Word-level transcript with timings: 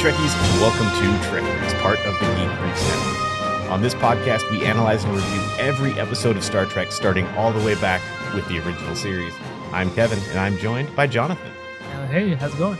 Trekkies, 0.00 0.34
and 0.34 0.60
welcome 0.62 0.86
to 0.86 1.28
Trek 1.28 1.44
Freaks, 1.58 1.74
part 1.82 1.98
of 2.06 2.18
the 2.20 2.26
Geek 2.34 2.58
Freaks 2.58 2.88
Network. 2.88 3.70
On 3.70 3.82
this 3.82 3.94
podcast, 3.94 4.50
we 4.50 4.64
analyze 4.64 5.04
and 5.04 5.12
review 5.12 5.42
every 5.58 5.92
episode 6.00 6.38
of 6.38 6.42
Star 6.42 6.64
Trek, 6.64 6.90
starting 6.90 7.26
all 7.36 7.52
the 7.52 7.62
way 7.66 7.74
back 7.74 8.00
with 8.32 8.48
the 8.48 8.60
original 8.60 8.96
series. 8.96 9.34
I'm 9.72 9.90
Kevin, 9.94 10.18
and 10.30 10.38
I'm 10.38 10.56
joined 10.56 10.96
by 10.96 11.06
Jonathan. 11.06 11.52
Uh, 11.92 12.06
hey, 12.06 12.32
how's 12.32 12.54
it 12.54 12.56
going? 12.56 12.78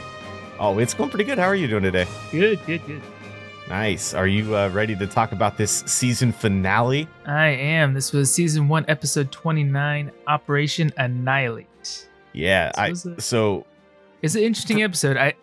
Oh, 0.58 0.78
it's 0.78 0.94
going 0.94 1.10
pretty 1.10 1.24
good. 1.24 1.36
How 1.36 1.44
are 1.44 1.54
you 1.54 1.68
doing 1.68 1.82
today? 1.82 2.06
Good, 2.30 2.64
good, 2.64 2.86
good. 2.86 3.02
Nice. 3.68 4.14
Are 4.14 4.26
you 4.26 4.56
uh, 4.56 4.70
ready 4.70 4.96
to 4.96 5.06
talk 5.06 5.32
about 5.32 5.58
this 5.58 5.84
season 5.86 6.32
finale? 6.32 7.06
I 7.26 7.48
am. 7.48 7.92
This 7.92 8.14
was 8.14 8.32
season 8.32 8.66
one, 8.66 8.86
episode 8.88 9.30
29, 9.30 10.10
Operation 10.26 10.90
Annihilate. 10.96 12.08
Yeah. 12.32 12.72
This 12.88 13.06
I 13.06 13.14
so 13.18 13.66
It's 14.22 14.36
an 14.36 14.42
interesting 14.42 14.82
episode. 14.82 15.18
I 15.18 15.34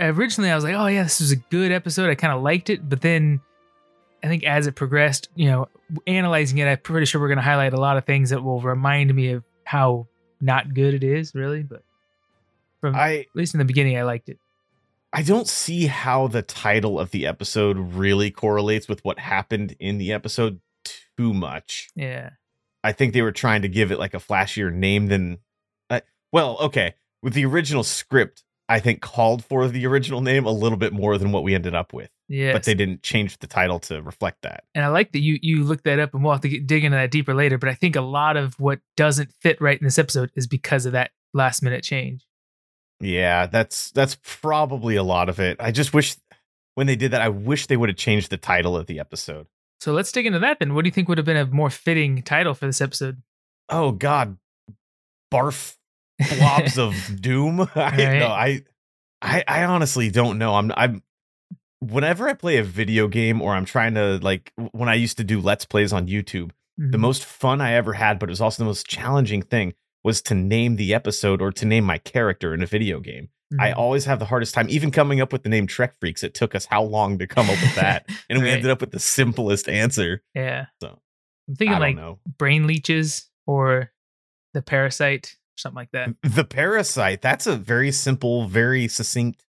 originally 0.00 0.50
I 0.50 0.54
was 0.54 0.64
like, 0.64 0.74
oh 0.74 0.86
yeah, 0.86 1.02
this 1.02 1.20
was 1.20 1.32
a 1.32 1.36
good 1.36 1.72
episode. 1.72 2.10
I 2.10 2.14
kind 2.14 2.32
of 2.32 2.42
liked 2.42 2.70
it, 2.70 2.88
but 2.88 3.00
then 3.00 3.40
I 4.22 4.28
think 4.28 4.44
as 4.44 4.66
it 4.66 4.74
progressed, 4.74 5.28
you 5.34 5.46
know, 5.46 5.68
analyzing 6.06 6.58
it, 6.58 6.66
I'm 6.66 6.78
pretty 6.78 7.06
sure 7.06 7.20
we're 7.20 7.28
going 7.28 7.38
to 7.38 7.42
highlight 7.42 7.72
a 7.72 7.80
lot 7.80 7.96
of 7.96 8.04
things 8.04 8.30
that 8.30 8.42
will 8.42 8.60
remind 8.60 9.14
me 9.14 9.32
of 9.32 9.44
how 9.64 10.08
not 10.40 10.74
good 10.74 10.94
it 10.94 11.04
is, 11.04 11.34
really. 11.34 11.62
But 11.62 11.82
from 12.80 12.94
I 12.94 13.20
at 13.20 13.26
least 13.34 13.54
in 13.54 13.58
the 13.58 13.64
beginning, 13.64 13.96
I 13.96 14.02
liked 14.02 14.28
it. 14.28 14.38
I 15.12 15.22
don't 15.22 15.48
see 15.48 15.86
how 15.86 16.28
the 16.28 16.42
title 16.42 17.00
of 17.00 17.10
the 17.10 17.26
episode 17.26 17.76
really 17.78 18.30
correlates 18.30 18.88
with 18.88 19.04
what 19.04 19.18
happened 19.18 19.74
in 19.80 19.98
the 19.98 20.12
episode 20.12 20.60
too 21.16 21.34
much. 21.34 21.90
Yeah, 21.94 22.30
I 22.84 22.92
think 22.92 23.12
they 23.12 23.22
were 23.22 23.32
trying 23.32 23.62
to 23.62 23.68
give 23.68 23.90
it 23.90 23.98
like 23.98 24.14
a 24.14 24.18
flashier 24.18 24.72
name 24.72 25.06
than. 25.08 25.38
Uh, 25.88 26.00
well, 26.32 26.58
okay, 26.60 26.94
with 27.22 27.34
the 27.34 27.44
original 27.44 27.82
script, 27.82 28.44
I 28.70 28.78
think 28.78 29.00
called 29.00 29.44
for 29.44 29.66
the 29.66 29.84
original 29.86 30.20
name 30.20 30.46
a 30.46 30.52
little 30.52 30.78
bit 30.78 30.92
more 30.92 31.18
than 31.18 31.32
what 31.32 31.42
we 31.42 31.56
ended 31.56 31.74
up 31.74 31.92
with, 31.92 32.08
yeah. 32.28 32.52
but 32.52 32.62
they 32.62 32.74
didn't 32.74 33.02
change 33.02 33.36
the 33.38 33.48
title 33.48 33.80
to 33.80 34.00
reflect 34.00 34.42
that. 34.42 34.62
and 34.76 34.84
I 34.84 34.88
like 34.88 35.10
that 35.10 35.18
you 35.18 35.40
you 35.42 35.64
looked 35.64 35.84
that 35.84 35.98
up, 35.98 36.14
and 36.14 36.22
we'll 36.22 36.32
have 36.32 36.42
to 36.42 36.48
get, 36.48 36.68
dig 36.68 36.84
into 36.84 36.96
that 36.96 37.10
deeper 37.10 37.34
later. 37.34 37.58
But 37.58 37.68
I 37.68 37.74
think 37.74 37.96
a 37.96 38.00
lot 38.00 38.36
of 38.36 38.54
what 38.60 38.78
doesn't 38.96 39.32
fit 39.40 39.60
right 39.60 39.76
in 39.78 39.84
this 39.84 39.98
episode 39.98 40.30
is 40.36 40.46
because 40.46 40.86
of 40.86 40.92
that 40.92 41.10
last 41.34 41.62
minute 41.62 41.82
change. 41.82 42.24
Yeah, 43.00 43.46
that's 43.46 43.90
that's 43.90 44.16
probably 44.22 44.94
a 44.94 45.02
lot 45.02 45.28
of 45.28 45.40
it. 45.40 45.56
I 45.58 45.72
just 45.72 45.92
wish 45.92 46.16
when 46.76 46.86
they 46.86 46.96
did 46.96 47.10
that, 47.10 47.22
I 47.22 47.28
wish 47.28 47.66
they 47.66 47.76
would 47.76 47.88
have 47.88 47.98
changed 47.98 48.30
the 48.30 48.36
title 48.36 48.76
of 48.76 48.86
the 48.86 49.00
episode. 49.00 49.48
So 49.80 49.92
let's 49.92 50.12
dig 50.12 50.26
into 50.26 50.38
that 50.38 50.60
then. 50.60 50.74
What 50.74 50.84
do 50.84 50.88
you 50.88 50.92
think 50.92 51.08
would 51.08 51.18
have 51.18 51.24
been 51.24 51.36
a 51.36 51.46
more 51.46 51.70
fitting 51.70 52.22
title 52.22 52.54
for 52.54 52.66
this 52.66 52.80
episode? 52.80 53.20
Oh 53.68 53.90
God, 53.90 54.36
barf 55.32 55.76
blobs 56.28 56.78
of 56.78 56.94
doom. 57.20 57.60
I 57.74 57.96
Right. 57.96 58.18
no, 58.18 58.26
I, 58.28 58.62
I, 59.22 59.44
I 59.46 59.64
honestly 59.64 60.10
don't 60.10 60.38
know. 60.38 60.54
I'm, 60.54 60.72
I'm. 60.76 61.02
Whenever 61.80 62.28
I 62.28 62.34
play 62.34 62.58
a 62.58 62.62
video 62.62 63.08
game 63.08 63.40
or 63.40 63.54
I'm 63.54 63.64
trying 63.64 63.94
to 63.94 64.18
like 64.18 64.52
when 64.72 64.88
I 64.90 64.94
used 64.94 65.16
to 65.16 65.24
do 65.24 65.40
let's 65.40 65.64
plays 65.64 65.92
on 65.94 66.08
YouTube, 66.08 66.50
the 66.76 66.98
Mhm. 66.98 67.00
most 67.00 67.24
fun 67.24 67.60
I 67.62 67.72
ever 67.72 67.94
had, 67.94 68.18
but 68.18 68.28
it 68.28 68.32
was 68.32 68.40
also 68.42 68.62
the 68.62 68.66
most 68.66 68.86
challenging 68.86 69.40
thing 69.42 69.72
was 70.04 70.20
to 70.22 70.34
name 70.34 70.76
the 70.76 70.92
episode 70.94 71.40
or 71.40 71.50
to 71.52 71.64
name 71.66 71.84
my 71.84 71.96
character 71.98 72.52
in 72.52 72.62
a 72.62 72.66
video 72.66 73.00
game. 73.00 73.28
I 73.58 73.70
Mhm. 73.70 73.76
always 73.78 74.04
have 74.04 74.18
the 74.18 74.26
hardest 74.26 74.54
time, 74.54 74.66
even 74.68 74.90
coming 74.90 75.20
up 75.22 75.32
with 75.32 75.42
the 75.42 75.48
name 75.48 75.66
Trek 75.66 75.94
Freaks. 75.98 76.22
It 76.22 76.34
took 76.34 76.54
us 76.54 76.66
how 76.66 76.82
long 76.82 77.18
to 77.18 77.26
come 77.26 77.48
up 77.50 77.60
with 77.60 77.74
that, 77.76 78.06
and 78.30 78.42
we 78.42 78.50
ended 78.50 78.70
up 78.70 78.80
with 78.82 78.90
the 78.92 79.00
simplest 79.00 79.66
answer. 79.68 80.22
yeah. 80.34 80.66
So, 80.82 81.00
I'm 81.48 81.54
thinking 81.56 81.78
like 81.78 81.96
know. 81.96 82.18
brain 82.38 82.66
leeches 82.66 83.28
or 83.46 83.90
the 84.54 84.62
parasite, 84.62 85.36
something 85.60 85.76
like 85.76 85.90
that. 85.92 86.10
The 86.22 86.44
Parasite. 86.44 87.22
That's 87.22 87.46
a 87.46 87.56
very 87.56 87.92
simple, 87.92 88.46
very 88.46 88.88
succinct 88.88 89.44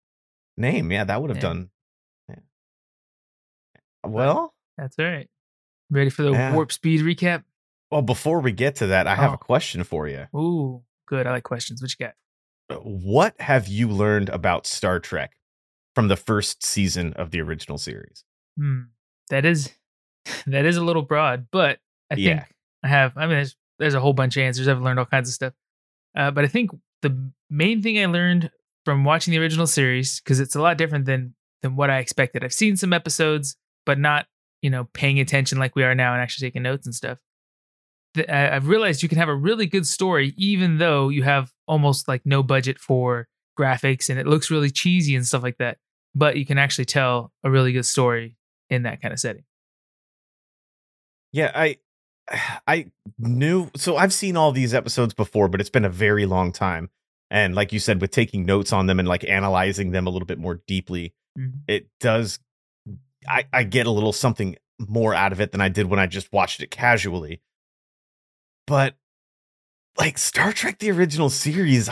name. 0.56 0.90
Yeah, 0.92 1.04
that 1.04 1.20
would 1.20 1.30
have 1.30 1.36
Yeah. 1.38 1.42
done. 1.42 1.70
yeah. 2.28 2.36
Well, 4.04 4.54
That's 4.76 4.96
all 4.98 5.06
right. 5.06 5.28
Ready 5.90 6.08
for 6.10 6.22
the 6.22 6.30
Yeah. 6.32 6.54
warp 6.54 6.70
speed 6.72 7.00
recap? 7.00 7.44
well, 7.90 8.02
before 8.02 8.40
we 8.40 8.52
get 8.52 8.76
to 8.76 8.86
that, 8.88 9.06
I 9.06 9.14
have 9.14 9.30
Oh. 9.30 9.34
a 9.34 9.38
question 9.38 9.82
for 9.82 10.06
you. 10.06 10.26
Ooh, 10.36 10.84
good. 11.06 11.26
I 11.26 11.30
like 11.32 11.42
questions. 11.44 11.80
What 11.82 11.90
you 11.98 12.06
got? 12.06 12.14
What 12.82 13.40
have 13.40 13.66
you 13.66 13.88
learned 13.88 14.28
about 14.28 14.66
Star 14.66 15.00
Trek 15.00 15.36
from 15.94 16.08
the 16.08 16.16
first 16.16 16.62
season 16.62 17.14
of 17.14 17.30
the 17.30 17.40
original 17.40 17.78
series? 17.78 18.24
Hmm. 18.58 18.82
That 19.30 19.44
is 19.46 19.72
that 20.46 20.64
is 20.66 20.76
a 20.76 20.84
little 20.84 21.02
broad, 21.02 21.48
but 21.50 21.80
I 22.10 22.14
think 22.16 22.26
Yeah. 22.26 22.44
I 22.82 22.88
have. 22.88 23.16
I 23.16 23.22
mean, 23.22 23.30
there's 23.36 23.56
there's 23.78 23.94
a 23.94 24.00
whole 24.00 24.12
bunch 24.12 24.36
of 24.36 24.42
answers. 24.42 24.68
I've 24.68 24.82
learned 24.82 24.98
all 24.98 25.06
kinds 25.06 25.28
of 25.30 25.34
stuff, 25.34 25.54
uh, 26.18 26.30
but 26.30 26.44
I 26.44 26.48
think 26.48 26.70
the 27.00 27.30
main 27.48 27.80
thing 27.82 27.98
I 27.98 28.04
learned 28.06 28.50
from 28.84 29.04
watching 29.04 29.32
the 29.32 29.38
original 29.38 29.66
series 29.66 30.20
because 30.20 30.40
it's 30.40 30.54
a 30.56 30.60
lot 30.60 30.76
different 30.76 31.06
than 31.06 31.34
than 31.62 31.76
what 31.76 31.90
I 31.90 31.98
expected. 31.98 32.44
I've 32.44 32.52
seen 32.52 32.76
some 32.76 32.92
episodes, 32.92 33.56
but 33.86 33.98
not 33.98 34.26
you 34.60 34.68
know 34.70 34.84
paying 34.92 35.20
attention 35.20 35.58
like 35.58 35.74
we 35.76 35.84
are 35.84 35.94
now 35.94 36.12
and 36.12 36.20
actually 36.22 36.48
taking 36.48 36.62
notes 36.62 36.86
and 36.86 36.94
stuff. 36.94 37.18
The- 38.14 38.30
I- 38.32 38.54
I've 38.56 38.68
realized 38.68 39.02
you 39.02 39.08
can 39.08 39.18
have 39.18 39.28
a 39.28 39.34
really 39.34 39.66
good 39.66 39.86
story 39.86 40.34
even 40.36 40.78
though 40.78 41.08
you 41.08 41.22
have 41.22 41.52
almost 41.66 42.08
like 42.08 42.22
no 42.26 42.42
budget 42.42 42.78
for 42.78 43.28
graphics 43.58 44.08
and 44.10 44.18
it 44.18 44.26
looks 44.26 44.50
really 44.50 44.70
cheesy 44.70 45.14
and 45.16 45.26
stuff 45.26 45.42
like 45.42 45.58
that. 45.58 45.78
But 46.14 46.36
you 46.36 46.46
can 46.46 46.58
actually 46.58 46.86
tell 46.86 47.32
a 47.44 47.50
really 47.50 47.72
good 47.72 47.86
story 47.86 48.36
in 48.70 48.82
that 48.84 49.00
kind 49.00 49.12
of 49.12 49.20
setting. 49.20 49.44
Yeah, 51.32 51.52
I 51.54 51.76
I 52.66 52.90
knew 53.18 53.70
so 53.76 53.96
I've 53.96 54.12
seen 54.12 54.36
all 54.36 54.52
these 54.52 54.74
episodes 54.74 55.14
before, 55.14 55.48
but 55.48 55.60
it's 55.60 55.70
been 55.70 55.84
a 55.84 55.90
very 55.90 56.26
long 56.26 56.52
time. 56.52 56.90
And 57.30 57.54
like 57.54 57.72
you 57.72 57.78
said, 57.78 58.00
with 58.00 58.10
taking 58.10 58.46
notes 58.46 58.72
on 58.72 58.86
them 58.86 58.98
and 58.98 59.06
like 59.08 59.22
analyzing 59.28 59.90
them 59.90 60.06
a 60.06 60.10
little 60.10 60.26
bit 60.26 60.38
more 60.38 60.60
deeply, 60.66 61.14
Mhm. 61.38 61.60
it 61.68 61.88
does 62.00 62.38
I, 63.28 63.44
I 63.52 63.64
get 63.64 63.86
a 63.86 63.90
little 63.90 64.12
something 64.12 64.56
more 64.78 65.12
out 65.14 65.32
of 65.32 65.40
it 65.40 65.52
than 65.52 65.60
I 65.60 65.68
did 65.68 65.86
when 65.86 65.98
I 65.98 66.06
just 66.06 66.32
watched 66.32 66.62
it 66.62 66.70
casually. 66.70 67.42
But 68.66 68.94
like 69.98 70.18
Star 70.18 70.52
Trek 70.52 70.78
the 70.78 70.90
original 70.90 71.28
series, 71.30 71.90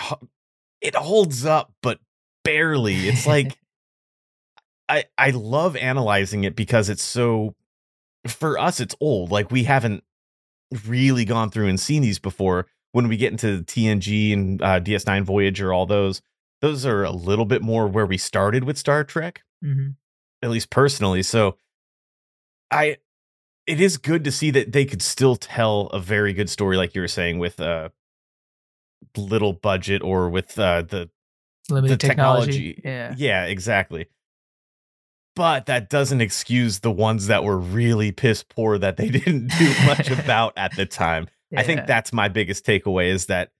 it 0.80 0.94
holds 0.94 1.44
up, 1.44 1.72
but 1.82 1.98
barely. 2.44 3.08
It's 3.08 3.26
like 3.26 3.58
I 4.88 5.04
I 5.18 5.30
love 5.30 5.76
analyzing 5.76 6.44
it 6.44 6.54
because 6.56 6.88
it's 6.88 7.02
so 7.02 7.54
for 8.28 8.58
us 8.58 8.80
it's 8.80 8.94
old. 9.00 9.30
Like 9.30 9.50
we 9.50 9.64
haven't 9.64 10.04
really 10.86 11.24
gone 11.24 11.50
through 11.50 11.68
and 11.68 11.78
seen 11.78 12.02
these 12.02 12.18
before. 12.18 12.66
When 12.92 13.08
we 13.08 13.16
get 13.16 13.30
into 13.32 13.62
TNG 13.62 14.32
and 14.32 14.62
uh, 14.62 14.80
DS9 14.80 15.22
Voyager, 15.24 15.72
all 15.72 15.84
those, 15.86 16.22
those 16.62 16.86
are 16.86 17.04
a 17.04 17.10
little 17.10 17.44
bit 17.44 17.60
more 17.62 17.86
where 17.86 18.06
we 18.06 18.16
started 18.16 18.64
with 18.64 18.78
Star 18.78 19.04
Trek, 19.04 19.42
Mhm. 19.62 19.96
at 20.42 20.50
least 20.50 20.70
personally. 20.70 21.22
So 21.22 21.58
I 22.70 22.96
it 23.66 23.80
is 23.80 23.96
good 23.98 24.22
to 24.24 24.30
see 24.32 24.50
that 24.52 24.72
they 24.72 24.84
could 24.84 25.02
still 25.02 25.34
tell 25.36 25.88
a 25.88 25.98
very 26.00 26.32
good 26.32 26.48
story, 26.48 26.76
like 26.76 26.94
you 26.94 27.00
were 27.00 27.08
saying, 27.08 27.38
with 27.38 27.60
uh 27.60 27.90
little 29.16 29.52
budget 29.52 30.02
or 30.02 30.28
with 30.30 30.58
uh 30.58 30.82
the 30.82 31.10
limited 31.68 32.00
the 32.00 32.08
technology. 32.08 32.74
technology. 32.74 32.82
Yeah. 32.84 33.14
Yeah, 33.16 33.44
exactly. 33.44 34.06
But 35.36 35.66
that 35.66 35.88
doesn't 35.90 36.20
excuse 36.20 36.80
the 36.80 36.90
ones 36.90 37.28
that 37.28 37.44
were 37.44 37.58
really 37.58 38.10
piss 38.10 38.42
poor 38.42 38.78
that 38.78 38.96
they 38.96 39.08
didn't 39.10 39.48
do 39.56 39.72
much 39.86 40.10
about 40.18 40.54
at 40.56 40.74
the 40.74 40.86
time. 40.86 41.28
I 41.56 41.62
think 41.62 41.86
that's 41.86 42.12
my 42.12 42.26
biggest 42.28 42.66
takeaway 42.66 43.06
is 43.10 43.26
that 43.26 43.50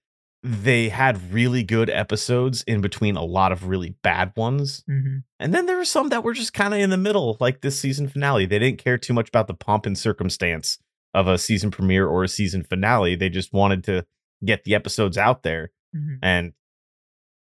they 0.43 0.89
had 0.89 1.31
really 1.33 1.63
good 1.63 1.89
episodes 1.89 2.63
in 2.63 2.81
between 2.81 3.15
a 3.15 3.23
lot 3.23 3.51
of 3.51 3.67
really 3.67 3.95
bad 4.03 4.33
ones. 4.35 4.83
Mhm. 4.89 5.23
And 5.39 5.53
then 5.53 5.65
there 5.65 5.77
were 5.77 5.85
some 5.85 6.09
that 6.09 6.23
were 6.23 6.33
just 6.33 6.53
kind 6.53 6.73
of 6.73 6.79
in 6.79 6.89
the 6.89 6.97
middle, 6.97 7.37
like 7.39 7.61
this 7.61 7.79
season 7.79 8.07
finale. 8.07 8.45
They 8.45 8.59
didn't 8.59 8.77
care 8.83 8.97
too 8.97 9.13
much 9.13 9.29
about 9.29 9.47
the 9.47 9.53
pomp 9.55 9.85
and 9.85 9.97
circumstance 9.97 10.77
of 11.13 11.27
a 11.27 11.37
season 11.37 11.71
premiere 11.71 12.07
or 12.07 12.23
a 12.23 12.27
season 12.27 12.63
finale. 12.63 13.15
They 13.15 13.29
just 13.29 13.51
wanted 13.53 13.83
to 13.85 14.05
get 14.45 14.63
the 14.63 14.75
episodes 14.75 15.17
out 15.17 15.43
there 15.43 15.71
Mhm. 15.95 16.19
and 16.21 16.53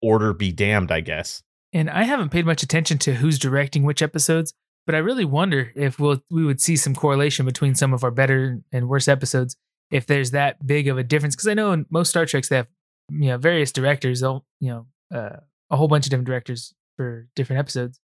order 0.02 0.32
be 0.32 0.50
damned, 0.52 0.90
I 0.90 1.00
guess. 1.00 1.42
And 1.72 1.88
I 1.88 2.02
haven't 2.02 2.30
paid 2.30 2.46
much 2.46 2.62
attention 2.62 2.98
to 2.98 3.14
who's 3.14 3.38
directing 3.38 3.84
which 3.84 4.02
episodes, 4.02 4.54
but 4.86 4.94
I 4.94 4.98
really 4.98 5.24
wonder 5.24 5.72
if 5.76 5.98
we'll 5.98 6.22
we 6.30 6.44
would 6.44 6.60
see 6.60 6.76
some 6.76 6.94
correlation 6.94 7.46
between 7.46 7.74
some 7.74 7.94
of 7.94 8.02
our 8.02 8.10
better 8.10 8.60
and 8.72 8.88
worse 8.88 9.06
episodes 9.08 9.56
if 9.90 10.06
there's 10.06 10.32
that 10.32 10.66
big 10.66 10.88
of 10.88 10.98
a 10.98 11.04
difference. 11.04 11.36
Because 11.36 11.48
I 11.48 11.54
know 11.54 11.72
in 11.72 11.86
most 11.90 12.10
Star 12.10 12.26
Treks 12.26 12.48
they 12.48 12.56
have 12.56 12.68
you 13.10 13.28
know 13.28 13.38
various 13.38 13.72
directors, 13.72 14.20
you 14.20 14.42
know 14.60 14.86
uh, 15.14 15.36
a 15.70 15.76
whole 15.76 15.88
bunch 15.88 16.06
of 16.06 16.10
different 16.10 16.26
directors 16.26 16.74
for 16.96 17.28
different 17.36 17.60
episodes. 17.60 18.00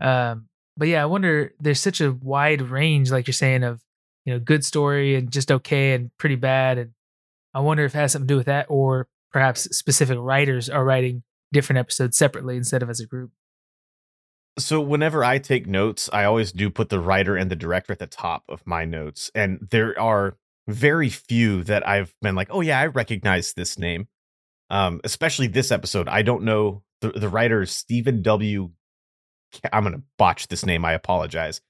Um, 0.00 0.48
but 0.76 0.88
yeah, 0.88 1.02
I 1.02 1.06
wonder. 1.06 1.52
There's 1.60 1.80
such 1.80 2.00
a 2.00 2.12
wide 2.12 2.62
range, 2.62 3.10
like 3.10 3.26
you're 3.26 3.34
saying, 3.34 3.64
of 3.64 3.80
you 4.24 4.32
know 4.32 4.38
good 4.38 4.64
story 4.64 5.16
and 5.16 5.30
just 5.30 5.50
okay 5.50 5.94
and 5.94 6.10
pretty 6.18 6.36
bad, 6.36 6.78
and 6.78 6.92
I 7.52 7.60
wonder 7.60 7.84
if 7.84 7.94
it 7.94 7.98
has 7.98 8.12
something 8.12 8.28
to 8.28 8.34
do 8.34 8.38
with 8.38 8.46
that, 8.46 8.66
or 8.68 9.08
perhaps 9.32 9.62
specific 9.76 10.18
writers 10.20 10.70
are 10.70 10.84
writing 10.84 11.22
different 11.54 11.78
episodes 11.78 12.18
separately 12.18 12.56
instead 12.56 12.82
of 12.82 12.90
as 12.90 13.00
a 13.00 13.06
group. 13.06 13.30
So 14.58 14.80
whenever 14.80 15.24
I 15.24 15.38
take 15.38 15.66
notes, 15.66 16.10
I 16.12 16.24
always 16.24 16.52
do 16.52 16.68
put 16.70 16.90
the 16.90 17.00
writer 17.00 17.36
and 17.36 17.50
the 17.50 17.56
director 17.56 17.92
at 17.92 17.98
the 17.98 18.06
top 18.06 18.44
of 18.48 18.66
my 18.66 18.84
notes. 18.84 19.30
And 19.34 19.66
there 19.70 19.98
are 19.98 20.36
very 20.68 21.08
few 21.08 21.64
that 21.64 21.86
I've 21.86 22.14
been 22.20 22.34
like, 22.34 22.48
oh 22.50 22.60
yeah, 22.60 22.78
I 22.78 22.86
recognize 22.86 23.54
this 23.54 23.78
name. 23.78 24.08
Um, 24.70 25.00
especially 25.04 25.46
this 25.46 25.70
episode. 25.70 26.08
I 26.08 26.22
don't 26.22 26.42
know 26.42 26.82
the, 27.00 27.10
the 27.10 27.28
writer 27.28 27.62
is 27.62 27.70
Stephen 27.70 28.22
W. 28.22 28.70
I'm 29.72 29.84
gonna 29.84 30.02
botch 30.18 30.48
this 30.48 30.64
name. 30.64 30.84
I 30.84 30.92
apologize. 30.92 31.60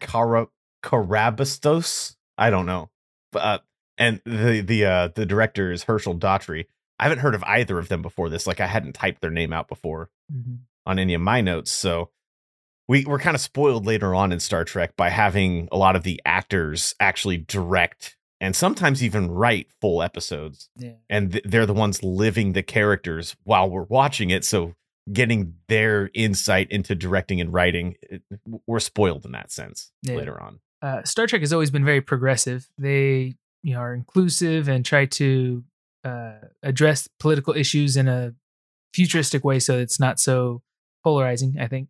Cara 0.00 0.48
Carabastos. 0.82 2.16
I 2.36 2.50
don't 2.50 2.66
know. 2.66 2.90
Uh, 3.34 3.58
and 3.96 4.20
the 4.24 4.60
the 4.60 4.84
uh, 4.84 5.08
the 5.14 5.24
director 5.24 5.70
is 5.70 5.84
Herschel 5.84 6.14
Daugherty. 6.14 6.66
I 7.02 7.08
haven't 7.08 7.18
heard 7.18 7.34
of 7.34 7.42
either 7.44 7.78
of 7.78 7.88
them 7.88 8.00
before 8.00 8.28
this. 8.28 8.46
Like 8.46 8.60
I 8.60 8.66
hadn't 8.66 8.92
typed 8.92 9.20
their 9.20 9.30
name 9.30 9.52
out 9.52 9.66
before 9.68 10.08
Mhm. 10.32 10.60
on 10.86 10.98
any 11.00 11.14
of 11.14 11.20
my 11.20 11.40
notes. 11.40 11.72
So 11.72 12.10
we 12.88 13.04
were 13.04 13.18
kind 13.18 13.34
of 13.34 13.40
spoiled 13.40 13.86
later 13.86 14.14
on 14.14 14.30
in 14.32 14.38
Star 14.40 14.64
Trek 14.64 14.94
by 14.96 15.08
having 15.10 15.68
a 15.72 15.76
lot 15.76 15.96
of 15.96 16.04
the 16.04 16.20
actors 16.24 16.94
actually 17.00 17.38
direct 17.38 18.16
and 18.40 18.54
sometimes 18.54 19.02
even 19.02 19.30
write 19.30 19.68
full 19.80 20.02
episodes. 20.02 20.68
Yeah. 20.76 20.92
And 21.08 21.32
th- 21.32 21.44
they're 21.44 21.66
the 21.66 21.72
ones 21.74 22.02
living 22.02 22.52
the 22.52 22.62
characters 22.62 23.34
while 23.44 23.68
we're 23.70 23.82
watching 23.84 24.30
it. 24.30 24.44
So 24.44 24.74
getting 25.12 25.54
their 25.68 26.10
insight 26.14 26.70
into 26.70 26.94
directing 26.94 27.40
and 27.40 27.52
writing, 27.52 27.96
it, 28.02 28.22
we're 28.66 28.78
spoiled 28.80 29.24
in 29.24 29.32
that 29.32 29.50
sense 29.50 29.90
Yeah. 30.02 30.14
later 30.16 30.40
on. 30.40 30.60
uh, 30.82 31.02
Star 31.04 31.26
Trek 31.28 31.42
has 31.42 31.52
always 31.52 31.70
been 31.72 31.84
very 31.84 32.00
progressive. 32.00 32.68
They 32.78 33.34
you 33.64 33.74
know 33.74 33.78
are 33.80 33.94
inclusive 33.94 34.68
and 34.68 34.84
try 34.84 35.06
to 35.06 35.62
uh, 36.04 36.34
address 36.62 37.08
political 37.18 37.54
issues 37.54 37.96
in 37.96 38.08
a 38.08 38.34
futuristic 38.94 39.44
way, 39.44 39.58
so 39.58 39.78
it's 39.78 40.00
not 40.00 40.20
so 40.20 40.62
polarizing. 41.04 41.56
I 41.60 41.66
think, 41.66 41.88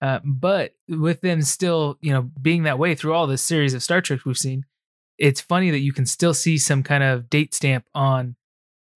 uh, 0.00 0.20
but 0.24 0.74
with 0.88 1.20
them 1.20 1.42
still 1.42 1.98
you 2.00 2.12
know 2.12 2.30
being 2.40 2.64
that 2.64 2.78
way 2.78 2.94
through 2.94 3.14
all 3.14 3.26
this 3.26 3.42
series 3.42 3.74
of 3.74 3.82
Star 3.82 4.00
Trek 4.00 4.20
we've 4.24 4.36
seen, 4.36 4.64
it's 5.18 5.40
funny 5.40 5.70
that 5.70 5.80
you 5.80 5.92
can 5.92 6.06
still 6.06 6.34
see 6.34 6.58
some 6.58 6.82
kind 6.82 7.02
of 7.02 7.28
date 7.30 7.54
stamp 7.54 7.84
on 7.94 8.36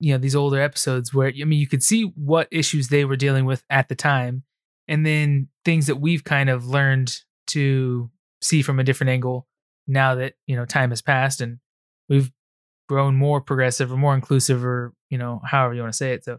you 0.01 0.13
know 0.13 0.19
these 0.19 0.37
older 0.37 0.61
episodes 0.61 1.15
where 1.15 1.29
I 1.29 1.45
mean 1.45 1.61
you 1.61 1.69
could 1.69 1.83
see 1.83 2.05
what 2.17 2.49
issues 2.51 2.89
they 2.89 3.05
were 3.05 3.17
dealing 3.17 3.45
with 3.45 3.65
at 3.71 3.89
the 3.89 3.95
time, 3.95 4.45
and 4.89 5.07
then 5.07 5.49
things 5.65 5.87
that 5.87 6.01
we've 6.01 6.25
kind 6.25 6.51
of 6.51 6.67
learned 6.67 7.21
to 7.49 8.11
see 8.41 8.63
from 8.63 8.79
a 8.79 8.85
different 8.85 9.11
angle 9.11 9.47
now 9.87 10.15
that 10.15 10.35
you 10.47 10.57
know 10.57 10.65
time 10.65 10.91
has 10.91 11.03
passed 11.03 11.41
and 11.41 11.59
we've 12.09 12.31
grown 12.89 13.15
more 13.17 13.41
progressive 13.41 13.93
or 13.93 13.97
more 13.97 14.15
inclusive 14.15 14.65
or 14.65 14.93
you 15.11 15.19
know 15.19 15.41
however 15.45 15.75
you 15.75 15.81
want 15.81 15.93
to 15.93 15.97
say 15.97 16.13
it 16.13 16.25
so 16.25 16.39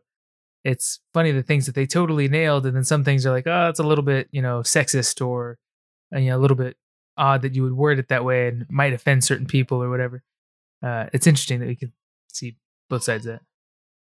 it's 0.64 1.00
funny 1.14 1.32
the 1.32 1.44
things 1.44 1.66
that 1.66 1.76
they 1.76 1.86
totally 1.86 2.28
nailed 2.28 2.66
and 2.66 2.76
then 2.76 2.84
some 2.84 3.04
things 3.04 3.26
are 3.26 3.32
like 3.32 3.48
oh 3.48 3.70
it's 3.70 3.80
a 3.80 3.84
little 3.84 4.04
bit 4.04 4.28
you 4.32 4.42
know 4.42 4.60
sexist 4.60 5.26
or 5.26 5.58
uh, 6.14 6.20
you 6.20 6.30
know 6.30 6.38
a 6.38 6.40
little 6.40 6.58
bit 6.58 6.78
odd 7.18 7.42
that 7.42 7.56
you 7.56 7.64
would 7.64 7.74
word 7.74 8.00
it 8.00 8.08
that 8.08 8.26
way 8.26 8.48
and 8.48 8.66
might 8.70 8.94
offend 8.94 9.24
certain 9.24 9.46
people 9.46 9.82
or 9.82 9.90
whatever 9.90 10.24
uh, 10.82 11.06
it's 11.14 11.28
interesting 11.28 11.60
that 11.60 11.68
we 11.68 11.76
can 11.76 11.94
see 12.32 12.58
both 12.90 13.04
sides 13.04 13.26
of 13.26 13.34
that 13.34 13.42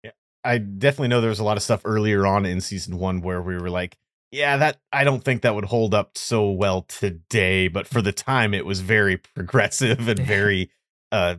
Yeah. 0.04 0.12
I 0.44 0.58
definitely 0.58 1.10
know 1.10 1.22
there 1.22 1.30
was 1.30 1.40
a 1.40 1.44
lot 1.44 1.58
of 1.58 1.64
stuff 1.64 1.82
earlier 1.84 2.26
on 2.26 2.46
in 2.46 2.62
season 2.62 2.98
one 2.98 3.22
where 3.22 3.42
we 3.42 3.58
were 3.58 3.70
like, 3.70 3.98
yeah, 4.32 4.58
that 4.58 4.78
I 4.94 5.04
don't 5.04 5.24
think 5.24 5.42
that 5.42 5.56
would 5.56 5.66
hold 5.66 5.94
up 5.94 6.18
so 6.18 6.50
well 6.50 6.84
today, 6.84 7.68
but 7.68 7.86
for 7.86 8.02
the 8.02 8.14
time 8.14 8.54
it 8.54 8.66
was 8.66 8.80
very 8.80 9.18
progressive 9.36 10.08
and 10.08 10.20
very 10.26 10.72
uh 11.12 11.36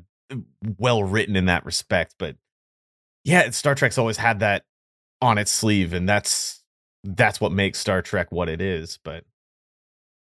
well 0.78 1.02
written 1.04 1.36
in 1.36 1.46
that 1.46 1.64
respect. 1.64 2.14
But 2.18 2.36
yeah, 3.24 3.50
Star 3.50 3.74
Trek's 3.74 3.98
always 3.98 4.16
had 4.16 4.40
that 4.40 4.64
on 5.20 5.38
its 5.38 5.50
sleeve, 5.50 5.92
and 5.92 6.08
that's 6.08 6.62
that's 7.04 7.40
what 7.40 7.52
makes 7.52 7.78
Star 7.78 8.02
Trek 8.02 8.30
what 8.30 8.48
it 8.48 8.60
is. 8.60 8.98
But 9.02 9.24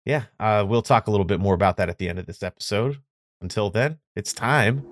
yeah, 0.06 0.24
uh, 0.40 0.66
we'll 0.68 0.82
talk 0.82 1.08
a 1.08 1.12
little 1.12 1.26
bit 1.26 1.40
more 1.40 1.54
about 1.54 1.78
that 1.78 1.90
at 1.90 1.98
the 1.98 2.10
end 2.10 2.20
of 2.20 2.26
this 2.26 2.44
episode. 2.44 3.00
Until 3.42 3.70
then, 3.70 4.00
it's 4.16 4.34
time 4.34 4.86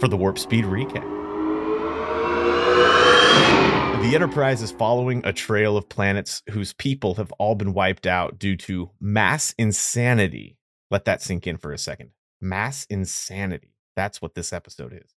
for 0.00 0.08
the 0.08 0.16
Warp 0.16 0.38
Speed 0.38 0.64
recap. 0.64 1.22
The 4.02 4.16
Enterprise 4.16 4.62
is 4.62 4.72
following 4.72 5.22
a 5.24 5.32
trail 5.32 5.76
of 5.76 5.88
planets 5.88 6.42
whose 6.50 6.72
people 6.72 7.14
have 7.14 7.30
all 7.38 7.54
been 7.54 7.72
wiped 7.72 8.04
out 8.04 8.36
due 8.36 8.56
to 8.56 8.90
mass 9.00 9.54
insanity. 9.56 10.58
Let 10.90 11.04
that 11.04 11.22
sink 11.22 11.46
in 11.46 11.56
for 11.56 11.72
a 11.72 11.78
second. 11.78 12.10
Mass 12.40 12.84
insanity. 12.90 13.71
That's 13.96 14.22
what 14.22 14.34
this 14.34 14.52
episode 14.52 14.92
is. 14.92 15.14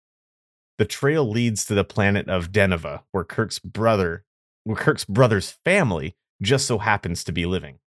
The 0.79 0.85
trail 0.85 1.29
leads 1.29 1.65
to 1.67 1.75
the 1.75 1.85
planet 1.85 2.29
of 2.29 2.51
Deneva, 2.51 3.03
where 3.13 3.25
Kirk's 3.25 3.59
brother, 3.59 4.25
where 4.65 4.77
Kirk's 4.77 5.05
brother's 5.05 5.51
family 5.65 6.17
just 6.43 6.67
so 6.67 6.79
happens 6.79 7.23
to 7.25 7.33
be 7.33 7.47
living. 7.47 7.79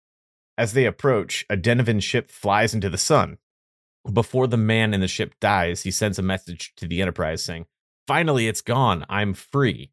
As 0.58 0.74
they 0.74 0.86
approach, 0.86 1.46
a 1.50 1.58
Denevan 1.58 2.02
ship 2.02 2.32
flies 2.32 2.74
into 2.74 2.90
the 2.90 2.98
sun. 2.98 3.38
Before 4.12 4.48
the 4.48 4.58
man 4.58 4.94
in 4.94 5.02
the 5.02 5.08
ship 5.08 5.36
dies, 5.42 5.84
he 5.84 5.92
sends 5.92 6.18
a 6.18 6.24
message 6.24 6.74
to 6.78 6.88
the 6.88 7.02
Enterprise 7.02 7.44
saying, 7.44 7.66
Finally, 8.08 8.48
it's 8.48 8.62
gone. 8.62 9.06
I'm 9.10 9.34
free. 9.34 9.92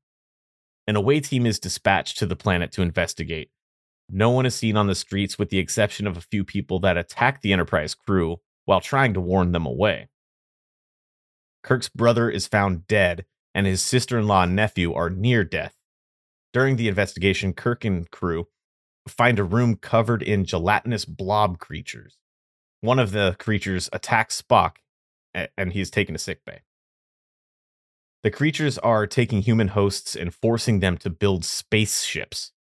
An 0.86 0.94
away 0.94 1.18
team 1.20 1.46
is 1.46 1.58
dispatched 1.58 2.18
to 2.18 2.26
the 2.26 2.36
planet 2.36 2.70
to 2.72 2.82
investigate. 2.82 3.50
No 4.08 4.30
one 4.30 4.46
is 4.46 4.54
seen 4.54 4.76
on 4.76 4.86
the 4.86 4.94
streets 4.94 5.38
with 5.38 5.50
the 5.50 5.58
exception 5.58 6.06
of 6.06 6.16
a 6.16 6.22
few 6.22 6.44
people 6.44 6.78
that 6.80 6.96
attack 6.96 7.40
the 7.40 7.52
Enterprise 7.52 7.94
crew 7.94 8.40
while 8.66 8.80
trying 8.80 9.14
to 9.14 9.20
warn 9.20 9.52
them 9.52 9.66
away. 9.66 10.08
Kirk's 11.64 11.88
brother 11.88 12.30
is 12.30 12.46
found 12.46 12.86
dead, 12.86 13.24
and 13.54 13.66
his 13.66 13.82
sister 13.82 14.18
in 14.18 14.28
law 14.28 14.44
and 14.44 14.54
nephew 14.54 14.92
are 14.92 15.10
near 15.10 15.42
death. 15.42 15.74
During 16.52 16.76
the 16.76 16.88
investigation, 16.88 17.54
Kirk 17.54 17.84
and 17.84 18.08
crew 18.10 18.46
find 19.08 19.38
a 19.38 19.44
room 19.44 19.76
covered 19.76 20.22
in 20.22 20.44
gelatinous 20.44 21.04
blob 21.04 21.58
creatures. 21.58 22.18
One 22.80 22.98
of 22.98 23.12
the 23.12 23.34
creatures 23.38 23.88
attacks 23.92 24.40
Spock, 24.40 24.76
and 25.34 25.72
he 25.72 25.80
is 25.80 25.90
taken 25.90 26.14
to 26.14 26.18
sickbay. 26.18 26.60
The 28.22 28.30
creatures 28.30 28.78
are 28.78 29.06
taking 29.06 29.42
human 29.42 29.68
hosts 29.68 30.14
and 30.14 30.34
forcing 30.34 30.80
them 30.80 30.96
to 30.98 31.10
build 31.10 31.44
spaceships. 31.44 32.52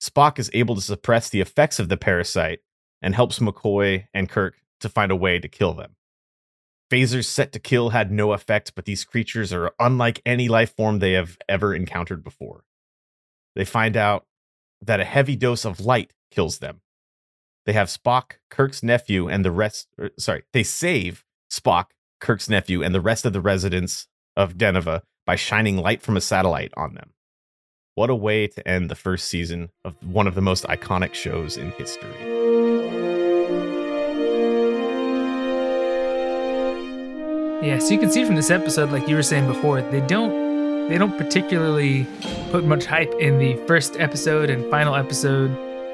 Spock 0.00 0.38
is 0.38 0.50
able 0.52 0.74
to 0.74 0.80
suppress 0.80 1.28
the 1.28 1.40
effects 1.40 1.78
of 1.78 1.88
the 1.88 1.96
parasite 1.96 2.60
and 3.00 3.14
helps 3.14 3.38
McCoy 3.38 4.06
and 4.12 4.28
Kirk 4.28 4.56
to 4.80 4.88
find 4.88 5.10
a 5.10 5.16
way 5.16 5.38
to 5.38 5.48
kill 5.48 5.74
them. 5.74 5.96
Phasers 6.90 7.26
set 7.26 7.52
to 7.52 7.58
kill 7.58 7.90
had 7.90 8.10
no 8.10 8.32
effect, 8.32 8.74
but 8.74 8.86
these 8.86 9.04
creatures 9.04 9.52
are 9.52 9.72
unlike 9.78 10.22
any 10.24 10.48
life 10.48 10.74
form 10.74 10.98
they 10.98 11.12
have 11.12 11.36
ever 11.48 11.74
encountered 11.74 12.24
before. 12.24 12.64
They 13.54 13.64
find 13.64 13.96
out 13.96 14.24
that 14.80 15.00
a 15.00 15.04
heavy 15.04 15.36
dose 15.36 15.64
of 15.64 15.80
light 15.80 16.12
kills 16.30 16.58
them. 16.58 16.80
They 17.66 17.72
have 17.74 17.88
Spock, 17.88 18.38
Kirk's 18.50 18.82
nephew, 18.82 19.28
and 19.28 19.44
the 19.44 19.50
rest. 19.50 19.88
er, 20.00 20.10
Sorry, 20.18 20.44
they 20.52 20.62
save 20.62 21.24
Spock, 21.52 21.86
Kirk's 22.20 22.48
nephew, 22.48 22.82
and 22.82 22.94
the 22.94 23.00
rest 23.00 23.26
of 23.26 23.34
the 23.34 23.40
residents 23.40 24.06
of 24.36 24.54
Deneva 24.54 25.02
by 25.26 25.36
shining 25.36 25.76
light 25.76 26.00
from 26.00 26.16
a 26.16 26.22
satellite 26.22 26.72
on 26.76 26.94
them. 26.94 27.10
What 27.96 28.08
a 28.08 28.14
way 28.14 28.46
to 28.46 28.66
end 28.66 28.90
the 28.90 28.94
first 28.94 29.28
season 29.28 29.70
of 29.84 29.96
one 30.02 30.26
of 30.26 30.34
the 30.34 30.40
most 30.40 30.64
iconic 30.64 31.12
shows 31.12 31.56
in 31.56 31.72
history. 31.72 32.37
Yeah, 37.60 37.80
so 37.80 37.92
you 37.92 37.98
can 37.98 38.10
see 38.10 38.24
from 38.24 38.36
this 38.36 38.50
episode, 38.50 38.92
like 38.92 39.08
you 39.08 39.16
were 39.16 39.22
saying 39.22 39.48
before, 39.48 39.82
they 39.82 40.00
don't 40.00 40.88
they 40.88 40.96
don't 40.96 41.18
particularly 41.18 42.06
put 42.50 42.64
much 42.64 42.84
hype 42.84 43.12
in 43.14 43.38
the 43.38 43.56
first 43.66 43.98
episode 43.98 44.48
and 44.48 44.70
final 44.70 44.94
episode. 44.94 45.50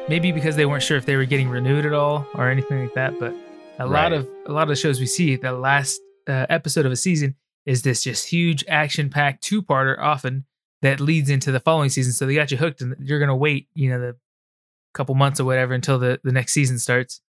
Maybe 0.06 0.30
because 0.30 0.56
they 0.56 0.66
weren't 0.66 0.82
sure 0.82 0.98
if 0.98 1.06
they 1.06 1.16
were 1.16 1.24
getting 1.24 1.48
renewed 1.48 1.86
at 1.86 1.94
all 1.94 2.26
or 2.34 2.50
anything 2.50 2.82
like 2.82 2.92
that. 2.94 3.18
But 3.18 3.34
a 3.78 3.86
lot 3.86 4.12
of 4.12 4.28
a 4.44 4.52
lot 4.52 4.64
of 4.64 4.68
the 4.68 4.76
shows 4.76 5.00
we 5.00 5.06
see, 5.06 5.36
the 5.36 5.52
last 5.52 6.02
uh, 6.28 6.44
episode 6.50 6.84
of 6.84 6.92
a 6.92 6.96
season 6.96 7.34
is 7.64 7.80
this 7.80 8.04
just 8.04 8.28
huge 8.28 8.62
action 8.68 9.08
packed 9.08 9.42
two 9.42 9.62
parter 9.62 9.98
often 9.98 10.44
that 10.82 11.00
leads 11.00 11.30
into 11.30 11.50
the 11.50 11.60
following 11.60 11.88
season. 11.88 12.12
So 12.12 12.26
they 12.26 12.34
got 12.34 12.50
you 12.50 12.58
hooked, 12.58 12.82
and 12.82 12.94
you're 13.00 13.20
gonna 13.20 13.34
wait, 13.34 13.68
you 13.74 13.88
know, 13.88 13.98
the 13.98 14.16
couple 14.92 15.14
months 15.14 15.40
or 15.40 15.44
whatever 15.44 15.72
until 15.72 15.98
the 15.98 16.20
the 16.22 16.30
next 16.30 16.52
season 16.52 16.78
starts, 16.78 17.22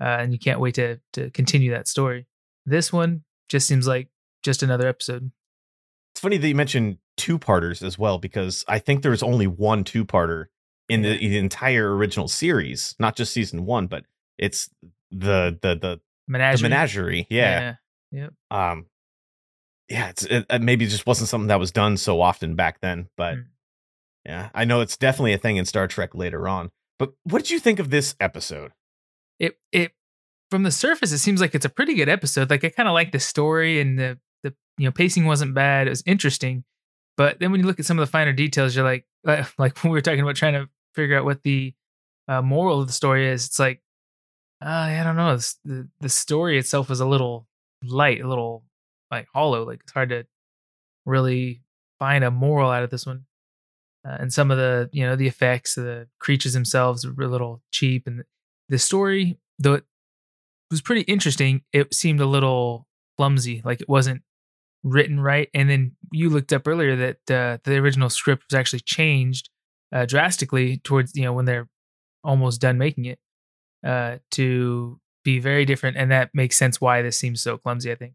uh, 0.00 0.04
and 0.20 0.32
you 0.32 0.38
can't 0.38 0.60
wait 0.60 0.76
to 0.76 1.00
to 1.14 1.28
continue 1.30 1.72
that 1.72 1.88
story. 1.88 2.28
This 2.64 2.92
one 2.92 3.24
just 3.50 3.68
seems 3.68 3.86
like 3.86 4.08
just 4.42 4.62
another 4.62 4.88
episode. 4.88 5.30
It's 6.14 6.20
funny 6.20 6.38
that 6.38 6.48
you 6.48 6.54
mentioned 6.54 6.96
two 7.18 7.38
parters 7.38 7.82
as 7.82 7.98
well, 7.98 8.16
because 8.18 8.64
I 8.66 8.78
think 8.78 9.02
there 9.02 9.10
was 9.10 9.22
only 9.22 9.46
one 9.46 9.84
two 9.84 10.06
parter 10.06 10.46
in 10.88 11.02
the, 11.02 11.18
the 11.18 11.36
entire 11.36 11.94
original 11.94 12.26
series, 12.28 12.94
not 12.98 13.14
just 13.16 13.32
season 13.34 13.66
one, 13.66 13.86
but 13.86 14.04
it's 14.38 14.70
the 15.10 15.58
the 15.60 15.74
the, 15.76 16.00
Menagerie. 16.26 16.56
the 16.56 16.62
menagerie. 16.68 17.26
Yeah. 17.28 17.74
Yep. 18.12 18.32
Um 18.50 18.86
yeah, 19.88 20.08
it's 20.10 20.24
it, 20.24 20.46
it 20.48 20.62
maybe 20.62 20.86
just 20.86 21.06
wasn't 21.06 21.28
something 21.28 21.48
that 21.48 21.58
was 21.60 21.72
done 21.72 21.96
so 21.96 22.20
often 22.20 22.54
back 22.54 22.80
then, 22.80 23.08
but 23.16 23.36
Mm. 23.36 23.44
yeah, 24.24 24.50
I 24.54 24.64
know 24.64 24.80
it's 24.80 24.96
definitely 24.96 25.32
a 25.32 25.38
thing 25.38 25.56
in 25.56 25.64
Star 25.64 25.86
Trek 25.88 26.14
later 26.14 26.48
on. 26.48 26.70
But 26.98 27.12
what 27.24 27.42
did 27.42 27.50
you 27.50 27.58
think 27.58 27.78
of 27.78 27.90
this 27.90 28.14
episode? 28.20 28.72
It 29.38 29.58
it 29.72 29.92
from 30.50 30.62
the 30.64 30.70
surface 30.70 31.12
it 31.12 31.18
seems 31.18 31.40
like 31.40 31.54
it's 31.54 31.64
a 31.64 31.70
pretty 31.70 31.94
good 31.94 32.08
episode. 32.08 32.50
Like 32.50 32.64
I 32.64 32.70
kind 32.70 32.88
of 32.88 32.94
like 32.94 33.12
the 33.12 33.20
story 33.20 33.80
and 33.80 33.98
the 33.98 34.18
the 34.42 34.54
you 34.78 34.86
know 34.86 34.92
pacing 34.92 35.26
wasn't 35.26 35.54
bad. 35.54 35.86
It 35.86 35.90
was 35.90 36.02
interesting, 36.06 36.64
but 37.16 37.38
then 37.40 37.52
when 37.52 37.60
you 37.60 37.66
look 37.66 37.80
at 37.80 37.86
some 37.86 37.98
of 37.98 38.06
the 38.06 38.10
finer 38.10 38.32
details, 38.32 38.74
you're 38.76 38.84
like 38.84 39.06
like 39.58 39.82
when 39.82 39.90
we 39.92 39.96
were 39.98 40.00
talking 40.02 40.20
about 40.20 40.36
trying 40.36 40.54
to 40.54 40.68
figure 40.94 41.18
out 41.18 41.24
what 41.24 41.42
the 41.42 41.74
uh, 42.28 42.42
moral 42.42 42.80
of 42.80 42.86
the 42.86 42.92
story 42.92 43.28
is. 43.28 43.46
It's 43.46 43.58
like 43.58 43.82
uh, 44.64 44.68
I 44.68 45.02
don't 45.04 45.16
know. 45.16 45.34
It's, 45.34 45.58
the 45.64 45.88
the 46.00 46.08
story 46.08 46.58
itself 46.58 46.90
is 46.90 47.00
a 47.00 47.06
little 47.06 47.46
light, 47.84 48.20
a 48.20 48.28
little 48.28 48.64
like 49.10 49.26
hollow. 49.32 49.64
Like 49.66 49.80
it's 49.84 49.92
hard 49.92 50.10
to 50.10 50.26
really 51.06 51.62
find 51.98 52.24
a 52.24 52.30
moral 52.30 52.70
out 52.70 52.82
of 52.82 52.90
this 52.90 53.06
one. 53.06 53.24
uh, 54.06 54.16
and 54.20 54.32
some 54.32 54.50
of 54.50 54.58
the 54.58 54.88
you 54.92 55.06
know 55.06 55.16
the 55.16 55.26
effects, 55.28 55.74
the 55.74 56.08
creatures 56.18 56.52
themselves 56.54 57.06
were 57.06 57.24
a 57.24 57.28
little 57.28 57.62
cheap, 57.70 58.06
and 58.06 58.24
the 58.68 58.78
story 58.78 59.38
though 59.58 59.74
it 59.74 59.84
was 60.70 60.80
pretty 60.80 61.02
interesting. 61.02 61.62
It 61.72 61.94
seemed 61.94 62.20
a 62.20 62.26
little 62.26 62.86
clumsy, 63.16 63.62
like 63.64 63.80
it 63.80 63.88
wasn't 63.88 64.22
written 64.82 65.20
right. 65.20 65.48
And 65.52 65.68
then 65.68 65.96
you 66.12 66.30
looked 66.30 66.52
up 66.52 66.66
earlier 66.66 66.96
that 66.96 67.30
uh, 67.30 67.58
the 67.64 67.76
original 67.76 68.10
script 68.10 68.44
was 68.50 68.58
actually 68.58 68.80
changed 68.80 69.50
uh, 69.92 70.06
drastically 70.06 70.78
towards 70.78 71.14
you 71.16 71.24
know 71.24 71.32
when 71.32 71.44
they're 71.44 71.68
almost 72.22 72.60
done 72.60 72.78
making 72.78 73.06
it 73.06 73.18
uh, 73.84 74.18
to 74.32 75.00
be 75.24 75.38
very 75.38 75.64
different, 75.64 75.96
and 75.96 76.10
that 76.10 76.30
makes 76.34 76.56
sense 76.56 76.80
why 76.80 77.02
this 77.02 77.16
seems 77.16 77.42
so 77.42 77.58
clumsy. 77.58 77.90
I 77.90 77.94
think. 77.94 78.14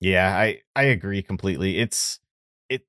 Yeah, 0.00 0.36
I 0.36 0.60
I 0.74 0.84
agree 0.84 1.22
completely. 1.22 1.78
It's 1.78 2.18
it 2.68 2.82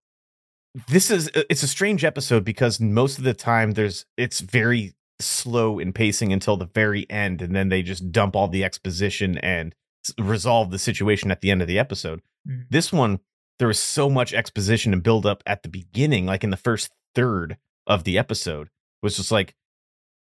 this 0.88 1.12
is 1.12 1.30
uh, 1.36 1.44
it's 1.50 1.64
a 1.64 1.68
strange 1.68 2.04
episode 2.04 2.44
because 2.44 2.80
most 2.80 3.18
of 3.18 3.24
the 3.24 3.34
time 3.34 3.72
there's 3.72 4.06
it's 4.18 4.40
very 4.40 4.94
slow 5.26 5.80
in 5.80 5.94
pacing 5.94 6.34
until 6.34 6.58
the 6.58 6.66
very 6.66 7.10
end 7.10 7.42
and 7.42 7.56
then 7.56 7.70
they 7.70 7.82
just 7.82 8.12
dump 8.12 8.36
all 8.36 8.48
the 8.48 8.64
exposition 8.64 9.38
and 9.40 9.76
resolve 10.20 10.72
the 10.72 10.80
situation 10.80 11.32
at 11.32 11.42
the 11.42 11.52
end 11.52 11.62
of 11.62 11.68
the 11.68 11.80
episode. 11.80 12.22
Mm. 12.48 12.66
This 12.70 12.92
one 12.92 13.20
there 13.60 13.68
was 13.68 13.80
so 13.80 14.10
much 14.10 14.34
exposition 14.34 14.94
and 14.94 15.04
build 15.04 15.26
up 15.26 15.44
at 15.46 15.64
the 15.64 15.70
beginning 15.70 16.26
like 16.26 16.44
in 16.44 16.50
the 16.50 16.58
first 16.58 16.92
third 17.16 17.58
of 17.88 18.04
the 18.04 18.18
episode 18.18 18.70
was 19.02 19.18
just 19.18 19.32
like 19.32 19.56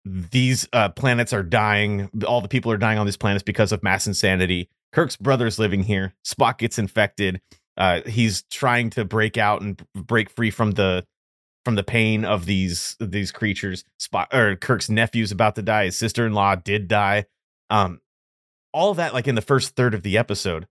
these 0.03 0.67
uh, 0.73 0.89
planets 0.89 1.33
are 1.33 1.43
dying. 1.43 2.09
All 2.25 2.41
the 2.41 2.47
people 2.47 2.71
are 2.71 2.77
dying 2.77 2.97
on 2.97 3.05
these 3.05 3.17
planets 3.17 3.43
because 3.43 3.71
of 3.71 3.83
mass 3.83 4.07
insanity. 4.07 4.69
Kirk's 4.91 5.15
brother's 5.15 5.59
living 5.59 5.83
here. 5.83 6.13
Spock 6.25 6.57
gets 6.57 6.79
infected. 6.79 7.41
Uh, 7.77 8.01
he's 8.05 8.43
trying 8.43 8.89
to 8.91 9.05
break 9.05 9.37
out 9.37 9.61
and 9.61 9.81
break 9.93 10.29
free 10.29 10.51
from 10.51 10.71
the 10.71 11.05
from 11.63 11.75
the 11.75 11.83
pain 11.83 12.25
of 12.25 12.45
these 12.45 12.95
these 12.99 13.31
creatures. 13.31 13.83
Spock 13.99 14.33
or 14.33 14.55
Kirk's 14.55 14.89
nephew's 14.89 15.31
about 15.31 15.55
to 15.55 15.61
die. 15.61 15.85
His 15.85 15.97
sister 15.97 16.25
in 16.25 16.33
law 16.33 16.55
did 16.55 16.87
die. 16.87 17.25
Um, 17.69 18.01
all 18.73 18.93
that 18.93 19.13
like 19.13 19.27
in 19.27 19.35
the 19.35 19.41
first 19.41 19.75
third 19.75 19.93
of 19.93 20.03
the 20.03 20.17
episode, 20.17 20.67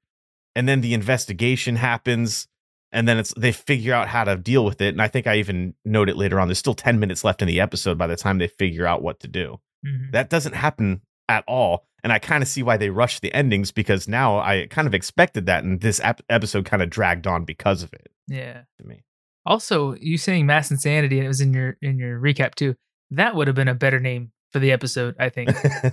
and 0.55 0.69
then 0.69 0.81
the 0.81 0.95
investigation 0.95 1.77
happens 1.77 2.49
and 2.93 3.07
then 3.07 3.19
it's 3.19 3.33
they 3.35 3.53
figure 3.53 3.95
out 3.95 4.09
how 4.09 4.25
to 4.25 4.37
deal 4.37 4.65
with 4.65 4.81
it. 4.81 4.89
And 4.89 5.03
I 5.03 5.09
think 5.09 5.27
I 5.27 5.37
even 5.37 5.75
note 5.85 6.09
it 6.09 6.17
later 6.17 6.41
on. 6.41 6.49
There's 6.49 6.59
still 6.59 6.75
10 6.75 6.99
minutes 6.99 7.25
left 7.25 7.43
in 7.43 7.49
the 7.49 7.61
episode 7.61 7.99
by 7.99 8.07
the 8.07 8.17
time 8.17 8.39
they 8.39 8.49
figure 8.49 8.87
out 8.87 9.03
what 9.03 9.21
to 9.21 9.29
do. 9.29 9.61
Mm-hmm. 9.87 10.11
That 10.13 10.31
doesn't 10.31 10.55
happen 10.55 11.03
at 11.29 11.45
all. 11.47 11.87
And 12.03 12.13
I 12.13 12.19
kind 12.19 12.43
of 12.43 12.49
see 12.49 12.63
why 12.63 12.77
they 12.77 12.91
rush 12.91 13.21
the 13.21 13.33
endings 13.33 13.73
because 13.73 14.09
now 14.09 14.39
I 14.39 14.67
kind 14.71 14.89
of 14.89 14.95
expected 14.95 15.47
that, 15.47 15.65
and 15.65 15.81
this 15.81 16.01
ap- 16.01 16.23
episode 16.31 16.65
kind 16.65 16.83
of 16.83 16.89
dragged 16.89 17.27
on 17.27 17.45
because 17.45 17.83
of 17.83 17.93
it. 17.93 18.11
Yeah, 18.27 18.63
to 18.79 18.87
me. 18.87 19.03
Also, 19.47 19.95
you 19.95 20.19
saying 20.19 20.47
mass 20.47 20.71
insanity, 20.71 21.17
and 21.17 21.25
it 21.25 21.29
was 21.29 21.41
in 21.41 21.53
your 21.53 21.77
in 21.81 21.99
your 21.99 22.21
recap 22.21 22.55
too. 22.55 22.75
That 23.11 23.35
would 23.35 23.47
have 23.47 23.57
been 23.57 23.69
a 23.69 23.75
better 23.75 23.99
name 23.99 24.33
for 24.53 24.59
the 24.59 24.73
episode, 24.73 25.17
I 25.19 25.29
think. 25.29 25.51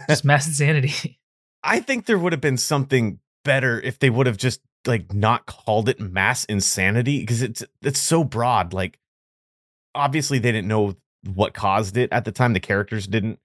just 0.08 0.26
mass 0.26 0.48
insanity. 0.48 1.20
I 1.64 1.80
think 1.80 2.06
there 2.06 2.20
would 2.20 2.34
have 2.34 2.42
been 2.42 2.58
something 2.58 3.20
better 3.44 3.80
if 3.80 4.00
they 4.00 4.10
would 4.10 4.28
have 4.28 4.38
just 4.38 4.62
like 4.86 5.14
not 5.14 5.46
called 5.46 5.90
it 5.90 6.00
mass 6.00 6.46
insanity 6.46 7.20
because 7.20 7.42
it's 7.42 7.64
it's 7.82 8.00
so 8.00 8.24
broad. 8.24 8.74
Like 8.74 9.00
obviously 9.96 10.40
they 10.40 10.52
didn't 10.52 10.68
know 10.68 10.96
what 11.34 11.54
caused 11.54 11.98
it 11.98 12.12
at 12.12 12.26
the 12.26 12.32
time. 12.32 12.54
The 12.54 12.60
characters 12.60 13.08
didn't. 13.08 13.40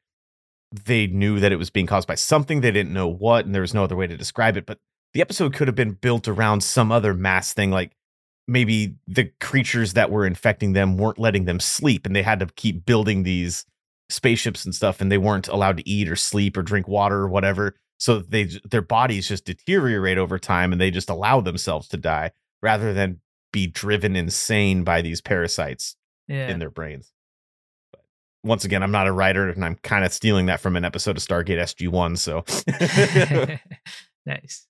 They 0.84 1.06
knew 1.06 1.40
that 1.40 1.52
it 1.52 1.56
was 1.56 1.70
being 1.70 1.86
caused 1.86 2.08
by 2.08 2.14
something. 2.14 2.60
They 2.60 2.70
didn't 2.70 2.92
know 2.92 3.08
what, 3.08 3.44
and 3.44 3.54
there 3.54 3.62
was 3.62 3.74
no 3.74 3.84
other 3.84 3.96
way 3.96 4.06
to 4.06 4.16
describe 4.16 4.56
it. 4.56 4.66
But 4.66 4.78
the 5.12 5.20
episode 5.20 5.54
could 5.54 5.68
have 5.68 5.74
been 5.74 5.92
built 5.92 6.28
around 6.28 6.62
some 6.62 6.90
other 6.90 7.12
mass 7.12 7.52
thing, 7.52 7.70
like 7.70 7.92
maybe 8.48 8.96
the 9.06 9.30
creatures 9.40 9.92
that 9.94 10.10
were 10.10 10.26
infecting 10.26 10.72
them 10.72 10.96
weren't 10.96 11.18
letting 11.18 11.44
them 11.44 11.60
sleep, 11.60 12.06
and 12.06 12.14
they 12.14 12.22
had 12.22 12.40
to 12.40 12.46
keep 12.46 12.84
building 12.84 13.22
these 13.22 13.64
spaceships 14.08 14.64
and 14.64 14.74
stuff, 14.74 15.00
and 15.00 15.10
they 15.10 15.18
weren't 15.18 15.48
allowed 15.48 15.76
to 15.78 15.88
eat 15.88 16.08
or 16.08 16.16
sleep 16.16 16.56
or 16.56 16.62
drink 16.62 16.88
water 16.88 17.16
or 17.16 17.28
whatever 17.28 17.74
so 18.02 18.18
they 18.18 18.48
their 18.68 18.82
bodies 18.82 19.28
just 19.28 19.44
deteriorate 19.44 20.18
over 20.18 20.36
time 20.36 20.72
and 20.72 20.80
they 20.80 20.90
just 20.90 21.08
allow 21.08 21.40
themselves 21.40 21.86
to 21.86 21.96
die 21.96 22.32
rather 22.60 22.92
than 22.92 23.20
be 23.52 23.68
driven 23.68 24.16
insane 24.16 24.82
by 24.82 25.02
these 25.02 25.20
parasites 25.20 25.94
yeah. 26.26 26.48
in 26.48 26.58
their 26.58 26.68
brains. 26.68 27.12
But 27.92 28.02
once 28.42 28.64
again, 28.64 28.82
I'm 28.82 28.90
not 28.90 29.06
a 29.06 29.12
writer 29.12 29.48
and 29.48 29.64
I'm 29.64 29.76
kind 29.84 30.04
of 30.04 30.12
stealing 30.12 30.46
that 30.46 30.58
from 30.58 30.74
an 30.74 30.84
episode 30.84 31.16
of 31.16 31.22
Stargate 31.22 31.60
SG1, 31.60 32.18
so 32.18 32.44
nice. 34.26 34.66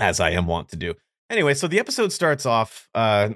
As 0.00 0.18
I 0.18 0.30
am 0.30 0.46
wont 0.46 0.70
to 0.70 0.76
do. 0.76 0.94
Anyway, 1.30 1.54
so 1.54 1.68
the 1.68 1.78
episode 1.78 2.12
starts 2.12 2.44
off 2.44 2.88
uh, 2.94 3.30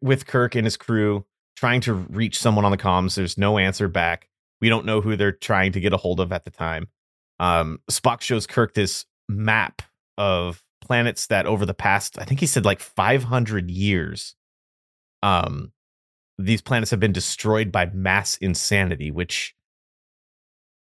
with 0.00 0.26
Kirk 0.26 0.54
and 0.54 0.64
his 0.64 0.76
crew 0.76 1.26
trying 1.56 1.80
to 1.82 1.92
reach 1.92 2.38
someone 2.38 2.64
on 2.64 2.70
the 2.70 2.78
comms. 2.78 3.16
There's 3.16 3.36
no 3.36 3.58
answer 3.58 3.88
back. 3.88 4.28
We 4.60 4.68
don't 4.68 4.86
know 4.86 5.00
who 5.00 5.16
they're 5.16 5.32
trying 5.32 5.72
to 5.72 5.80
get 5.80 5.92
a 5.92 5.96
hold 5.96 6.20
of 6.20 6.32
at 6.32 6.44
the 6.44 6.50
time 6.50 6.88
um, 7.40 7.80
Spock 7.90 8.20
shows 8.20 8.46
Kirk 8.46 8.74
this 8.74 9.06
map 9.28 9.82
of 10.18 10.62
planets 10.80 11.26
that 11.28 11.46
over 11.46 11.66
the 11.66 11.74
past, 11.74 12.18
I 12.18 12.24
think 12.24 12.40
he 12.40 12.46
said 12.46 12.64
like 12.64 12.80
500 12.80 13.70
years, 13.70 14.34
um, 15.22 15.72
these 16.38 16.62
planets 16.62 16.90
have 16.90 17.00
been 17.00 17.12
destroyed 17.12 17.72
by 17.72 17.86
mass 17.86 18.36
insanity, 18.38 19.10
which 19.10 19.54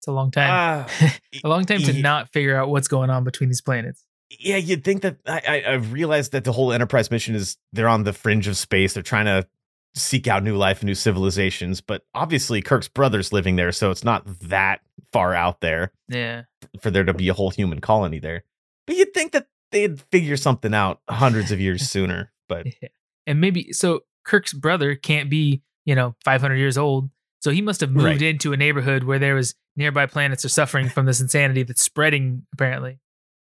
it's 0.00 0.08
a 0.08 0.12
long 0.12 0.30
time. 0.30 0.86
Uh, 1.00 1.08
a 1.44 1.48
long 1.48 1.64
time 1.64 1.80
to 1.82 1.92
yeah, 1.92 2.02
not 2.02 2.32
figure 2.32 2.56
out 2.56 2.68
what's 2.68 2.88
going 2.88 3.10
on 3.10 3.24
between 3.24 3.48
these 3.48 3.62
planets. 3.62 4.03
Yeah, 4.30 4.56
you'd 4.56 4.84
think 4.84 5.02
that 5.02 5.18
I, 5.26 5.42
I, 5.46 5.60
I 5.60 5.72
realized 5.74 6.32
that 6.32 6.44
the 6.44 6.52
whole 6.52 6.72
Enterprise 6.72 7.10
mission 7.10 7.34
is 7.34 7.56
they're 7.72 7.88
on 7.88 8.04
the 8.04 8.12
fringe 8.12 8.48
of 8.48 8.56
space. 8.56 8.94
They're 8.94 9.02
trying 9.02 9.26
to 9.26 9.46
seek 9.94 10.26
out 10.26 10.42
new 10.42 10.56
life, 10.56 10.82
new 10.82 10.94
civilizations. 10.94 11.80
But 11.80 12.04
obviously, 12.14 12.62
Kirk's 12.62 12.88
brother's 12.88 13.32
living 13.32 13.56
there, 13.56 13.72
so 13.72 13.90
it's 13.90 14.04
not 14.04 14.24
that 14.40 14.80
far 15.12 15.34
out 15.34 15.60
there. 15.60 15.92
Yeah, 16.08 16.42
for 16.80 16.90
there 16.90 17.04
to 17.04 17.14
be 17.14 17.28
a 17.28 17.34
whole 17.34 17.50
human 17.50 17.80
colony 17.80 18.18
there. 18.18 18.44
But 18.86 18.96
you'd 18.96 19.14
think 19.14 19.32
that 19.32 19.46
they'd 19.70 20.00
figure 20.00 20.36
something 20.36 20.74
out 20.74 21.00
hundreds 21.08 21.52
of 21.52 21.60
years 21.60 21.88
sooner. 21.90 22.32
But 22.48 22.66
yeah. 22.66 22.88
and 23.26 23.40
maybe 23.40 23.72
so 23.72 24.00
Kirk's 24.24 24.52
brother 24.52 24.94
can't 24.94 25.30
be 25.30 25.62
you 25.84 25.94
know 25.94 26.16
500 26.24 26.56
years 26.56 26.76
old, 26.76 27.10
so 27.40 27.50
he 27.50 27.62
must 27.62 27.80
have 27.80 27.90
moved 27.90 28.06
right. 28.06 28.22
into 28.22 28.52
a 28.52 28.56
neighborhood 28.56 29.04
where 29.04 29.18
there 29.18 29.34
was 29.34 29.54
nearby 29.76 30.06
planets 30.06 30.44
are 30.44 30.50
suffering 30.50 30.88
from 30.88 31.06
this 31.06 31.20
insanity 31.20 31.62
that's 31.62 31.82
spreading 31.82 32.46
apparently 32.52 32.98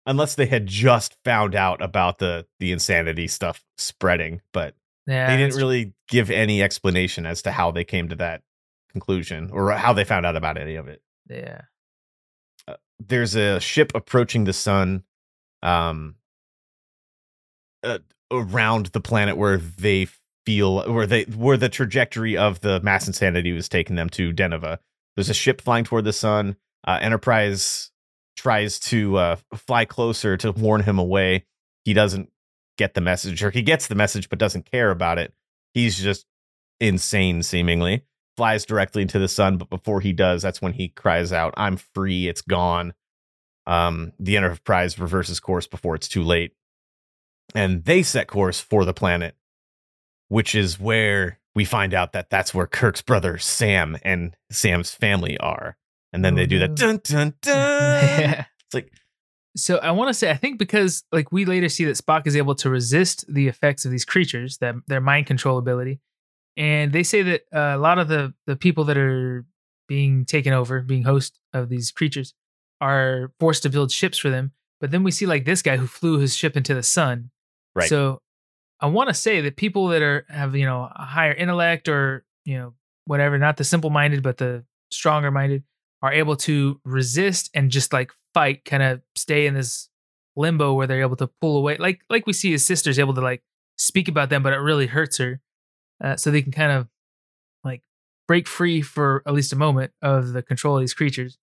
unless 0.07 0.35
they 0.35 0.47
had 0.47 0.67
just 0.67 1.17
found 1.25 1.55
out 1.55 1.83
about 1.83 2.19
the 2.19 2.47
the 2.61 2.73
insanity 2.73 3.27
stuff 3.27 3.65
spreading 3.77 4.41
but 4.53 4.75
yeah, 5.07 5.29
they 5.29 5.37
didn't 5.37 5.57
really 5.57 5.93
give 6.09 6.31
any 6.31 6.63
explanation 6.63 7.27
as 7.27 7.43
to 7.43 7.53
how 7.53 7.71
they 7.71 7.85
came 7.85 8.09
to 8.09 8.17
that 8.17 8.43
conclusion 8.91 9.51
or 9.53 9.73
how 9.73 9.93
they 9.93 10.05
found 10.05 10.25
out 10.25 10.37
about 10.37 10.57
any 10.57 10.77
of 10.77 10.89
it. 10.89 11.03
Yeah. 11.29 11.63
Uh, 12.67 12.77
there's 12.99 13.35
a 13.35 13.61
ship 13.61 13.93
approaching 13.95 14.45
the 14.45 14.53
sun 14.53 15.03
um 15.63 16.17
uh, 17.83 17.99
around 18.31 18.87
the 18.87 19.01
planet 19.01 19.37
where 19.37 19.59
they 19.59 20.09
feel 20.47 20.91
where 20.91 21.07
they 21.07 21.25
where 21.25 21.57
the 21.57 21.69
trajectory 21.69 22.37
of 22.37 22.61
the 22.61 22.81
mass 22.81 23.07
insanity 23.07 23.53
was 23.53 23.69
taking 23.69 23.97
them 23.97 24.09
to 24.11 24.33
Deneva. 24.33 24.79
There's 25.17 25.31
a 25.31 25.35
ship 25.35 25.61
flying 25.61 25.85
toward 25.85 26.05
the 26.05 26.13
sun. 26.13 26.57
Uh, 26.87 26.99
Enterprise 27.01 27.91
tries 28.37 28.79
to 28.79 29.17
uh, 29.17 29.37
fly 29.55 29.85
closer 29.85 30.37
to 30.37 30.53
warn 30.53 30.83
him 30.83 30.99
away. 30.99 31.45
He 31.85 31.93
doesn't 31.93 32.31
get 32.77 32.95
the 32.95 33.01
message, 33.01 33.43
or 33.43 33.51
he 33.51 33.63
gets 33.63 33.87
the 33.87 33.95
message 33.95 34.29
but 34.29 34.39
doesn't 34.39 34.71
care 34.71 34.91
about 34.91 35.19
it. 35.19 35.33
He's 35.73 35.99
just 35.99 36.27
insane, 36.81 37.43
seemingly. 37.43 38.05
Flies 38.37 38.65
directly 38.65 39.03
into 39.03 39.19
the 39.19 39.29
sun, 39.29 39.59
but 39.59 39.71
before 39.71 40.01
he 40.01 40.13
does, 40.13 40.43
that's 40.43 40.61
when 40.61 40.73
he 40.73 40.89
cries 40.89 41.33
out, 41.33 41.55
I'm 41.57 41.77
free, 41.77 42.27
it's 42.27 42.43
gone. 42.43 42.95
Um, 43.67 44.13
the 44.19 44.37
Enterprise 44.37 44.99
reverses 44.99 45.41
course 45.41 45.67
before 45.67 45.95
it's 45.95 46.09
too 46.09 46.23
late. 46.23 46.53
And 47.55 47.85
they 47.85 48.03
set 48.03 48.27
course 48.27 48.61
for 48.61 48.85
the 48.85 48.95
planet, 48.95 49.37
which 50.29 50.55
is 50.55 50.81
where 50.81 51.39
we 51.55 51.65
find 51.65 51.95
out 51.95 52.13
that 52.13 52.31
that's 52.31 52.53
where 52.53 52.67
Kirk's 52.67 53.03
brother 53.03 53.39
Sam 53.39 53.97
and 54.03 54.37
Sam's 54.51 54.91
family 54.91 55.39
are. 55.39 55.77
And 56.15 56.25
then 56.25 56.35
oh, 56.35 56.37
they 56.37 56.47
do 56.47 56.61
that 56.61 56.77
dun 56.77 57.01
dun 57.03 57.35
dun. 57.43 58.47
It's 58.67 58.73
like 58.73 58.93
so 59.57 59.79
I 59.79 59.91
want 59.91 60.09
to 60.09 60.15
say 60.15 60.31
I 60.31 60.37
think 60.37 60.59
because 60.59 61.03
like 61.11 61.33
we 61.33 61.45
later 61.45 61.69
see 61.69 61.85
that 61.85 61.97
Spock 61.97 62.27
is 62.27 62.37
able 62.37 62.55
to 62.57 62.71
resist 62.71 63.25
the 63.29 63.49
effects 63.49 63.85
of 63.85 63.91
these 63.91 64.05
creatures, 64.05 64.59
that 64.59 64.77
their 64.87 65.01
mind 65.01 65.27
control 65.27 65.59
ability, 65.59 66.01
and 66.57 66.93
they 66.93 67.03
say 67.03 67.23
that 67.23 67.43
uh, 67.53 67.77
a 67.77 67.79
lot 67.79 67.99
of 67.99 68.07
the 68.07 68.33
the 68.47 68.55
people 68.55 68.85
that 68.85 68.97
are 68.97 69.45
being 69.89 70.25
taken 70.25 70.53
over, 70.53 70.81
being 70.81 71.03
host 71.03 71.41
of 71.53 71.69
these 71.69 71.91
creatures, 71.91 72.33
are 72.81 73.33
forced 73.41 73.65
to 73.65 73.71
build 73.71 73.91
ships 73.91 74.17
for 74.17 74.31
them. 74.31 74.53
But 74.81 74.93
then 74.93 75.03
we 75.03 75.11
see 75.11 75.27
like 75.27 75.45
this 75.45 75.63
guy 75.63 75.77
who 75.77 75.89
flew 75.89 76.19
his 76.19 76.37
ship 76.37 76.57
into 76.57 76.75
the 76.75 76.83
sun. 76.85 77.31
Right. 77.75 77.89
So 77.89 78.21
I 78.81 78.87
want 78.87 79.09
to 79.09 79.15
say 79.15 79.41
that 79.41 79.57
people 79.57 79.89
that 79.89 80.03
are 80.03 80.27
have 80.29 80.55
you 80.55 80.65
know 80.65 80.89
a 80.95 81.05
higher 81.05 81.33
intellect 81.33 81.89
or 81.89 82.25
you 82.45 82.57
know 82.57 82.75
whatever, 83.05 83.37
not 83.37 83.57
the 83.57 83.65
simple 83.65 83.91
minded, 83.91 84.23
but 84.23 84.37
the 84.37 84.65
stronger 84.91 85.33
minded, 85.33 85.65
are 86.05 86.13
able 86.13 86.37
to 86.37 86.79
resist 86.85 87.49
and 87.55 87.71
just 87.71 87.91
like 87.91 88.13
fight, 88.35 88.67
kind 88.67 88.83
of 88.83 89.01
stay 89.17 89.47
in 89.47 89.55
this 89.55 89.89
limbo 90.37 90.75
where 90.75 90.87
they're 90.87 91.01
able 91.01 91.17
to 91.17 91.31
pull 91.41 91.57
away. 91.57 91.79
Like 91.79 92.03
like 92.11 92.27
we 92.27 92.35
see 92.35 92.53
his 92.53 92.65
sister's 92.65 92.99
able 92.99 93.15
to 93.15 93.23
like 93.23 93.43
speak 93.79 94.07
about 94.07 94.29
them, 94.29 94.43
but 94.43 94.53
it 94.53 94.59
really 94.59 94.87
hurts 94.87 95.17
her. 95.17 95.41
Uh, 96.03 96.17
so 96.17 96.31
they 96.31 96.43
can 96.43 96.53
kind 96.53 96.73
of 96.73 96.89
like 97.65 97.81
break 98.29 98.47
free 98.47 98.83
for 98.83 99.23
at 99.27 99.33
least 99.33 99.55
a 99.55 99.57
moment 99.57 99.93
of 100.03 100.35
the 100.35 100.43
control 100.43 100.77
of 100.77 100.83
these 100.83 100.93
creatures, 100.93 101.39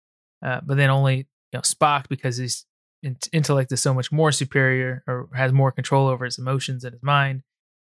uh, 0.46 0.62
but 0.64 0.78
then 0.78 0.92
only 0.92 1.18
you 1.18 1.26
know 1.56 1.62
Spock 1.62 2.08
because 2.08 2.38
his 2.38 2.66
in- 3.02 3.18
intellect 3.34 3.72
is 3.72 3.82
so 3.82 3.96
much 3.96 4.12
more 4.12 4.32
superior 4.32 5.04
or 5.08 5.28
has 5.34 5.52
more 5.52 5.72
control 5.72 6.08
over 6.08 6.24
his 6.24 6.38
emotions 6.38 6.84
and 6.84 6.94
his 6.94 7.02
mind. 7.02 7.42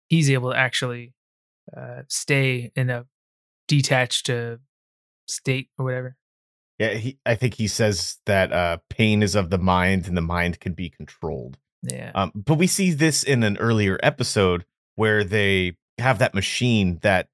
He's 0.10 0.30
able 0.30 0.52
to 0.52 0.58
actually 0.58 1.14
uh, 1.76 2.02
stay 2.10 2.74
in 2.76 2.90
a 2.90 3.06
detached 3.70 4.30
uh, 4.30 4.58
state 5.30 5.70
or 5.78 5.86
whatever. 5.86 6.18
Yeah, 6.80 6.94
he, 6.94 7.18
I 7.26 7.36
think 7.36 7.56
he 7.56 7.68
says 7.68 8.18
that 8.26 8.52
uh, 8.52 8.78
pain 8.90 9.24
is 9.24 9.36
of 9.36 9.50
the 9.50 9.58
mind 9.58 10.08
and 10.08 10.16
the 10.16 10.22
mind 10.22 10.60
can 10.60 10.74
be 10.74 10.90
controlled. 10.90 11.58
Yeah. 11.82 12.12
Um, 12.14 12.32
but 12.36 12.56
we 12.56 12.68
see 12.68 12.92
this 12.92 13.24
in 13.24 13.44
an 13.44 13.58
earlier 13.58 14.00
episode 14.04 14.66
where 14.96 15.24
they 15.24 15.78
have 15.98 16.20
that 16.20 16.36
machine 16.36 17.00
that 17.02 17.30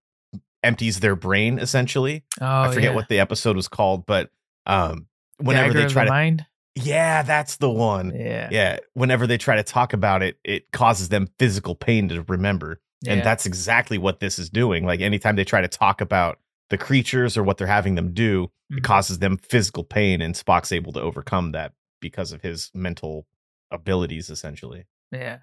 empties 0.64 1.02
their 1.02 1.16
brain 1.16 1.60
essentially. 1.60 2.24
oh, 2.40 2.46
I 2.46 2.68
forget 2.70 2.92
yeah. 2.92 2.96
what 2.96 3.10
the 3.10 3.20
episode 3.20 3.56
was 3.56 3.68
called, 3.68 4.06
but 4.06 4.30
um, 4.66 5.08
whenever 5.38 5.74
Dagger 5.74 5.88
they 5.88 5.94
try 5.94 6.04
the 6.04 6.10
to, 6.10 6.14
mind. 6.14 6.46
yeah, 6.76 7.24
that's 7.24 7.58
the 7.58 7.70
one. 7.70 8.14
Yeah. 8.16 8.48
Yeah, 8.50 8.80
whenever 8.94 9.28
they 9.28 9.38
try 9.38 9.58
to 9.58 9.64
talk 9.64 9.92
about 9.92 10.24
it, 10.24 10.38
it 10.46 10.72
causes 10.72 11.10
them 11.10 11.28
physical 11.38 11.76
pain 11.76 12.08
to 12.10 12.24
remember. 12.24 12.80
And 13.06 13.22
that's 13.22 13.46
exactly 13.46 13.98
what 13.98 14.22
this 14.22 14.40
is 14.40 14.50
doing. 14.50 14.86
Like 14.86 15.02
anytime 15.02 15.36
they 15.36 15.44
try 15.44 15.60
to 15.60 15.68
talk 15.68 16.00
about 16.00 16.40
the 16.74 16.78
creatures 16.80 17.38
or 17.38 17.44
what 17.44 17.58
they're 17.60 17.68
having 17.68 17.94
them 17.94 18.14
do, 18.14 18.50
Mhm. 18.72 18.80
it 18.80 18.84
causes 18.84 19.20
them 19.20 19.38
physical 19.38 19.84
pain, 19.84 20.22
and 20.22 20.34
Spock's 20.34 20.72
able 20.72 20.92
to 20.94 21.00
overcome 21.02 21.52
that 21.52 21.74
because 22.02 22.32
of 22.32 22.42
his 22.42 22.72
mental 22.74 23.28
abilities, 23.72 24.30
essentially. 24.32 24.86
yeah. 25.12 25.40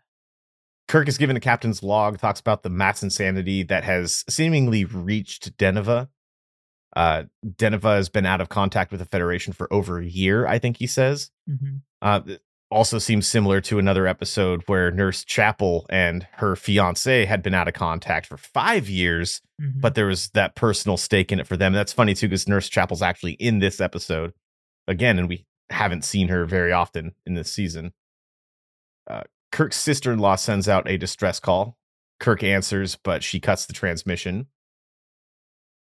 Kirk 0.88 1.06
is 1.06 1.16
given 1.18 1.36
a 1.36 1.40
captain's 1.40 1.84
log, 1.84 2.18
talks 2.18 2.40
about 2.40 2.64
the 2.64 2.68
mass 2.68 3.00
insanity 3.04 3.62
that 3.62 3.84
has 3.84 4.24
seemingly 4.28 4.84
reached 4.84 5.56
Deneva. 5.56 6.08
Uh, 6.96 7.24
Deneva 7.46 7.94
has 7.94 8.08
been 8.08 8.26
out 8.26 8.40
of 8.40 8.48
contact 8.48 8.90
with 8.90 8.98
the 8.98 9.06
Federation 9.06 9.52
for 9.52 9.72
over 9.72 10.00
a 10.00 10.04
year, 10.04 10.48
I 10.48 10.58
think 10.58 10.78
he 10.78 10.88
says. 10.88 11.30
hmm 11.46 11.76
Uh, 12.02 12.22
also 12.70 12.98
seems 12.98 13.26
similar 13.26 13.60
to 13.62 13.78
another 13.78 14.06
episode 14.06 14.62
where 14.66 14.90
Nurse 14.90 15.24
Chapel 15.24 15.86
and 15.90 16.26
her 16.34 16.54
fiance 16.56 17.24
had 17.24 17.42
been 17.42 17.54
out 17.54 17.68
of 17.68 17.74
contact 17.74 18.26
for 18.26 18.36
five 18.36 18.88
years, 18.88 19.40
hmm 19.60 19.80
but 19.80 19.94
there 19.94 20.06
was 20.06 20.30
that 20.30 20.54
personal 20.54 20.96
stake 20.96 21.32
in 21.32 21.40
it 21.40 21.46
for 21.46 21.56
them. 21.56 21.72
That's 21.72 21.92
funny 21.92 22.14
too, 22.14 22.28
because 22.28 22.48
Nurse 22.48 22.68
Chapel's 22.68 23.02
actually 23.02 23.32
in 23.32 23.58
this 23.58 23.80
episode 23.80 24.32
again, 24.86 25.18
and 25.18 25.28
we 25.28 25.46
haven't 25.70 26.04
seen 26.04 26.28
her 26.28 26.44
very 26.44 26.72
often 26.72 27.12
in 27.26 27.34
this 27.34 27.52
season. 27.52 27.92
Uh, 29.08 29.22
Kirk's 29.52 29.76
sister 29.76 30.12
in 30.12 30.18
law 30.18 30.36
sends 30.36 30.68
out 30.68 30.88
a 30.88 30.96
distress 30.96 31.40
call. 31.40 31.76
Kirk 32.18 32.42
answers, 32.42 32.96
but 32.96 33.24
she 33.24 33.40
cuts 33.40 33.66
the 33.66 33.72
transmission. 33.72 34.46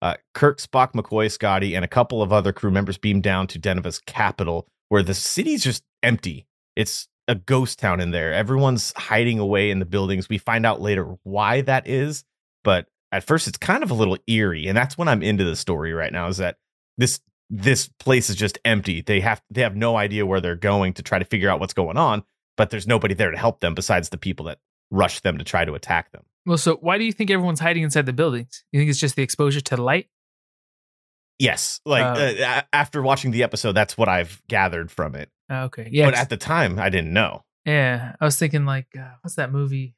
Uh, 0.02 0.16
Kirk, 0.34 0.60
Spock, 0.60 0.94
McCoy, 0.94 1.32
Scotty, 1.32 1.76
and 1.76 1.84
a 1.84 1.88
couple 1.88 2.22
of 2.22 2.32
other 2.32 2.54
crew 2.54 2.70
members 2.70 2.98
beam 2.98 3.20
down 3.20 3.48
to 3.48 3.60
Deneva's 3.60 4.00
capital, 4.06 4.68
where 4.90 5.04
the 5.04 5.16
city's 5.16 5.64
just 5.64 5.84
empty. 6.04 6.46
It's 6.78 7.08
a 7.28 7.36
ghost 7.36 7.80
town 7.80 8.00
in 8.00 8.12
there. 8.12 8.34
Everyone's 8.34 8.94
hiding 8.96 9.40
away 9.40 9.72
in 9.72 9.80
the 9.80 9.86
buildings. 9.86 10.30
We 10.30 10.38
find 10.38 10.66
out 10.66 10.80
later 10.80 11.18
why 11.24 11.62
that 11.62 11.88
is, 11.88 12.24
but 12.64 12.88
at 13.12 13.24
first 13.24 13.48
it's 13.48 13.58
kind 13.58 13.84
of 13.84 13.92
a 13.92 13.96
little 13.96 14.18
eerie, 14.28 14.68
and 14.68 14.78
that's 14.78 14.98
when 14.98 15.08
I'm 15.08 15.24
into 15.24 15.44
the 15.44 15.56
story 15.56 15.94
right 15.94 16.14
now. 16.14 16.28
Is 16.28 16.38
that 16.38 16.58
this 16.98 17.20
this 17.50 17.90
place 18.00 18.30
is 18.30 18.36
just 18.36 18.60
empty. 18.64 19.02
They 19.02 19.20
have 19.22 19.42
they 19.50 19.62
have 19.62 19.76
no 19.76 19.98
idea 19.98 20.26
where 20.26 20.40
they're 20.40 20.56
going 20.56 20.94
to 20.94 21.02
try 21.04 21.20
to 21.20 21.26
figure 21.26 21.50
out 21.50 21.60
what's 21.60 21.74
going 21.74 21.98
on, 21.98 22.24
but 22.56 22.70
there's 22.70 22.88
nobody 22.88 23.14
there 23.14 23.32
to 23.32 23.38
help 23.38 23.60
them 23.60 23.74
besides 23.74 24.10
the 24.10 24.18
people 24.18 24.46
that 24.46 24.60
rush 24.92 25.20
them 25.22 25.38
to 25.38 25.44
try 25.44 25.66
to 25.66 25.74
attack 25.74 26.12
them. 26.12 26.24
Well, 26.46 26.58
so 26.58 26.76
why 26.76 26.98
do 26.98 27.04
you 27.04 27.12
think 27.12 27.30
everyone's 27.30 27.60
hiding 27.60 27.84
inside 27.84 28.06
the 28.06 28.14
buildings? 28.14 28.64
You 28.72 28.80
think 28.80 28.90
it's 28.90 29.00
just 29.00 29.16
the 29.16 29.24
exposure 29.24 29.62
to 29.62 29.76
the 29.76 29.82
light? 29.82 30.08
Yes, 31.40 31.82
like 31.86 32.04
Uh, 32.04 32.44
uh, 32.44 32.62
after 32.74 33.02
watching 33.02 33.32
the 33.32 33.44
episode, 33.44 33.74
that's 33.74 33.98
what 33.98 34.10
I've 34.10 34.42
gathered 34.48 34.90
from 34.92 35.16
it. 35.16 35.30
Oh, 35.50 35.64
okay. 35.66 35.88
Yeah. 35.92 36.06
But 36.06 36.16
at 36.16 36.30
the 36.30 36.38
time, 36.38 36.78
I 36.80 36.90
didn't 36.90 37.14
know. 37.14 37.44
yeah. 37.66 38.16
I 38.20 38.26
was 38.26 38.38
thinking 38.38 38.66
like, 38.66 38.88
uh, 38.98 39.12
what's 39.22 39.36
that 39.36 39.52
movie? 39.52 39.96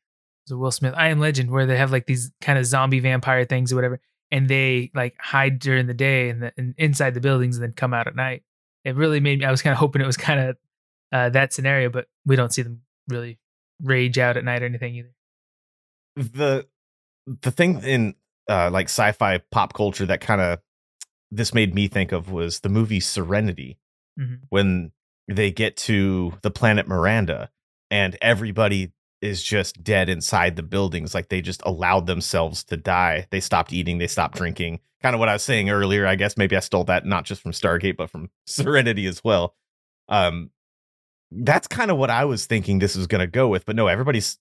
It 0.50 0.54
Will 0.56 0.72
Smith, 0.72 0.94
I 0.98 1.10
Am 1.10 1.20
Legend, 1.20 1.52
where 1.52 1.66
they 1.68 1.78
have 1.78 1.92
like 1.92 2.06
these 2.08 2.32
kind 2.42 2.58
of 2.58 2.66
zombie 2.66 3.00
vampire 3.00 3.46
things 3.46 3.72
or 3.72 3.76
whatever, 3.76 4.00
and 4.32 4.48
they 4.48 4.90
like 4.96 5.16
hide 5.20 5.60
during 5.60 5.86
the 5.86 5.94
day 5.94 6.30
and, 6.30 6.42
the, 6.42 6.52
and 6.58 6.74
inside 6.78 7.14
the 7.14 7.22
buildings 7.22 7.56
and 7.58 7.64
then 7.64 7.74
come 7.74 7.94
out 7.94 8.08
at 8.08 8.16
night. 8.16 8.44
It 8.84 8.96
really 8.96 9.20
made 9.20 9.40
me. 9.40 9.46
I 9.46 9.52
was 9.52 9.62
kind 9.62 9.72
of 9.74 9.78
hoping 9.78 10.02
it 10.02 10.08
was 10.08 10.18
kind 10.18 10.40
of 10.40 10.58
uh, 11.12 11.30
that 11.30 11.54
scenario, 11.54 11.90
but 11.90 12.08
we 12.26 12.36
don't 12.36 12.52
see 12.54 12.64
them 12.64 12.82
really 13.08 13.38
rage 13.84 14.18
out 14.18 14.38
at 14.38 14.44
night 14.44 14.62
or 14.64 14.66
anything 14.66 14.96
either. 14.96 15.14
the 16.16 16.68
the 17.42 17.52
thing 17.52 17.82
in 17.84 18.16
uh 18.50 18.70
like 18.72 18.88
sci-fi 18.88 19.38
pop 19.52 19.74
culture 19.74 20.06
that 20.06 20.22
kind 20.22 20.42
of 20.42 20.60
this 21.32 21.54
made 21.54 21.76
me 21.76 21.88
think 21.88 22.12
of 22.12 22.32
was 22.32 22.62
the 22.62 22.70
movie 22.70 23.00
Serenity 23.00 23.78
Mhm. 24.20 24.40
when 24.50 24.92
they 25.30 25.52
get 25.52 25.78
to 25.78 26.34
the 26.42 26.52
planet 26.52 26.88
Miranda 26.88 27.50
and 27.92 28.18
everybody 28.22 28.92
is 29.22 29.44
just 29.44 29.84
dead 29.84 30.10
inside 30.10 30.56
the 30.56 30.64
buildings 30.64 31.14
like 31.14 31.30
they 31.30 31.42
just 31.42 31.62
allowed 31.66 32.08
themselves 32.08 32.64
to 32.66 32.78
die. 32.78 33.28
They 33.32 33.40
stopped 33.40 33.74
eating 33.74 33.98
they 33.98 34.08
stopped 34.08 34.38
drinking. 34.38 34.80
Kind 35.02 35.16
of 35.16 35.20
what 35.20 35.30
i 35.30 35.34
was 35.34 35.44
saying 35.44 35.70
earlier 35.70 36.06
i 36.06 36.16
guess 36.16 36.36
maybe 36.36 36.58
i 36.58 36.60
stole 36.60 36.84
that 36.86 37.06
not 37.06 37.24
just 37.24 37.42
from 37.42 37.52
stargate 37.52 37.96
but 37.96 38.10
from 38.10 38.30
serenity 38.46 39.06
as 39.06 39.24
well. 39.24 39.56
Um 40.08 40.52
that's 41.32 41.68
kind 41.68 41.92
of 41.92 41.98
what 41.98 42.10
i 42.10 42.26
was 42.26 42.46
thinking 42.48 42.80
this 42.80 42.96
was 42.96 43.06
going 43.06 43.20
to 43.20 43.28
go 43.28 43.48
with 43.48 43.66
but 43.66 43.76
no 43.76 43.88
everybody's 43.88 44.40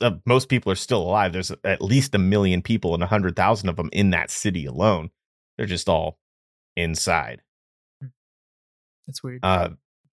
uh, 0.00 0.12
most 0.26 0.48
people 0.48 0.70
are 0.70 0.76
still 0.76 1.02
alive. 1.02 1.32
There's 1.32 1.52
at 1.64 1.80
least 1.80 2.14
a 2.14 2.18
million 2.18 2.62
people 2.62 2.94
and 2.94 3.02
a 3.02 3.06
hundred 3.06 3.34
thousand 3.36 3.68
of 3.68 3.76
them 3.76 3.88
in 3.92 4.10
that 4.10 4.30
city 4.30 4.66
alone. 4.66 5.10
They're 5.56 5.66
just 5.66 5.88
all 5.88 6.18
inside. 6.76 7.42
That's 9.06 9.22
weird. 9.22 9.40
uh 9.42 9.70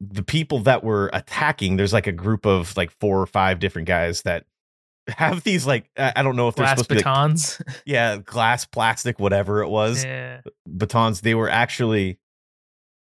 the 0.09 0.23
people 0.23 0.59
that 0.59 0.83
were 0.83 1.09
attacking 1.13 1.77
there's 1.77 1.93
like 1.93 2.07
a 2.07 2.11
group 2.11 2.45
of 2.47 2.75
like 2.75 2.89
four 2.99 3.21
or 3.21 3.27
five 3.27 3.59
different 3.59 3.87
guys 3.87 4.23
that 4.23 4.45
have 5.07 5.43
these 5.43 5.65
like 5.67 5.89
i 5.97 6.23
don't 6.23 6.35
know 6.35 6.47
if 6.47 6.55
they're 6.55 6.63
Glass 6.65 6.79
supposed 6.79 6.89
to 6.89 6.95
be 6.95 6.99
like, 6.99 7.05
batons. 7.05 7.61
yeah 7.85 8.17
glass 8.17 8.65
plastic 8.65 9.19
whatever 9.19 9.61
it 9.61 9.69
was 9.69 10.03
yeah. 10.03 10.41
batons 10.67 11.21
they 11.21 11.35
were 11.35 11.49
actually 11.49 12.17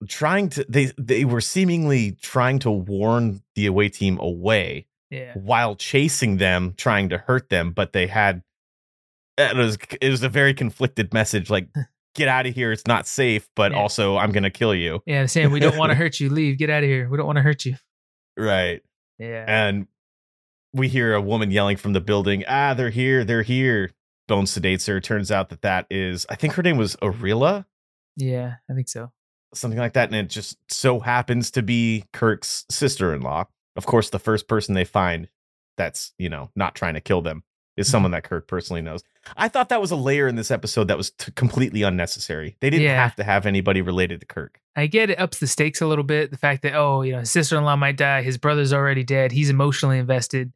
trying 0.08 0.50
to 0.50 0.66
they 0.68 0.92
they 0.98 1.24
were 1.26 1.42
seemingly 1.42 2.12
trying 2.22 2.60
to 2.60 2.72
warn 2.72 3.42
the 3.56 3.66
away 3.66 3.88
team 3.90 4.18
away 4.20 4.86
Yeah. 5.10 5.34
while 5.36 5.76
chasing 5.76 6.38
them 6.38 6.74
trying 6.78 7.10
to 7.10 7.18
hurt 7.18 7.50
them 7.50 7.72
but 7.72 7.94
they 7.94 8.08
had 8.08 8.44
it 9.38 9.56
was 9.56 9.78
it 10.02 10.10
was 10.10 10.24
a 10.24 10.30
very 10.30 10.54
conflicted 10.54 11.14
message 11.14 11.50
like 11.50 11.70
get 12.16 12.28
out 12.28 12.46
of 12.46 12.54
here 12.56 12.72
it's 12.72 12.88
not 12.88 13.06
safe 13.08 13.48
but 13.56 13.72
Yeah. 13.72 13.78
also 13.78 14.18
i'm 14.18 14.32
gonna 14.32 14.50
kill 14.50 14.74
you 14.76 15.02
Yeah. 15.06 15.26
Saying 15.28 15.52
we 15.52 15.60
don't 15.60 15.78
want 15.78 15.92
to 15.92 15.96
hurt 16.02 16.20
you. 16.20 16.30
Leave. 16.30 16.58
Get 16.58 16.70
out 16.70 16.84
of 16.84 16.90
here. 16.90 17.08
We 17.10 17.18
don't 17.18 17.26
want 17.28 17.38
to 17.38 17.42
hurt 17.44 17.66
you. 17.66 17.76
right 18.38 18.82
Yeah. 19.18 19.46
and 19.48 19.88
we 20.74 20.88
hear 20.88 21.14
a 21.14 21.22
woman 21.22 21.52
yelling 21.52 21.78
from 21.78 21.94
the 21.94 22.02
building 22.02 22.44
ah 22.48 22.74
they're 22.74 22.90
here 22.90 23.24
they're 23.24 23.44
here 23.44 23.92
bone 24.28 24.46
sedates 24.46 24.88
her 24.88 25.00
turns 25.00 25.32
out 25.32 25.50
that 25.50 25.62
that 25.64 25.86
is 25.90 26.26
i 26.30 26.36
think 26.36 26.54
her 26.54 26.64
name 26.64 26.78
was 26.78 26.96
Arilla, 26.98 27.66
Yeah. 28.16 28.56
I 28.70 28.74
think 28.74 28.88
so. 28.90 29.12
something 29.54 29.80
like 29.80 29.94
that 29.94 30.10
and 30.10 30.16
it 30.16 30.30
just 30.30 30.58
so 30.72 31.00
happens 31.00 31.52
to 31.52 31.62
be 31.64 32.06
kirk's 32.14 32.66
sister-in-law 32.70 33.46
of 33.76 33.86
course 33.86 34.10
the 34.10 34.20
first 34.20 34.48
person 34.48 34.76
they 34.76 34.86
find 34.86 35.28
that's 35.78 36.12
you 36.18 36.30
know 36.30 36.50
not 36.56 36.76
trying 36.76 36.94
to 36.96 37.02
kill 37.02 37.22
them 37.22 37.44
is 37.78 37.90
someone 37.90 38.12
that 38.12 38.24
kirk 38.24 38.48
personally 38.48 38.82
knows 38.82 39.04
i 39.38 39.48
thought 39.48 39.70
that 39.70 39.80
was 39.82 39.92
a 39.92 39.96
layer 39.96 40.28
in 40.28 40.36
this 40.36 40.52
episode 40.52 40.88
that 40.88 40.98
was 40.98 41.12
t- 41.12 41.32
completely 41.36 41.82
unnecessary 41.84 42.56
they 42.62 42.70
didn't 42.70 42.86
Yeah. 42.86 43.02
have 43.02 43.16
to 43.16 43.24
have 43.24 43.46
anybody 43.46 43.82
related 43.82 44.20
to 44.22 44.26
kirk 44.26 44.60
I 44.76 44.88
get 44.88 45.10
it 45.10 45.20
ups 45.20 45.40
the 45.40 45.48
stakes 45.48 45.82
a 45.82 45.88
little 45.88 46.06
bit. 46.06 46.32
The 46.32 46.38
fact 46.38 46.62
that 46.62 46.74
oh, 46.74 47.02
you 47.02 47.12
know, 47.12 47.20
his 47.20 47.32
sister 47.32 47.58
in 47.58 47.66
law 47.66 47.76
might 47.76 47.98
die, 47.98 48.22
his 48.22 48.38
brother's 48.38 48.72
already 48.72 49.04
dead, 49.04 49.34
he's 49.34 49.50
emotionally 49.50 49.98
invested, 50.00 50.54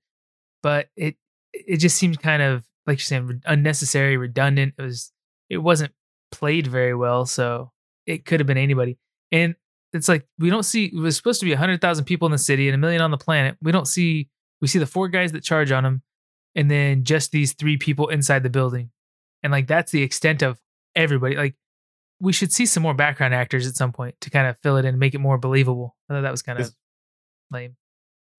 but 0.61 0.87
it 0.95 1.17
it 1.51 1.77
just 1.77 1.97
seemed 1.97 2.21
kind 2.21 2.41
of 2.41 2.63
like 2.87 2.99
you're 2.99 3.03
saying 3.03 3.41
unnecessary, 3.45 4.15
redundant. 4.15 4.75
It 4.77 4.81
was 4.81 5.11
it 5.49 5.57
wasn't 5.57 5.91
played 6.31 6.67
very 6.67 6.95
well, 6.95 7.25
so 7.25 7.71
it 8.05 8.23
could 8.23 8.39
have 8.39 8.47
been 8.47 8.57
anybody. 8.57 8.97
And 9.31 9.55
it's 9.91 10.07
like 10.07 10.25
we 10.39 10.49
don't 10.49 10.63
see. 10.63 10.85
It 10.85 10.95
was 10.95 11.17
supposed 11.17 11.41
to 11.41 11.45
be 11.45 11.53
hundred 11.53 11.81
thousand 11.81 12.05
people 12.05 12.25
in 12.27 12.31
the 12.31 12.37
city 12.37 12.69
and 12.69 12.75
a 12.75 12.77
million 12.77 13.01
on 13.01 13.11
the 13.11 13.17
planet. 13.17 13.57
We 13.61 13.73
don't 13.73 13.87
see. 13.87 14.29
We 14.61 14.69
see 14.69 14.79
the 14.79 14.85
four 14.87 15.09
guys 15.09 15.33
that 15.33 15.43
charge 15.43 15.71
on 15.73 15.83
him, 15.83 16.01
and 16.55 16.69
then 16.69 17.03
just 17.03 17.31
these 17.31 17.53
three 17.53 17.77
people 17.77 18.07
inside 18.09 18.43
the 18.43 18.49
building, 18.49 18.91
and 19.41 19.51
like 19.51 19.67
that's 19.67 19.91
the 19.91 20.01
extent 20.03 20.41
of 20.41 20.59
everybody. 20.95 21.35
Like 21.35 21.55
we 22.19 22.31
should 22.33 22.51
see 22.53 22.65
some 22.65 22.83
more 22.83 22.93
background 22.93 23.33
actors 23.33 23.67
at 23.67 23.75
some 23.75 23.91
point 23.91 24.15
to 24.21 24.29
kind 24.29 24.47
of 24.47 24.57
fill 24.63 24.77
it 24.77 24.81
in 24.81 24.87
and 24.87 24.99
make 24.99 25.13
it 25.13 25.19
more 25.19 25.37
believable. 25.37 25.95
I 26.09 26.13
thought 26.13 26.21
that 26.21 26.31
was 26.31 26.41
kind 26.41 26.59
of 26.59 26.71
lame. 27.51 27.75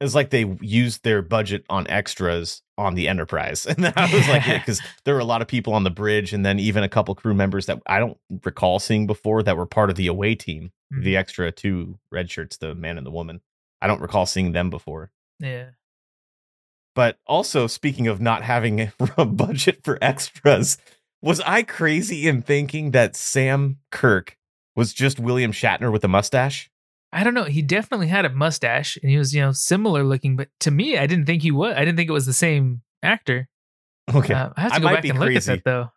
it's 0.00 0.14
like 0.14 0.30
they 0.30 0.56
used 0.60 1.02
their 1.04 1.20
budget 1.22 1.64
on 1.68 1.86
extras 1.88 2.62
on 2.78 2.94
the 2.94 3.08
Enterprise, 3.08 3.66
and 3.66 3.86
I 3.96 4.10
was 4.12 4.26
like, 4.28 4.46
Yeah. 4.46 4.58
because 4.58 4.80
there 5.04 5.14
were 5.14 5.20
a 5.20 5.24
lot 5.24 5.42
of 5.42 5.48
people 5.48 5.74
on 5.74 5.84
the 5.84 5.90
bridge, 5.90 6.32
and 6.32 6.44
then 6.46 6.58
even 6.58 6.82
a 6.82 6.88
couple 6.88 7.14
crew 7.14 7.34
members 7.34 7.66
that 7.66 7.80
I 7.86 7.98
don't 7.98 8.16
recall 8.44 8.78
seeing 8.78 9.06
before 9.06 9.42
that 9.42 9.56
were 9.56 9.66
part 9.66 9.90
of 9.90 9.96
the 9.96 10.06
away 10.06 10.34
team, 10.34 10.72
Mhm. 10.92 11.02
the 11.04 11.16
extra 11.16 11.50
two 11.52 11.98
red 12.10 12.30
shirts, 12.30 12.56
the 12.56 12.74
man 12.74 12.96
and 12.98 13.06
the 13.06 13.10
woman. 13.10 13.40
I 13.82 13.86
don't 13.86 14.00
recall 14.00 14.24
seeing 14.26 14.52
them 14.52 14.70
before. 14.70 15.10
Yeah. 15.40 15.70
But 16.94 17.18
also, 17.26 17.66
speaking 17.66 18.06
of 18.06 18.20
not 18.20 18.42
having 18.42 18.92
a 19.16 19.24
budget 19.26 19.82
for 19.82 19.98
extras, 20.02 20.78
Was 21.22 21.40
I 21.40 21.62
crazy 21.62 22.28
in 22.28 22.42
thinking 22.42 22.90
that 22.90 23.16
Sam 23.16 23.78
Kirk 23.90 24.36
was 24.76 24.92
just 24.92 25.18
William 25.18 25.52
Shatner 25.52 25.90
with 25.90 26.04
a 26.04 26.08
mustache? 26.08 26.70
I 27.12 27.24
don't 27.24 27.34
know. 27.34 27.44
He 27.44 27.62
definitely 27.62 28.08
had 28.08 28.24
a 28.24 28.28
mustache 28.30 28.98
and 29.00 29.10
he 29.10 29.16
was, 29.16 29.34
you 29.34 29.40
know, 29.40 29.52
similar 29.52 30.02
looking, 30.04 30.36
but 30.36 30.48
to 30.60 30.70
me, 30.70 30.98
I 30.98 31.06
didn't 31.06 31.26
think 31.26 31.42
he 31.42 31.50
was. 31.50 31.74
I 31.76 31.80
didn't 31.80 31.96
think 31.96 32.10
it 32.10 32.12
was 32.12 32.26
the 32.26 32.32
same 32.32 32.82
actor. 33.02 33.48
Okay. 34.12 34.34
Uh, 34.34 34.50
I 34.56 34.60
have 34.60 34.72
to 34.72 34.76
I 34.76 34.78
go 34.80 34.84
might 34.84 34.94
back 34.94 35.02
be 35.02 35.10
and 35.10 35.18
look 35.18 35.28
at 35.28 35.32
crazy. 35.32 35.52
that 35.54 35.64
though. 35.64 35.90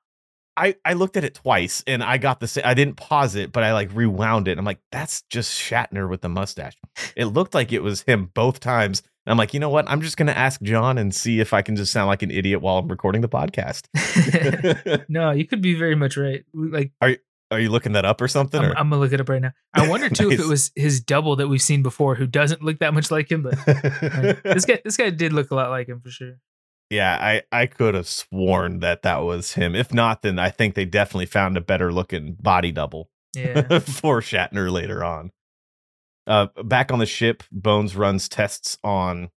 I, 0.56 0.76
I 0.86 0.94
looked 0.94 1.18
at 1.18 1.24
it 1.24 1.36
twice 1.36 1.84
and 1.86 2.04
I 2.04 2.18
got 2.18 2.40
the 2.40 2.48
same. 2.48 2.64
I 2.66 2.74
didn't 2.74 2.96
pause 2.98 3.36
it, 3.36 3.52
but 3.52 3.64
I 3.64 3.74
like 3.74 3.90
rewound 3.94 4.48
it. 4.48 4.58
I'm 4.58 4.66
like, 4.66 4.80
that's 4.92 5.24
just 5.24 5.60
Shatner 5.60 6.10
with 6.10 6.22
the 6.22 6.30
mustache. 6.30 6.78
It 7.16 7.26
looked 7.26 7.54
like 7.54 7.72
it 7.74 7.84
was 7.84 8.02
him 8.04 8.32
both 8.34 8.60
times. 8.60 9.04
And 9.28 9.32
I'm 9.34 9.38
like, 9.38 9.54
you 9.54 9.60
know 9.60 9.68
what? 9.68 9.90
I'm 9.90 10.00
just 10.00 10.16
gonna 10.16 10.32
ask 10.32 10.62
Jon 10.62 10.98
and 10.98 11.14
see 11.14 11.42
if 11.42 11.52
I 11.52 11.62
can 11.62 11.76
just 11.76 11.92
sound 11.92 12.08
like 12.08 12.22
an 12.24 12.32
idiot 12.32 12.62
while 12.62 12.78
I'm 12.78 12.88
recording 12.88 13.20
the 13.20 13.28
podcast. 13.28 13.88
no, 15.10 15.32
you 15.32 15.46
could 15.46 15.62
be 15.62 15.76
very 15.76 15.96
much 15.96 16.16
right. 16.16 16.46
Like 16.54 16.94
Are 17.02 17.60
you 17.60 17.70
looking 17.70 17.92
that 17.92 18.06
up 18.06 18.22
or 18.22 18.30
something? 18.30 18.62
I'm, 18.62 18.72
or- 18.72 18.78
I'm 18.78 18.90
gonna 18.90 19.02
look 19.02 19.12
it 19.12 19.20
up 19.20 19.28
right 19.28 19.42
now. 19.42 19.52
I 19.74 19.90
wonder 19.90 20.08
too 20.10 20.32
if 20.32 20.40
it 20.40 20.48
was 20.48 20.72
his 20.78 21.02
double 21.02 21.36
that 21.36 21.50
we've 21.50 21.62
seen 21.62 21.84
before, 21.84 22.16
who 22.16 22.26
doesn't 22.26 22.64
look 22.64 22.80
that 22.80 22.94
much 22.94 23.12
like 23.12 23.30
him. 23.30 23.44
But 23.44 23.58
like, 23.68 24.44
this 24.44 24.64
guy, 24.64 24.80
this 24.86 24.96
guy 24.96 25.10
did 25.10 25.34
look 25.34 25.52
a 25.52 25.56
lot 25.56 25.72
like 25.72 25.90
him 25.90 26.00
for 26.00 26.10
sure. 26.10 26.36
yeah, 26.90 27.18
I, 27.20 27.42
I 27.52 27.66
could 27.66 27.96
have 27.96 28.08
sworn 28.08 28.80
that 28.80 29.02
that 29.02 29.18
was 29.24 29.56
him. 29.56 29.76
If 29.76 29.94
not, 29.94 30.22
then 30.22 30.40
I 30.40 30.52
think 30.52 30.76
they 30.76 30.86
definitely 30.86 31.26
found 31.26 31.58
a 31.58 31.62
better 31.62 31.92
looking 31.92 32.38
body 32.40 32.72
double. 32.72 33.10
Yeah, 33.36 33.80
for 33.80 34.22
Shatner 34.22 34.72
later 34.72 35.04
on. 35.04 35.32
Uh, 36.28 36.48
back 36.66 36.92
on 36.92 37.00
the 37.00 37.06
ship, 37.06 37.44
Bones 37.52 37.96
runs 37.96 38.28
tests 38.28 38.78
on 38.84 39.30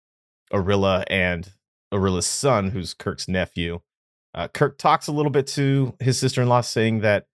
Arilla 0.53 1.05
and 1.09 1.53
Arilla's 1.93 2.27
son, 2.27 2.71
who's 2.71 2.95
Kirk's 2.95 3.29
nephew. 3.29 3.81
Uh, 4.35 4.49
Kirk 4.49 4.79
talks 4.79 5.07
a 5.07 5.13
little 5.13 5.31
bit 5.31 5.47
to 5.49 5.95
his 6.01 6.19
sister-in-law, 6.19 6.63
saying 6.63 7.01
that, 7.01 7.27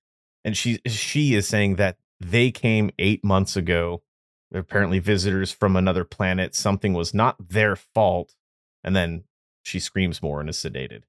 and 0.44 0.56
she 0.56 0.80
she 0.86 1.34
is 1.34 1.46
saying 1.46 1.76
that 1.76 1.98
they 2.20 2.50
came 2.50 2.90
eight 2.98 3.24
months 3.24 3.56
ago. 3.56 4.02
They're 4.50 4.60
apparently 4.60 4.98
visitors 4.98 5.50
from 5.52 5.76
another 5.76 6.04
planet. 6.04 6.54
Something 6.54 6.92
was 6.92 7.14
not 7.14 7.36
their 7.48 7.76
fault, 7.76 8.34
and 8.82 8.94
then 8.94 9.24
she 9.62 9.80
screams 9.80 10.22
more 10.22 10.40
and 10.40 10.48
is 10.48 10.56
sedated. 10.56 11.02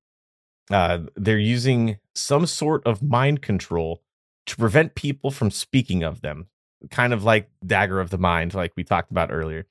Uh, 0.71 0.99
they're 1.15 1.37
using 1.37 1.97
some 2.15 2.45
sort 2.45 2.85
of 2.85 3.03
mind 3.03 3.41
control 3.41 4.01
to 4.47 4.55
prevent 4.55 4.95
people 4.95 5.31
from 5.31 5.51
speaking 5.51 6.03
of 6.03 6.21
them, 6.21 6.47
kind 6.89 7.13
of 7.13 7.23
like 7.23 7.49
Dagger 7.65 7.99
of 7.99 8.09
the 8.09 8.17
Mind, 8.17 8.53
like 8.53 8.73
we 8.75 8.83
talked 8.83 9.11
about 9.11 9.31
earlier. 9.31 9.65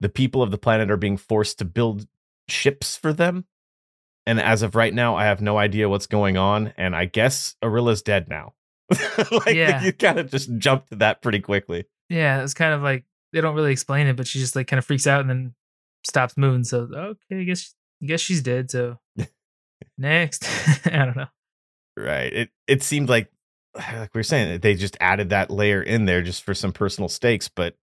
The 0.00 0.08
people 0.08 0.42
of 0.42 0.50
the 0.50 0.58
planet 0.58 0.90
are 0.90 0.96
being 0.96 1.16
forced 1.16 1.58
to 1.58 1.64
build 1.64 2.06
ships 2.48 2.96
for 2.96 3.12
them. 3.12 3.44
And 4.26 4.40
as 4.40 4.62
of 4.62 4.74
right 4.74 4.92
now, 4.92 5.16
I 5.16 5.24
have 5.24 5.40
no 5.40 5.56
idea 5.58 5.88
what's 5.88 6.06
going 6.06 6.36
on. 6.36 6.72
And 6.76 6.94
I 6.94 7.06
guess 7.06 7.56
Arilla's 7.64 8.02
dead 8.02 8.28
now. 8.28 8.54
like 9.30 9.54
Yeah. 9.56 9.82
you 9.82 9.92
kind 9.92 10.18
of 10.18 10.30
just 10.30 10.54
jumped 10.58 10.90
to 10.90 10.96
that 10.96 11.22
pretty 11.22 11.40
quickly. 11.40 11.84
yeah. 12.08 12.42
It's 12.42 12.54
kind 12.54 12.74
of 12.74 12.82
like 12.82 13.04
they 13.32 13.40
don't 13.40 13.54
really 13.54 13.72
explain 13.72 14.06
it, 14.06 14.16
but 14.16 14.26
she 14.26 14.38
just 14.38 14.54
like 14.56 14.66
kind 14.66 14.78
of 14.78 14.84
freaks 14.84 15.06
out 15.06 15.20
and 15.22 15.30
then 15.30 15.54
stops 16.06 16.36
moving. 16.36 16.64
So 16.64 16.88
okay, 16.92 17.40
I 17.40 17.44
guess 17.44 17.74
I 18.02 18.06
guess 18.06 18.20
she's 18.20 18.42
dead. 18.42 18.70
So 18.70 18.98
next, 19.98 20.44
I 20.86 21.04
don't 21.04 21.16
know. 21.16 21.26
Right. 21.96 22.32
It 22.32 22.50
it 22.66 22.82
seemed 22.82 23.08
like 23.08 23.30
like 23.74 24.14
we 24.14 24.18
were 24.18 24.22
saying, 24.24 24.60
they 24.60 24.74
just 24.74 24.96
added 25.00 25.30
that 25.30 25.50
layer 25.50 25.82
in 25.82 26.04
there 26.06 26.22
just 26.22 26.42
for 26.42 26.54
some 26.54 26.72
personal 26.72 27.08
stakes, 27.08 27.48
but 27.48 27.74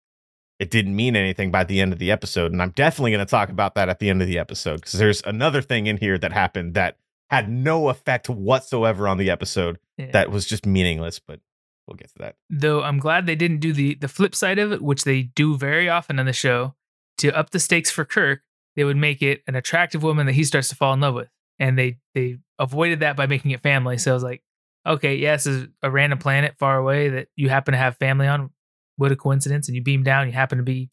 it 0.60 0.70
didn't 0.72 0.96
mean 0.96 1.16
anything 1.16 1.52
by 1.52 1.64
the 1.64 1.82
end 1.82 1.92
of 1.94 2.00
the 2.00 2.12
episode. 2.12 2.52
And 2.52 2.62
I'm 2.62 2.72
definitely 2.72 3.12
going 3.12 3.26
to 3.26 3.30
talk 3.30 3.50
about 3.50 3.76
that 3.76 3.90
at 3.90 4.00
the 4.00 4.10
end 4.10 4.22
of 4.22 4.28
the 4.28 4.40
episode 4.40 4.78
because 4.78 4.94
there's 4.94 5.22
another 5.24 5.62
thing 5.62 5.88
in 5.88 5.98
here 5.98 6.18
that 6.18 6.32
happened 6.32 6.74
that 6.76 6.98
had 7.30 7.50
no 7.50 7.90
effect 7.90 8.30
whatsoever 8.30 9.08
on 9.08 9.18
the 9.18 9.30
episode 9.30 9.80
Yeah. 9.98 10.12
that 10.12 10.32
was 10.32 10.46
just 10.46 10.66
meaningless, 10.66 11.20
but 11.20 11.40
we'll 11.88 11.96
get 11.96 12.08
to 12.10 12.20
that. 12.20 12.36
Though 12.50 12.84
I'm 12.84 13.00
glad 13.00 13.26
they 13.26 13.36
didn't 13.36 13.60
do 13.60 13.74
the 13.74 13.96
the 13.96 14.08
flip 14.08 14.34
side 14.36 14.60
of 14.60 14.72
it, 14.72 14.82
which 14.82 15.04
they 15.04 15.24
do 15.24 15.58
very 15.58 15.90
often 15.90 16.20
on 16.20 16.26
the 16.26 16.34
show. 16.34 16.76
To 17.20 17.36
up 17.36 17.52
the 17.52 17.60
stakes 17.62 17.90
for 17.92 18.04
Kirk, 18.06 18.42
they 18.76 18.84
would 18.84 18.98
make 18.98 19.22
it 19.22 19.42
an 19.48 19.56
attractive 19.56 20.04
woman 20.04 20.26
that 20.26 20.34
he 20.34 20.44
starts 20.44 20.68
to 20.70 20.76
fall 20.76 20.94
in 20.94 21.00
love 21.00 21.16
with, 21.16 21.30
and 21.60 21.78
they 21.78 21.98
they 22.14 22.38
avoided 22.60 23.00
that 23.00 23.16
by 23.16 23.26
making 23.26 23.52
it 23.52 23.62
family. 23.62 23.98
So 23.98 24.12
I 24.12 24.14
was 24.14 24.24
like, 24.24 24.44
okay, 24.86 25.16
yes, 25.16 25.46
is 25.46 25.68
a 25.82 25.90
random 25.90 26.20
planet 26.20 26.56
far 26.60 26.78
away 26.78 27.10
that 27.10 27.28
you 27.36 27.50
happen 27.50 27.72
to 27.74 27.78
have 27.78 27.98
family 27.98 28.28
on. 28.28 28.52
What 28.98 29.12
a 29.12 29.16
coincidence! 29.16 29.68
And 29.68 29.76
you 29.76 29.84
beam 29.84 30.04
down, 30.04 30.28
you 30.28 30.34
happen 30.34 30.58
to 30.58 30.64
be 30.64 30.90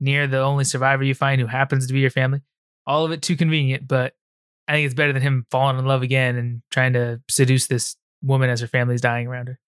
near 0.00 0.26
the 0.26 0.40
only 0.40 0.64
survivor 0.64 1.04
you 1.04 1.14
find 1.14 1.40
who 1.40 1.46
happens 1.46 1.86
to 1.86 1.92
be 1.92 2.00
your 2.00 2.10
family. 2.10 2.40
All 2.86 3.04
of 3.04 3.12
it 3.12 3.22
too 3.22 3.36
convenient, 3.36 3.86
but 3.86 4.14
I 4.66 4.72
think 4.72 4.86
it's 4.86 4.94
better 4.94 5.12
than 5.12 5.22
him 5.22 5.46
falling 5.50 5.78
in 5.78 5.84
love 5.84 6.02
again 6.02 6.36
and 6.36 6.62
trying 6.70 6.92
to 6.94 7.20
seduce 7.28 7.66
this 7.66 7.96
woman 8.22 8.50
as 8.50 8.60
her 8.60 8.66
family's 8.66 9.00
dying 9.00 9.26
around 9.26 9.48
her. 9.48 9.58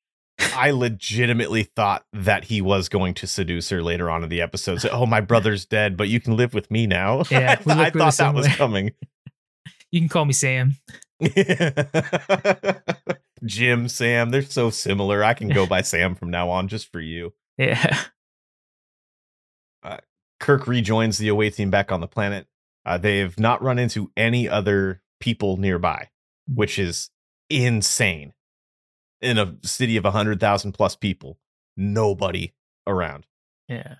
I 0.54 0.70
legitimately 0.70 1.64
thought 1.64 2.04
that 2.12 2.44
he 2.44 2.60
was 2.60 2.88
going 2.88 3.14
to 3.14 3.26
seduce 3.26 3.68
her 3.70 3.82
later 3.82 4.10
on 4.10 4.22
in 4.22 4.28
the 4.28 4.40
episode. 4.40 4.80
Say, 4.80 4.88
oh, 4.90 5.06
my 5.06 5.20
brother's 5.22 5.64
dead, 5.64 5.96
but 5.96 6.08
you 6.08 6.20
can 6.20 6.36
live 6.36 6.54
with 6.54 6.70
me 6.70 6.86
now. 6.86 7.24
Yeah, 7.30 7.52
I, 7.52 7.54
th- 7.56 7.76
I 7.76 7.90
thought 7.90 8.16
that 8.16 8.34
was 8.34 8.48
coming. 8.48 8.92
You 9.90 10.00
can 10.00 10.08
call 10.08 10.24
me 10.24 10.32
Sam. 10.32 10.76
Jim, 13.44 13.88
Sam, 13.88 14.30
they're 14.30 14.42
so 14.42 14.70
similar. 14.70 15.24
I 15.24 15.34
can 15.34 15.48
go 15.48 15.66
by 15.66 15.82
Sam 15.82 16.14
from 16.14 16.30
now 16.30 16.50
on 16.50 16.68
just 16.68 16.90
for 16.90 17.00
you. 17.00 17.32
Yeah. 17.58 17.98
Kirk 20.40 20.66
rejoins 20.66 21.18
the 21.18 21.28
away 21.28 21.50
team 21.50 21.70
back 21.70 21.92
on 21.92 22.00
the 22.00 22.08
planet. 22.08 22.48
Uh, 22.84 22.98
they 22.98 23.18
have 23.18 23.38
not 23.38 23.62
run 23.62 23.78
into 23.78 24.10
any 24.16 24.48
other 24.48 25.00
people 25.20 25.56
nearby, 25.56 26.08
which 26.52 26.80
is 26.80 27.10
insane. 27.48 28.32
In 29.20 29.38
a 29.38 29.54
city 29.62 29.96
of 29.96 30.02
100,000 30.02 30.72
plus 30.72 30.96
people, 30.96 31.38
nobody 31.76 32.52
around. 32.88 33.24
Yeah. 33.68 33.96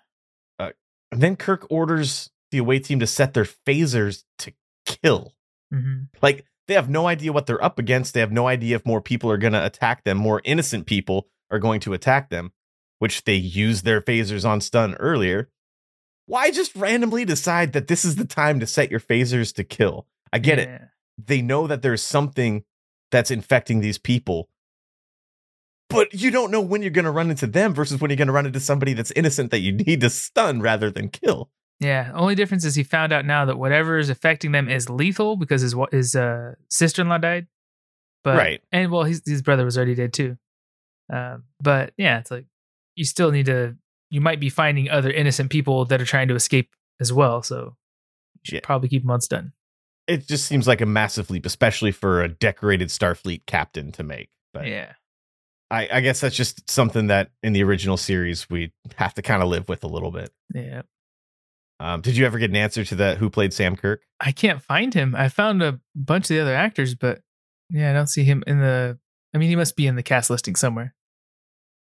And 1.13 1.21
then 1.21 1.37
Kirk 1.37 1.67
orders 1.71 2.31
the 2.51 2.59
away 2.59 2.79
team 2.79 2.99
to 3.01 3.07
set 3.07 3.35
their 3.35 3.45
phasers 3.45 4.25
to 4.39 4.53
kill. 4.87 5.35
hmm 5.71 6.05
Like 6.23 6.47
they 6.69 6.75
have 6.75 6.89
no 6.89 7.07
idea 7.07 7.33
what 7.33 7.47
they're 7.47 7.63
up 7.63 7.79
against. 7.79 8.15
They 8.15 8.21
have 8.21 8.33
no 8.33 8.47
idea 8.47 8.77
if 8.77 8.87
more 8.87 9.01
people 9.01 9.31
are 9.31 9.39
going 9.39 9.53
to 9.53 9.65
attack 9.65 10.05
them. 10.05 10.17
More 10.17 10.41
innocent 10.45 10.87
people 10.87 11.29
are 11.51 11.59
going 11.59 11.81
to 11.81 11.93
attack 11.93 12.31
them, 12.31 12.53
which 12.99 13.25
they 13.25 13.35
used 13.35 13.85
their 13.85 14.01
phasers 14.01 14.49
on 14.49 14.61
stun 14.61 14.95
earlier. 14.95 15.51
Why 16.27 16.51
just 16.51 16.75
randomly 16.77 17.25
decide 17.25 17.73
that 17.73 17.89
this 17.89 18.05
is 18.05 18.17
the 18.17 18.25
time 18.25 18.61
to 18.61 18.67
set 18.67 18.91
your 18.91 19.01
phasers 19.01 19.53
to 19.55 19.65
kill? 19.65 20.07
I 20.33 20.39
get 20.39 20.59
it. 20.59 20.81
They 21.19 21.43
know 21.43 21.67
that 21.67 21.83
there's 21.83 22.03
something 22.03 22.65
that's 23.11 23.31
infecting 23.31 23.81
these 23.81 23.99
people. 23.99 24.49
But 25.89 26.15
you 26.15 26.31
don't 26.31 26.51
know 26.51 26.63
when 26.63 26.81
you're 26.81 26.91
going 26.91 27.05
to 27.05 27.11
run 27.11 27.29
into 27.29 27.47
them 27.47 27.75
versus 27.75 28.01
when 28.01 28.11
you're 28.11 28.17
going 28.17 28.29
to 28.29 28.33
run 28.33 28.47
into 28.47 28.61
somebody 28.61 28.95
that's 28.95 29.11
innocent 29.11 29.51
that 29.51 29.61
you 29.61 29.73
need 29.73 30.01
to 30.01 30.09
stun 30.09 30.63
rather 30.63 30.91
than 30.91 31.11
kill. 31.11 31.51
Yeah. 31.81 32.13
Only 32.15 32.35
difference 32.35 32.65
is 32.65 32.75
he 32.75 32.83
found 32.85 33.13
out 33.13 33.25
now 33.25 33.45
that 33.47 33.59
whatever 33.59 33.99
is 33.99 34.09
affecting 34.11 34.53
them 34.53 34.69
is 34.69 34.89
lethal 34.89 35.37
because 35.37 35.63
his 35.63 35.75
his 35.91 36.15
uh, 36.15 36.55
sister 36.69 37.03
in 37.03 37.09
law 37.09 37.19
died. 37.19 37.47
But 38.25 38.37
Right. 38.37 38.63
and 38.71 38.91
well, 38.93 39.03
his 39.05 39.23
his 39.27 39.43
brother 39.43 39.65
was 39.65 39.77
already 39.77 39.95
dead 39.97 40.13
too. 40.13 40.37
Uh, 41.13 41.39
but 41.61 41.93
yeah, 41.97 42.19
it's 42.21 42.31
like 42.31 42.47
you 42.95 43.05
still 43.05 43.31
need 43.33 43.47
to. 43.47 43.77
You 44.11 44.21
might 44.21 44.41
be 44.41 44.51
finding 44.51 44.91
other 44.91 45.11
innocent 45.11 45.51
people 45.51 45.87
that 45.87 46.01
are 46.01 46.05
trying 46.05 46.29
to 46.29 46.35
escape 46.35 46.71
as 47.01 47.13
well. 47.13 47.43
So 47.43 47.77
you 48.35 48.41
should 48.45 48.55
Yeah. 48.57 48.61
probably 48.63 48.89
keep 48.89 49.03
them 49.03 49.11
on 49.11 49.21
stun. 49.21 49.53
It 50.07 50.29
just 50.29 50.47
seems 50.47 50.69
like 50.69 50.81
a 50.81 50.87
massive 50.87 51.31
leap, 51.31 51.47
especially 51.47 51.93
for 51.93 52.23
a 52.23 52.29
decorated 52.29 52.89
Starfleet 52.89 53.47
captain 53.47 53.91
to 53.93 54.03
make. 54.03 54.29
But 54.53 54.67
Yeah. 54.67 54.93
I, 55.71 55.89
I 55.91 56.01
guess 56.03 56.21
that's 56.21 56.37
just 56.37 56.69
something 56.71 57.07
that 57.07 57.31
in 57.43 57.55
the 57.55 57.63
original 57.65 57.97
series 57.97 58.51
we 58.51 58.73
have 58.97 59.15
to 59.15 59.23
kind 59.23 59.43
of 59.43 59.49
live 59.49 59.69
with 59.71 59.83
a 59.83 59.87
little 59.87 60.11
bit. 60.11 60.31
Yeah. 60.55 60.83
Um, 61.83 62.01
did 62.01 62.17
you 62.17 62.25
ever 62.25 62.39
get 62.39 62.51
an 62.51 62.55
answer 62.55 62.85
to 62.85 62.95
that? 62.95 63.19
Who 63.19 63.29
played 63.29 63.53
Sam 63.53 63.75
Kirk? 63.75 64.03
I 64.21 64.31
can't 64.31 64.63
find 64.63 64.95
him. 64.95 65.17
I 65.17 65.29
found 65.29 65.65
a 65.65 65.81
bunch 65.97 66.27
of 66.27 66.37
the 66.37 66.41
other 66.41 66.55
actors, 66.55 66.95
but 66.95 67.23
yeah, 67.71 67.91
I 67.91 67.93
don't 67.93 68.07
see 68.07 68.23
him 68.23 68.45
in 68.47 68.61
the. 68.61 69.01
I 69.35 69.39
mean, 69.39 69.49
he 69.49 69.57
must 69.57 69.75
be 69.75 69.89
in 69.89 69.97
the 69.97 70.03
cast 70.03 70.31
listing 70.31 70.55
somewhere. 70.55 70.95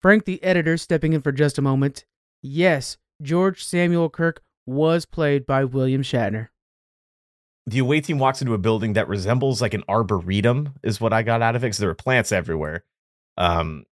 Frank, 0.02 0.26
the 0.26 0.44
editor, 0.44 0.76
stepping 0.78 1.14
in 1.14 1.22
for 1.22 1.32
just 1.32 1.60
a 1.60 1.62
moment. 1.62 2.06
Yes, 2.42 2.98
George 3.22 3.64
Samuel 3.64 4.10
Kirk 4.10 4.42
was 4.66 5.06
played 5.06 5.46
by 5.46 5.66
William 5.66 6.02
Shatner. 6.02 6.48
The 7.68 7.80
away 7.80 8.02
team 8.02 8.18
walks 8.18 8.42
into 8.42 8.56
a 8.56 8.58
building 8.58 8.94
that 8.94 9.08
resembles 9.08 9.62
like 9.62 9.76
an 9.76 9.84
arboretum, 9.88 10.74
is 10.82 11.00
what 11.00 11.14
I 11.14 11.22
got 11.22 11.44
out 11.44 11.56
of 11.56 11.64
it 11.64 11.68
because 11.68 11.78
there 11.78 11.90
were 11.90 11.94
plants 11.94 12.32
everywhere. 12.32 12.86
Um, 13.38 13.86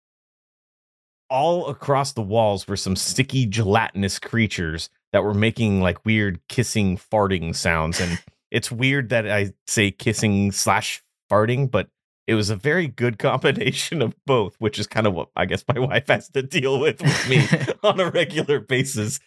all 1.29 1.67
across 1.67 2.13
the 2.13 2.23
walls 2.23 2.69
were 2.69 2.77
some 2.77 2.95
sticky, 2.95 3.47
gelatinous 3.47 4.21
creatures 4.21 4.89
that 5.17 5.25
were 5.25 5.33
making 5.33 5.81
like 5.81 6.05
weird 6.05 6.39
kissing, 6.51 6.99
farting 6.99 7.57
sounds. 7.57 8.03
And 8.03 8.23
it's 8.51 8.71
weird 8.71 9.09
that 9.09 9.27
I 9.27 9.55
say 9.67 9.91
kissing 9.91 10.53
slash 10.53 11.03
farting, 11.33 11.71
but 11.71 11.89
it 12.27 12.35
was 12.35 12.51
a 12.51 12.57
very 12.57 12.87
good 12.87 13.19
combination 13.19 14.03
of 14.03 14.15
both, 14.27 14.57
which 14.59 14.79
is 14.79 14.87
kind 14.87 15.07
of 15.07 15.15
what 15.15 15.31
I 15.35 15.47
guess 15.47 15.65
my 15.75 15.81
wife 15.81 16.09
has 16.09 16.29
to 16.29 16.43
deal 16.43 16.79
with 16.79 17.01
with 17.01 17.31
me 17.31 17.49
on 17.83 17.99
a 17.99 18.11
regular 18.11 18.61
basis. 18.61 19.19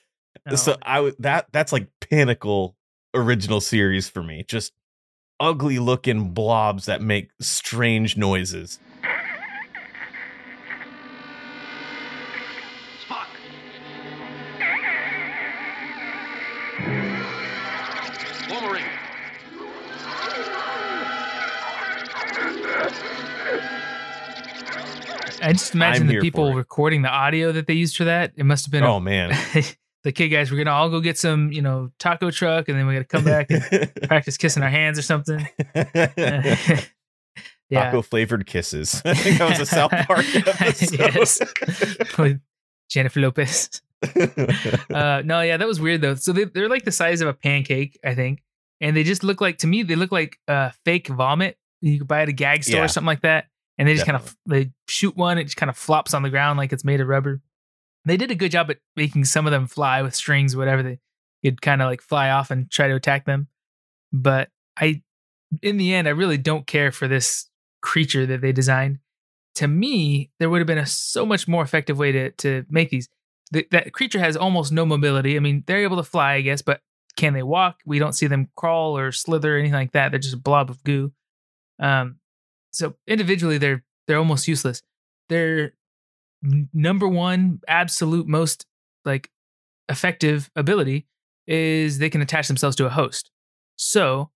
So 0.56 0.78
I 0.84 1.00
would 1.00 1.16
that 1.18 1.48
that's 1.52 1.74
like 1.74 1.88
pinnacle 2.02 2.76
original 3.16 3.60
series 3.60 4.08
for 4.08 4.22
me. 4.22 4.46
Just 4.48 4.74
ugly 5.40 5.80
looking 5.80 6.36
blobs 6.36 6.86
that 6.86 7.02
make 7.02 7.32
strange 7.42 8.16
noises. 8.16 8.78
I 25.42 25.54
just 25.54 25.74
imagine 25.74 26.04
I'm 26.04 26.08
the 26.16 26.20
people 26.20 26.54
recording 26.54 27.02
the 27.02 27.10
audio 27.10 27.52
that 27.52 27.68
they 27.68 27.74
used 27.74 27.96
for 27.98 28.06
that. 28.06 28.34
It 28.36 28.46
must 28.46 28.66
have 28.66 28.72
been. 28.72 28.84
a- 28.84 28.94
Oh 28.94 29.00
man. 29.00 29.30
the 30.04 30.12
kid 30.12 30.30
guys, 30.30 30.52
we're 30.52 30.58
gonna 30.64 30.76
all 30.76 30.90
go 30.90 31.00
get 31.00 31.18
some, 31.18 31.52
you 31.52 31.62
know, 31.62 31.92
taco 32.00 32.32
truck, 32.32 32.70
and 32.70 32.78
then 32.78 32.88
we 32.88 32.94
gotta 32.94 33.06
come 33.06 33.24
back 33.24 33.48
and 33.50 33.92
practice 34.04 34.38
kissing 34.38 34.64
our 34.64 34.70
hands 34.70 34.98
or 34.98 35.02
something. 35.02 35.48
yeah. 35.76 36.78
Taco 37.72 38.02
flavored 38.02 38.46
kisses. 38.48 39.02
I 39.06 39.14
think 39.14 39.38
that 39.40 39.50
was 39.50 39.60
a 39.60 39.66
South 39.66 39.92
Park 39.92 40.26
episode. 40.36 41.00
Yes. 41.00 41.40
With 42.18 42.42
Jennifer 42.90 43.20
Lopez. 43.20 43.82
Uh, 44.02 45.22
no, 45.26 45.42
yeah, 45.42 45.58
that 45.58 45.68
was 45.68 45.80
weird 45.80 46.02
though. 46.02 46.16
So 46.16 46.32
they, 46.34 46.46
they're 46.46 46.70
like 46.70 46.86
the 46.86 46.92
size 46.92 47.22
of 47.22 47.28
a 47.28 47.34
pancake, 47.34 48.00
I 48.04 48.16
think, 48.16 48.42
and 48.82 48.96
they 48.96 49.04
just 49.04 49.24
look 49.24 49.42
like 49.42 49.58
to 49.60 49.68
me 49.68 49.84
they 49.84 49.96
look 49.96 50.12
like 50.12 50.40
uh, 50.48 50.72
fake 50.86 51.08
vomit. 51.10 51.58
You 51.82 52.00
could 52.00 52.08
buy 52.08 52.22
at 52.24 52.30
a 52.30 52.34
gag 52.34 52.64
store 52.64 52.78
Yeah. 52.80 52.86
or 52.86 52.88
something 52.88 53.08
like 53.08 53.22
that, 53.22 53.46
and 53.80 53.88
they 53.88 53.94
just 53.94 54.06
kind 54.06 54.18
of 54.18 54.36
they 54.46 54.72
shoot 54.90 55.16
one, 55.16 55.38
it 55.38 55.46
just 55.46 55.58
kind 55.58 55.70
of 55.70 55.78
flops 55.78 56.14
on 56.14 56.22
the 56.22 56.30
ground 56.30 56.60
like 56.60 56.74
it's 56.74 56.84
made 56.84 57.00
of 57.00 57.08
rubber. 57.08 57.42
They 58.06 58.18
did 58.18 58.30
a 58.30 58.36
good 58.36 58.52
job 58.52 58.70
at 58.70 58.78
making 58.96 59.24
some 59.26 59.48
of 59.48 59.52
them 59.52 59.68
fly 59.68 60.02
with 60.02 60.14
strings, 60.14 60.56
whatever. 60.56 60.84
They 60.84 61.00
could 61.44 61.62
kind 61.62 61.82
of 61.82 61.88
like 61.88 62.02
fly 62.02 62.30
off 62.30 62.52
and 62.52 62.70
try 62.70 62.90
to 62.90 62.96
attack 62.96 63.26
them, 63.26 63.48
but 64.12 64.50
I, 64.78 65.02
in 65.62 65.78
the 65.78 65.94
end, 65.94 66.08
I 66.08 66.12
really 66.12 66.38
don't 66.38 66.68
care 66.68 66.92
for 66.92 67.08
this 67.08 67.50
creature 67.82 68.26
that 68.26 68.42
they 68.42 68.52
designed. 68.52 69.00
To 69.56 69.68
me, 69.68 70.30
there 70.40 70.50
would 70.50 70.60
have 70.60 70.68
been 70.68 70.78
a 70.78 70.86
so 70.86 71.26
much 71.26 71.48
more 71.48 71.64
effective 71.64 71.98
way 71.98 72.12
to 72.12 72.32
to 72.32 72.66
make 72.70 72.90
these 72.90 73.08
th- 73.54 73.70
that 73.72 73.94
creature 73.94 74.20
has 74.20 74.36
almost 74.36 74.74
no 74.74 74.86
mobility. 74.86 75.38
I 75.38 75.40
mean, 75.40 75.64
they're 75.68 75.84
able 75.84 75.98
to 75.98 76.04
fly, 76.04 76.34
I 76.34 76.42
guess, 76.42 76.62
but 76.62 76.82
can 77.16 77.34
they 77.34 77.44
walk? 77.44 77.80
We 77.86 78.00
don't 78.00 78.14
see 78.14 78.28
them 78.28 78.50
crawl 78.56 78.98
or 78.98 79.14
slither 79.14 79.56
or 79.56 79.60
anything 79.60 79.74
like 79.74 79.94
that. 79.94 80.12
They're 80.12 80.20
just 80.20 80.36
a 80.36 80.38
blob 80.38 80.70
of 80.70 80.84
goo. 80.84 81.14
Um, 81.80 82.20
so 82.72 82.96
individually, 83.08 83.58
they're 83.58 83.84
they're 84.08 84.18
almost 84.18 84.48
useless. 84.48 84.82
Their 85.30 85.74
number 86.74 87.08
one 87.08 87.60
absolute 87.68 88.28
most 88.28 88.66
like 89.06 89.30
effective 89.90 90.50
ability 90.56 91.08
is 91.48 91.98
they 91.98 92.10
can 92.10 92.22
attach 92.22 92.48
themselves 92.48 92.76
to 92.78 92.86
a 92.86 92.90
host. 92.90 93.32
So 93.76 94.32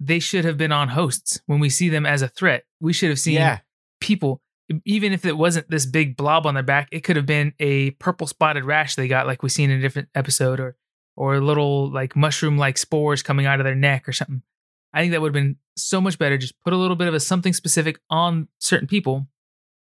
they 0.00 0.18
should 0.18 0.44
have 0.44 0.58
been 0.58 0.72
on 0.72 0.88
hosts 0.88 1.40
when 1.46 1.60
we 1.60 1.70
see 1.70 1.88
them 1.88 2.04
as 2.04 2.22
a 2.22 2.28
threat. 2.28 2.64
We 2.80 2.92
should 2.92 3.10
have 3.10 3.20
seen 3.20 3.34
yeah. 3.34 3.60
people 4.00 4.40
even 4.84 5.12
if 5.12 5.24
it 5.24 5.36
wasn't 5.36 5.68
this 5.70 5.86
big 5.86 6.16
blob 6.16 6.46
on 6.46 6.54
their 6.54 6.62
back 6.62 6.88
it 6.92 7.00
could 7.00 7.16
have 7.16 7.26
been 7.26 7.52
a 7.58 7.90
purple 7.92 8.26
spotted 8.26 8.64
rash 8.64 8.94
they 8.94 9.08
got 9.08 9.26
like 9.26 9.42
we 9.42 9.48
seen 9.48 9.70
in 9.70 9.78
a 9.78 9.82
different 9.82 10.08
episode 10.14 10.60
or 10.60 10.76
or 11.16 11.40
little 11.40 11.90
like 11.90 12.16
mushroom 12.16 12.56
like 12.56 12.78
spores 12.78 13.22
coming 13.22 13.44
out 13.44 13.60
of 13.60 13.64
their 13.64 13.74
neck 13.74 14.08
or 14.08 14.12
something 14.12 14.42
i 14.92 15.00
think 15.00 15.12
that 15.12 15.20
would 15.20 15.34
have 15.34 15.42
been 15.42 15.56
so 15.76 16.00
much 16.00 16.18
better 16.18 16.36
just 16.36 16.60
put 16.60 16.72
a 16.72 16.76
little 16.76 16.96
bit 16.96 17.08
of 17.08 17.14
a 17.14 17.20
something 17.20 17.52
specific 17.52 17.98
on 18.10 18.48
certain 18.58 18.86
people 18.86 19.26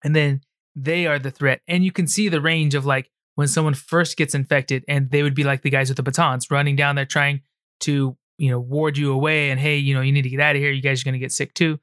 and 0.03 0.15
then 0.15 0.41
they 0.75 1.07
are 1.07 1.19
the 1.19 1.31
threat. 1.31 1.61
And 1.67 1.83
you 1.83 1.91
can 1.91 2.07
see 2.07 2.29
the 2.29 2.41
range 2.41 2.75
of 2.75 2.85
like 2.85 3.09
when 3.35 3.47
someone 3.47 3.73
first 3.73 4.17
gets 4.17 4.35
infected 4.35 4.83
and 4.87 5.09
they 5.09 5.23
would 5.23 5.35
be 5.35 5.43
like 5.43 5.61
the 5.61 5.69
guys 5.69 5.89
with 5.89 5.97
the 5.97 6.03
batons 6.03 6.51
running 6.51 6.75
down 6.75 6.95
there 6.95 7.05
trying 7.05 7.41
to 7.81 8.17
you 8.37 8.51
know 8.51 8.59
ward 8.59 8.97
you 8.97 9.11
away 9.11 9.49
and 9.49 9.59
hey 9.59 9.77
you 9.77 9.93
know 9.93 10.01
you 10.01 10.11
need 10.11 10.23
to 10.23 10.29
get 10.29 10.39
out 10.39 10.55
of 10.55 10.61
here. 10.61 10.71
You 10.71 10.81
guys 10.81 11.01
are 11.01 11.05
going 11.05 11.13
to 11.13 11.19
get 11.19 11.31
sick 11.31 11.53
too. 11.53 11.79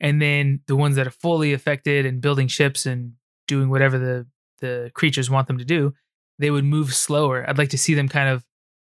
And 0.00 0.20
then 0.20 0.60
the 0.66 0.76
ones 0.76 0.96
that 0.96 1.06
are 1.06 1.10
fully 1.12 1.52
affected 1.52 2.04
and 2.04 2.20
building 2.20 2.48
ships 2.48 2.84
and 2.84 3.12
doing 3.46 3.70
whatever 3.70 3.98
the 3.98 4.26
the 4.60 4.90
creatures 4.94 5.30
want 5.30 5.46
them 5.46 5.58
to 5.58 5.64
do 5.64 5.94
they 6.40 6.50
would 6.50 6.64
move 6.64 6.92
slower. 6.92 7.48
I'd 7.48 7.58
like 7.58 7.68
to 7.68 7.78
see 7.78 7.94
them 7.94 8.08
kind 8.08 8.28
of 8.28 8.44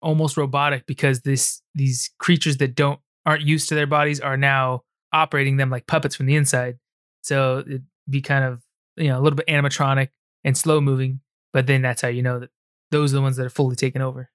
almost 0.00 0.36
robotic 0.36 0.86
because 0.86 1.22
this 1.22 1.62
these 1.74 2.10
creatures 2.18 2.58
that 2.58 2.76
don't 2.76 3.00
aren't 3.26 3.42
used 3.42 3.68
to 3.68 3.74
their 3.74 3.86
bodies 3.86 4.20
are 4.20 4.36
now 4.36 4.82
operating 5.12 5.56
them 5.56 5.70
like 5.70 5.86
puppets 5.86 6.14
from 6.16 6.26
the 6.26 6.34
inside 6.36 6.78
so 7.22 7.58
it'd 7.60 7.84
be 8.10 8.20
kind 8.20 8.44
of 8.44 8.62
you 8.96 9.08
know 9.08 9.18
a 9.18 9.22
little 9.22 9.36
bit 9.36 9.46
animatronic 9.46 10.08
and 10.44 10.56
slow 10.56 10.80
moving 10.80 11.20
but 11.52 11.66
then 11.66 11.82
that's 11.82 12.02
how 12.02 12.08
you 12.08 12.22
know 12.22 12.38
that 12.40 12.50
those 12.90 13.12
are 13.12 13.16
the 13.16 13.22
ones 13.22 13.36
that 13.36 13.46
are 13.46 13.50
fully 13.50 13.76
taken 13.76 14.02
over 14.02 14.30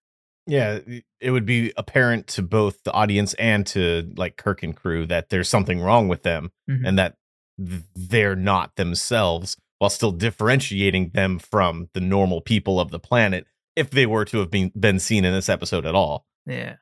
Yeah, 0.47 0.80
it 1.21 1.32
would 1.32 1.45
be 1.45 1.71
apparent 1.78 2.25
to 2.28 2.41
both 2.41 2.82
the 2.84 2.91
audience 2.93 3.34
and 3.36 3.65
to 3.67 4.12
like 4.17 4.36
Kirk 4.38 4.63
and 4.63 4.75
crew 4.75 5.06
that 5.06 5.30
there's 5.30 5.47
something 5.49 5.80
wrong 5.80 6.08
with 6.08 6.23
them 6.23 6.52
Mhm. 6.69 6.82
and 6.88 6.97
that 6.99 7.15
they're 7.95 8.36
not 8.36 8.75
themselves 8.78 9.56
while 9.78 9.89
still 9.89 10.12
differentiating 10.12 11.12
them 11.13 11.39
from 11.39 11.89
the 11.93 12.02
normal 12.02 12.41
people 12.41 12.80
of 12.80 12.89
the 12.91 12.99
planet 12.99 13.45
if 13.75 13.89
they 13.91 14.06
were 14.06 14.25
to 14.25 14.39
have 14.39 14.49
been 14.49 14.71
been 14.78 14.99
seen 14.99 15.23
in 15.25 15.34
this 15.34 15.49
episode 15.49 15.86
at 15.86 15.93
all. 15.95 16.25
yeah 16.45 16.78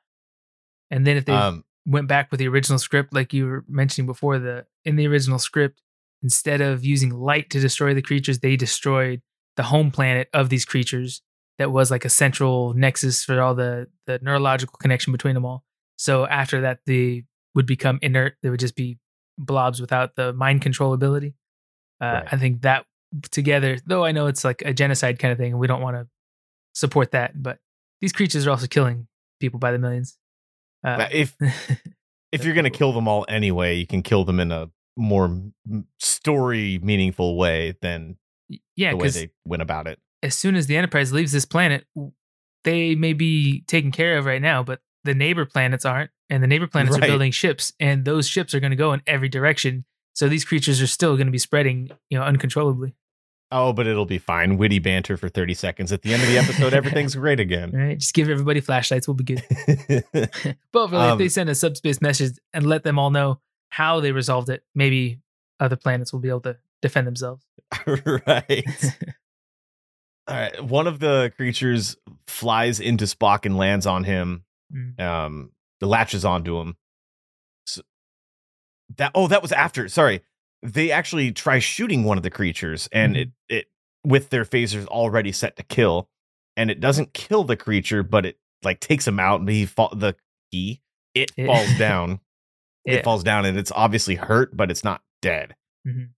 and 0.90 1.06
then 1.06 1.18
if 1.18 1.26
they 1.26 1.34
Um 1.34 1.64
went 1.88 2.08
back 2.08 2.30
with 2.30 2.40
the 2.40 2.48
original 2.48 2.78
script, 2.78 3.14
like 3.14 3.34
you 3.34 3.46
were 3.46 3.66
mentioning 3.68 4.06
before, 4.06 4.38
the 4.38 4.66
in 4.86 4.98
the 4.98 5.08
original 5.08 5.40
script, 5.40 5.82
instead 6.22 6.62
of 6.62 6.84
using 6.84 7.10
light 7.12 7.50
to 7.52 7.60
destroy 7.60 7.94
the 7.94 8.02
creatures, 8.02 8.40
they 8.40 8.56
destroyed 8.56 9.22
the 9.56 9.64
home 9.64 9.90
planet 9.90 10.30
of 10.34 10.50
these 10.50 10.66
creatures 10.66 11.22
that 11.58 11.72
was 11.72 11.90
like 11.90 12.06
a 12.06 12.10
central 12.10 12.74
nexus 12.74 13.24
for 13.24 13.42
all 13.42 13.56
the 13.56 13.88
the 14.06 14.20
neurological 14.22 14.78
connection 14.82 15.12
between 15.12 15.34
them 15.34 15.46
all. 15.46 15.64
So 15.98 16.28
after 16.28 16.62
that, 16.62 16.80
they 16.86 17.24
would 17.56 17.66
become 17.66 17.98
inert. 18.02 18.36
They 18.44 18.50
would 18.50 18.60
just 18.60 18.76
be 18.76 19.00
blobs 19.38 19.80
without 19.82 20.16
the 20.16 20.34
mind 20.34 20.62
control 20.62 20.94
ability. 20.94 21.34
Uh, 22.02 22.06
Right. 22.06 22.28
I 22.34 22.38
think 22.38 22.62
that 22.62 22.86
together, 23.32 23.78
though 23.86 24.04
I 24.06 24.12
know 24.12 24.28
it's 24.28 24.44
like 24.44 24.62
a 24.64 24.74
genocide 24.74 25.18
kind 25.20 25.32
of 25.32 25.38
thing, 25.38 25.54
and 25.54 25.60
we 25.60 25.68
don't 25.68 25.82
want 25.82 25.96
to 25.96 26.08
support 26.74 27.12
that, 27.12 27.42
but 27.42 27.58
these 28.02 28.12
creatures 28.14 28.46
are 28.46 28.52
also 28.52 28.68
killing 28.68 29.08
people 29.40 29.60
by 29.60 29.72
the 29.72 29.80
millions. 29.80 30.18
Uh, 30.84 31.08
if 31.12 31.36
if 32.32 32.44
you're 32.46 32.54
going 32.54 32.64
to 32.64 32.70
kill 32.70 32.94
them 32.94 33.08
all 33.08 33.26
anyway, 33.28 33.76
you 33.76 33.88
can 33.88 34.02
kill 34.04 34.24
them 34.24 34.40
in 34.40 34.52
a 34.52 34.70
more 34.96 35.30
story 36.00 36.80
meaningful 36.82 37.38
way 37.38 37.76
than 37.82 38.18
yeah, 38.76 38.92
the 38.92 38.98
way 38.98 39.02
because 39.02 39.14
they 39.16 39.30
went 39.46 39.62
about 39.62 39.88
it. 39.88 40.00
as 40.24 40.36
soon 40.38 40.56
as 40.56 40.68
the 40.68 40.76
Enterprise 40.78 41.14
leaves 41.14 41.32
this 41.32 41.46
planet, 41.46 41.86
they 42.64 42.96
may 42.96 43.14
be 43.14 43.62
taken 43.68 43.92
care 43.92 44.18
of 44.18 44.26
right 44.26 44.42
now, 44.42 44.64
but 44.64 44.82
the 45.04 45.14
neighbor 45.14 45.46
planets 45.46 45.86
aren't, 45.86 46.12
and 46.30 46.42
the 46.44 46.48
neighbor 46.48 46.68
planets 46.72 46.96
Right. 46.98 47.04
are 47.04 47.08
building 47.12 47.32
ships, 47.32 47.74
and 47.80 48.06
those 48.06 48.28
ships 48.28 48.54
are 48.54 48.60
going 48.60 48.72
to 48.72 48.76
go 48.78 48.94
in 48.94 49.02
every 49.08 49.30
direction. 49.30 49.86
So 50.14 50.28
these 50.28 50.44
creatures 50.46 50.82
are 50.82 50.88
still 50.88 51.16
going 51.16 51.28
to 51.28 51.32
be 51.32 51.38
spreading, 51.38 51.92
you 52.10 52.18
know, 52.18 52.24
uncontrollably. 52.24 52.96
Oh, 53.52 53.72
but 53.72 53.88
it'll 53.88 54.06
be 54.06 54.18
fine. 54.18 54.58
Witty 54.58 54.80
banter 54.80 55.16
for 55.16 55.30
30 55.30 55.54
seconds. 55.54 55.94
At 55.94 56.02
the 56.02 56.14
end 56.14 56.22
of 56.22 56.28
the 56.28 56.38
episode, 56.38 56.74
everything's 56.74 57.16
great 57.24 57.40
again. 57.40 57.72
Right? 57.72 57.98
Just 57.98 58.14
give 58.14 58.30
everybody 58.30 58.60
flashlights, 58.60 59.08
we'll 59.08 59.16
be 59.16 59.24
good. 59.24 59.44
But 60.74 60.92
really, 60.92 61.06
if 61.06 61.12
Um, 61.14 61.18
they 61.18 61.30
send 61.30 61.50
a 61.50 61.56
subspace 61.56 62.02
message 62.02 62.34
and 62.54 62.66
let 62.66 62.84
them 62.84 63.00
all 63.00 63.10
know 63.10 63.40
how 63.70 64.00
they 64.02 64.12
resolved 64.12 64.50
it, 64.50 64.64
maybe 64.76 65.22
other 65.60 65.76
planets 65.78 66.12
will 66.12 66.20
be 66.20 66.28
able 66.30 66.42
to 66.42 66.58
defend 66.82 67.08
themselves. 67.08 67.44
right. 67.86 68.66
All 70.28 70.36
right. 70.36 70.64
One 70.64 70.88
of 70.88 71.00
the 71.00 71.32
creatures 71.38 71.96
flies 72.28 72.80
into 72.82 73.06
Spock 73.06 73.46
and 73.46 73.58
lands 73.58 73.86
on 73.88 74.04
him. 74.04 74.44
Mm. 74.74 75.00
Um, 75.00 75.52
the 75.80 75.88
latches 75.88 76.26
onto 76.26 76.60
him. 76.60 76.76
So 77.66 77.82
that 78.98 79.12
oh, 79.16 79.28
that 79.28 79.42
was 79.42 79.52
after. 79.54 79.88
Sorry, 79.88 80.22
they 80.64 80.92
actually 80.92 81.32
try 81.32 81.60
shooting 81.60 82.04
one 82.04 82.18
of 82.18 82.24
the 82.24 82.30
creatures, 82.30 82.88
and 82.92 83.16
Mhm. 83.16 83.20
it 83.22 83.32
it 83.50 83.68
with 84.04 84.30
their 84.30 84.46
phasers 84.46 84.86
already 84.88 85.32
set 85.32 85.56
to 85.58 85.64
kill, 85.64 86.10
and 86.56 86.72
it 86.72 86.80
doesn't 86.80 87.14
kill 87.14 87.44
the 87.44 87.58
creature, 87.58 88.04
but 88.04 88.26
it 88.26 88.38
like 88.64 88.80
takes 88.80 89.08
him 89.08 89.20
out, 89.20 89.40
and 89.42 89.50
he 89.50 89.66
fall 89.66 89.94
the 89.96 90.16
he 90.52 90.82
it 91.14 91.32
falls 91.46 91.70
down. 91.78 92.20
Yeah. 92.86 92.96
It 92.96 93.04
falls 93.04 93.24
down, 93.24 93.46
and 93.46 93.58
it's 93.58 93.72
obviously 93.76 94.16
hurt, 94.16 94.56
but 94.56 94.72
it's 94.72 94.84
not 94.84 95.02
dead 95.22 95.56
Mhm. 95.86 96.10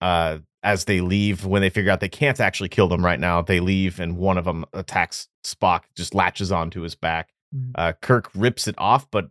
uh, 0.00 0.38
as 0.62 0.86
they 0.86 1.00
leave, 1.02 1.44
when 1.44 1.60
they 1.60 1.68
figure 1.68 1.90
out 1.92 2.00
they 2.00 2.08
can't 2.08 2.40
actually 2.40 2.70
kill 2.70 2.88
them 2.88 3.04
right 3.04 3.20
now, 3.20 3.42
they 3.42 3.60
leave 3.60 4.00
and 4.00 4.16
one 4.16 4.38
of 4.38 4.44
them 4.46 4.64
attacks 4.72 5.28
Spock, 5.44 5.82
just 5.94 6.14
latches 6.14 6.50
onto 6.50 6.80
his 6.80 6.94
back. 6.94 7.32
Mhm. 7.54 7.72
Uh, 7.74 7.92
Kirk 8.00 8.30
rips 8.34 8.66
it 8.66 8.74
off, 8.78 9.10
but 9.10 9.28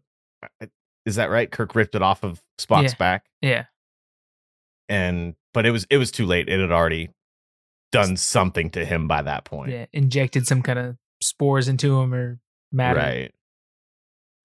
uh, 0.61 0.67
is 1.07 1.15
that 1.15 1.31
right? 1.31 1.49
Kirk 1.51 1.73
ripped 1.73 1.95
it 1.95 2.03
off 2.03 2.23
of 2.23 2.43
Spock's 2.59 2.91
Yeah. 2.93 2.97
back, 2.99 3.25
Yeah. 3.41 3.65
And 4.89 5.35
but 5.53 5.65
it 5.65 5.71
was 5.71 5.85
it 5.89 5.97
was 5.97 6.11
too 6.11 6.25
late. 6.25 6.49
It 6.49 6.59
had 6.59 6.71
already 6.71 7.09
done 7.91 8.17
something 8.17 8.69
to 8.71 8.83
him 8.85 9.07
by 9.07 9.21
that 9.21 9.45
point. 9.45 9.71
Yeah. 9.71 9.85
Injected 9.93 10.47
some 10.47 10.61
kind 10.61 10.79
of 10.79 10.97
spores 11.21 11.67
into 11.67 11.99
him 11.99 12.13
or 12.13 12.39
matter. 12.71 12.99
Right. 12.99 13.31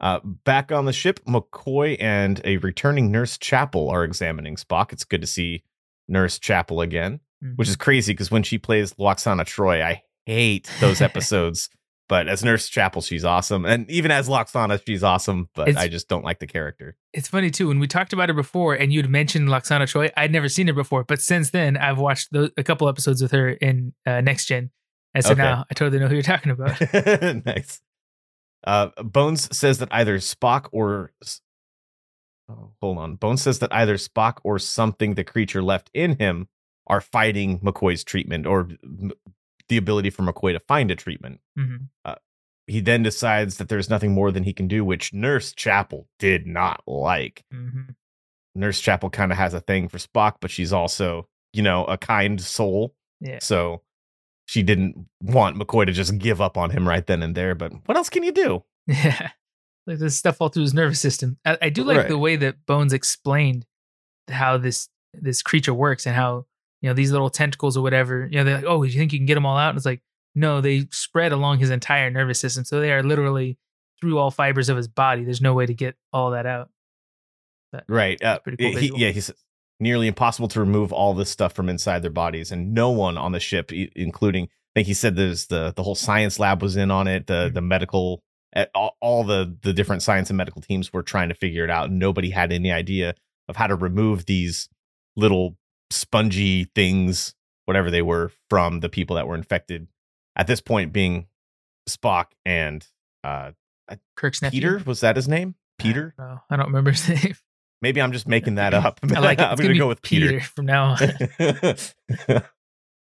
Uh, 0.01 0.20
back 0.22 0.70
on 0.70 0.85
the 0.85 0.92
ship, 0.92 1.18
McCoy 1.27 1.96
and 2.01 2.40
a 2.44 2.59
returning 2.59 3.11
Nurse 3.11 3.37
Chapel 3.37 3.88
are 3.90 4.05
examining 4.05 4.55
Spock. 4.57 4.92
It's 4.92 5.05
good 5.05 5.22
to 5.22 5.27
see 5.27 5.64
Nurse 6.07 6.38
Chapel 6.38 6.81
again. 6.81 7.20
Mhm. 7.44 7.57
which 7.57 7.68
is 7.68 7.77
crazy 7.77 8.12
because 8.12 8.33
when 8.33 8.42
she 8.42 8.59
plays 8.59 8.94
Lwaxana 8.94 9.44
Troi, 9.44 9.81
I 9.81 10.03
hate 10.27 10.68
those 10.81 11.01
episodes. 11.01 11.70
But 12.08 12.26
as 12.26 12.42
Nurse 12.42 12.68
Chapel, 12.68 13.02
she's 13.02 13.24
awesome, 13.24 13.66
and 13.66 13.90
even 13.90 14.10
as 14.10 14.28
Lwaxana, 14.28 14.80
she's 14.86 15.02
awesome. 15.02 15.48
But 15.54 15.68
It's- 15.68 15.84
I 15.84 15.88
just 15.88 16.08
don't 16.08 16.24
like 16.24 16.38
the 16.38 16.46
character. 16.46 16.96
it's 17.12 17.28
funny 17.28 17.50
too 17.50 17.68
when 17.68 17.78
we 17.80 17.86
talked 17.86 18.12
about 18.14 18.28
her 18.30 18.34
before 18.34 18.74
and 18.74 18.92
you'd 18.92 19.08
mentioned 19.10 19.48
Lwaxana 19.48 19.82
Troi. 19.82 20.10
I'd 20.16 20.32
never 20.32 20.48
seen 20.48 20.66
her 20.68 20.72
before, 20.72 21.04
but 21.04 21.20
since 21.20 21.50
then 21.50 21.76
I've 21.76 21.98
watched 21.98 22.32
those, 22.32 22.50
a 22.56 22.62
couple 22.64 22.88
episodes 22.88 23.20
with 23.20 23.32
her 23.32 23.50
in 23.50 23.92
uh, 24.06 24.20
Next 24.22 24.46
Gen, 24.46 24.70
and 25.14 25.22
so 25.24 25.32
Okay. 25.32 25.42
now 25.42 25.64
I 25.70 25.74
totally 25.74 26.00
know 26.00 26.08
who 26.08 26.14
you're 26.14 26.22
talking 26.22 26.50
about. 26.52 26.80
nice. 27.46 27.80
Uh, 28.64 28.88
Bones 29.02 29.54
says 29.56 29.78
that 29.78 29.88
either 29.92 30.16
Spock 30.18 30.68
or 30.72 31.12
oh, 32.50 32.72
hold 32.80 32.98
on. 32.98 33.16
Bones 33.16 33.42
says 33.42 33.58
that 33.60 33.72
either 33.72 33.96
Spock 33.96 34.38
or 34.44 34.58
something 34.58 35.14
the 35.14 35.24
creature 35.24 35.62
left 35.62 35.90
in 35.94 36.16
him 36.18 36.48
are 36.86 37.00
fighting 37.00 37.58
McCoy's 37.60 38.02
treatment 38.02 38.46
or 38.46 38.68
the 39.68 39.76
ability 39.76 40.11
for 40.11 40.22
McCoy 40.22 40.52
to 40.52 40.61
find 40.61 40.90
a 40.90 40.96
treatment. 40.96 41.40
hmm 41.57 41.76
He 42.66 42.81
then 42.81 43.02
decides 43.02 43.57
that 43.57 43.68
there's 43.70 43.88
nothing 43.88 44.12
more 44.12 44.31
than 44.31 44.44
he 44.44 44.52
can 44.52 44.68
do, 44.68 44.85
which 44.85 45.12
Nurse 45.14 45.52
Chapel 45.52 46.07
did 46.18 46.46
not 46.46 46.83
like. 46.87 47.44
hmm 47.52 47.83
Nurse 48.54 48.81
Chapel 48.81 49.09
kind 49.11 49.31
of 49.31 49.38
has 49.38 49.54
a 49.54 49.61
thing 49.61 49.88
for 49.88 49.98
Spock, 49.98 50.35
but 50.40 50.50
she's 50.50 50.72
also, 50.72 51.28
you 51.52 51.62
know, 51.62 51.85
a 51.85 51.96
kind 51.96 52.40
soul. 52.40 52.94
Yeah. 53.20 53.38
So 53.40 53.83
she 54.46 54.62
didn't 54.62 55.07
want 55.22 55.57
McCoy 55.57 55.87
to 55.87 55.92
just 55.92 56.18
give 56.18 56.40
up 56.40 56.57
on 56.57 56.70
him 56.70 56.88
right 56.88 57.07
then 57.07 57.22
and 57.22 57.35
there. 57.35 57.54
But 57.54 57.72
what 57.87 57.96
else 57.96 58.09
can 58.11 58.22
you 58.24 58.33
do? 58.33 58.64
Yeah. 58.87 59.31
Like 59.87 59.98
there's 59.98 60.16
stuff 60.16 60.40
all 60.40 60.48
through 60.48 60.62
his 60.64 60.74
nervous 60.74 61.00
system. 61.00 61.38
I, 61.46 61.57
I 61.62 61.68
do 61.70 61.85
like 61.85 61.96
Right. 61.98 62.09
the 62.09 62.18
way 62.18 62.37
that 62.37 62.66
Bones 62.66 62.92
explained 62.92 63.64
how 64.28 64.59
this 64.59 64.88
this 65.14 65.40
creature 65.42 65.72
works 65.74 66.04
and 66.07 66.14
how, 66.16 66.46
you 66.80 66.88
know, 66.88 66.94
these 66.94 67.10
little 67.12 67.30
tentacles 67.30 67.76
or 67.76 67.82
whatever, 67.82 68.28
you 68.30 68.38
know, 68.38 68.44
they're 68.44 68.56
like, 68.56 68.64
oh, 68.66 68.82
you 68.82 68.92
think 68.98 69.12
you 69.12 69.18
can 69.18 69.26
get 69.26 69.34
them 69.34 69.46
all 69.46 69.56
out? 69.56 69.70
And 69.70 69.76
it's 69.76 69.86
like, 69.86 70.00
no, 70.34 70.60
they 70.60 70.86
spread 70.90 71.32
along 71.32 71.58
his 71.58 71.70
entire 71.70 72.10
nervous 72.10 72.38
system. 72.38 72.64
So 72.64 72.80
they 72.80 72.92
are 72.92 73.02
literally 73.02 73.58
through 74.00 74.18
all 74.18 74.30
fibers 74.30 74.68
of 74.68 74.76
his 74.76 74.86
body. 74.88 75.24
There's 75.24 75.40
no 75.40 75.54
way 75.54 75.66
to 75.66 75.74
get 75.74 75.96
all 76.12 76.30
that 76.32 76.46
out. 76.46 76.70
Right. 77.88 78.22
Uh, 78.22 78.38
pretty 78.38 78.56
cool 78.56 78.78
he- 78.80 78.92
yeah, 78.96 79.10
he's 79.10 79.30
nearly 79.80 80.06
impossible 80.06 80.48
to 80.48 80.60
remove 80.60 80.92
all 80.92 81.14
this 81.14 81.30
stuff 81.30 81.52
from 81.52 81.68
inside 81.68 82.02
their 82.02 82.10
bodies, 82.10 82.50
and 82.50 82.72
no 82.72 82.90
one 82.90 83.18
on 83.18 83.32
the 83.32 83.40
ship, 83.40 83.70
including 83.72 84.44
I 84.44 84.80
think 84.80 84.86
he 84.88 84.94
said 84.94 85.16
there's 85.16 85.46
the 85.46 85.72
the 85.76 85.82
whole 85.82 85.94
science 85.94 86.38
lab 86.38 86.62
was 86.62 86.76
in 86.76 86.90
on 86.90 87.06
it, 87.08 87.26
the 87.26 87.48
Mhm. 87.50 87.54
the 87.54 87.60
medical, 87.60 88.22
eh, 88.54 88.66
all, 88.74 88.96
all 89.00 89.24
the 89.24 89.56
the 89.62 89.72
different 89.72 90.02
science 90.02 90.30
and 90.30 90.36
medical 90.36 90.62
teams 90.62 90.92
were 90.92 91.02
trying 91.02 91.28
to 91.28 91.34
figure 91.34 91.64
it 91.64 91.70
out. 91.70 91.90
and 91.90 91.98
Nobody 91.98 92.30
had 92.30 92.52
any 92.52 92.72
idea 92.72 93.14
of 93.48 93.56
how 93.56 93.66
to 93.66 93.74
remove 93.74 94.26
these 94.26 94.68
little 95.16 95.56
spongy 95.90 96.64
things, 96.74 97.35
whatever 97.66 97.90
they 97.90 98.03
were, 98.03 98.31
from 98.51 98.81
the 98.81 98.88
people 98.88 99.16
that 99.16 99.27
were 99.27 99.35
infected. 99.35 99.88
At 100.37 100.46
this 100.46 100.61
point, 100.61 100.92
being 100.92 101.27
Spock 101.88 102.27
and 102.44 102.87
uh, 103.24 103.53
Kirk's 104.16 104.42
nephew. 104.42 104.61
Peter 104.61 104.83
was 104.85 105.01
that 105.01 105.16
his 105.16 105.27
name? 105.29 105.55
Peter? 105.79 106.14
No, 106.18 106.40
I 106.51 106.57
don't 106.57 106.66
remember 106.66 106.90
his 106.92 107.09
name. 107.24 107.35
Maybe 107.81 108.01
I'm 108.03 108.12
just 108.12 108.27
making 108.29 108.57
that 108.57 108.74
up. 108.74 109.01
I 109.14 109.18
like 109.20 109.38
it. 109.40 109.44
I'm 109.44 109.57
gonna 109.57 109.79
go 109.79 109.88
with 109.88 110.03
Peter. 110.03 110.40
from 110.40 110.66
now 110.66 110.96
on. 110.96 111.68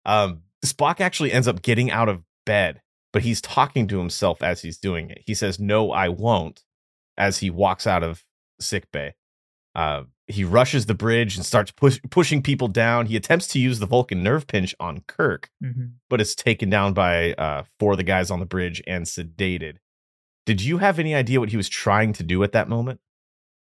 um, 0.05 0.43
Spock 0.65 1.01
actually 1.01 1.33
ends 1.33 1.49
up 1.49 1.63
getting 1.63 1.91
out 1.91 2.09
of 2.09 2.23
bed, 2.47 2.81
but 3.13 3.23
he's 3.23 3.41
talking 3.41 3.87
to 3.89 3.99
himself 3.99 4.43
as 4.43 4.63
he's 4.63 4.79
doing 4.79 5.11
it. 5.11 5.23
He 5.27 5.35
says, 5.35 5.59
"No, 5.59 5.91
I 5.93 6.09
won't," 6.09 6.63
as 7.17 7.39
he 7.39 7.51
walks 7.51 7.87
out 7.87 8.03
of 8.03 8.25
sick 8.61 8.91
bay. 8.93 9.15
Uh, 9.75 10.03
he 10.31 10.45
rushes 10.45 10.87
the 10.87 10.95
bridge 10.95 11.37
and 11.37 11.45
starts 11.45 11.71
push- 11.71 12.01
pushing 12.11 12.43
people 12.43 12.69
down. 12.69 13.07
He 13.07 13.17
attempts 13.17 13.47
to 13.49 13.59
use 13.59 13.79
the 13.79 13.87
Vulcan 13.87 14.23
nerve 14.23 14.47
pinch 14.47 14.75
on 14.81 15.03
Kirk, 15.07 15.51
hmm 15.61 15.87
but 16.09 16.21
it's 16.21 16.35
taken 16.35 16.69
down 16.69 16.93
by 16.93 17.35
uh, 17.35 17.63
four 17.79 17.93
of 17.93 17.99
the 17.99 18.03
guys 18.03 18.33
on 18.33 18.41
the 18.41 18.47
bridge 18.47 18.83
and 18.87 19.05
sedated. 19.05 19.77
Did 20.45 20.61
you 20.61 20.79
have 20.79 20.99
any 20.99 21.15
idea 21.15 21.39
what 21.39 21.51
he 21.51 21.57
was 21.57 21.69
trying 21.69 22.13
to 22.15 22.25
do 22.25 22.43
at 22.43 22.51
that 22.53 22.69
moment? 22.69 23.01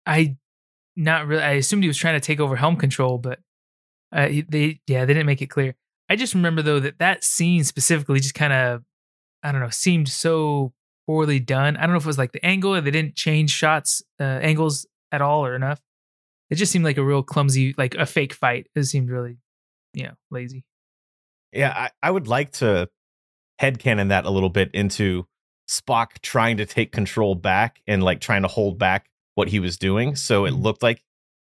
I 0.07 0.37
not 0.97 1.27
really. 1.27 1.43
I 1.43 1.53
assumed 1.53 1.85
he 1.85 1.89
was 1.89 1.99
trying 1.99 2.15
to 2.15 2.21
take 2.21 2.41
over 2.41 2.57
helm 2.57 2.77
control, 2.77 3.19
but 3.19 3.41
uh, 4.13 4.29
they 4.49 4.81
yeah 4.87 5.05
they 5.05 5.13
didn't 5.13 5.27
make 5.27 5.43
it 5.43 5.49
clear. 5.49 5.75
I 6.09 6.17
just 6.17 6.35
remember 6.35 6.63
though 6.63 6.81
that 6.81 6.99
that 6.99 7.25
scene 7.25 7.65
specifically 7.65 8.21
just 8.21 8.35
kind 8.35 8.53
of 8.53 8.83
I 9.43 9.53
don't 9.53 9.61
know 9.61 9.69
seemed 9.69 10.09
so 10.09 10.73
poorly 11.07 11.41
done. 11.41 11.77
I 11.77 11.83
don't 11.83 11.91
know 11.91 11.99
if 11.99 12.05
it 12.05 12.07
was 12.07 12.19
like 12.19 12.33
the 12.33 12.45
angle 12.45 12.75
or 12.75 12.81
they 12.81 12.91
didn't 12.91 13.17
change 13.17 13.51
shots 13.51 14.03
uh, 14.21 14.25
angles 14.25 14.87
at 15.13 15.23
all 15.23 15.45
or 15.45 15.55
enough. 15.55 15.81
It 16.51 16.55
just 16.57 16.73
seemed 16.73 16.85
like 16.85 16.97
a 16.99 17.05
real 17.05 17.23
clumsy 17.23 17.75
like 17.79 17.95
a 17.95 18.07
fake 18.07 18.33
fight. 18.33 18.67
It 18.75 18.85
seemed 18.85 19.11
really 19.11 19.39
you 19.95 20.05
know 20.05 20.15
lazy. 20.31 20.65
Yeah, 21.53 21.73
I, 21.75 21.91
I 22.03 22.11
would 22.11 22.29
like 22.29 22.53
to 22.55 22.89
headcanon 23.61 24.09
that 24.11 24.25
a 24.27 24.31
little 24.31 24.51
bit 24.51 24.71
into 24.75 25.27
Spock 25.69 26.21
trying 26.23 26.59
to 26.59 26.67
take 26.67 26.93
control 26.93 27.35
back 27.35 27.81
and 27.87 28.03
like 28.03 28.21
trying 28.21 28.43
to 28.43 28.49
hold 28.49 28.79
back 28.79 29.07
what 29.35 29.49
he 29.49 29.61
was 29.61 29.77
doing. 29.77 30.15
So 30.17 30.45
it 30.45 30.53
Mhm. 30.53 30.63
looked 30.63 30.83
like 30.83 31.03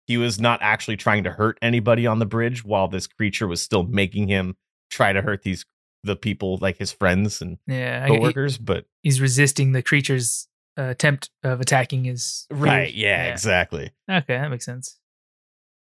he 0.07 0.17
was 0.17 0.41
not 0.41 0.61
actually 0.63 0.97
trying 0.97 1.25
to 1.25 1.31
hurt 1.31 1.59
anybody 1.63 2.07
on 2.07 2.19
the 2.19 2.27
bridge 2.27 2.65
while 2.65 2.89
this 2.89 3.07
creature 3.07 3.47
was 3.47 3.63
still 3.63 3.85
making 3.85 4.29
him 4.29 4.57
try 4.91 5.13
to 5.13 5.23
hurt 5.23 5.43
these 5.43 5.65
the 6.03 6.17
people 6.17 6.57
like 6.63 6.79
his 6.79 6.91
friends 6.93 7.43
and 7.43 7.59
Yeah, 7.67 8.03
I, 8.05 8.09
he- 8.11 8.17
coworkers. 8.17 8.57
but 8.59 8.87
he's 9.03 9.21
resisting 9.21 9.73
the 9.73 9.83
creature's 9.83 10.49
uh, 10.79 10.83
attempt 10.91 11.31
of 11.43 11.61
attacking 11.61 12.07
is 12.07 12.47
right, 12.51 12.93
yeah, 12.93 13.33
exactly. 13.33 13.91
Okay, 14.11 14.37
that 14.37 14.51
makes 14.51 14.65
sense. 14.65 14.99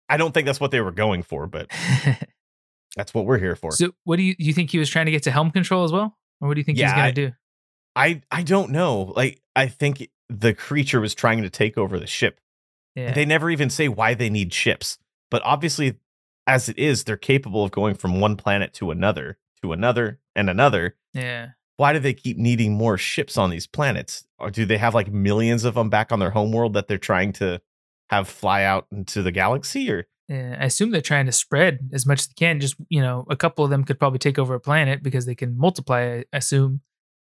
I 0.09 0.17
don't 0.17 0.33
think 0.33 0.45
that's 0.45 0.59
what 0.59 0.71
they 0.71 0.81
were 0.81 0.91
going 0.91 1.23
for, 1.23 1.47
but 1.47 1.69
that's 2.95 3.13
what 3.13 3.25
we're 3.25 3.39
here 3.39 3.55
for. 3.55 3.71
So, 3.71 3.91
what 4.03 4.17
do 4.17 4.23
you 4.23 4.35
you 4.37 4.53
think 4.53 4.71
he 4.71 4.79
was 4.79 4.89
trying 4.89 5.05
to 5.05 5.11
get 5.11 5.23
to 5.23 5.31
helm 5.31 5.51
control 5.51 5.83
as 5.83 5.91
well, 5.91 6.17
or 6.41 6.47
what 6.47 6.53
do 6.55 6.59
you 6.59 6.63
think 6.63 6.77
Yeah, 6.77 6.87
he's 6.87 6.93
going 6.93 7.15
to 7.15 7.27
do? 7.29 7.35
I 7.95 8.21
I 8.31 8.43
don't 8.43 8.71
know. 8.71 9.13
Like 9.15 9.41
I 9.55 9.67
think 9.67 10.09
the 10.29 10.53
creature 10.53 10.99
was 10.99 11.13
trying 11.15 11.41
to 11.43 11.49
take 11.49 11.77
over 11.77 11.99
the 11.99 12.07
ship. 12.07 12.39
Yeah, 12.95 13.13
They 13.13 13.25
never 13.25 13.49
even 13.49 13.69
say 13.69 13.87
why 13.87 14.13
they 14.13 14.29
need 14.29 14.53
ships. 14.53 14.97
But 15.29 15.41
obviously, 15.45 15.99
as 16.47 16.67
it 16.69 16.79
is, 16.79 17.03
they're 17.03 17.17
capable 17.17 17.63
of 17.63 17.71
going 17.71 17.95
from 17.95 18.19
one 18.19 18.35
planet 18.37 18.73
to 18.75 18.91
another, 18.91 19.37
to 19.61 19.71
another, 19.71 20.19
and 20.35 20.49
another. 20.49 20.95
yeah, 21.13 21.49
Why 21.77 21.93
do 21.93 21.99
they 21.99 22.13
keep 22.13 22.37
needing 22.37 22.73
more 22.73 22.97
ships 22.97 23.37
on 23.37 23.49
these 23.49 23.67
planets? 23.67 24.25
Or 24.39 24.51
do 24.51 24.65
they 24.65 24.77
have 24.77 24.93
like 24.95 25.11
millions 25.11 25.63
of 25.63 25.75
them 25.75 25.89
back 25.89 26.11
on 26.11 26.19
their 26.19 26.31
homeworld 26.31 26.73
that 26.73 26.87
they're 26.87 26.97
trying 26.97 27.33
to 27.33 27.61
have 28.09 28.27
fly 28.27 28.63
out 28.63 28.87
into 28.91 29.21
the 29.21 29.31
galaxy? 29.31 29.89
Or 29.91 30.07
yeah. 30.27 30.57
I 30.59 30.65
assume 30.65 30.91
they're 30.91 31.01
trying 31.01 31.27
to 31.27 31.31
spread 31.31 31.89
as 31.93 32.05
much 32.05 32.19
as 32.21 32.27
they 32.27 32.33
can. 32.35 32.59
Just 32.59 32.75
you 32.89 33.01
know, 33.01 33.25
a 33.29 33.35
couple 33.35 33.63
of 33.63 33.69
them 33.71 33.83
could 33.83 33.99
probably 33.99 34.19
take 34.19 34.37
over 34.39 34.55
a 34.55 34.59
planet 34.59 35.01
because 35.03 35.25
they 35.25 35.35
can 35.35 35.57
multiply. 35.57 36.23
I 36.33 36.37
assume. 36.37 36.81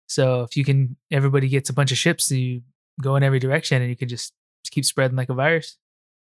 So 0.07 0.41
if 0.41 0.57
you 0.57 0.65
can, 0.65 0.97
everybody 1.09 1.47
gets 1.47 1.69
a 1.69 1.73
bunch 1.73 1.91
of 1.91 1.97
ships. 1.97 2.29
You 2.31 2.63
go 3.01 3.15
in 3.15 3.23
every 3.23 3.39
direction, 3.39 3.81
and 3.81 3.89
you 3.89 3.95
can 3.95 4.09
just, 4.09 4.33
keep 4.69 4.85
spreading 4.85 5.17
like 5.17 5.29
a 5.29 5.33
virus. 5.33 5.77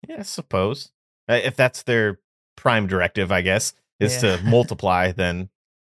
yeah, 0.08 0.18
I 0.20 0.24
suppose 0.24 0.92
if 1.28 1.56
that's 1.56 1.84
their 1.84 2.20
prime 2.56 2.88
directive, 2.88 3.32
I 3.32 3.42
guess, 3.42 3.74
is 4.00 4.22
Yeah. 4.22 4.38
to 4.38 4.44
multiply. 4.44 5.12
Then, 5.12 5.50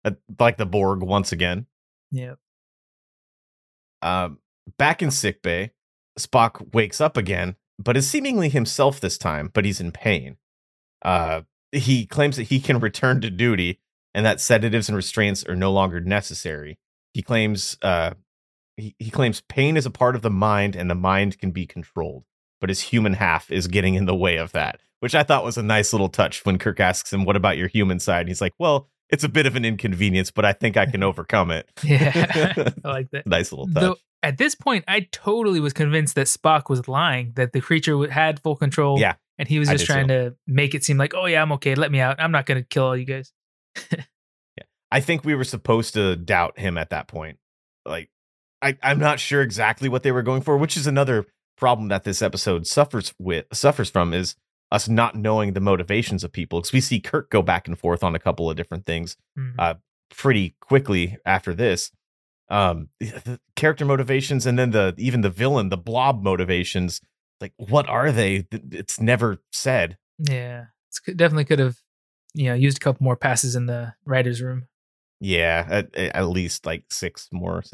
uh, 0.04 0.12
like 0.40 0.58
the 0.58 0.66
Borg 0.66 1.02
once 1.02 1.32
again. 1.32 1.66
Yeah, 2.16 2.36
Um, 4.02 4.40
back 4.78 5.02
in 5.02 5.12
sickbay, 5.12 5.72
Spock 6.18 6.74
wakes 6.74 7.02
up 7.02 7.18
again, 7.18 7.56
but 7.78 7.98
is 7.98 8.10
seemingly 8.10 8.50
himself 8.50 9.00
this 9.00 9.18
time, 9.18 9.52
but 9.54 9.66
he's 9.66 9.82
in 9.82 9.92
pain. 9.92 10.38
Uh, 11.02 11.42
he 11.72 12.06
claims 12.06 12.38
that 12.38 12.44
he 12.44 12.60
can 12.60 12.80
return 12.80 13.20
to 13.22 13.30
duty 13.30 13.82
and 14.14 14.26
that 14.26 14.40
sedatives 14.40 14.88
and 14.88 14.96
restraints 14.96 15.44
are 15.44 15.58
no 15.58 15.72
longer 15.72 16.00
necessary. 16.00 16.80
He 17.14 17.22
claims 17.22 17.78
uh, 17.82 18.14
he, 18.78 18.96
he 18.98 19.10
claims 19.10 19.42
pain 19.42 19.76
is 19.76 19.86
a 19.86 19.92
part 19.92 20.16
of 20.16 20.22
the 20.22 20.30
mind 20.30 20.76
and 20.76 20.90
the 20.90 20.96
mind 20.96 21.38
can 21.38 21.52
be 21.52 21.68
controlled, 21.68 22.24
but 22.62 22.70
his 22.70 22.82
human 22.82 23.14
half 23.14 23.52
is 23.52 23.68
getting 23.68 23.96
in 23.96 24.06
the 24.06 24.16
way 24.16 24.38
of 24.38 24.54
that, 24.54 24.80
which 25.02 25.16
I 25.16 25.24
thought 25.24 25.44
was 25.44 25.58
a 25.58 25.64
nice 25.64 25.92
little 25.92 26.10
touch 26.10 26.46
when 26.46 26.60
Kirk 26.60 26.80
asks 26.80 27.12
him, 27.12 27.26
What 27.26 27.36
about 27.36 27.58
your 27.58 27.68
human 27.68 28.00
side? 28.00 28.22
And 28.22 28.30
he's 28.30 28.42
like, 28.42 28.54
Well, 28.58 28.90
it's 29.10 29.24
a 29.24 29.30
bit 29.30 29.46
of 29.46 29.56
an 29.56 29.66
inconvenience, 29.66 30.32
but 30.32 30.46
I 30.46 30.54
think 30.54 30.78
I 30.78 30.86
can 30.86 31.04
overcome 31.04 31.52
it. 31.52 31.70
yeah, 31.84 32.54
I 32.84 32.88
like 32.88 33.12
that. 33.12 33.28
nice 33.28 33.52
little 33.52 33.68
touch. 33.68 33.82
Though 33.82 33.96
at 34.24 34.38
this 34.38 34.56
point, 34.56 34.84
I 34.88 35.08
totally 35.12 35.60
was 35.60 35.74
convinced 35.74 36.16
that 36.16 36.28
Spock 36.28 36.70
was 36.70 36.88
lying, 36.88 37.34
that 37.36 37.54
the 37.54 37.62
creature 37.62 38.10
had 38.10 38.40
full 38.42 38.56
control. 38.56 39.00
Yeah, 39.00 39.16
and 39.38 39.48
he 39.48 39.60
was 39.60 39.70
just 39.70 39.86
trying 39.86 40.08
to 40.08 40.36
make 40.48 40.74
it 40.74 40.84
seem 40.84 40.98
like, 40.98 41.14
oh 41.14 41.26
yeah, 41.26 41.42
I'm 41.42 41.52
okay. 41.54 41.76
Let 41.76 41.92
me 41.92 42.00
out. 42.00 42.20
I'm 42.20 42.32
not 42.32 42.46
going 42.46 42.62
to 42.62 42.68
kill 42.68 42.86
all 42.86 42.98
you 42.98 43.06
guys. 43.06 43.32
Yeah. 44.58 44.64
I 44.90 45.02
think 45.02 45.26
we 45.26 45.36
were 45.36 45.44
supposed 45.44 45.96
to 45.96 46.16
doubt 46.16 46.58
him 46.58 46.78
at 46.78 46.92
that 46.92 47.10
point. 47.10 47.40
Like, 47.86 48.10
I, 48.62 48.78
I'm 48.82 49.00
not 49.00 49.20
sure 49.20 49.42
exactly 49.42 49.90
what 49.90 50.04
they 50.04 50.14
were 50.14 50.22
going 50.22 50.44
for, 50.44 50.58
which 50.58 50.78
is 50.78 50.88
another 50.88 51.26
problem 51.58 51.90
that 51.90 52.06
this 52.06 52.22
episode 52.22 52.66
suffers 52.66 53.14
with 53.20 53.48
suffers 53.52 53.90
from 53.90 54.14
is 54.14 54.38
us 54.72 54.88
not 54.90 55.16
knowing 55.16 55.54
the 55.54 55.60
motivations 55.62 56.24
of 56.24 56.32
people. 56.32 56.60
Because 56.60 56.74
we 56.74 56.82
see 56.82 57.00
Kirk 57.00 57.30
go 57.30 57.42
back 57.42 57.68
and 57.68 57.78
forth 57.78 58.04
on 58.04 58.16
a 58.16 58.20
couple 58.20 58.50
of 58.50 58.58
different 58.58 58.86
things 58.86 59.16
Mhm. 59.38 59.54
uh, 59.60 59.76
pretty 60.10 60.56
quickly 60.60 61.18
after 61.26 61.54
this. 61.54 61.92
Um, 62.50 62.90
character 63.56 63.86
motivations 63.86 64.46
and 64.46 64.58
then 64.60 64.72
the 64.72 64.94
even 64.98 65.22
the 65.22 65.30
villain, 65.30 65.70
the 65.70 65.78
blob 65.78 66.24
motivations. 66.24 67.02
Like, 67.42 67.54
what 67.58 67.88
are 67.90 68.12
they? 68.12 68.48
It's 68.52 69.00
never 69.00 69.38
said. 69.52 69.98
yeah, 70.20 70.66
it's, 70.90 71.02
definitely 71.18 71.46
could 71.46 71.60
have, 71.60 71.78
you 72.34 72.46
know, 72.46 72.54
used 72.54 72.78
a 72.78 72.80
couple 72.80 73.04
more 73.04 73.18
passes 73.18 73.56
in 73.56 73.66
the 73.66 73.94
writers' 74.06 74.42
room. 74.42 74.68
Yeah, 75.26 75.66
at, 75.68 75.96
at 75.96 76.28
least 76.28 76.68
like 76.68 76.84
six 76.92 77.30
more 77.32 77.64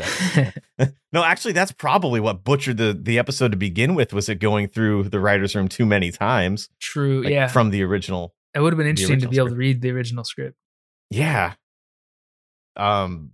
no, 1.11 1.21
actually, 1.21 1.51
that's 1.51 1.73
probably 1.73 2.21
what 2.21 2.45
butchered 2.45 2.77
the 2.77 2.97
the 2.97 3.19
episode 3.19 3.51
to 3.51 3.57
begin 3.57 3.93
with. 3.93 4.13
Was 4.13 4.29
it 4.29 4.35
going 4.35 4.69
through 4.69 5.09
the 5.09 5.19
writers' 5.19 5.53
room 5.53 5.67
too 5.67 5.85
many 5.85 6.13
times? 6.13 6.69
True. 6.79 7.23
like, 7.23 7.33
yeah, 7.33 7.47
from 7.47 7.69
the 7.69 7.83
original. 7.83 8.33
it 8.55 8.61
would 8.61 8.71
have 8.71 8.77
been 8.77 8.87
interesting 8.87 9.19
to 9.19 9.27
be 9.27 9.35
able 9.35 9.49
to 9.49 9.55
read 9.55 9.81
the 9.81 9.91
original 9.91 10.23
script. 10.23 10.55
Yeah. 11.09 11.55
Um, 12.77 13.31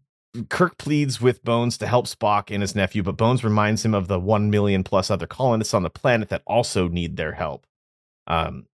Kirk 0.50 0.80
pleads 0.80 1.22
with 1.22 1.44
Bones 1.44 1.78
to 1.78 1.86
help 1.86 2.08
Spock 2.08 2.52
and 2.52 2.64
his 2.64 2.74
nephew, 2.74 3.04
but 3.04 3.18
Bones 3.18 3.44
reminds 3.44 3.86
him 3.86 3.94
of 3.94 4.08
the 4.08 4.20
1 4.20 4.50
million 4.50 4.84
plus 4.84 5.12
other 5.12 5.28
colonists 5.28 5.76
on 5.76 5.84
the 5.84 5.92
planet 5.92 6.30
that 6.30 6.42
also 6.48 6.88
need 6.88 7.18
their 7.18 7.34
help. 7.34 7.68
Um, 8.26 8.66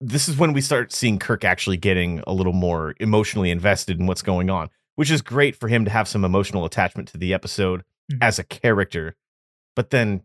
this 0.00 0.28
is 0.28 0.36
when 0.36 0.52
we 0.52 0.60
start 0.60 0.92
seeing 0.92 1.18
Kirk 1.18 1.44
actually 1.44 1.76
getting 1.76 2.22
a 2.26 2.32
little 2.32 2.52
more 2.52 2.94
emotionally 3.00 3.50
invested 3.50 3.98
in 3.98 4.06
what's 4.06 4.22
going 4.22 4.50
on, 4.50 4.68
which 4.96 5.10
is 5.10 5.22
great 5.22 5.56
for 5.56 5.68
him 5.68 5.84
to 5.84 5.90
have 5.90 6.08
some 6.08 6.24
emotional 6.24 6.64
attachment 6.64 7.08
to 7.08 7.18
the 7.18 7.32
episode 7.32 7.80
mm-hmm. 8.10 8.22
as 8.22 8.38
a 8.38 8.44
character. 8.44 9.16
But 9.74 9.90
then 9.90 10.22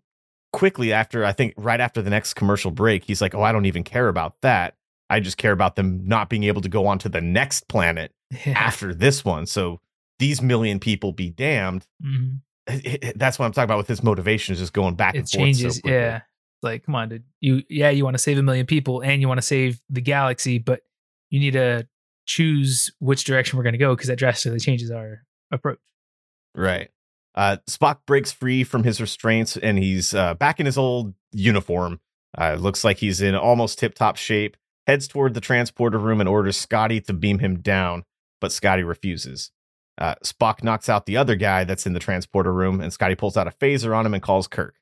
quickly 0.51 0.91
after, 0.91 1.24
I 1.24 1.32
think 1.32 1.53
right 1.57 1.80
after 1.80 2.01
the 2.01 2.09
next 2.09 2.34
commercial 2.34 2.72
break, 2.72 3.05
he's 3.05 3.22
like, 3.22 3.34
Oh, 3.34 3.41
I 3.41 3.51
don't 3.51 3.65
even 3.65 3.84
care 3.84 4.07
about 4.07 4.36
that. 4.41 4.76
I 5.09 5.19
just 5.19 5.38
care 5.38 5.51
about 5.51 5.76
them 5.76 6.05
not 6.05 6.30
being 6.30 6.45
able 6.45 6.61
to 6.61 6.69
go 6.69 6.88
on 6.88 6.97
to 6.99 7.09
the 7.09 7.22
next 7.22 7.67
planet 7.67 8.13
yeah. 8.45 8.53
after 8.55 8.93
this 8.93 9.26
one. 9.26 9.45
So 9.45 9.82
these 10.19 10.41
million 10.41 10.80
people 10.80 11.11
be 11.11 11.30
damned. 11.30 11.86
Mm-hmm. 12.03 12.36
It, 12.67 13.03
it, 13.03 13.19
that's 13.19 13.38
what 13.38 13.45
I'm 13.45 13.51
talking 13.51 13.65
about 13.65 13.80
with 13.80 13.88
his 13.88 14.03
motivation 14.03 14.53
is 14.53 14.59
just 14.59 14.72
going 14.72 14.95
back 14.95 15.15
it 15.15 15.19
and 15.19 15.28
changes, 15.28 15.80
forth. 15.80 15.91
So 15.91 15.97
yeah. 15.99 16.22
Like, 16.62 16.86
come 16.86 16.95
on, 16.95 17.09
dude. 17.09 17.24
You 17.39 17.64
yeah, 17.70 17.89
you 17.89 18.03
want 18.03 18.14
to 18.16 18.20
save 18.20 18.38
a 18.38 18.43
million 18.43 18.66
people 18.66 19.01
and 19.01 19.22
you 19.22 19.28
want 19.28 19.39
to 19.39 19.45
save 19.45 19.82
the 19.89 20.01
galaxy, 20.01 20.59
but 20.59 20.82
you 21.30 21.39
need 21.39 21.53
to 21.53 21.88
choose 22.26 22.91
which 22.99 23.24
direction 23.24 23.57
we're 23.57 23.64
going 23.64 23.74
to 23.74 23.80
go 23.80 23.95
because 23.95 24.07
that 24.07 24.18
drastically 24.18 24.59
changes 24.59 24.91
our 24.91 25.24
approach. 25.51 25.80
Right. 26.55 26.89
Uh, 27.34 27.57
Spock 27.68 27.99
breaks 28.05 28.32
free 28.32 28.64
from 28.64 28.84
his 28.84 28.99
restraints 28.99 29.57
and 29.57 29.78
he's 29.78 30.14
uh, 30.14 30.34
back 30.36 30.59
in 30.59 30.66
his 30.66 30.78
old 30.78 31.14
uniform. 31.32 31.99
Uh, 32.38 32.55
looks 32.59 32.84
like 32.84 32.97
he's 32.97 33.22
in 33.22 33.36
almost 33.36 33.80
tip 33.80 33.95
top 33.95 34.18
shape. 34.18 34.57
Heads 34.88 35.07
toward 35.07 35.34
the 35.34 35.41
transporter 35.41 35.97
room 35.97 36.20
and 36.20 36.30
orders 36.30 36.57
Scotty 36.57 37.01
to 37.01 37.14
beam 37.14 37.39
him 37.39 37.59
down, 37.59 38.03
but 38.39 38.51
Scotty 38.51 38.84
refuses. 38.84 39.51
Uh, 39.97 40.16
Spock 40.24 40.64
knocks 40.64 40.89
out 40.89 41.05
the 41.05 41.18
other 41.18 41.36
guy 41.36 41.64
that's 41.64 41.86
in 41.86 41.93
the 41.93 41.99
transporter 41.99 42.51
room, 42.51 42.82
and 42.82 42.91
Scotty 42.91 43.16
pulls 43.16 43.38
out 43.38 43.47
a 43.47 43.51
phaser 43.51 43.95
on 43.95 44.05
him 44.05 44.14
and 44.14 44.24
calls 44.24 44.47
Kirk 44.47 44.76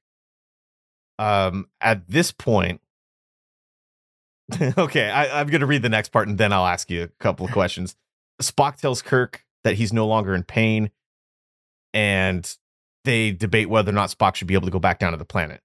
um, 1.20 1.68
at 1.82 2.08
this 2.08 2.32
point, 2.32 2.82
okay, 4.78 5.10
I, 5.10 5.40
I'm 5.40 5.48
going 5.48 5.62
to 5.62 5.68
read 5.68 5.84
the 5.84 5.90
next 5.90 6.10
part 6.10 6.28
and 6.28 6.38
then 6.38 6.52
I'll 6.52 6.66
ask 6.66 6.90
you 6.90 7.04
a 7.04 7.08
couple 7.20 7.46
of 7.46 7.52
questions. 7.52 7.96
Spock 8.42 8.78
tells 8.78 9.02
Kirk 9.02 9.46
that 9.64 9.76
he's 9.76 9.94
no 9.94 10.08
longer 10.08 10.34
in 10.34 10.44
pain, 10.44 10.92
and 11.94 12.58
they 13.04 13.32
debate 13.32 13.70
whether 13.70 13.92
or 13.92 13.94
not 13.94 14.10
Spock 14.10 14.36
should 14.36 14.48
be 14.48 14.54
able 14.54 14.68
to 14.68 14.72
go 14.72 14.80
back 14.80 14.98
down 14.98 15.12
to 15.12 15.18
the 15.18 15.26
planet. 15.26 15.62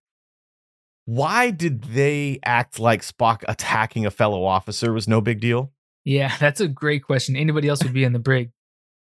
Why 1.06 1.50
did 1.50 1.84
they 1.84 2.40
act 2.44 2.80
like 2.80 3.02
Spock 3.02 3.44
attacking 3.46 4.06
a 4.06 4.10
fellow 4.10 4.44
officer 4.44 4.92
was 4.92 5.06
no 5.06 5.20
big 5.20 5.40
deal? 5.40 5.72
Yeah, 6.04 6.34
that's 6.40 6.60
a 6.60 6.68
great 6.68 7.04
question. 7.04 7.36
Anybody 7.36 7.68
else 7.68 7.82
would 7.84 7.92
be 7.92 8.04
in 8.04 8.12
the 8.12 8.18
brig. 8.18 8.50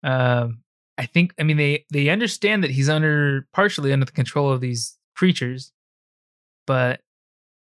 Um, 0.03 0.59
I 0.99 1.07
think. 1.07 1.33
I 1.39 1.43
mean, 1.43 1.57
they 1.57 1.85
they 1.91 2.09
understand 2.09 2.63
that 2.63 2.71
he's 2.71 2.89
under 2.89 3.47
partially 3.53 3.91
under 3.91 4.05
the 4.05 4.11
control 4.11 4.51
of 4.51 4.61
these 4.61 4.97
creatures, 5.15 5.71
but 6.67 7.01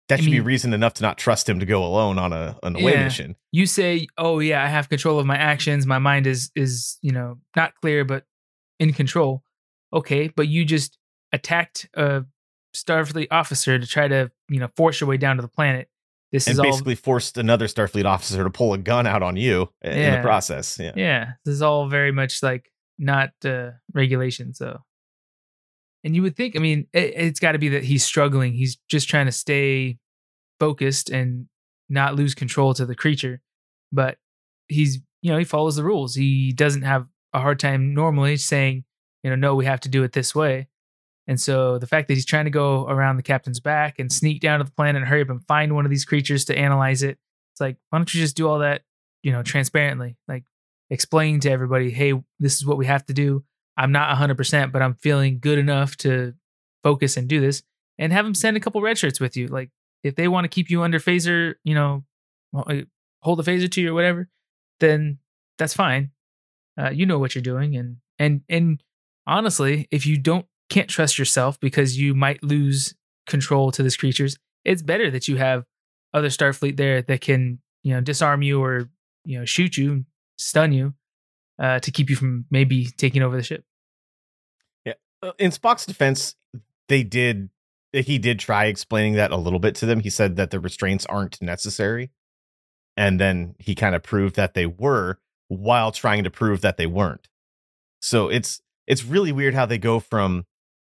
that 0.08 0.18
should 0.18 0.28
I 0.28 0.30
mean, 0.30 0.40
be 0.40 0.40
reason 0.40 0.72
enough 0.72 0.94
to 0.94 1.02
not 1.02 1.18
trust 1.18 1.48
him 1.48 1.60
to 1.60 1.66
go 1.66 1.84
alone 1.84 2.18
on 2.18 2.32
a 2.32 2.58
an 2.62 2.76
away 2.76 2.94
yeah. 2.94 3.04
mission. 3.04 3.36
You 3.52 3.66
say, 3.66 4.08
"Oh 4.16 4.38
yeah, 4.38 4.64
I 4.64 4.66
have 4.66 4.88
control 4.88 5.18
of 5.18 5.26
my 5.26 5.36
actions. 5.36 5.86
My 5.86 5.98
mind 5.98 6.26
is 6.26 6.50
is 6.56 6.98
you 7.02 7.12
know 7.12 7.38
not 7.54 7.74
clear, 7.80 8.04
but 8.04 8.24
in 8.80 8.92
control." 8.92 9.42
Okay, 9.92 10.28
but 10.28 10.48
you 10.48 10.64
just 10.64 10.98
attacked 11.32 11.88
a 11.94 12.24
Starfleet 12.74 13.28
officer 13.30 13.78
to 13.78 13.86
try 13.86 14.08
to 14.08 14.30
you 14.48 14.58
know 14.58 14.68
force 14.76 15.00
your 15.00 15.08
way 15.08 15.18
down 15.18 15.36
to 15.36 15.42
the 15.42 15.48
planet. 15.48 15.88
This 16.32 16.46
and 16.46 16.54
is 16.54 16.60
basically 16.60 16.94
all, 16.94 17.02
forced 17.02 17.36
another 17.36 17.66
Starfleet 17.66 18.04
officer 18.04 18.42
to 18.42 18.50
pull 18.50 18.72
a 18.72 18.78
gun 18.78 19.06
out 19.06 19.22
on 19.22 19.36
you 19.36 19.68
yeah, 19.84 19.92
in 19.92 20.14
the 20.14 20.22
process. 20.22 20.78
Yeah, 20.78 20.92
yeah. 20.96 21.32
This 21.44 21.54
is 21.54 21.62
all 21.62 21.88
very 21.88 22.12
much 22.12 22.42
like 22.42 22.70
not 22.98 23.30
uh, 23.44 23.70
regulation. 23.92 24.54
So 24.54 24.80
and 26.04 26.14
you 26.14 26.22
would 26.22 26.36
think, 26.36 26.56
I 26.56 26.60
mean, 26.60 26.86
it, 26.92 27.14
it's 27.16 27.40
got 27.40 27.52
to 27.52 27.58
be 27.58 27.68
that 27.70 27.84
he's 27.84 28.04
struggling. 28.04 28.52
He's 28.52 28.78
just 28.88 29.08
trying 29.08 29.26
to 29.26 29.32
stay 29.32 29.98
focused 30.60 31.10
and 31.10 31.46
not 31.88 32.14
lose 32.14 32.34
control 32.34 32.74
to 32.74 32.86
the 32.86 32.94
creature. 32.94 33.40
But 33.92 34.18
he's, 34.68 34.98
you 35.22 35.32
know, 35.32 35.38
he 35.38 35.44
follows 35.44 35.76
the 35.76 35.84
rules. 35.84 36.14
He 36.14 36.52
doesn't 36.52 36.82
have 36.82 37.06
a 37.32 37.40
hard 37.40 37.58
time 37.58 37.94
normally 37.94 38.36
saying, 38.36 38.84
you 39.22 39.30
know, 39.30 39.36
no, 39.36 39.54
we 39.54 39.64
have 39.64 39.80
to 39.80 39.88
do 39.88 40.02
it 40.02 40.12
this 40.12 40.34
way. 40.34 40.68
And 41.26 41.40
so 41.40 41.78
the 41.78 41.86
fact 41.86 42.08
that 42.08 42.14
he's 42.14 42.24
trying 42.24 42.46
to 42.46 42.50
go 42.50 42.86
around 42.86 43.16
the 43.16 43.22
captain's 43.22 43.60
back 43.60 43.98
and 43.98 44.10
sneak 44.10 44.40
down 44.40 44.60
to 44.60 44.64
the 44.64 44.70
planet 44.70 45.02
and 45.02 45.08
hurry 45.08 45.22
up 45.22 45.28
and 45.28 45.46
find 45.46 45.74
one 45.74 45.84
of 45.84 45.90
these 45.90 46.04
creatures 46.04 46.46
to 46.46 46.56
analyze 46.56 47.02
it, 47.02 47.18
it's 47.52 47.60
like, 47.60 47.76
why 47.90 47.98
don't 47.98 48.12
you 48.14 48.20
just 48.20 48.36
do 48.36 48.48
all 48.48 48.60
that, 48.60 48.82
you 49.22 49.32
know, 49.32 49.42
transparently? 49.42 50.16
Like 50.26 50.44
explain 50.90 51.40
to 51.40 51.50
everybody, 51.50 51.90
hey, 51.90 52.14
this 52.38 52.56
is 52.56 52.64
what 52.64 52.78
we 52.78 52.86
have 52.86 53.04
to 53.06 53.12
do. 53.12 53.44
I'm 53.78 53.92
not 53.92 54.14
100%, 54.16 54.72
but 54.72 54.82
I'm 54.82 54.94
feeling 54.94 55.38
good 55.38 55.58
enough 55.58 55.96
to 55.98 56.34
focus 56.82 57.16
and 57.16 57.28
do 57.28 57.40
this 57.40 57.62
and 57.96 58.12
have 58.12 58.24
them 58.24 58.34
send 58.34 58.56
a 58.56 58.60
couple 58.60 58.82
red 58.82 58.98
shirts 58.98 59.20
with 59.20 59.36
you. 59.36 59.46
Like 59.46 59.70
if 60.02 60.16
they 60.16 60.26
want 60.26 60.44
to 60.44 60.48
keep 60.48 60.68
you 60.68 60.82
under 60.82 60.98
phaser, 60.98 61.54
you 61.62 61.74
know, 61.74 62.04
uh, 62.54 62.82
hold 63.22 63.38
the 63.38 63.48
phaser 63.48 63.70
to 63.70 63.80
you 63.80 63.90
or 63.90 63.94
whatever, 63.94 64.28
then 64.80 65.18
that's 65.58 65.74
fine. 65.74 66.10
Uh, 66.76 66.90
you 66.90 67.06
know 67.06 67.20
what 67.20 67.34
you're 67.34 67.42
doing. 67.42 67.76
And, 67.76 67.96
and, 68.18 68.42
and 68.48 68.82
honestly, 69.26 69.86
if 69.92 70.06
you 70.06 70.18
don't, 70.18 70.46
can't 70.68 70.88
trust 70.88 71.18
yourself 71.18 71.58
because 71.60 71.96
you 71.98 72.14
might 72.14 72.42
lose 72.42 72.94
control 73.26 73.70
to 73.72 73.82
these 73.82 73.96
creatures, 73.96 74.36
it's 74.64 74.82
better 74.82 75.10
that 75.10 75.28
you 75.28 75.36
have 75.36 75.64
other 76.12 76.28
Starfleet 76.28 76.76
there 76.76 77.00
that 77.02 77.20
can, 77.20 77.60
you 77.84 77.94
know, 77.94 78.00
disarm 78.00 78.42
you 78.42 78.62
or, 78.62 78.90
you 79.24 79.38
know, 79.38 79.44
shoot 79.44 79.76
you, 79.76 80.04
stun 80.36 80.72
you, 80.72 80.94
uh, 81.58 81.78
to 81.80 81.90
keep 81.90 82.10
you 82.10 82.16
from 82.16 82.44
maybe 82.50 82.86
taking 82.86 83.22
over 83.22 83.36
the 83.36 83.42
ship. 83.42 83.64
Uh, 85.22 85.32
in 85.38 85.50
Spock's 85.50 85.86
defense, 85.86 86.36
they 86.88 87.02
did 87.02 87.50
he 87.92 88.18
did 88.18 88.38
try 88.38 88.66
explaining 88.66 89.14
that 89.14 89.30
a 89.30 89.36
little 89.36 89.58
bit 89.58 89.74
to 89.76 89.86
them. 89.86 90.00
He 90.00 90.10
said 90.10 90.36
that 90.36 90.50
the 90.50 90.60
restraints 90.60 91.06
aren't 91.06 91.40
necessary. 91.40 92.10
And 92.96 93.18
then 93.18 93.54
he 93.58 93.74
kind 93.74 93.94
of 93.94 94.02
proved 94.02 94.36
that 94.36 94.54
they 94.54 94.66
were 94.66 95.18
while 95.48 95.92
trying 95.92 96.24
to 96.24 96.30
prove 96.30 96.60
that 96.60 96.76
they 96.76 96.86
weren't. 96.86 97.28
So 98.00 98.28
it's 98.28 98.60
it's 98.86 99.04
really 99.04 99.32
weird 99.32 99.54
how 99.54 99.66
they 99.66 99.78
go 99.78 100.00
from 100.00 100.44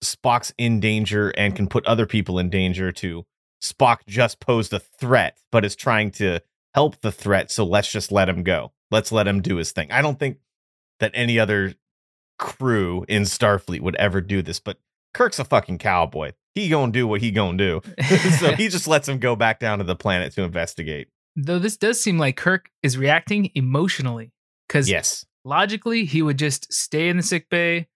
Spock's 0.03 0.53
in 0.57 0.80
danger 0.80 1.30
and 1.38 1.55
can 1.55 1.67
put 1.67 1.86
other 1.86 2.05
people 2.05 2.39
in 2.39 2.49
danger 2.49 2.91
to 2.93 3.25
Spock 3.61 3.99
just 4.07 4.39
posed 4.39 4.73
a 4.73 4.80
threat 4.80 5.38
but 5.51 5.65
is 5.65 5.75
trying 5.75 6.11
to 6.11 6.41
help 6.73 7.01
the 7.01 7.11
threat, 7.11 7.51
so 7.51 7.65
let's 7.65 7.91
just 7.91 8.11
let 8.11 8.30
him 8.30 8.43
go. 8.43 8.71
Let's 8.91 9.11
let 9.11 9.28
him 9.28 9.41
do 9.41 9.55
his 9.55 9.71
thing. 9.71 9.91
I 9.91 10.01
don't 10.01 10.19
think 10.19 10.38
that 10.99 11.11
any 11.13 11.39
other 11.39 11.73
crew 12.38 13.05
in 13.07 13.23
Starfleet 13.23 13.81
would 13.81 13.95
ever 13.95 14.21
do 14.21 14.41
this, 14.41 14.59
but 14.59 14.77
Kirk's 15.13 15.39
a 15.39 15.45
fucking 15.45 15.79
cowboy. 15.79 16.33
He 16.53 16.69
gonna 16.69 16.91
do 16.91 17.07
what 17.07 17.21
he 17.21 17.31
gonna 17.31 17.57
do. 17.57 17.81
so 18.39 18.53
he 18.53 18.67
just 18.69 18.88
lets 18.88 19.07
him 19.07 19.19
go 19.19 19.35
back 19.35 19.59
down 19.59 19.79
to 19.79 19.83
the 19.83 19.95
planet 19.95 20.33
to 20.33 20.43
investigate. 20.43 21.09
Though 21.35 21.59
this 21.59 21.77
does 21.77 21.99
seem 21.99 22.17
like 22.17 22.38
Kirk 22.38 22.69
is 22.81 22.97
reacting 22.97 23.51
emotionally, 23.53 24.31
because 24.67 24.89
yes, 24.89 25.25
logically 25.43 26.05
he 26.05 26.21
would 26.21 26.38
just 26.38 26.71
stay 26.73 27.09
in 27.09 27.17
the 27.17 27.23
sick 27.23 27.49
bay, 27.49 27.88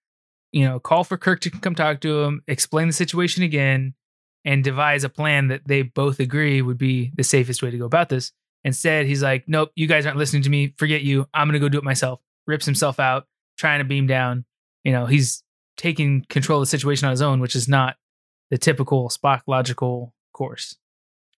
you 0.52 0.64
know, 0.64 0.78
call 0.78 1.04
for 1.04 1.16
Kirk 1.16 1.40
to 1.40 1.50
come 1.50 1.74
talk 1.74 2.00
to 2.02 2.22
him, 2.22 2.42
explain 2.46 2.86
the 2.86 2.92
situation 2.92 3.42
again, 3.42 3.94
and 4.44 4.62
devise 4.62 5.02
a 5.02 5.08
plan 5.08 5.48
that 5.48 5.62
they 5.66 5.82
both 5.82 6.20
agree 6.20 6.62
would 6.62 6.78
be 6.78 7.10
the 7.16 7.24
safest 7.24 7.62
way 7.62 7.70
to 7.70 7.78
go 7.78 7.84
about 7.84 8.08
this. 8.08 8.32
Instead, 8.64 9.06
he's 9.06 9.24
like, 9.24 9.44
"Nope, 9.48 9.72
you 9.74 9.88
guys 9.88 10.06
aren't 10.06 10.18
listening 10.18 10.42
to 10.42 10.50
me. 10.50 10.74
Forget 10.76 11.02
you. 11.02 11.26
I'm 11.34 11.48
gonna 11.48 11.58
go 11.58 11.68
do 11.68 11.78
it 11.78 11.84
myself." 11.84 12.20
Rips 12.46 12.66
himself 12.66 12.98
out, 12.98 13.26
trying 13.58 13.78
to 13.78 13.84
beam 13.84 14.06
down. 14.06 14.44
You 14.84 14.92
know, 14.92 15.06
he's 15.06 15.42
taking 15.76 16.24
control 16.28 16.60
of 16.60 16.62
the 16.62 16.70
situation 16.70 17.06
on 17.06 17.10
his 17.10 17.22
own, 17.22 17.40
which 17.40 17.56
is 17.56 17.68
not 17.68 17.96
the 18.50 18.58
typical 18.58 19.08
Spock 19.08 19.42
logical 19.46 20.14
course. 20.32 20.76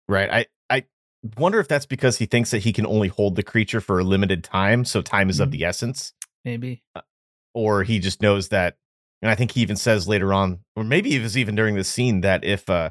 Right. 0.08 0.30
I 0.30 0.46
I 0.70 0.84
wonder 1.38 1.60
if 1.60 1.68
that's 1.68 1.86
because 1.86 2.18
he 2.18 2.26
thinks 2.26 2.50
that 2.50 2.58
he 2.58 2.72
can 2.72 2.86
only 2.86 3.08
hold 3.08 3.36
the 3.36 3.42
creature 3.42 3.80
for 3.80 3.98
a 3.98 4.04
limited 4.04 4.44
time, 4.44 4.84
so 4.84 5.02
time 5.02 5.28
is 5.28 5.36
mm-hmm. 5.36 5.44
of 5.44 5.50
the 5.50 5.64
essence. 5.64 6.12
Maybe. 6.44 6.82
Uh, 6.94 7.00
or 7.54 7.84
he 7.84 7.98
just 7.98 8.20
knows 8.20 8.48
that 8.48 8.76
and 9.24 9.30
I 9.30 9.36
think 9.36 9.52
he 9.52 9.62
even 9.62 9.76
says 9.76 10.06
later 10.06 10.34
on, 10.34 10.58
or 10.76 10.84
maybe 10.84 11.16
it 11.16 11.22
was 11.22 11.38
even 11.38 11.54
during 11.54 11.76
the 11.76 11.82
scene 11.82 12.20
that 12.20 12.44
if 12.44 12.68
uh 12.68 12.90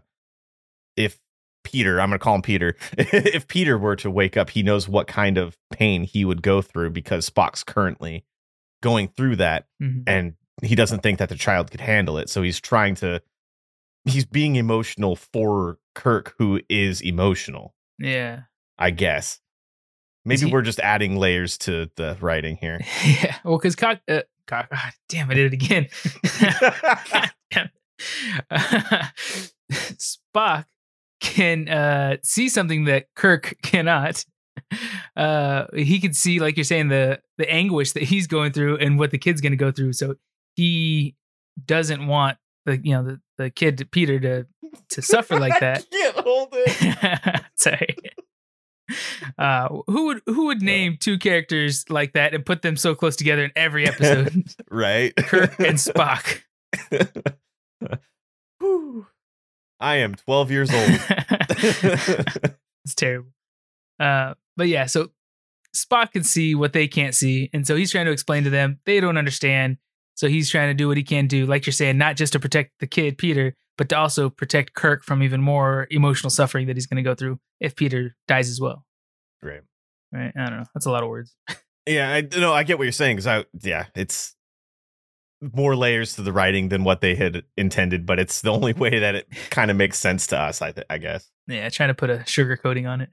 if 0.98 1.20
Peter, 1.64 2.02
I'm 2.02 2.10
gonna 2.10 2.18
call 2.18 2.34
him 2.34 2.42
Peter, 2.42 2.76
if 2.98 3.48
Peter 3.48 3.78
were 3.78 3.96
to 3.98 4.10
wake 4.10 4.36
up, 4.36 4.50
he 4.50 4.64
knows 4.64 4.90
what 4.90 5.06
kind 5.06 5.38
of 5.38 5.56
pain 5.72 6.04
he 6.04 6.26
would 6.26 6.42
go 6.42 6.64
through 6.64 6.90
because 6.90 7.30
Spock's 7.30 7.64
currently 7.64 8.26
going 8.84 9.08
through 9.08 9.38
that 9.38 9.66
mm-hmm. 9.82 10.02
and 10.06 10.36
he 10.62 10.76
doesn't 10.76 11.00
think 11.02 11.18
that 11.18 11.30
the 11.30 11.36
child 11.36 11.72
could 11.72 11.82
handle 11.82 12.20
it. 12.20 12.30
So 12.30 12.44
he's 12.44 12.60
trying 12.60 12.94
to 12.96 13.22
he's 14.06 14.26
being 14.26 14.58
emotional 14.58 15.16
for 15.16 15.80
kirk 15.96 16.36
who 16.38 16.62
is 16.70 17.02
emotional 17.02 17.74
yeah. 18.00 18.42
I 18.78 18.90
guess. 18.92 19.40
Maybe 20.26 20.48
he, 20.48 20.52
we're 20.52 20.62
just 20.62 20.80
adding 20.80 21.18
layers 21.18 21.58
to 21.60 21.90
the 21.96 22.18
writing 22.22 22.58
here. 22.58 22.82
Yeah. 23.06 23.38
Well 23.44 23.58
because 23.58 23.76
cock, 23.76 24.00
uh, 24.08 24.22
cock 24.48 24.70
God, 24.70 24.80
damn 25.10 25.30
i 25.30 25.34
did 25.34 25.54
it 25.54 25.54
again. 25.54 25.88
Spock 29.72 30.66
can 31.20 31.70
uh, 31.70 32.18
see 32.22 32.50
something 32.50 32.86
that 32.86 33.08
kirk 33.16 33.56
cannot 33.62 34.26
uh, 35.16 35.66
he 35.74 36.00
could 36.00 36.16
see, 36.16 36.40
like 36.40 36.58
you're 36.58 36.64
saying, 36.64 36.90
the 36.90 37.22
the 37.38 37.50
anguish 37.50 37.94
that 37.94 38.04
he's 38.04 38.28
going 38.28 38.52
through 38.52 38.78
and 38.78 39.00
what 39.00 39.12
the 39.12 39.18
kid's 39.18 39.42
going 39.42 39.52
to 39.52 39.58
go 39.58 39.72
through. 39.72 39.94
So 39.94 40.16
he 40.56 41.16
doesn't 41.66 42.08
want 42.08 42.38
the 42.66 42.78
you 42.78 42.94
know 42.94 43.04
the, 43.04 43.22
the 43.38 43.50
kid 43.50 43.88
Peter 43.92 44.20
to 44.20 44.48
to 44.90 45.02
suffer 45.02 45.40
like 45.40 45.60
that. 45.60 45.80
I 45.80 45.82
can't 45.96 46.16
hold 46.18 46.50
it. 46.54 47.42
Sorry. 47.56 47.96
Uh, 49.38 49.70
who 49.88 50.08
would 50.08 50.22
who 50.26 50.48
would 50.48 50.62
name 50.62 50.98
two 51.00 51.18
characters 51.18 51.86
like 51.90 52.14
that 52.14 52.34
and 52.34 52.46
put 52.46 52.62
them 52.62 52.76
so 52.76 52.94
close 52.96 53.16
together 53.16 53.44
in 53.44 53.52
every 53.56 53.88
episode? 53.88 54.54
right. 54.70 55.16
Kirk 55.16 55.58
and 55.60 55.78
Spock. 55.78 56.42
I 59.80 59.96
am 59.98 60.16
12 60.16 60.52
years 60.52 60.74
old. 60.74 61.00
it's 62.86 62.96
terrible. 62.96 63.32
Uh, 64.00 64.34
but 64.58 64.68
yeah, 64.68 64.86
so 64.86 65.10
Spock 65.76 66.12
can 66.12 66.24
see 66.24 66.56
what 66.56 66.74
they 66.74 66.88
can't 66.88 67.16
see, 67.16 67.50
and 67.54 67.66
so 67.66 67.76
he's 67.76 67.92
trying 67.92 68.06
to 68.06 68.12
explain 68.12 68.44
to 68.44 68.50
them. 68.50 68.80
They 68.86 69.00
don't 69.00 69.18
understand, 69.18 69.78
so 70.16 70.28
he's 70.28 70.50
trying 70.50 70.70
to 70.70 70.74
do 70.74 70.88
what 70.88 70.98
he 70.98 71.04
can 71.04 71.28
do, 71.28 71.46
like 71.46 71.66
you're 71.66 71.74
saying, 71.74 71.98
not 71.98 72.16
just 72.16 72.34
to 72.34 72.40
protect 72.40 72.72
the 72.80 72.88
kid 72.88 73.18
Peter, 73.18 73.56
but 73.78 73.90
to 73.90 73.98
also 73.98 74.30
protect 74.30 74.74
Kirk 74.74 75.04
from 75.04 75.24
even 75.24 75.42
more 75.42 75.88
emotional 75.90 76.30
suffering 76.30 76.68
that 76.68 76.78
he's 76.78 76.88
going 76.88 77.04
to 77.04 77.08
go 77.08 77.16
through 77.16 77.40
if 77.60 77.76
Peter 77.76 78.16
dies 78.28 78.50
as 78.50 78.60
well. 78.62 78.86
Right. 79.42 79.62
Right? 80.12 80.32
I 80.36 80.50
don't 80.50 80.60
know. 80.60 80.66
That's 80.76 80.86
a 80.86 80.92
lot 80.92 81.04
of 81.04 81.10
words. 81.10 81.36
Yeah, 81.86 82.14
I 82.14 82.22
no, 82.40 82.54
I 82.54 82.64
get 82.64 82.78
what 82.78 82.86
you're 82.86 82.94
saying 82.94 83.18
because 83.18 83.28
I 83.28 83.46
yeah, 83.62 83.88
it's 83.94 84.38
more 85.42 85.76
layers 85.76 86.16
to 86.16 86.22
the 86.22 86.32
writing 86.32 86.70
than 86.70 86.84
what 86.84 87.02
they 87.02 87.16
had 87.16 87.44
intended, 87.58 88.06
but 88.06 88.20
it's 88.20 88.42
the 88.42 88.52
only 88.52 88.74
way 88.74 89.00
that 89.00 89.16
it 89.16 89.28
kind 89.50 89.70
of 89.70 89.76
makes 89.76 90.00
sense 90.00 90.28
to 90.28 90.40
us. 90.40 90.62
I 90.62 90.72
th- 90.72 90.88
I 90.90 90.98
guess. 90.98 91.30
Yeah, 91.48 91.68
trying 91.70 91.90
to 91.90 91.94
put 91.94 92.10
a 92.10 92.26
sugar 92.26 92.56
coating 92.56 92.88
on 92.88 93.02
it. 93.02 93.10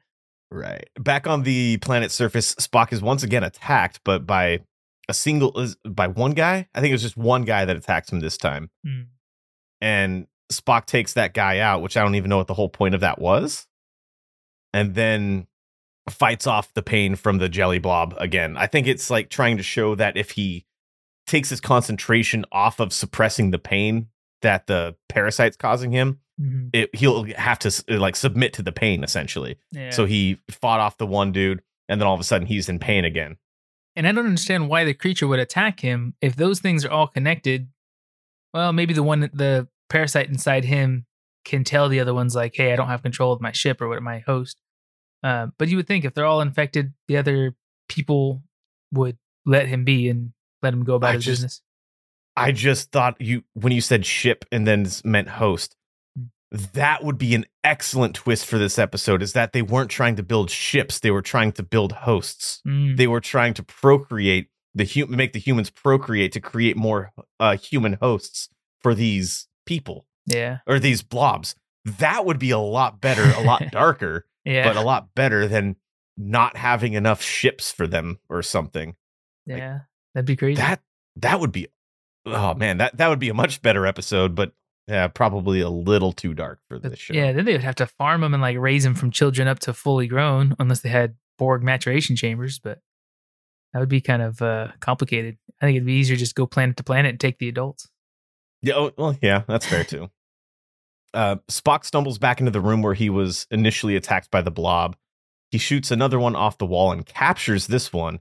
Right. 0.52 0.88
Back 0.98 1.26
on 1.26 1.42
the 1.44 1.76
planet's 1.78 2.14
surface, 2.14 2.54
Spock 2.56 2.92
is 2.92 3.00
once 3.00 3.22
again 3.22 3.44
attacked, 3.44 4.00
but 4.04 4.26
by 4.26 4.60
a 5.08 5.14
single 5.14 5.58
is- 5.60 5.76
by 5.88 6.06
one 6.08 6.32
guy. 6.32 6.68
I 6.74 6.80
think 6.80 6.90
it 6.90 6.94
was 6.94 7.02
just 7.02 7.16
one 7.16 7.44
guy 7.44 7.64
that 7.64 7.76
attacks 7.76 8.12
him 8.12 8.20
this 8.20 8.36
time, 8.36 8.70
Hmm. 8.84 9.02
and 9.80 10.26
Spock 10.52 10.86
takes 10.86 11.12
that 11.12 11.34
guy 11.34 11.58
out, 11.60 11.82
which 11.82 11.96
I 11.96 12.02
don't 12.02 12.16
even 12.16 12.28
know 12.28 12.36
what 12.38 12.48
the 12.48 12.54
whole 12.54 12.68
point 12.68 12.94
of 12.96 13.00
that 13.02 13.20
was, 13.20 13.68
and 14.74 14.94
then 14.94 15.46
fights 16.08 16.46
off 16.46 16.74
the 16.74 16.82
pain 16.82 17.14
from 17.14 17.38
the 17.38 17.48
jelly 17.48 17.78
blob 17.78 18.14
again. 18.18 18.56
I 18.56 18.66
think 18.66 18.88
it's 18.88 19.10
like 19.10 19.30
trying 19.30 19.56
to 19.58 19.62
show 19.62 19.94
that 19.94 20.16
if 20.16 20.32
he 20.32 20.66
takes 21.26 21.50
his 21.50 21.60
concentration 21.60 22.44
off 22.50 22.80
of 22.80 22.92
suppressing 22.92 23.52
the 23.52 23.58
pain 23.60 24.08
that 24.42 24.66
the 24.66 24.96
parasite's 25.08 25.56
causing 25.56 25.92
him, 25.92 26.18
Mhm. 26.40 26.70
it, 26.72 26.94
he'll 26.94 27.24
have 27.36 27.58
to 27.60 27.84
like 27.98 28.16
submit 28.16 28.52
to 28.54 28.62
the 28.62 28.72
pain 28.72 29.04
essentially. 29.04 29.58
Yeah. 29.72 29.90
So 29.90 30.06
he 30.06 30.40
fought 30.50 30.80
off 30.80 30.96
the 30.96 31.06
one 31.06 31.32
dude, 31.32 31.60
and 31.88 32.00
then 32.00 32.06
all 32.08 32.14
of 32.14 32.20
a 32.20 32.24
sudden 32.24 32.46
he's 32.46 32.68
in 32.68 32.78
pain 32.78 33.04
again. 33.04 33.36
And 33.96 34.06
I 34.06 34.12
don't 34.12 34.24
understand 34.26 34.68
why 34.68 34.84
the 34.84 34.94
creature 34.94 35.26
would 35.28 35.40
attack 35.40 35.80
him 35.80 36.14
if 36.22 36.36
those 36.36 36.60
things 36.60 36.84
are 36.84 36.90
all 36.90 37.08
connected. 37.08 37.68
Well, 38.54 38.72
maybe 38.72 38.94
the 38.94 39.02
one 39.02 39.20
the 39.32 39.68
parasite 39.88 40.28
inside 40.28 40.64
him 40.64 41.06
can 41.44 41.64
tell 41.64 41.88
the 41.88 42.00
other 42.00 42.14
ones 42.14 42.34
like, 42.34 42.54
"Hey, 42.56 42.72
I 42.72 42.76
don't 42.76 42.88
have 42.88 43.02
control 43.02 43.32
of 43.32 43.40
my 43.40 43.52
ship 43.52 43.80
or 43.80 43.88
what 43.88 44.02
my 44.02 44.20
host." 44.20 44.60
Uh, 45.22 45.48
but 45.58 45.68
you 45.68 45.76
would 45.76 45.86
think 45.86 46.04
if 46.04 46.14
they're 46.14 46.24
all 46.24 46.40
infected, 46.40 46.94
the 47.08 47.16
other 47.18 47.54
people 47.88 48.42
would 48.92 49.18
let 49.44 49.68
him 49.68 49.84
be 49.84 50.08
and 50.08 50.32
let 50.62 50.72
him 50.72 50.84
go 50.84 50.94
about 50.94 51.10
I 51.10 51.14
his 51.14 51.24
just- 51.24 51.38
business. 51.38 51.62
I 52.36 52.52
just 52.52 52.92
thought 52.92 53.20
you 53.20 53.42
when 53.54 53.72
you 53.72 53.80
said 53.80 54.06
ship 54.06 54.44
and 54.52 54.66
then 54.66 54.86
meant 55.04 55.28
host. 55.28 55.76
That 56.52 57.04
would 57.04 57.18
be 57.18 57.34
an 57.34 57.46
excellent 57.62 58.14
twist 58.14 58.46
for 58.46 58.58
this 58.58 58.78
episode. 58.78 59.22
Is 59.22 59.32
that 59.34 59.52
they 59.52 59.62
weren't 59.62 59.90
trying 59.90 60.16
to 60.16 60.22
build 60.22 60.50
ships; 60.50 60.98
they 60.98 61.10
were 61.10 61.22
trying 61.22 61.52
to 61.52 61.62
build 61.62 61.92
hosts. 61.92 62.60
Mm, 62.66 62.96
They 62.96 63.06
were 63.06 63.20
trying 63.20 63.54
to 63.54 63.62
procreate 63.62 64.48
the 64.74 64.84
human, 64.84 65.16
make 65.16 65.32
the 65.32 65.38
humans 65.40 65.70
procreate 65.70 66.32
to 66.32 66.40
create 66.40 66.76
more 66.76 67.12
uh, 67.38 67.56
human 67.56 67.94
hosts 67.94 68.48
for 68.80 68.94
these 68.94 69.46
people 69.66 70.06
yeah, 70.26 70.58
or 70.66 70.78
these 70.78 71.02
blobs. 71.02 71.54
That 71.84 72.24
would 72.26 72.38
be 72.38 72.50
a 72.50 72.58
lot 72.58 73.00
better, 73.00 73.24
a 73.36 73.42
lot 73.42 73.62
darker, 73.72 74.26
yeah, 74.44 74.66
but 74.66 74.76
a 74.76 74.82
lot 74.82 75.14
better 75.14 75.46
than 75.48 75.76
not 76.16 76.56
having 76.56 76.92
enough 76.94 77.22
ships 77.22 77.70
for 77.72 77.86
them 77.86 78.18
or 78.28 78.42
something. 78.42 78.94
yeah. 79.46 79.80
That'd 80.14 80.26
be 80.26 80.36
crazy. 80.36 80.56
That 80.60 80.80
that 81.16 81.38
would 81.40 81.52
be 81.52 81.68
oh 82.26 82.54
man, 82.54 82.78
that 82.78 82.96
that 82.96 83.08
would 83.08 83.20
be 83.20 83.28
a 83.28 83.34
much 83.34 83.62
better 83.62 83.86
episode, 83.86 84.34
but 84.34 84.52
yeah, 84.90 85.06
probably 85.06 85.60
a 85.60 85.68
little 85.68 86.12
too 86.12 86.34
dark 86.34 86.58
for 86.66 86.78
But 86.80 86.90
this 86.90 86.98
show. 86.98 87.14
Yeah, 87.14 87.32
then 87.32 87.44
they 87.44 87.52
would 87.52 87.62
have 87.62 87.76
to 87.76 87.86
farm 87.86 88.22
them 88.22 88.34
and 88.34 88.42
like 88.42 88.58
raise 88.58 88.82
them 88.82 88.96
from 88.96 89.12
children 89.12 89.46
up 89.46 89.60
to 89.60 89.72
fully 89.72 90.08
grown, 90.08 90.56
unless 90.58 90.80
they 90.80 90.88
had 90.88 91.14
Borg 91.38 91.62
maturation 91.62 92.16
chambers. 92.16 92.58
But 92.58 92.80
that 93.72 93.78
would 93.78 93.88
be 93.88 94.00
kind 94.00 94.20
of 94.20 94.42
uh, 94.42 94.68
complicated. 94.80 95.38
I 95.62 95.66
think 95.66 95.76
it'd 95.76 95.86
be 95.86 95.92
easier 95.94 96.16
just 96.16 96.34
go 96.34 96.44
planet 96.44 96.76
to 96.78 96.82
planet 96.82 97.10
and 97.10 97.20
take 97.20 97.38
the 97.38 97.48
adults. 97.48 97.88
Yeah, 98.62 98.74
oh, 98.74 98.90
well, 98.98 99.16
yeah, 99.22 99.44
that's 99.46 99.64
fair 99.64 99.84
too. 99.84 100.10
Uh, 101.14 101.36
Spock 101.48 101.84
stumbles 101.84 102.18
back 102.18 102.40
into 102.40 102.50
the 102.50 102.60
room 102.60 102.82
where 102.82 102.94
he 102.94 103.10
was 103.10 103.46
initially 103.50 103.94
attacked 103.94 104.30
by 104.30 104.42
the 104.42 104.50
blob. 104.50 104.96
He 105.52 105.58
shoots 105.58 105.90
another 105.90 106.18
one 106.18 106.34
off 106.36 106.58
the 106.58 106.66
wall 106.66 106.90
and 106.90 107.06
captures 107.06 107.68
this 107.68 107.92
one, 107.92 108.18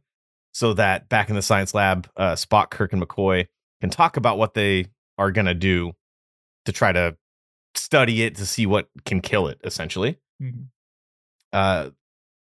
so 0.51 0.74
that 0.74 1.09
back 1.09 1.30
in 1.30 1.36
the 1.36 1.41
science 1.41 1.74
lab, 1.74 2.07
uh, 2.15 2.34
Spock, 2.34 2.70
Kirk, 2.70 2.93
and 2.93 3.01
McCoy 3.01 3.47
can 3.82 3.89
talk 3.89 4.17
about 4.17 4.38
what 4.38 4.53
they 4.53 4.86
are 5.17 5.32
gonna 5.32 5.55
do 5.55 5.93
to 6.70 6.78
try 6.78 6.91
to 6.91 7.17
study 7.76 8.24
it 8.24 8.36
to 8.36 8.45
see 8.45 8.65
what 8.65 8.89
can 9.05 9.22
kill 9.22 9.47
it. 9.47 9.59
Essentially, 9.63 10.17
Mhm. 10.41 10.67
uh, 11.53 11.89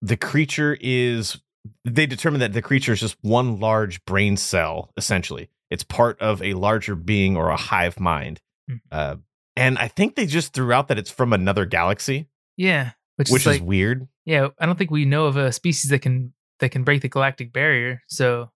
the 0.00 0.16
creature 0.16 0.76
is. 0.80 1.38
They 1.84 2.06
determine 2.06 2.40
that 2.40 2.54
the 2.54 2.62
creature 2.62 2.92
is 2.92 2.98
just 2.98 3.16
one 3.22 3.60
large 3.60 4.04
brain 4.04 4.36
cell. 4.36 4.90
Essentially, 4.96 5.48
it's 5.70 5.84
part 5.84 6.20
of 6.20 6.42
a 6.42 6.54
larger 6.54 6.96
being 6.96 7.36
or 7.36 7.50
a 7.50 7.56
hive 7.56 8.00
mind. 8.00 8.40
Mhm. 8.68 8.80
Uh, 8.90 9.16
and 9.54 9.78
I 9.78 9.86
think 9.86 10.16
they 10.16 10.26
just 10.26 10.52
threw 10.54 10.72
out 10.72 10.88
that 10.88 10.98
it's 10.98 11.10
from 11.10 11.32
another 11.32 11.64
galaxy, 11.64 12.26
Yeah, 12.56 12.92
which, 13.14 13.30
which 13.30 13.42
is 13.42 13.46
like 13.46 13.56
is 13.56 13.62
weird. 13.62 14.08
yeah. 14.24 14.48
I 14.58 14.66
don't 14.66 14.76
think 14.76 14.90
we 14.90 15.04
know 15.04 15.26
of 15.26 15.36
a 15.36 15.52
species 15.52 15.90
that 15.90 16.00
can 16.00 16.32
that 16.58 16.70
can 16.70 16.82
break 16.84 17.02
the 17.02 17.08
galactic 17.08 17.52
barrier. 17.52 18.02
So 18.08 18.50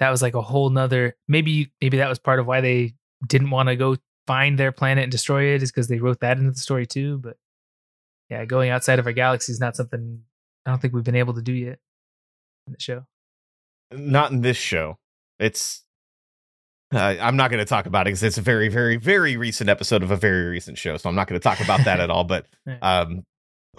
that 0.00 0.10
was 0.10 0.20
like 0.20 0.34
a 0.34 0.42
whole 0.42 0.68
nother. 0.68 1.16
Maybe 1.28 1.72
maybe 1.80 1.96
that 1.96 2.08
was 2.10 2.18
part 2.18 2.40
of 2.40 2.46
why 2.46 2.60
they 2.60 2.94
didn't 3.26 3.48
want 3.50 3.68
to 3.70 3.76
go 3.76 3.96
find 4.28 4.58
their 4.58 4.72
planet 4.72 5.04
and 5.04 5.10
destroy 5.10 5.54
it 5.54 5.62
is 5.62 5.72
because 5.72 5.88
they 5.88 5.98
wrote 5.98 6.20
that 6.20 6.36
into 6.36 6.50
the 6.50 6.58
story 6.58 6.86
too. 6.86 7.16
But 7.16 7.38
yeah, 8.28 8.44
going 8.44 8.68
outside 8.68 8.98
of 8.98 9.06
our 9.06 9.12
galaxy 9.12 9.52
is 9.52 9.58
not 9.58 9.74
something 9.74 10.20
I 10.66 10.70
don't 10.70 10.80
think 10.82 10.92
we've 10.92 11.02
been 11.02 11.16
able 11.16 11.32
to 11.32 11.42
do 11.42 11.52
yet 11.52 11.78
in 12.66 12.74
the 12.74 12.80
show. 12.80 13.06
Not 13.90 14.30
in 14.30 14.42
this 14.42 14.58
show. 14.58 14.98
It's. 15.38 15.82
Uh, 16.94 17.16
I'm 17.20 17.36
not 17.36 17.50
going 17.50 17.58
to 17.58 17.68
talk 17.68 17.86
about 17.86 18.06
it 18.06 18.10
because 18.10 18.22
it's 18.22 18.38
a 18.38 18.42
very, 18.42 18.68
very, 18.68 18.96
very 18.96 19.36
recent 19.36 19.68
episode 19.68 20.02
of 20.02 20.10
a 20.10 20.16
very 20.16 20.46
recent 20.46 20.78
show, 20.78 20.96
so 20.96 21.08
I'm 21.08 21.14
not 21.14 21.26
going 21.26 21.38
to 21.38 21.42
talk 21.42 21.60
about 21.60 21.84
that 21.84 22.00
at 22.00 22.10
all. 22.10 22.24
But 22.24 22.46
um, 22.82 23.24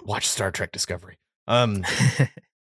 watch 0.02 0.28
Star 0.28 0.50
Trek 0.50 0.72
Discovery. 0.72 1.16
Um, 1.46 1.84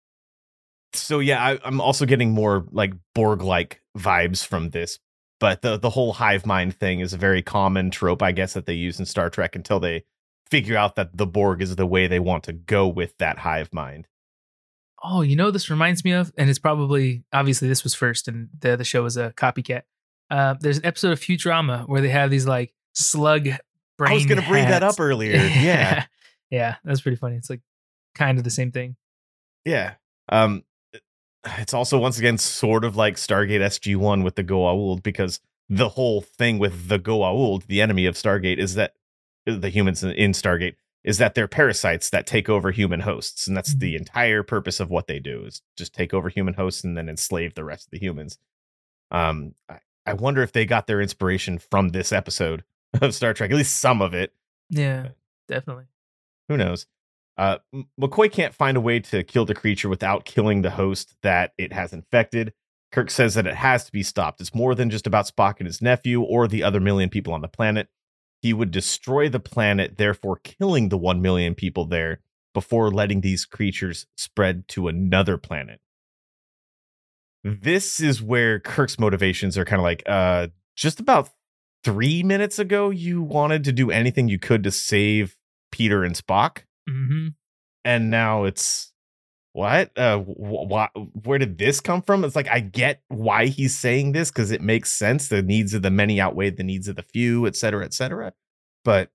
so 0.94 1.20
yeah, 1.20 1.44
I, 1.44 1.60
I'm 1.64 1.82
also 1.82 2.06
getting 2.06 2.32
more 2.32 2.66
like 2.72 2.94
Borg-like 3.16 3.82
vibes 3.98 4.46
from 4.46 4.70
this. 4.70 5.00
But 5.40 5.62
the 5.62 5.78
the 5.78 5.90
whole 5.92 6.14
hive 6.14 6.46
mind 6.46 6.76
thing 6.76 7.00
is 7.00 7.14
a 7.14 7.18
very 7.18 7.42
common 7.42 7.92
trope, 7.92 8.22
I 8.22 8.32
guess, 8.34 8.54
that 8.54 8.66
they 8.66 8.74
use 8.74 9.00
in 9.00 9.06
Star 9.06 9.30
Trek 9.30 9.56
until 9.56 9.80
they 9.80 10.04
figure 10.50 10.76
out 10.76 10.96
that 10.96 11.16
the 11.16 11.28
Borg 11.28 11.62
is 11.62 11.76
the 11.76 11.86
way 11.86 12.08
they 12.08 12.20
want 12.20 12.44
to 12.46 12.54
go 12.54 12.88
with 12.88 13.18
that 13.20 13.40
hive 13.40 13.72
mind. 13.74 14.08
oh, 15.02 15.22
you 15.22 15.36
know, 15.36 15.50
this 15.50 15.70
reminds 15.70 16.04
me 16.04 16.12
of, 16.12 16.34
and 16.38 16.50
it's 16.50 16.60
probably 16.60 17.24
obviously 17.32 17.68
this 17.70 17.84
was 17.84 17.94
first, 17.96 18.28
and 18.28 18.50
the 18.60 18.76
the 18.76 18.84
show 18.84 19.04
was 19.04 19.16
a 19.16 19.32
copycat. 19.38 19.84
Uh, 20.30 20.56
there's 20.60 20.78
an 20.80 20.86
episode 20.86 21.12
of 21.14 21.20
Futurama 21.20 21.88
where 21.88 22.02
they 22.02 22.10
have 22.10 22.30
these 22.30 22.46
like 22.46 22.74
slug 22.94 23.46
brain. 23.98 24.12
I 24.12 24.14
was 24.14 24.26
going 24.26 24.42
to 24.42 24.48
bring 24.48 24.66
that 24.68 24.84
up 24.84 24.96
earlier. 25.00 25.32
Yeah, 25.38 26.06
yeah, 26.50 26.76
that's 26.84 27.02
pretty 27.02 27.16
funny. 27.16 27.38
It's 27.38 27.50
like 27.50 27.62
kind 28.14 28.38
of 28.38 28.44
the 28.44 28.50
same 28.52 28.72
thing. 28.72 28.96
yeah. 29.64 29.94
Um, 30.32 30.64
it's 31.58 31.74
also 31.74 31.98
once 31.98 32.18
again 32.20 32.38
sort 32.38 32.84
of 32.84 32.96
like 32.96 33.16
Stargate 33.16 33.62
SG 33.62 33.96
One 33.96 34.24
with 34.24 34.36
the 34.36 34.44
Goa'uld 34.44 35.04
because 35.04 35.40
the 35.70 35.90
whole 35.90 36.22
thing 36.22 36.60
with 36.60 36.88
the 36.88 37.00
Goa'uld, 37.00 37.68
the 37.68 37.82
enemy 37.82 38.06
of 38.06 38.16
Stargate, 38.16 38.58
is 38.58 38.76
that 38.76 38.94
the 39.46 39.70
humans 39.70 40.04
in- 40.04 40.12
in 40.12 40.32
Stargate 40.32 40.76
is 41.04 41.18
that 41.18 41.34
they're 41.34 41.48
parasites 41.48 42.10
that 42.10 42.28
take 42.28 42.50
over 42.50 42.72
human 42.72 43.00
hosts, 43.02 43.48
and 43.48 43.56
that's 43.56 43.74
the 43.74 43.96
entire 43.96 44.44
purpose 44.44 44.80
of 44.82 44.90
what 44.90 45.08
they 45.08 45.18
do 45.20 45.46
is 45.46 45.62
just 45.78 45.94
take 45.94 46.14
over 46.14 46.28
human 46.28 46.56
hosts 46.56 46.84
and 46.84 46.98
then 46.98 47.08
enslave 47.08 47.54
the 47.56 47.64
rest 47.64 47.88
of 47.88 47.92
the 47.92 48.00
humans. 48.00 48.38
Um, 49.10 49.56
I, 49.70 49.80
I 50.06 50.14
wonder 50.14 50.44
if 50.44 50.52
they 50.52 50.66
got 50.66 50.88
their 50.88 51.00
inspiration 51.02 51.58
from 51.58 51.90
this 51.90 52.12
episode 52.12 52.64
of 53.02 53.16
Star 53.16 53.34
Trek, 53.34 53.50
at 53.52 53.58
least 53.58 53.80
some 53.80 54.02
of 54.02 54.14
it. 54.14 54.34
Yeah, 54.70 55.10
definitely. 55.48 55.86
Who 56.50 56.58
knows? 56.58 56.86
Uh, 57.40 57.58
McCoy 57.98 58.30
can't 58.30 58.54
find 58.54 58.76
a 58.76 58.82
way 58.82 59.00
to 59.00 59.24
kill 59.24 59.46
the 59.46 59.56
creature 59.56 59.88
without 59.88 60.26
killing 60.26 60.62
the 60.62 60.72
host 60.72 61.16
that 61.24 61.54
it 61.58 61.72
has 61.72 61.94
infected. 61.94 62.52
Kirk 62.92 63.10
says 63.10 63.36
that 63.36 63.48
it 63.48 63.56
has 63.56 63.86
to 63.86 63.94
be 63.94 64.04
stopped. 64.04 64.42
It's 64.42 64.54
more 64.54 64.76
than 64.76 64.90
just 64.90 65.08
about 65.08 65.26
Spock 65.26 65.56
and 65.60 65.66
his 65.66 65.82
nephew 65.82 66.22
or 66.22 66.50
the 66.50 66.64
other 66.64 66.82
million 66.82 67.10
people 67.10 67.32
on 67.32 67.40
the 67.40 67.48
planet. 67.48 67.88
He 68.42 68.52
would 68.52 68.72
destroy 68.72 69.30
the 69.30 69.40
planet, 69.40 69.98
therefore 69.98 70.42
killing 70.44 70.90
the 70.90 70.98
1 70.98 71.22
million 71.22 71.56
people 71.56 71.86
there 71.86 72.20
before 72.54 72.92
letting 72.92 73.22
these 73.22 73.46
creatures 73.46 74.06
spread 74.18 74.68
to 74.70 74.90
another 74.90 75.38
planet. 75.38 75.80
This 77.46 78.02
is 78.02 78.22
where 78.22 78.60
Kirk's 78.60 79.00
motivations 79.00 79.58
are 79.58 79.64
kind 79.64 79.80
of 79.80 79.84
like, 79.86 80.04
uh, 80.08 80.48
just 80.76 81.00
about 81.00 81.30
three 81.86 82.22
minutes 82.22 82.60
ago, 82.60 82.90
you 82.90 83.22
wanted 83.22 83.64
to 83.64 83.72
do 83.72 83.92
anything 83.92 84.28
you 84.28 84.40
could 84.40 84.66
to 84.66 84.72
save 84.72 85.38
Peter 85.72 86.04
and 86.04 86.16
Spock. 86.16 86.64
Hmm 86.90 87.28
And 87.86 88.10
now 88.10 88.44
it's 88.46 88.92
what? 89.54 89.98
Uh, 89.98 90.20
wh- 90.20 90.72
wh- 90.72 91.26
where 91.26 91.40
did 91.40 91.58
this 91.58 91.80
come 91.80 92.02
from? 92.02 92.24
It's 92.24 92.36
like, 92.36 92.48
I 92.50 92.60
get 92.60 93.02
why 93.08 93.48
he's 93.48 93.78
saying 93.78 94.12
this 94.12 94.32
because 94.32 94.52
it 94.52 94.62
makes 94.62 94.92
sense. 94.92 95.28
The 95.28 95.42
needs 95.42 95.74
of 95.74 95.82
the 95.82 95.92
many 95.92 96.22
outweigh 96.22 96.52
the 96.52 96.64
needs 96.64 96.88
of 96.88 96.96
the 96.96 97.04
few, 97.04 97.48
et 97.48 97.56
cetera, 97.56 97.84
et 97.84 97.94
cetera. 97.94 98.34
But 98.86 99.10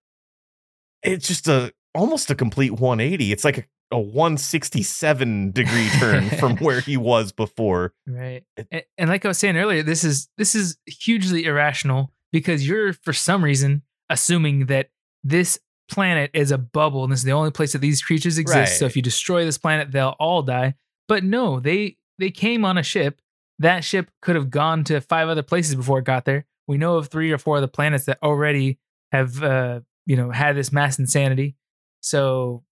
it's 1.02 1.28
just 1.28 1.48
a 1.48 1.72
almost 1.94 2.30
a 2.30 2.34
complete 2.34 2.72
180. 2.72 3.32
It's 3.32 3.44
like 3.44 3.58
a, 3.58 3.64
a 3.92 3.98
167 4.00 5.52
degree 5.52 5.88
turn 5.98 6.28
from 6.30 6.56
where 6.58 6.80
he 6.80 6.96
was 6.96 7.32
before. 7.32 7.92
Right. 8.06 8.44
And, 8.70 8.82
and 8.98 9.10
like 9.10 9.24
I 9.24 9.28
was 9.28 9.38
saying 9.38 9.56
earlier, 9.56 9.82
this 9.82 10.04
is 10.04 10.28
this 10.36 10.54
is 10.54 10.76
hugely 10.86 11.44
irrational 11.44 12.12
because 12.32 12.66
you're 12.66 12.92
for 12.92 13.12
some 13.12 13.44
reason 13.44 13.82
assuming 14.10 14.66
that 14.66 14.90
this 15.22 15.58
planet 15.88 16.30
is 16.34 16.50
a 16.50 16.58
bubble 16.58 17.04
and 17.04 17.12
this 17.12 17.20
is 17.20 17.24
the 17.24 17.32
only 17.32 17.50
place 17.50 17.72
that 17.72 17.80
these 17.80 18.02
creatures 18.02 18.38
exist. 18.38 18.78
So 18.78 18.86
if 18.86 18.96
you 18.96 19.02
destroy 19.02 19.44
this 19.44 19.58
planet, 19.58 19.92
they'll 19.92 20.16
all 20.18 20.42
die. 20.42 20.74
But 21.08 21.24
no, 21.24 21.60
they 21.60 21.96
they 22.18 22.30
came 22.30 22.64
on 22.64 22.78
a 22.78 22.82
ship. 22.82 23.20
That 23.58 23.84
ship 23.84 24.10
could 24.22 24.36
have 24.36 24.50
gone 24.50 24.84
to 24.84 25.00
five 25.00 25.28
other 25.28 25.42
places 25.42 25.74
before 25.74 25.98
it 25.98 26.04
got 26.04 26.24
there. 26.24 26.46
We 26.66 26.78
know 26.78 26.96
of 26.96 27.08
three 27.08 27.30
or 27.30 27.38
four 27.38 27.56
of 27.56 27.62
the 27.62 27.68
planets 27.68 28.06
that 28.06 28.18
already 28.22 28.78
have 29.12 29.42
uh, 29.42 29.80
you 30.06 30.16
know 30.16 30.30
had 30.30 30.56
this 30.56 30.72
mass 30.72 30.98
insanity. 30.98 31.56
So 32.00 32.64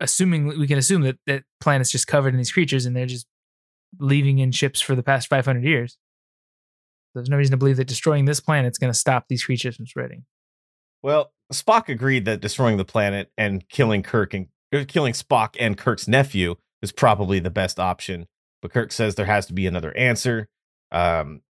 assuming 0.00 0.46
we 0.46 0.66
can 0.66 0.78
assume 0.78 1.02
that 1.02 1.18
that 1.26 1.44
planet's 1.60 1.90
just 1.90 2.06
covered 2.06 2.34
in 2.34 2.38
these 2.38 2.52
creatures 2.52 2.86
and 2.86 2.94
they're 2.94 3.06
just 3.06 3.26
leaving 3.98 4.38
in 4.38 4.52
ships 4.52 4.80
for 4.80 4.94
the 4.94 5.02
past 5.02 5.28
500 5.28 5.64
years. 5.64 5.98
There's 7.14 7.30
no 7.30 7.36
reason 7.36 7.52
to 7.52 7.56
believe 7.56 7.78
that 7.78 7.88
destroying 7.88 8.26
this 8.26 8.40
planet's 8.40 8.78
going 8.78 8.92
to 8.92 8.98
stop 8.98 9.26
these 9.28 9.44
creatures 9.44 9.76
from 9.76 9.86
spreading. 9.86 10.24
Well, 11.02 11.32
Spock 11.52 11.88
agreed 11.88 12.24
that 12.26 12.40
destroying 12.40 12.76
the 12.76 12.84
planet 12.84 13.30
and 13.38 13.68
killing 13.68 14.02
Kirk 14.02 14.34
and 14.34 14.48
uh, 14.74 14.84
killing 14.86 15.12
Spock 15.12 15.56
and 15.58 15.78
Kirk's 15.78 16.08
nephew 16.08 16.56
is 16.82 16.92
probably 16.92 17.38
the 17.38 17.50
best 17.50 17.80
option. 17.80 18.26
But 18.60 18.72
Kirk 18.72 18.92
says 18.92 19.14
there 19.14 19.26
has 19.26 19.46
to 19.46 19.52
be 19.52 19.66
another 19.66 19.96
answer. 19.96 20.48
Um, 20.90 21.42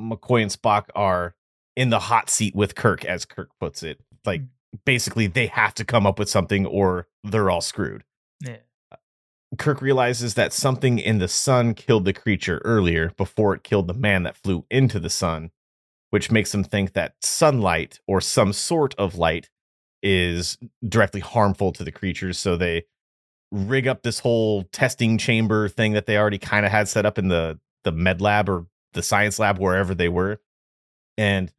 McCoy 0.00 0.42
and 0.42 0.50
Spock 0.50 0.86
are 0.94 1.34
in 1.76 1.90
the 1.90 1.98
hot 1.98 2.30
seat 2.30 2.54
with 2.54 2.74
Kirk, 2.74 3.04
as 3.04 3.24
Kirk 3.24 3.50
puts 3.60 3.82
it. 3.82 4.00
Like 4.24 4.42
basically, 4.84 5.26
they 5.26 5.46
have 5.48 5.74
to 5.74 5.84
come 5.84 6.06
up 6.06 6.18
with 6.18 6.28
something, 6.28 6.66
or 6.66 7.06
they're 7.22 7.50
all 7.50 7.60
screwed. 7.60 8.04
Yeah. 8.40 8.56
Kirk 9.58 9.80
realizes 9.80 10.34
that 10.34 10.52
something 10.52 10.98
in 10.98 11.18
the 11.18 11.28
sun 11.28 11.74
killed 11.74 12.04
the 12.04 12.12
creature 12.12 12.60
earlier 12.64 13.12
before 13.16 13.54
it 13.54 13.62
killed 13.62 13.86
the 13.86 13.94
man 13.94 14.24
that 14.24 14.36
flew 14.36 14.64
into 14.70 14.98
the 14.98 15.10
sun, 15.10 15.50
which 16.14 16.30
makes 16.30 16.52
them 16.52 16.62
think 16.62 16.92
that 16.92 17.12
sunlight 17.22 17.98
or 18.06 18.20
some 18.20 18.52
sort 18.52 18.94
of 18.98 19.16
light 19.18 19.50
is 20.00 20.56
directly 20.88 21.20
harmful 21.20 21.72
to 21.72 21.82
the 21.82 21.90
creatures. 21.90 22.38
So 22.38 22.56
they 22.56 22.84
rig 23.50 23.88
up 23.88 24.04
this 24.04 24.20
whole 24.20 24.62
testing 24.70 25.18
chamber 25.18 25.68
thing 25.68 25.94
that 25.94 26.06
they 26.06 26.16
already 26.16 26.38
kind 26.38 26.64
of 26.64 26.70
had 26.70 26.86
set 26.86 27.04
up 27.04 27.18
in 27.18 27.26
the 27.26 27.58
the 27.82 27.90
med 27.90 28.20
lab 28.20 28.48
or 28.48 28.66
the 28.92 29.02
science 29.02 29.40
lab 29.40 29.58
wherever 29.58 29.92
they 29.92 30.08
were, 30.08 30.40
and 31.18 31.52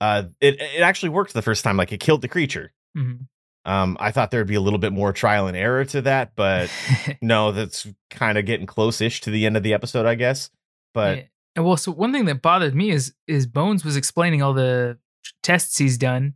uh, 0.00 0.24
it 0.40 0.60
it 0.60 0.80
actually 0.80 1.10
worked 1.10 1.32
the 1.32 1.40
first 1.40 1.62
time. 1.62 1.76
Like 1.76 1.92
it 1.92 2.00
killed 2.00 2.22
the 2.22 2.28
creature. 2.28 2.72
Mhm. 2.98 3.28
Um, 3.66 3.96
I 4.00 4.10
thought 4.10 4.32
there'd 4.32 4.48
be 4.48 4.56
a 4.56 4.60
little 4.60 4.80
bit 4.80 4.92
more 4.92 5.12
trial 5.12 5.46
and 5.46 5.56
error 5.56 5.84
to 5.84 6.02
that, 6.02 6.32
but 6.34 6.72
no, 7.22 7.52
that's 7.52 7.86
kind 8.10 8.36
of 8.36 8.46
getting 8.46 8.66
close-ish 8.66 9.20
to 9.20 9.30
the 9.30 9.46
end 9.46 9.56
of 9.56 9.62
the 9.62 9.74
episode, 9.74 10.06
I 10.06 10.16
guess. 10.16 10.50
But 10.92 11.18
Yeah. 11.18 11.24
And 11.56 11.64
well, 11.64 11.76
so 11.76 11.92
one 11.92 12.12
thing 12.12 12.26
that 12.26 12.42
bothered 12.42 12.74
me 12.74 12.90
is 12.90 13.14
is 13.26 13.46
Bones 13.46 13.84
was 13.84 13.96
explaining 13.96 14.42
all 14.42 14.54
the 14.54 14.98
tests 15.42 15.78
he's 15.78 15.98
done, 15.98 16.34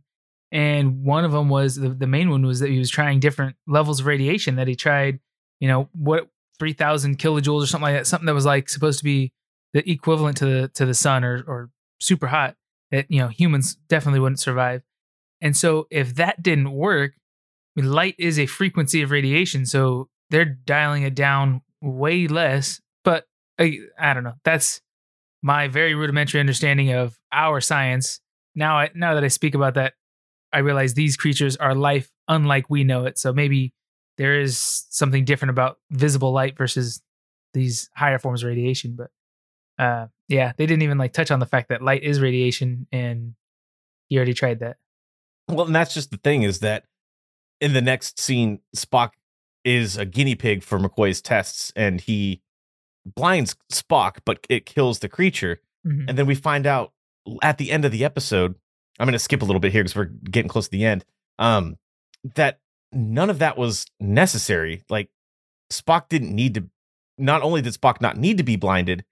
and 0.51 1.03
one 1.03 1.23
of 1.23 1.31
them 1.31 1.49
was 1.49 1.75
the, 1.75 1.89
the 1.89 2.07
main 2.07 2.29
one 2.29 2.45
was 2.45 2.59
that 2.59 2.69
he 2.69 2.79
was 2.79 2.89
trying 2.89 3.19
different 3.19 3.55
levels 3.67 4.01
of 4.01 4.05
radiation. 4.05 4.55
That 4.55 4.67
he 4.67 4.75
tried, 4.75 5.19
you 5.59 5.67
know, 5.67 5.89
what 5.93 6.27
three 6.59 6.73
thousand 6.73 7.17
kilojoules 7.19 7.63
or 7.63 7.67
something 7.67 7.93
like 7.93 7.95
that, 7.95 8.07
something 8.07 8.25
that 8.25 8.33
was 8.33 8.45
like 8.45 8.69
supposed 8.69 8.99
to 8.99 9.05
be 9.05 9.31
the 9.73 9.89
equivalent 9.89 10.37
to 10.37 10.45
the 10.45 10.67
to 10.69 10.85
the 10.85 10.93
sun 10.93 11.23
or 11.23 11.43
or 11.47 11.69
super 11.99 12.27
hot 12.27 12.55
that 12.91 13.09
you 13.09 13.19
know 13.19 13.27
humans 13.27 13.75
definitely 13.87 14.19
wouldn't 14.19 14.39
survive. 14.39 14.81
And 15.41 15.55
so 15.55 15.87
if 15.91 16.15
that 16.15 16.41
didn't 16.41 16.71
work, 16.71 17.13
I 17.75 17.81
mean, 17.81 17.91
light 17.91 18.15
is 18.17 18.39
a 18.39 18.45
frequency 18.45 19.01
of 19.01 19.11
radiation, 19.11 19.65
so 19.65 20.09
they're 20.29 20.45
dialing 20.45 21.03
it 21.03 21.15
down 21.15 21.61
way 21.81 22.27
less. 22.27 22.81
But 23.03 23.27
I, 23.59 23.79
I 23.99 24.13
don't 24.13 24.23
know. 24.23 24.35
That's 24.43 24.81
my 25.45 25.67
very 25.67 25.93
rudimentary 25.93 26.39
understanding 26.39 26.91
of 26.91 27.19
our 27.31 27.61
science. 27.61 28.19
Now, 28.55 28.79
I, 28.79 28.89
now 28.95 29.13
that 29.13 29.23
I 29.23 29.27
speak 29.27 29.53
about 29.53 29.75
that, 29.75 29.93
I 30.51 30.59
realize 30.59 30.95
these 30.95 31.15
creatures 31.15 31.55
are 31.57 31.75
life 31.75 32.09
unlike 32.27 32.67
we 32.67 32.83
know 32.83 33.05
it. 33.05 33.19
So 33.19 33.31
maybe 33.31 33.71
there 34.17 34.39
is 34.39 34.87
something 34.89 35.23
different 35.23 35.51
about 35.51 35.77
visible 35.91 36.31
light 36.31 36.57
versus 36.57 37.03
these 37.53 37.91
higher 37.95 38.17
forms 38.17 38.41
of 38.41 38.47
radiation. 38.47 38.97
But 38.97 39.11
uh, 39.77 40.07
yeah, 40.27 40.53
they 40.57 40.65
didn't 40.65 40.81
even 40.81 40.97
like 40.97 41.13
touch 41.13 41.29
on 41.29 41.39
the 41.39 41.45
fact 41.45 41.69
that 41.69 41.83
light 41.83 42.01
is 42.01 42.19
radiation, 42.19 42.87
and 42.91 43.35
he 44.07 44.17
already 44.17 44.33
tried 44.33 44.61
that. 44.61 44.77
well, 45.47 45.67
and 45.67 45.75
that's 45.75 45.93
just 45.93 46.09
the 46.09 46.17
thing 46.17 46.41
is 46.41 46.61
that 46.61 46.85
in 47.61 47.73
the 47.73 47.83
next 47.83 48.19
scene, 48.19 48.61
Spock 48.75 49.11
is 49.63 49.95
a 49.95 50.05
guinea 50.05 50.33
pig 50.33 50.63
for 50.63 50.79
McCoy's 50.79 51.21
tests, 51.21 51.71
and 51.75 52.01
he 52.01 52.41
blinds 53.05 53.55
Spock, 53.71 54.17
but 54.25 54.45
it 54.49 54.65
kills 54.65 54.99
the 54.99 55.09
creature. 55.09 55.61
Mhm. 55.85 56.05
And 56.07 56.17
then 56.17 56.25
we 56.25 56.35
find 56.35 56.65
out 56.65 56.93
at 57.41 57.57
the 57.57 57.71
end 57.71 57.85
of 57.85 57.91
the 57.91 58.03
episode, 58.03 58.55
I'm 58.99 59.05
going 59.05 59.13
to 59.13 59.19
skip 59.19 59.41
a 59.41 59.45
little 59.45 59.59
bit 59.59 59.71
here 59.71 59.83
because 59.83 59.95
we're 59.95 60.05
getting 60.05 60.49
close 60.49 60.65
to 60.65 60.71
the 60.71 60.85
end, 60.85 61.05
um, 61.37 61.77
that 62.35 62.59
none 62.91 63.29
of 63.29 63.39
that 63.39 63.57
was 63.57 63.85
necessary. 63.99 64.83
Like, 64.89 65.09
Spock 65.71 66.09
didn't 66.09 66.33
need 66.33 66.53
to, 66.55 66.69
not 67.17 67.41
only 67.41 67.61
did 67.61 67.73
Spock 67.73 68.01
not 68.01 68.17
need 68.17 68.37
to 68.37 68.43
be 68.43 68.55
blinded, 68.55 69.03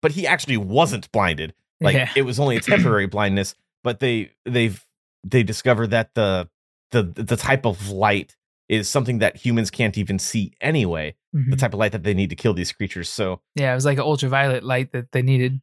but 0.00 0.12
he 0.12 0.26
actually 0.26 0.56
wasn't 0.56 1.10
blinded. 1.12 1.54
Like, 1.80 1.94
yeah. 1.94 2.10
it 2.14 2.22
was 2.22 2.38
only 2.38 2.56
a 2.56 2.60
temporary 2.60 3.06
blindness, 3.06 3.54
but 3.82 4.00
they, 4.00 4.30
they've, 4.44 4.84
they 5.24 5.42
discovered 5.42 5.88
that 5.88 6.14
the, 6.14 6.48
the, 6.90 7.02
the 7.02 7.36
type 7.36 7.64
of 7.66 7.88
light 7.88 8.36
is 8.68 8.88
something 8.88 9.18
that 9.18 9.36
humans 9.36 9.70
can't 9.70 9.98
even 9.98 10.18
see 10.18 10.52
anyway, 10.60 11.14
the 11.32 11.38
Mhm. 11.56 11.58
type 11.58 11.72
of 11.72 11.78
light 11.80 11.92
that 11.92 12.02
they 12.02 12.14
need 12.14 12.30
to 12.30 12.36
kill 12.36 12.54
these 12.54 12.72
creatures. 12.72 13.08
So, 13.08 13.40
yeah, 13.54 13.72
it 13.72 13.74
was 13.74 13.84
like 13.84 13.98
an 13.98 14.04
ultraviolet 14.04 14.62
light 14.64 14.92
that 14.92 15.12
they 15.12 15.22
needed. 15.22 15.60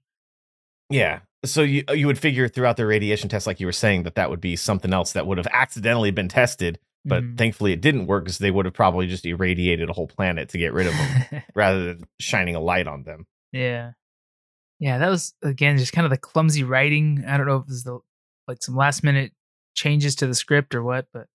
Yeah. 0.90 1.20
So 1.46 1.62
you 1.62 1.84
you 1.94 2.08
would 2.08 2.18
figure 2.20 2.48
throughout 2.48 2.76
the 2.78 2.86
radiation 2.86 3.30
test, 3.30 3.48
like 3.48 3.60
you 3.60 3.66
were 3.66 3.72
saying, 3.72 4.04
that 4.04 4.16
that 4.16 4.30
would 4.30 4.42
be 4.42 4.56
something 4.56 4.92
else 4.94 5.14
that 5.14 5.26
would 5.28 5.38
have 5.38 5.48
accidentally 5.54 6.12
been 6.12 6.28
tested, 6.28 6.80
but 7.06 7.24
Mhm. 7.24 7.38
thankfully 7.38 7.72
it 7.72 7.82
didn't 7.82 8.08
work 8.08 8.26
because 8.26 8.40
they 8.40 8.52
would 8.52 8.66
have 8.66 8.74
probably 8.74 9.08
just 9.08 9.26
irradiated 9.26 9.90
a 9.90 9.94
whole 9.94 10.08
planet 10.08 10.50
to 10.50 10.58
get 10.58 10.74
rid 10.74 10.88
of 10.88 10.94
them 10.94 11.44
rather 11.56 11.86
than 11.86 12.04
shining 12.20 12.56
a 12.56 12.60
light 12.60 12.88
on 12.88 13.04
them. 13.04 13.28
Yeah. 13.54 13.92
Yeah, 14.80 14.98
that 14.98 15.10
was 15.10 15.34
again 15.44 15.78
just 15.78 15.94
kind 15.94 16.06
of 16.06 16.10
the 16.12 16.18
clumsy 16.18 16.64
writing. 16.64 17.24
I 17.28 17.38
don't 17.38 17.46
know 17.48 17.58
if 17.58 17.64
it 17.64 17.70
was 17.70 17.84
the 17.84 18.00
like 18.48 18.64
some 18.64 18.76
last 18.76 19.04
minute 19.04 19.32
changes 19.76 20.16
to 20.16 20.28
the 20.28 20.34
script 20.36 20.74
or 20.74 20.82
what, 20.84 21.08
but 21.14 21.28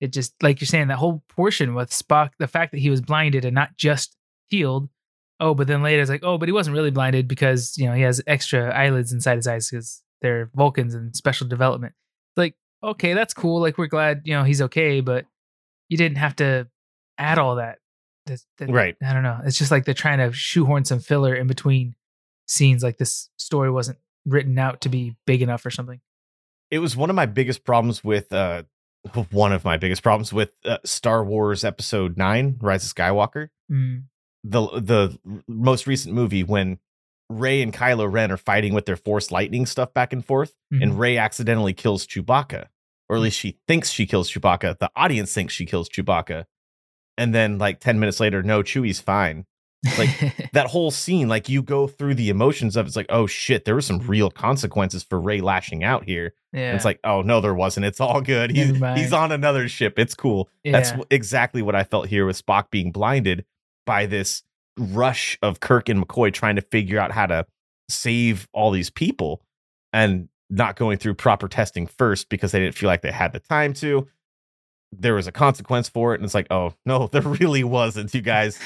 it 0.00 0.12
just 0.12 0.34
like 0.42 0.60
you're 0.60 0.66
saying 0.66 0.88
that 0.88 0.98
whole 0.98 1.22
portion 1.28 1.74
with 1.74 1.90
Spock, 1.90 2.30
the 2.38 2.46
fact 2.48 2.72
that 2.72 2.78
he 2.78 2.90
was 2.90 3.00
blinded 3.00 3.44
and 3.44 3.54
not 3.54 3.76
just 3.76 4.16
healed. 4.48 4.88
Oh, 5.38 5.54
but 5.54 5.66
then 5.66 5.82
later 5.82 6.00
it's 6.00 6.10
like, 6.10 6.24
oh, 6.24 6.38
but 6.38 6.48
he 6.48 6.52
wasn't 6.52 6.74
really 6.76 6.90
blinded 6.90 7.28
because 7.28 7.76
you 7.76 7.86
know 7.86 7.94
he 7.94 8.02
has 8.02 8.22
extra 8.26 8.74
eyelids 8.74 9.12
inside 9.12 9.36
his 9.36 9.46
eyes 9.46 9.70
because 9.70 10.02
they're 10.22 10.50
Vulcans 10.54 10.94
and 10.94 11.14
special 11.14 11.46
development. 11.46 11.94
Like, 12.36 12.54
okay, 12.82 13.12
that's 13.14 13.34
cool. 13.34 13.60
Like 13.60 13.78
we're 13.78 13.86
glad 13.86 14.22
you 14.24 14.34
know 14.34 14.44
he's 14.44 14.62
okay, 14.62 15.00
but 15.00 15.26
you 15.88 15.96
didn't 15.96 16.18
have 16.18 16.36
to 16.36 16.68
add 17.18 17.38
all 17.38 17.56
that. 17.56 17.78
That's- 18.26 18.46
that 18.58 18.70
Right. 18.70 18.96
I 19.02 19.12
don't 19.12 19.22
know. 19.22 19.40
It's 19.44 19.58
just 19.58 19.70
like 19.70 19.84
they're 19.84 19.94
trying 19.94 20.18
to 20.18 20.32
shoehorn 20.32 20.84
some 20.84 20.98
filler 21.00 21.34
in 21.34 21.46
between 21.46 21.94
scenes. 22.46 22.82
Like 22.82 22.98
this 22.98 23.28
story 23.36 23.70
wasn't 23.70 23.98
written 24.24 24.58
out 24.58 24.80
to 24.80 24.88
be 24.88 25.16
big 25.26 25.42
enough 25.42 25.64
or 25.64 25.70
something. 25.70 26.00
It 26.70 26.80
was 26.80 26.96
one 26.96 27.10
of 27.10 27.16
my 27.16 27.26
biggest 27.26 27.64
problems 27.64 28.02
with 28.02 28.32
uh 28.32 28.64
one 29.30 29.52
of 29.52 29.64
my 29.64 29.76
biggest 29.76 30.02
problems 30.02 30.32
with 30.32 30.50
uh, 30.64 30.78
Star 30.84 31.24
Wars 31.24 31.64
Episode 31.64 32.16
Nine: 32.16 32.56
Rise 32.60 32.84
of 32.86 32.94
Skywalker. 32.94 33.48
Mm. 33.70 34.04
the 34.44 34.60
the 34.80 35.18
most 35.48 35.86
recent 35.88 36.14
movie 36.14 36.44
when 36.44 36.78
Rey 37.28 37.60
and 37.62 37.72
Kylo 37.72 38.10
Ren 38.10 38.30
are 38.30 38.36
fighting 38.36 38.72
with 38.74 38.86
their 38.86 38.94
Force 38.96 39.32
lightning 39.32 39.66
stuff 39.66 39.92
back 39.92 40.12
and 40.12 40.24
forth, 40.24 40.54
Mhm. 40.72 40.82
and 40.82 40.98
Rey 41.00 41.16
accidentally 41.18 41.72
kills 41.72 42.06
Chewbacca, 42.06 42.66
or 43.08 43.16
at 43.16 43.22
least 43.22 43.38
she 43.38 43.58
thinks 43.66 43.90
she 43.90 44.06
kills 44.06 44.30
Chewbacca. 44.30 44.78
The 44.78 44.90
audience 44.94 45.34
thinks 45.34 45.52
she 45.52 45.66
kills 45.66 45.88
Chewbacca, 45.88 46.44
and 47.18 47.34
then 47.34 47.58
like 47.58 47.80
ten 47.80 47.98
minutes 47.98 48.20
later, 48.20 48.42
no, 48.44 48.62
Chewie's 48.62 49.00
fine. 49.00 49.46
Like 49.98 50.50
that 50.52 50.66
whole 50.66 50.90
scene, 50.90 51.28
like 51.28 51.48
you 51.48 51.62
go 51.62 51.86
through 51.86 52.14
the 52.14 52.28
emotions 52.28 52.76
of 52.76 52.86
it's 52.86 52.96
like, 52.96 53.06
oh 53.08 53.26
shit, 53.26 53.64
there 53.64 53.74
were 53.74 53.80
some 53.80 54.00
mm-hmm. 54.00 54.10
real 54.10 54.30
consequences 54.30 55.02
for 55.02 55.20
Rey 55.20 55.40
lashing 55.40 55.84
out 55.84 56.04
here. 56.04 56.34
yeah. 56.52 56.68
And 56.68 56.76
it's 56.76 56.84
like, 56.84 57.00
oh 57.04 57.22
no, 57.22 57.40
there 57.40 57.54
wasn't. 57.54 57.86
It's 57.86 58.00
all 58.00 58.20
good. 58.20 58.50
He's 58.50 58.76
he's 58.96 59.12
on 59.12 59.32
another 59.32 59.68
ship. 59.68 59.98
It's 59.98 60.14
cool. 60.14 60.48
yeah. 60.64 60.72
That's 60.72 60.92
exactly 61.10 61.62
what 61.62 61.74
I 61.74 61.84
felt 61.84 62.08
here 62.08 62.26
with 62.26 62.44
Spock 62.44 62.70
being 62.70 62.92
blinded 62.92 63.44
by 63.84 64.06
this 64.06 64.42
rush 64.78 65.38
of 65.42 65.60
Kirk 65.60 65.88
and 65.88 66.06
McCoy 66.06 66.32
trying 66.32 66.56
to 66.56 66.62
figure 66.62 66.98
out 66.98 67.12
how 67.12 67.26
to 67.26 67.46
save 67.88 68.48
all 68.52 68.70
these 68.70 68.90
people 68.90 69.42
and 69.92 70.28
not 70.50 70.76
going 70.76 70.98
through 70.98 71.14
proper 71.14 71.48
testing 71.48 71.86
first 71.86 72.28
because 72.28 72.52
they 72.52 72.60
didn't 72.60 72.74
feel 72.74 72.88
like 72.88 73.02
they 73.02 73.10
had 73.10 73.32
the 73.32 73.40
time 73.40 73.72
to. 73.74 74.06
There 74.92 75.14
was 75.14 75.26
a 75.26 75.32
consequence 75.32 75.88
for 75.88 76.12
it, 76.14 76.16
and 76.20 76.24
it's 76.24 76.34
like, 76.34 76.46
oh 76.50 76.74
no, 76.86 77.06
there 77.08 77.22
really 77.22 77.64
wasn't. 77.64 78.14
You 78.14 78.20
guys, 78.22 78.58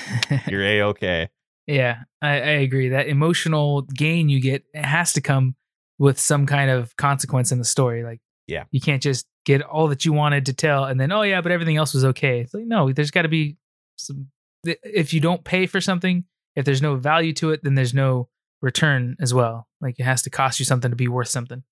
you're 0.49 0.63
a 0.65 0.83
okay. 0.83 1.29
Yeah, 1.67 1.99
I, 2.21 2.29
I 2.31 2.51
agree. 2.63 2.89
That 2.91 3.07
emotional 3.09 3.83
gain 3.83 4.29
you 4.29 4.41
get 4.41 4.65
it 4.75 4.85
has 4.85 5.13
to 5.15 5.21
come 5.21 5.55
with 5.99 6.19
some 6.19 6.47
kind 6.47 6.71
of 6.71 6.97
consequence 6.97 7.53
in 7.53 7.59
the 7.59 7.65
story. 7.65 8.03
Like, 8.03 8.21
Yeah. 8.49 8.65
you 8.71 8.81
can't 8.81 9.03
just 9.03 9.27
get 9.45 9.63
all 9.63 9.87
that 9.89 10.05
you 10.05 10.13
wanted 10.13 10.47
to 10.47 10.53
tell 10.53 10.85
and 10.85 10.99
then, 11.01 11.13
oh 11.13 11.23
yeah, 11.23 11.41
but 11.43 11.53
everything 11.53 11.77
else 11.77 11.95
was 11.95 12.05
okay. 12.07 12.41
It's 12.41 12.53
like, 12.55 12.65
no, 12.65 12.91
there's 12.93 13.11
got 13.11 13.23
to 13.23 13.29
be 13.29 13.57
some. 13.97 14.29
If 14.65 15.13
you 15.15 15.21
don't 15.21 15.45
pay 15.45 15.67
for 15.67 15.81
something, 15.81 16.25
if 16.57 16.65
there's 16.65 16.83
no 16.83 16.97
value 16.97 17.33
to 17.35 17.51
it, 17.53 17.61
then 17.63 17.75
there's 17.77 17.95
no 17.95 18.29
return 18.63 19.17
as 19.21 19.33
well. 19.33 19.69
Like, 19.81 19.99
it 20.01 20.05
has 20.05 20.23
to 20.23 20.31
cost 20.31 20.59
you 20.59 20.65
something 20.65 20.91
to 20.91 20.97
be 20.97 21.09
worth 21.09 21.29
something. 21.29 21.63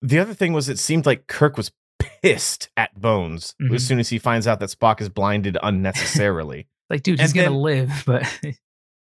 The 0.00 0.18
other 0.18 0.34
thing 0.34 0.52
was, 0.52 0.68
it 0.68 0.78
seemed 0.78 1.06
like 1.06 1.26
Kirk 1.26 1.56
was 1.56 1.70
pissed 2.22 2.68
at 2.76 3.00
Bones 3.00 3.54
Mhm. 3.60 3.74
as 3.74 3.86
soon 3.86 3.98
as 3.98 4.08
he 4.08 4.18
finds 4.18 4.46
out 4.46 4.60
that 4.60 4.70
Spock 4.70 5.00
is 5.00 5.08
blinded 5.08 5.56
unnecessarily. 5.62 6.66
Like, 6.90 7.02
dude, 7.04 7.20
he's 7.20 7.30
And 7.30 7.36
gonna 7.36 7.48
then- 7.50 7.62
live, 7.62 8.02
but, 8.06 8.40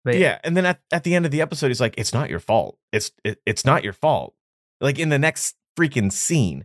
but 0.04 0.16
yeah 0.16 0.38
and 0.44 0.56
then 0.56 0.64
at, 0.66 0.80
at 0.92 1.02
the 1.02 1.16
end 1.16 1.24
of 1.24 1.32
the 1.32 1.40
episode 1.40 1.66
he's 1.68 1.80
like 1.80 1.94
it's 1.98 2.12
not 2.12 2.30
your 2.30 2.38
fault 2.38 2.78
it's 2.92 3.10
it, 3.24 3.40
it's 3.44 3.64
not 3.64 3.82
your 3.82 3.92
fault 3.92 4.34
like 4.80 5.00
in 5.00 5.08
the 5.08 5.18
next 5.18 5.56
freaking 5.76 6.12
scene 6.12 6.64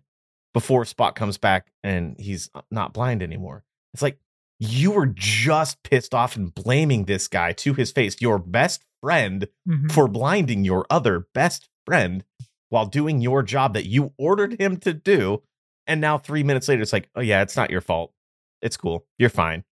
before 0.54 0.84
spock 0.84 1.16
comes 1.16 1.38
back 1.40 1.72
and 1.84 2.20
he's 2.20 2.52
not 2.70 2.94
blind 2.94 3.24
anymore 3.24 3.64
it's 3.96 4.04
like 4.04 4.20
you 4.60 4.92
were 4.92 5.08
just 5.08 5.82
pissed 5.84 6.14
off 6.14 6.36
and 6.36 6.54
blaming 6.54 7.06
this 7.06 7.28
guy 7.28 7.52
to 7.52 7.74
his 7.74 7.92
face 7.92 8.18
your 8.22 8.38
best 8.38 8.84
friend 9.02 9.48
Mhm. 9.68 9.92
for 9.92 10.08
blinding 10.08 10.66
your 10.66 10.86
other 10.92 11.28
best 11.34 11.68
friend 11.86 12.24
while 12.70 12.86
doing 12.86 13.22
your 13.22 13.42
job 13.42 13.74
that 13.74 13.86
you 13.88 14.14
ordered 14.20 14.60
him 14.60 14.78
to 14.78 14.94
do 14.94 15.42
and 15.88 16.00
now 16.02 16.18
three 16.18 16.44
minutes 16.44 16.68
later 16.68 16.82
it's 16.82 16.94
like 16.94 17.10
oh 17.16 17.22
yeah 17.22 17.42
it's 17.42 17.56
not 17.56 17.70
your 17.72 17.82
fault 17.82 18.14
it's 18.62 18.78
cool 18.78 19.06
you're 19.18 19.30
fine 19.30 19.64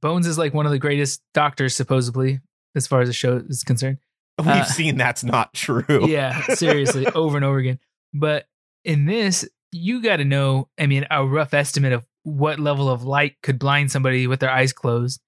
Bones 0.00 0.26
is 0.26 0.36
like 0.36 0.52
one 0.52 0.66
of 0.66 0.72
the 0.72 0.78
greatest 0.78 1.22
doctors, 1.32 1.74
supposedly, 1.74 2.40
as 2.74 2.86
far 2.86 3.00
as 3.00 3.08
the 3.08 3.14
show 3.14 3.42
is 3.48 3.64
concerned. 3.64 3.96
we've 4.38 4.46
Uh, 4.48 4.64
seen 4.64 4.98
that's 4.98 5.24
not 5.24 5.54
true 5.54 6.06
yeah, 6.06 6.42
seriously, 6.54 7.06
over 7.06 7.36
and 7.36 7.44
over 7.44 7.56
again. 7.56 7.78
But 8.12 8.46
in 8.84 9.06
this, 9.06 9.48
you 9.72 10.02
got 10.02 10.16
to 10.16 10.26
know, 10.26 10.68
I 10.78 10.86
mean, 10.88 11.06
a 11.10 11.24
rough 11.24 11.54
estimate 11.54 11.94
of 11.94 12.04
what 12.22 12.58
level 12.58 12.90
of 12.90 13.02
light 13.04 13.36
could 13.42 13.58
blind 13.58 13.90
somebody 13.90 14.26
with 14.26 14.40
their 14.40 14.50
eyes 14.50 14.74
closed. 14.74 15.22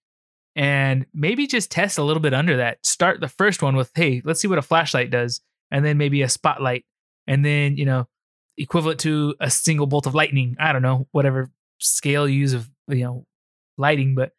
And 0.54 1.06
maybe 1.14 1.46
just 1.46 1.70
test 1.70 1.96
a 1.96 2.02
little 2.02 2.20
bit 2.20 2.34
under 2.34 2.58
that. 2.58 2.84
Start 2.84 3.20
the 3.20 3.28
first 3.28 3.62
one 3.62 3.76
with, 3.76 3.90
hey, 3.94 4.20
let's 4.26 4.40
see 4.42 4.48
what 4.48 4.58
a 4.58 4.62
flashlight 4.62 5.10
does. 5.10 5.40
And 5.70 5.86
then 5.86 5.96
maybe 5.96 6.20
a 6.20 6.28
spotlight. 6.28 6.84
And 7.26 7.42
then, 7.44 7.78
you 7.78 7.86
know, 7.86 8.08
equivalent 8.58 9.00
to 9.00 9.34
a 9.40 9.50
single 9.50 9.86
bolt 9.86 10.06
of 10.06 10.14
lightning. 10.14 10.56
I 10.58 10.72
don't 10.72 10.82
know, 10.82 11.06
whatever 11.12 11.50
scale 11.78 12.28
you 12.28 12.40
use 12.40 12.52
of, 12.52 12.70
you 12.88 13.04
know, 13.04 13.26
lighting, 13.78 14.14
but 14.14 14.32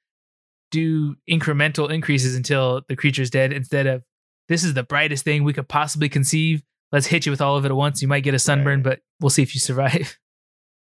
do 0.71 1.15
incremental 1.29 1.89
increases 1.89 2.35
until 2.35 2.81
the 2.89 2.95
creature's 2.95 3.29
dead 3.29 3.53
instead 3.53 3.87
of 3.87 4.03
this 4.49 4.63
is 4.63 4.73
the 4.73 4.83
brightest 4.83 5.23
thing 5.23 5.43
we 5.43 5.53
could 5.53 5.67
possibly 5.67 6.09
conceive. 6.09 6.63
Let's 6.91 7.07
hit 7.07 7.25
you 7.25 7.31
with 7.31 7.41
all 7.41 7.57
of 7.57 7.65
it 7.65 7.69
at 7.69 7.75
once. 7.75 8.01
You 8.01 8.07
might 8.07 8.23
get 8.23 8.33
a 8.33 8.39
sunburn, 8.39 8.79
Right. 8.79 8.83
but 8.83 8.99
we'll 9.19 9.29
see 9.29 9.43
if 9.43 9.53
you 9.55 9.59
survive. 9.61 10.17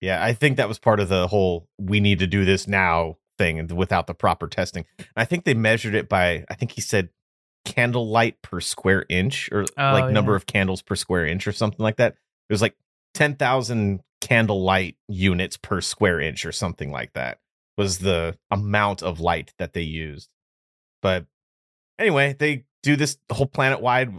Yeah, 0.03 0.23
I 0.23 0.35
think 0.35 0.59
that 0.59 0.69
was 0.69 0.79
part 0.79 1.01
of 1.01 1.09
the 1.09 1.27
whole 1.27 1.71
we 1.79 2.01
need 2.01 2.19
to 2.19 2.27
do 2.27 2.45
this 2.45 2.69
now 2.69 3.17
thing 3.39 3.59
and 3.59 3.73
without 3.73 4.07
the 4.07 4.13
proper 4.13 4.47
testing. 4.47 4.85
I 5.17 5.25
think 5.25 5.45
they 5.45 5.55
measured 5.55 5.95
it 5.95 6.07
by 6.07 6.45
I 6.51 6.55
think 6.55 6.73
he 6.73 6.83
said 6.83 7.09
candle 7.65 8.07
light 8.07 8.43
per 8.43 8.61
square 8.61 9.07
inch 9.09 9.49
or 9.51 9.63
Oh, 9.79 9.93
like 9.95 10.13
number 10.13 10.37
of 10.37 10.45
candles 10.45 10.83
per 10.83 10.97
square 10.97 11.25
inch 11.25 11.47
or 11.49 11.53
something 11.53 11.83
like 11.83 11.97
that. 11.97 12.13
It 12.13 12.53
was 12.53 12.61
like 12.61 12.75
10,000 13.17 14.01
candle 14.21 14.63
light 14.63 14.97
units 15.09 15.57
per 15.57 15.81
square 15.81 16.21
inch 16.21 16.45
or 16.45 16.53
something 16.53 16.91
like 16.91 17.13
that 17.15 17.39
was 17.79 17.99
the 17.99 18.37
amount 18.51 19.03
of 19.03 19.21
light 19.21 19.55
that 19.59 19.73
they 19.73 19.83
used. 19.83 20.29
But 21.01 21.25
anyway, 21.99 22.37
they 22.39 22.65
do 22.83 22.95
this 22.95 23.17
whole 23.33 23.47
planet 23.47 23.81
wide 23.81 24.13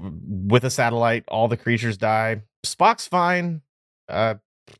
with 0.49 0.63
a 0.63 0.69
satellite. 0.71 1.25
All 1.27 1.47
the 1.47 1.57
creatures 1.57 1.97
die. 1.97 2.41
Spock's 2.65 3.07
fine. 3.07 3.61
Uh, 4.09 4.35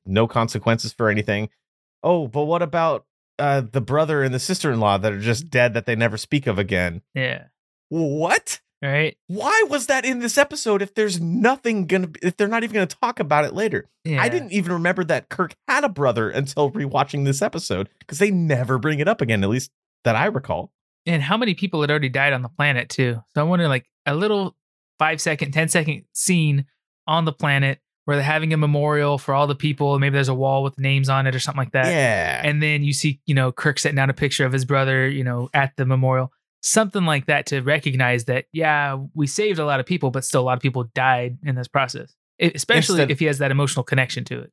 no 0.06 0.28
consequences 0.28 0.94
for 0.94 1.10
anything. 1.10 1.50
Oh, 2.04 2.28
but 2.28 2.46
what 2.46 2.64
about 2.64 3.06
uh, 3.38 3.62
the 3.62 3.82
brother 3.82 4.24
and 4.24 4.34
the 4.34 4.40
sister 4.40 4.72
in 4.72 4.80
law 4.80 4.98
that 4.98 5.14
are 5.14 5.20
just 5.20 5.50
dead 5.50 5.76
that 5.76 5.86
they 5.86 5.96
never 5.96 6.18
speak 6.18 6.48
of 6.48 6.58
again? 6.58 7.02
Yeah. 7.14 7.46
What? 7.90 8.62
Right. 8.82 9.18
Why 9.28 9.66
was 9.70 9.88
that 9.88 10.06
in 10.06 10.20
this 10.20 10.38
episode 10.38 10.82
if 10.82 10.94
there's 10.94 11.20
nothing 11.20 11.88
gonna 11.88 12.08
be, 12.08 12.20
if 12.22 12.38
they're 12.38 12.48
not 12.48 12.64
even 12.64 12.76
gonna 12.76 12.86
talk 12.86 13.20
about 13.20 13.44
it 13.46 13.54
later? 13.54 13.90
Yeah. 14.04 14.22
I 14.22 14.30
didn't 14.30 14.52
even 14.52 14.74
remember 14.74 15.04
that 15.06 15.30
Kirk 15.30 15.56
had 15.68 15.84
a 15.84 15.90
brother 15.90 16.30
until 16.30 16.72
rewatching 16.72 17.26
this 17.26 17.42
episode 17.42 17.90
because 18.00 18.20
they 18.20 18.30
never 18.30 18.78
bring 18.78 19.00
it 19.00 19.08
up 19.08 19.22
again, 19.22 19.44
at 19.44 19.50
least 19.50 19.72
that 20.04 20.16
I 20.16 20.26
recall. 20.28 20.72
And 21.06 21.24
how 21.24 21.38
many 21.38 21.54
people 21.56 21.82
had 21.82 21.90
already 21.90 22.10
died 22.10 22.34
on 22.34 22.42
the 22.44 22.50
planet 22.50 22.90
too? 22.90 23.22
So 23.34 23.42
I'm 23.42 23.50
wondering, 23.50 23.70
like 23.70 23.86
a 24.06 24.14
little 24.14 24.56
five 25.00 25.22
second, 25.22 25.54
ten 25.54 25.70
second 25.70 26.04
scene 26.14 26.66
on 27.08 27.26
the 27.26 27.34
planet 27.34 27.80
where 28.06 28.16
they're 28.16 28.24
having 28.24 28.54
a 28.54 28.58
memorial 28.58 29.18
for 29.18 29.34
all 29.34 29.48
the 29.48 29.56
people. 29.56 29.98
Maybe 30.00 30.14
there's 30.14 30.30
a 30.30 30.34
wall 30.34 30.64
with 30.64 30.80
names 30.80 31.10
on 31.10 31.28
it 31.28 31.36
or 31.36 31.40
something 31.40 31.60
like 31.60 31.72
that. 31.72 31.88
yeah. 31.88 32.42
And 32.44 32.64
then 32.64 32.84
you 32.84 32.94
see, 32.94 33.20
you 33.26 33.36
know, 33.36 33.52
Kirk 33.52 33.80
setting 33.80 33.96
down 33.98 34.10
a 34.10 34.14
picture 34.14 34.46
of 34.46 34.54
his 34.54 34.66
brother, 34.66 35.10
you 35.10 35.24
know, 35.24 35.50
at 35.54 35.74
the 35.78 35.86
memorial. 35.86 36.32
Something 36.68 37.06
like 37.06 37.28
that 37.28 37.46
to 37.48 37.62
recognize 37.62 38.26
that, 38.26 38.46
yeah, 38.52 38.98
we 39.14 39.26
saved 39.26 39.58
a 39.58 39.66
lot 39.66 39.80
of 39.80 39.86
people, 39.86 40.12
but 40.12 40.26
still 40.26 40.42
a 40.42 40.44
lot 40.44 40.58
of 40.58 40.62
people 40.62 40.84
died 40.94 41.38
in 41.44 41.56
this 41.56 41.68
process. 41.70 42.14
Especially 42.40 42.96
Instead- 43.02 43.12
if 43.12 43.20
he 43.20 43.26
has 43.26 43.38
that 43.38 43.52
emotional 43.52 43.84
connection 43.84 44.26
to 44.26 44.42
it. 44.42 44.52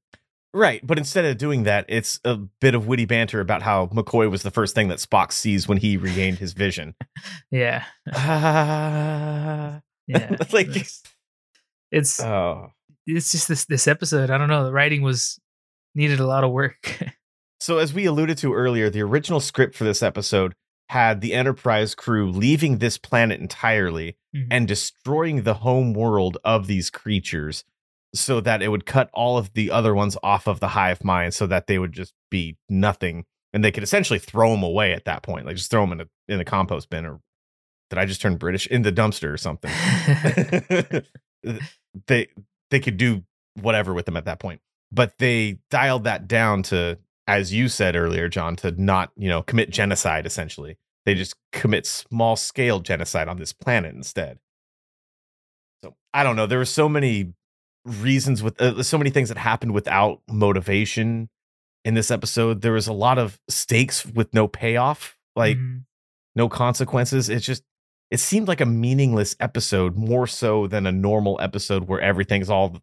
Right, 0.56 0.86
but 0.86 0.98
instead 0.98 1.24
of 1.24 1.36
doing 1.36 1.64
that, 1.64 1.84
it's 1.88 2.20
a 2.24 2.36
bit 2.36 2.76
of 2.76 2.86
witty 2.86 3.06
banter 3.06 3.40
about 3.40 3.62
how 3.62 3.86
McCoy 3.86 4.30
was 4.30 4.44
the 4.44 4.52
first 4.52 4.72
thing 4.76 4.86
that 4.86 4.98
Spock 4.98 5.32
sees 5.32 5.66
when 5.66 5.78
he 5.78 5.96
regained 5.96 6.38
his 6.38 6.52
vision. 6.52 6.94
Yeah. 7.50 7.84
Ah. 8.14 9.80
Yeah. 10.06 10.36
Like- 10.52 10.76
it's 10.76 11.02
it's, 11.90 12.20
oh. 12.20 12.70
it's 13.06 13.32
just 13.32 13.48
this 13.48 13.64
this 13.64 13.88
episode. 13.88 14.30
I 14.30 14.38
don't 14.38 14.48
know. 14.48 14.64
The 14.64 14.72
writing 14.72 15.02
was 15.02 15.40
needed 15.94 16.20
a 16.20 16.26
lot 16.26 16.44
of 16.44 16.50
work. 16.52 17.00
So, 17.60 17.78
as 17.78 17.94
we 17.94 18.04
alluded 18.04 18.36
to 18.38 18.52
earlier, 18.52 18.90
the 18.90 19.00
original 19.00 19.40
script 19.40 19.74
for 19.74 19.84
this 19.84 20.02
episode 20.02 20.54
had 20.94 21.20
the 21.20 21.34
Enterprise 21.34 21.94
crew 21.94 22.30
leaving 22.30 22.78
this 22.78 22.96
planet 22.98 23.40
entirely 23.40 24.16
Mhm. 24.34 24.46
and 24.50 24.68
destroying 24.68 25.42
the 25.42 25.54
home 25.54 25.92
world 25.92 26.38
of 26.44 26.66
these 26.68 26.88
creatures 26.90 27.64
so 28.14 28.40
that 28.40 28.62
it 28.62 28.68
would 28.68 28.86
cut 28.86 29.10
all 29.12 29.36
of 29.36 29.52
the 29.54 29.70
other 29.70 29.92
ones 29.94 30.16
off 30.22 30.46
of 30.46 30.60
the 30.60 30.68
hive 30.68 31.02
mind 31.04 31.34
so 31.34 31.46
that 31.48 31.66
they 31.66 31.78
would 31.80 31.92
just 31.92 32.14
be 32.30 32.56
nothing. 32.68 33.24
And 33.52 33.64
they 33.64 33.72
could 33.72 33.82
essentially 33.82 34.18
throw 34.20 34.50
them 34.52 34.62
away 34.62 34.92
at 34.92 35.04
that 35.04 35.22
point 35.22 35.46
like 35.46 35.56
just 35.56 35.70
throw 35.70 35.82
them 35.82 35.92
in 35.92 36.00
a 36.02 36.08
in 36.32 36.40
a 36.40 36.44
compost 36.44 36.90
bin 36.90 37.04
or 37.06 37.20
did 37.90 37.98
i 37.98 38.04
just 38.06 38.20
turn 38.22 38.36
british? 38.36 38.66
In 38.68 38.82
the 38.82 38.92
dumpster 38.92 39.32
or 39.32 39.36
something. 39.36 39.70
They 42.06 42.28
they 42.70 42.80
could 42.80 42.96
do 42.96 43.22
whatever 43.60 43.92
with 43.94 44.06
them 44.06 44.16
at 44.16 44.24
that 44.24 44.40
point. 44.40 44.60
But 44.90 45.18
they 45.18 45.58
dialed 45.70 46.04
that 46.04 46.26
down 46.26 46.62
to 46.64 46.98
as 47.26 47.52
you 47.52 47.68
said 47.68 47.94
earlier 47.96 48.28
Jon 48.28 48.56
to 48.56 48.70
not 48.72 49.10
you 49.16 49.28
know 49.28 49.42
commit 49.42 49.70
genocide 49.70 50.26
essentially 50.26 50.76
they 51.06 51.14
just 51.14 51.34
commit 51.52 51.86
small 51.86 52.36
scale 52.36 52.80
genocide 52.80 53.28
on 53.28 53.36
this 53.38 53.52
planet 53.52 53.94
instead 53.94 54.38
so 55.82 55.94
i 56.12 56.22
don't 56.22 56.36
know 56.36 56.46
there 56.46 56.58
were 56.58 56.64
so 56.64 56.88
many 56.88 57.32
reasons 57.84 58.42
with 58.42 58.60
uh, 58.60 58.82
so 58.82 58.96
many 58.96 59.10
things 59.10 59.28
that 59.28 59.38
happened 59.38 59.72
without 59.74 60.20
motivation 60.30 61.28
in 61.84 61.94
this 61.94 62.10
episode 62.10 62.62
there 62.62 62.72
was 62.72 62.86
a 62.86 62.92
lot 62.92 63.18
of 63.18 63.38
stakes 63.48 64.06
with 64.06 64.32
no 64.32 64.48
payoff 64.48 65.16
like 65.36 65.56
Mhm. 65.58 65.82
no 66.36 66.48
consequences. 66.48 67.28
It's 67.28 67.44
just 67.44 67.62
it 68.10 68.18
seemed 68.20 68.46
like 68.48 68.60
a 68.60 68.66
meaningless 68.66 69.34
episode 69.40 69.96
more 69.96 70.26
so 70.26 70.66
than 70.68 70.86
a 70.86 70.92
normal 70.92 71.38
episode 71.40 71.88
where 71.88 72.00
everything's 72.00 72.48
all 72.48 72.78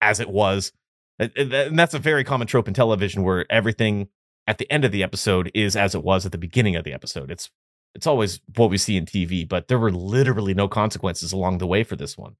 as 0.00 0.18
it 0.20 0.30
was. 0.30 0.72
And 1.18 1.78
that's 1.78 1.92
a 1.92 1.98
very 1.98 2.24
common 2.24 2.46
trope 2.46 2.66
in 2.66 2.72
television 2.74 3.22
where 3.22 3.44
everything 3.52 4.08
at 4.46 4.56
the 4.58 4.70
end 4.72 4.84
of 4.86 4.92
the 4.92 5.02
episode 5.02 5.50
is 5.54 5.76
as 5.76 5.94
it 5.94 6.02
was 6.02 6.24
at 6.24 6.32
the 6.32 6.38
beginning 6.38 6.74
of 6.76 6.84
the 6.84 6.94
episode. 6.94 7.30
It's 7.30 7.50
it's 7.94 8.06
always 8.06 8.40
what 8.56 8.70
we 8.70 8.78
see 8.78 8.96
in 8.96 9.04
TV, 9.04 9.48
but 9.48 9.68
there 9.68 9.78
were 9.78 9.90
literally 9.90 10.54
no 10.54 10.68
consequences 10.68 11.32
along 11.32 11.58
the 11.58 11.66
way 11.66 11.84
for 11.84 11.96
this 11.96 12.16
one. 12.16 12.36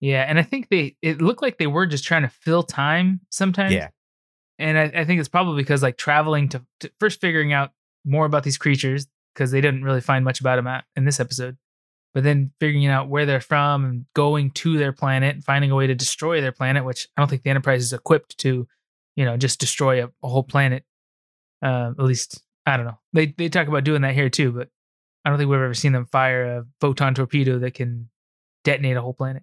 Yeah, 0.00 0.22
and 0.22 0.38
I 0.38 0.42
think 0.42 0.68
they 0.68 0.96
it 1.00 1.22
looked 1.22 1.42
like 1.42 1.58
they 1.58 1.66
were 1.66 1.86
just 1.86 2.04
trying 2.04 2.22
to 2.22 2.28
fill 2.28 2.62
time 2.62 3.20
sometimes. 3.30 3.72
Yeah. 3.72 3.88
And 4.58 4.78
I, 4.78 4.92
I 4.94 5.04
think 5.04 5.18
it's 5.18 5.28
probably 5.28 5.62
because 5.62 5.82
like 5.82 5.96
traveling 5.96 6.48
to, 6.50 6.64
to 6.80 6.90
first 7.00 7.20
figuring 7.20 7.52
out 7.52 7.70
more 8.04 8.26
about 8.26 8.44
these 8.44 8.58
creatures 8.58 9.06
because 9.34 9.50
they 9.50 9.60
didn't 9.60 9.82
really 9.82 10.00
find 10.00 10.24
much 10.24 10.40
about 10.40 10.56
them 10.56 10.66
at, 10.66 10.84
in 10.94 11.04
this 11.04 11.18
episode, 11.18 11.56
but 12.12 12.22
then 12.22 12.52
figuring 12.60 12.86
out 12.86 13.08
where 13.08 13.26
they're 13.26 13.40
from 13.40 13.84
and 13.84 14.06
going 14.14 14.50
to 14.52 14.78
their 14.78 14.92
planet 14.92 15.34
and 15.34 15.44
finding 15.44 15.70
a 15.70 15.74
way 15.74 15.86
to 15.88 15.94
destroy 15.94 16.40
their 16.40 16.52
planet, 16.52 16.84
which 16.84 17.08
I 17.16 17.20
don't 17.20 17.28
think 17.28 17.42
the 17.42 17.50
Enterprise 17.50 17.82
is 17.82 17.92
equipped 17.92 18.38
to, 18.38 18.68
you 19.16 19.24
know, 19.24 19.36
just 19.36 19.58
destroy 19.58 20.04
a, 20.04 20.10
a 20.22 20.28
whole 20.28 20.44
planet. 20.44 20.84
Uh, 21.62 21.92
at 21.98 22.04
least 22.04 22.43
I 22.66 22.76
don't 22.76 22.86
know. 22.86 22.98
They 23.12 23.26
they 23.26 23.48
talk 23.48 23.68
about 23.68 23.84
doing 23.84 24.02
that 24.02 24.14
here 24.14 24.30
too, 24.30 24.52
but 24.52 24.68
I 25.24 25.30
don't 25.30 25.38
think 25.38 25.50
we've 25.50 25.60
ever 25.60 25.74
seen 25.74 25.92
them 25.92 26.06
fire 26.06 26.44
a 26.44 26.66
photon 26.80 27.14
torpedo 27.14 27.58
that 27.60 27.74
can 27.74 28.08
detonate 28.64 28.96
a 28.96 29.02
whole 29.02 29.14
planet. 29.14 29.42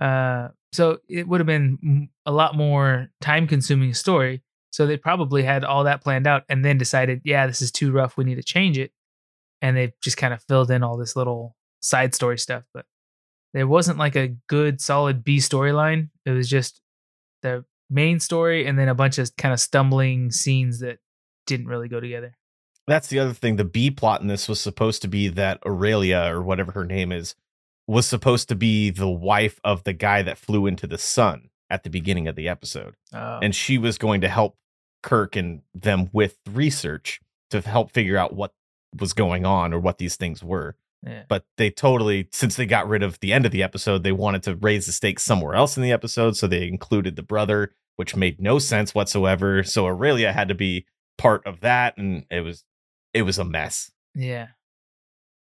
Uh, 0.00 0.48
so 0.72 0.98
it 1.08 1.26
would 1.26 1.40
have 1.40 1.46
been 1.46 2.08
a 2.26 2.32
lot 2.32 2.54
more 2.54 3.08
time 3.20 3.46
consuming 3.46 3.94
story. 3.94 4.42
So 4.70 4.86
they 4.86 4.96
probably 4.96 5.42
had 5.42 5.64
all 5.64 5.84
that 5.84 6.02
planned 6.02 6.26
out 6.26 6.44
and 6.48 6.64
then 6.64 6.78
decided, 6.78 7.22
yeah, 7.24 7.46
this 7.46 7.62
is 7.62 7.72
too 7.72 7.90
rough. 7.90 8.16
We 8.16 8.24
need 8.24 8.36
to 8.36 8.42
change 8.42 8.78
it. 8.78 8.92
And 9.62 9.76
they 9.76 9.94
just 10.02 10.16
kind 10.16 10.34
of 10.34 10.42
filled 10.42 10.70
in 10.70 10.82
all 10.82 10.96
this 10.96 11.16
little 11.16 11.56
side 11.80 12.14
story 12.14 12.38
stuff. 12.38 12.64
But 12.74 12.84
there 13.54 13.66
wasn't 13.66 13.98
like 13.98 14.14
a 14.14 14.36
good, 14.46 14.80
solid 14.80 15.24
B 15.24 15.38
storyline. 15.38 16.10
It 16.26 16.30
was 16.30 16.48
just 16.48 16.80
the 17.42 17.64
main 17.90 18.20
story 18.20 18.66
and 18.66 18.78
then 18.78 18.88
a 18.88 18.94
bunch 18.94 19.18
of 19.18 19.34
kind 19.36 19.54
of 19.54 19.60
stumbling 19.60 20.30
scenes 20.30 20.80
that 20.80 20.98
didn't 21.48 21.66
really 21.66 21.88
go 21.88 21.98
together. 21.98 22.34
That's 22.86 23.08
the 23.08 23.18
other 23.18 23.34
thing. 23.34 23.56
The 23.56 23.64
B 23.64 23.90
plot 23.90 24.20
in 24.20 24.28
this 24.28 24.48
was 24.48 24.60
supposed 24.60 25.02
to 25.02 25.08
be 25.08 25.28
that 25.28 25.58
Aurelia 25.66 26.32
or 26.32 26.42
whatever 26.42 26.72
her 26.72 26.84
name 26.84 27.10
is 27.10 27.34
was 27.86 28.06
supposed 28.06 28.48
to 28.50 28.54
be 28.54 28.90
the 28.90 29.08
wife 29.08 29.60
of 29.64 29.84
the 29.84 29.92
guy 29.92 30.22
that 30.22 30.38
flew 30.38 30.66
into 30.66 30.86
the 30.86 30.98
sun 30.98 31.50
at 31.70 31.82
the 31.82 31.90
beginning 31.90 32.28
of 32.28 32.36
the 32.36 32.48
episode. 32.48 32.94
Oh. 33.12 33.40
And 33.42 33.54
she 33.54 33.78
was 33.78 33.98
going 33.98 34.20
to 34.20 34.28
help 34.28 34.56
Kirk 35.02 35.36
and 35.36 35.62
them 35.74 36.08
with 36.12 36.38
research 36.50 37.20
to 37.50 37.60
help 37.60 37.90
figure 37.90 38.16
out 38.16 38.34
what 38.34 38.52
was 38.98 39.12
going 39.12 39.44
on 39.44 39.72
or 39.74 39.78
what 39.78 39.98
these 39.98 40.16
things 40.16 40.42
were. 40.42 40.76
yeah. 41.06 41.24
But 41.28 41.44
they 41.56 41.70
totally, 41.70 42.28
since 42.32 42.56
they 42.56 42.66
got 42.66 42.88
rid 42.88 43.02
of 43.02 43.20
the 43.20 43.32
end 43.32 43.44
of 43.46 43.52
the 43.52 43.62
episode, 43.62 44.02
they 44.02 44.12
wanted 44.12 44.42
to 44.44 44.56
raise 44.56 44.86
the 44.86 44.92
stakes 44.92 45.22
somewhere 45.22 45.54
else 45.54 45.76
in 45.76 45.82
the 45.82 45.92
episode. 45.92 46.36
So 46.36 46.46
they 46.46 46.66
included 46.68 47.16
the 47.16 47.22
brother, 47.22 47.72
which 47.96 48.16
made 48.16 48.40
no 48.40 48.58
sense 48.58 48.94
whatsoever. 48.94 49.62
So 49.62 49.86
Aurelia 49.86 50.32
had 50.32 50.48
to 50.48 50.54
be 50.54 50.86
part 51.18 51.46
of 51.46 51.60
that. 51.60 51.98
And 51.98 52.24
it 52.30 52.40
was, 52.40 52.64
it 53.12 53.22
was 53.22 53.38
a 53.38 53.44
mess. 53.44 53.90
yeah. 54.14 54.48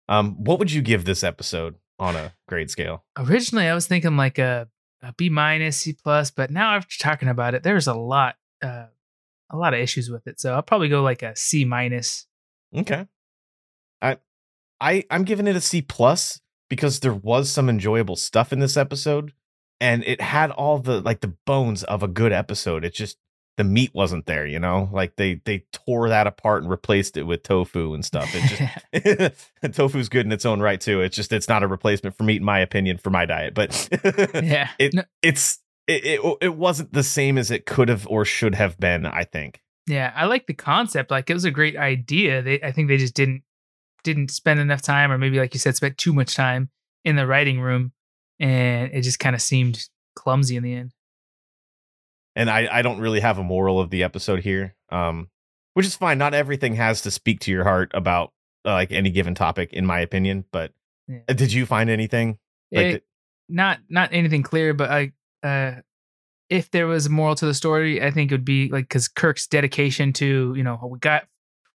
Um, 0.09 0.45
what 0.45 0.59
would 0.59 0.70
you 0.70 0.83
give 0.83 1.05
this 1.05 1.25
episode 1.25 1.77
on 1.99 2.16
a 2.16 2.35
grade 2.47 2.70
scale? 2.70 3.05
Originally, 3.16 3.66
I 3.66 3.75
was 3.75 3.87
thinking 3.87 4.16
like 4.16 4.39
a, 4.39 4.68
a 5.01 5.12
B 5.14 5.31
minus, 5.31 5.79
C 5.79 5.95
plus, 5.95 6.31
but 6.31 6.51
now 6.51 6.75
after 6.75 6.99
talking 6.99 7.29
about 7.29 7.55
it, 7.55 7.62
there's 7.62 7.87
a 7.87 7.95
lot, 7.95 8.35
uh, 8.62 8.87
a 9.51 9.57
lot 9.57 9.75
of 9.75 9.81
issues 9.81 10.11
with 10.11 10.27
it. 10.27 10.41
So 10.41 10.55
I'll 10.55 10.62
probably 10.62 10.89
go 10.89 11.03
like 11.03 11.23
a 11.23 11.37
C 11.37 11.64
minus. 11.64 12.27
Okay. 12.77 13.07
I 14.03 14.18
I 14.81 15.05
I'm 15.11 15.25
giving 15.25 15.47
it 15.47 15.57
a 15.57 15.61
C 15.61 15.81
plus 15.83 16.41
because 16.68 17.01
there 17.01 17.14
was 17.14 17.51
some 17.51 17.68
enjoyable 17.68 18.16
stuff 18.16 18.53
in 18.53 18.59
this 18.59 18.77
episode 18.77 19.33
and 19.81 20.03
it 20.05 20.20
had 20.20 20.51
all 20.51 20.79
the 20.79 21.01
like 21.01 21.20
the 21.20 21.35
bones 21.47 21.85
of 21.85 22.03
a 22.03 22.09
good 22.09 22.33
episode. 22.33 22.85
It 22.85 22.95
just 22.95 23.18
the 23.57 23.64
meat 23.64 23.90
wasn't 23.94 24.26
there, 24.26 24.46
you 24.46 24.59
know? 24.59 24.88
Like 24.92 25.16
they 25.16 25.40
they 25.44 25.64
tore 25.72 26.09
that 26.09 26.26
apart 26.26 26.62
and 26.62 26.70
replaced 26.70 27.16
it 27.16 27.24
with 27.24 27.42
tofu 27.42 27.94
and 27.94 28.05
stuff. 28.05 28.30
It 28.34 29.34
just 29.53 29.53
tofu's 29.76 30.09
good 30.09 30.26
in 30.26 30.32
its 30.32 30.46
own 30.46 30.61
right 30.61 30.80
too. 30.80 31.00
It's 31.00 31.16
just 31.16 31.32
it's 31.32 31.48
not 31.48 31.62
a 31.62 31.66
replacement 31.66 32.16
for 32.16 32.24
meat 32.24 32.38
in 32.38 32.44
my 32.44 32.61
opinion 32.61 32.98
for 32.98 33.11
my 33.11 33.26
diet, 33.26 33.55
but 33.55 33.88
yeah. 34.34 34.70
it 34.78 34.94
No- 34.94 35.05
it's 35.22 35.59
it, 35.86 36.05
it 36.05 36.36
it 36.40 36.57
wasn't 36.57 36.92
the 36.92 37.03
same 37.03 37.36
as 37.38 37.50
it 37.50 37.66
could 37.66 37.88
have 37.88 38.07
or 38.09 38.24
should 38.24 38.55
have 38.55 38.78
been, 38.78 39.05
I 39.05 39.24
think. 39.24 39.61
Yeah, 39.86 40.12
I 40.14 40.26
like 40.26 40.46
the 40.46 40.55
concept. 40.55 41.11
Like 41.11 41.28
it 41.28 41.34
was 41.34 41.44
a 41.44 41.50
great 41.50 41.76
idea. 41.76 42.40
They 42.40 42.62
I 42.62 42.72
think 42.72 42.88
they 42.88 42.96
just 42.96 43.14
didn't 43.14 43.42
didn't 44.05 44.30
spend 44.30 44.61
enough 44.61 44.82
time 44.82 45.12
or 45.12 45.18
maybe 45.18 45.38
like 45.38 45.55
you 45.55 45.61
said 45.61 45.76
spent 45.76 45.98
too 45.98 46.12
much 46.12 46.34
time 46.34 46.70
in 47.05 47.16
the 47.16 47.26
writing 47.26 47.61
room 47.61 47.92
and 48.40 48.92
it 48.92 49.03
just 49.03 49.18
kind 49.18 49.34
of 49.36 49.42
seemed 49.42 49.88
clumsy 50.16 50.57
in 50.57 50.62
the 50.62 50.74
end. 50.74 50.92
And 52.37 52.49
I, 52.51 52.68
I 52.70 52.83
don't 52.83 52.99
really 53.01 53.20
have 53.20 53.39
a 53.39 53.43
moral 53.43 53.80
of 53.80 53.91
the 53.91 54.03
episode 54.03 54.41
here 54.41 54.74
um 54.91 55.28
which 55.74 55.87
is 55.87 55.97
fine 55.97 56.18
not 56.18 56.35
everything 56.35 56.74
has 56.76 57.03
to 57.03 57.11
speak 57.11 57.41
to 57.41 57.51
your 57.51 57.64
heart 57.64 57.91
about 57.95 58.33
uh, 58.64 58.72
like 58.72 58.93
any 58.93 59.11
given 59.11 59.35
topic 59.35 59.72
in 59.72 59.85
my 59.87 60.01
opinion 60.01 60.45
but 60.53 60.72
Yeah. 61.09 61.20
uh, 61.28 61.33
did 61.33 61.53
you 61.53 61.66
find 61.66 61.91
anything 61.91 62.39
like 62.72 62.87
It- 62.87 63.05
not 63.49 63.80
not 63.91 64.11
anything 64.12 64.43
clear, 64.43 64.72
but 64.72 64.91
I 64.91 65.12
uh 65.43 65.80
if 66.49 66.70
there 66.70 66.87
was 66.87 67.07
a 67.07 67.11
moral 67.11 67.35
to 67.35 67.47
the 67.47 67.55
story, 67.55 68.03
I 68.03 68.11
think 68.11 68.30
it 68.30 68.35
would 68.35 68.45
be 68.45 68.68
like 68.70 68.85
because 68.85 69.09
Kirk's 69.09 69.47
dedication 69.47 70.12
to 70.14 70.55
you 70.57 70.62
know 70.62 70.78
we 70.91 70.99
got 70.99 71.26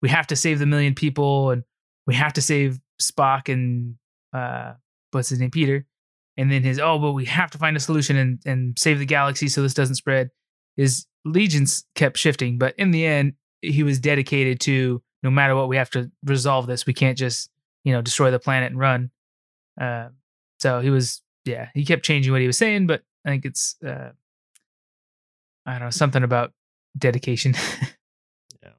we 0.01 0.09
have 0.09 0.27
to 0.29 0.37
save 0.37 0.59
the 0.59 0.65
million 0.67 0.95
people 0.95 1.51
and 1.51 1.65
we 2.07 2.15
have 2.15 2.33
to 2.35 2.41
save 2.43 2.79
Spock 3.03 3.53
and 3.53 3.97
uh 4.33 4.75
what's 5.11 5.29
his 5.29 5.41
name 5.41 5.51
Peter, 5.51 5.85
and 6.37 6.51
then 6.51 6.63
his 6.63 6.79
oh 6.79 6.99
but 6.99 7.13
we 7.13 7.25
have 7.27 7.51
to 7.51 7.59
find 7.59 7.77
a 7.77 7.81
solution 7.81 8.17
and 8.17 8.39
and 8.47 8.79
save 8.79 8.99
the 8.99 9.07
galaxy 9.07 9.49
so 9.49 9.61
this 9.61 9.75
doesn't 9.75 9.97
spread. 9.97 10.31
His 10.77 11.07
legions 11.25 11.85
kept 11.95 12.19
shifting, 12.19 12.59
but 12.59 12.75
in 12.79 12.91
the 12.91 13.07
end 13.07 13.35
he 13.63 13.83
was 13.83 13.99
dedicated 13.99 14.61
to 14.61 15.03
no 15.23 15.31
matter 15.31 15.57
what 15.57 15.69
we 15.69 15.77
have 15.77 15.91
to 15.91 16.11
resolve 16.25 16.67
this. 16.67 16.87
We 16.87 16.95
can't 16.95 17.19
just 17.19 17.51
you 17.85 17.93
know 17.93 18.03
destroy 18.03 18.31
the 18.31 18.39
planet 18.39 18.71
and 18.71 18.79
run. 18.79 19.11
Uh, 19.81 20.09
so 20.61 20.81
he 20.81 20.91
was 20.91 21.23
yeah 21.45 21.69
he 21.75 21.85
kept 21.85 22.05
changing 22.05 22.33
what 22.33 22.41
he 22.41 22.47
was 22.47 22.59
saying, 22.59 22.87
but 22.87 23.03
I 23.25 23.31
think 23.31 23.45
it's 23.45 23.77
uh, 23.85 24.11
I 25.65 25.73
don't 25.73 25.83
know 25.83 25.91
something 25.91 26.23
about 26.23 26.53
dedication. 26.99 27.55
yeah 28.63 28.71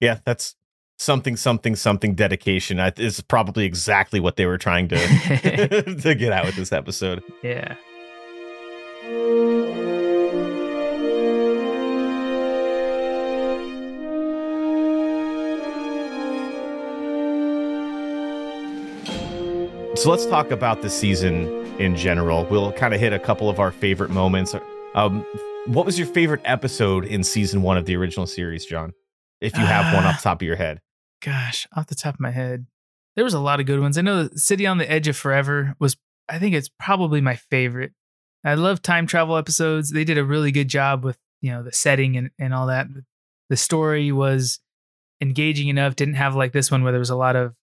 yeah, 0.00 0.18
that's 0.24 0.54
something 0.98 1.36
something 1.36 1.76
something 1.76 2.14
dedication 2.14 2.80
I, 2.80 2.92
is 2.96 3.20
probably 3.20 3.64
exactly 3.64 4.20
what 4.20 4.36
they 4.36 4.46
were 4.46 4.58
trying 4.58 4.88
to 4.88 4.96
to 6.00 6.14
get 6.14 6.32
out 6.32 6.46
with 6.46 6.56
this 6.56 6.72
episode 6.72 7.22
yeah. 7.42 7.76
So 20.06 20.12
let's 20.12 20.26
talk 20.26 20.52
about 20.52 20.82
the 20.82 20.88
season 20.88 21.48
in 21.80 21.96
general 21.96 22.46
we'll 22.46 22.70
kind 22.72 22.94
of 22.94 23.00
hit 23.00 23.12
a 23.12 23.18
couple 23.18 23.50
of 23.50 23.58
our 23.58 23.72
favorite 23.72 24.08
moments 24.08 24.54
um 24.94 25.26
what 25.66 25.84
was 25.84 25.98
your 25.98 26.06
favorite 26.06 26.40
episode 26.44 27.04
in 27.04 27.24
season 27.24 27.60
one 27.60 27.76
of 27.76 27.86
the 27.86 27.96
original 27.96 28.24
series 28.24 28.64
Jon 28.64 28.92
if 29.40 29.58
you 29.58 29.66
have 29.66 29.92
one 29.92 30.04
off 30.04 30.18
the 30.18 30.22
top 30.22 30.40
of 30.40 30.46
your 30.46 30.54
head 30.54 30.80
Gosh, 31.22 31.66
off 31.74 31.88
the 31.88 31.96
top 31.96 32.14
of 32.14 32.20
my 32.20 32.30
head, 32.30 32.66
there 33.14 33.24
was 33.24 33.34
a 33.34 33.40
lot 33.40 33.58
of 33.58 33.66
good 33.66 33.80
ones. 33.80 33.98
I 33.98 34.02
know 34.02 34.28
the 34.28 34.38
City 34.38 34.64
on 34.64 34.78
the 34.78 34.88
Edge 34.88 35.08
of 35.08 35.16
Forever 35.16 35.74
was, 35.78 35.96
I 36.28 36.38
think 36.38 36.54
it's 36.54 36.70
probably 36.78 37.20
my 37.20 37.36
favorite. 37.36 37.92
I 38.44 38.54
love 38.54 38.80
time 38.80 39.06
travel 39.06 39.36
episodes. 39.36 39.90
They 39.90 40.04
did 40.04 40.18
a 40.18 40.24
really 40.24 40.52
good 40.52 40.68
job 40.68 41.04
with, 41.04 41.18
you 41.40 41.50
know, 41.50 41.64
the 41.64 41.72
setting 41.72 42.16
and, 42.16 42.30
and 42.38 42.54
all 42.54 42.66
that. 42.66 42.86
The 43.48 43.56
story 43.56 44.12
was 44.12 44.60
engaging 45.20 45.68
enough, 45.68 45.96
didn't 45.96 46.14
have 46.14 46.36
like 46.36 46.52
this 46.52 46.70
one 46.70 46.82
where 46.82 46.92
there 46.92 47.00
was 47.00 47.10
a 47.10 47.16
lot 47.16 47.34
of, 47.34 47.54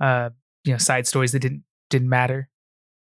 uh, 0.00 0.30
you 0.64 0.72
know, 0.72 0.78
side 0.78 1.06
stories 1.06 1.32
that 1.32 1.40
didn't, 1.40 1.64
didn't 1.90 2.08
matter. 2.08 2.48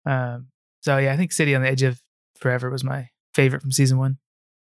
Um, 0.05 0.47
so 0.81 0.97
yeah, 0.97 1.13
I 1.13 1.17
think 1.17 1.31
City 1.31 1.55
on 1.55 1.61
the 1.61 1.69
Edge 1.69 1.83
of 1.83 2.01
Forever 2.39 2.69
was 2.69 2.83
my 2.83 3.09
favorite 3.33 3.61
from 3.61 3.71
season 3.71 3.97
one. 3.97 4.17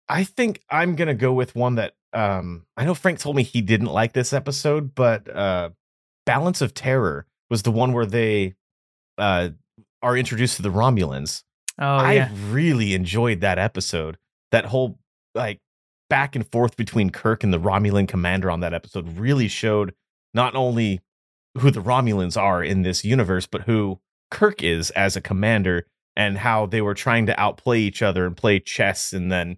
I 0.07 0.23
think 0.23 0.61
I'm 0.69 0.95
gonna 0.95 1.13
go 1.13 1.33
with 1.33 1.55
one 1.55 1.75
that 1.75 1.93
um 2.13 2.65
I 2.75 2.85
know 2.85 2.95
Frank 2.95 3.19
told 3.19 3.35
me 3.35 3.43
he 3.43 3.61
didn't 3.61 3.87
like 3.87 4.13
this 4.13 4.33
episode, 4.33 4.95
but 4.95 5.33
uh 5.33 5.69
Balance 6.25 6.61
of 6.61 6.73
Terror 6.73 7.27
was 7.49 7.63
the 7.63 7.71
one 7.71 7.93
where 7.93 8.05
they 8.05 8.55
uh 9.17 9.49
are 10.01 10.17
introduced 10.17 10.55
to 10.55 10.61
the 10.61 10.71
Romulans. 10.71 11.43
Oh 11.77 11.85
I 11.85 12.13
yeah. 12.13 12.29
really 12.49 12.93
enjoyed 12.93 13.41
that 13.41 13.59
episode. 13.59 14.17
That 14.51 14.65
whole 14.65 14.99
like 15.35 15.59
back 16.09 16.35
and 16.35 16.49
forth 16.51 16.75
between 16.75 17.11
Kirk 17.11 17.43
and 17.43 17.53
the 17.53 17.59
Romulan 17.59 18.07
commander 18.07 18.49
on 18.49 18.61
that 18.61 18.73
episode 18.73 19.17
really 19.17 19.47
showed 19.47 19.93
not 20.33 20.55
only 20.55 21.01
who 21.59 21.71
the 21.71 21.81
Romulans 21.81 22.39
are 22.39 22.63
in 22.63 22.81
this 22.83 23.03
universe, 23.05 23.45
but 23.45 23.61
who 23.61 23.99
Kirk 24.31 24.61
is 24.63 24.91
as 24.91 25.15
a 25.15 25.21
commander 25.21 25.85
and 26.15 26.37
how 26.37 26.65
they 26.65 26.81
were 26.81 26.93
trying 26.93 27.25
to 27.27 27.39
outplay 27.39 27.79
each 27.79 28.01
other 28.01 28.25
and 28.25 28.35
play 28.35 28.59
chess 28.59 29.13
and 29.13 29.31
then 29.31 29.57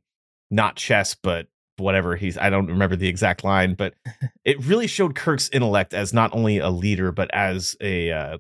not 0.49 0.75
chess, 0.75 1.15
but 1.15 1.47
whatever 1.77 2.15
he's 2.15 2.37
I 2.37 2.49
don't 2.49 2.67
remember 2.67 2.95
the 2.95 3.07
exact 3.07 3.43
line, 3.43 3.73
but 3.73 3.95
it 4.45 4.63
really 4.65 4.87
showed 4.87 5.15
Kirk's 5.15 5.49
intellect 5.49 5.93
as 5.93 6.13
not 6.13 6.33
only 6.35 6.57
a 6.59 6.69
leader, 6.69 7.11
but 7.11 7.33
as 7.33 7.75
a 7.81 8.11
uh, 8.11 8.37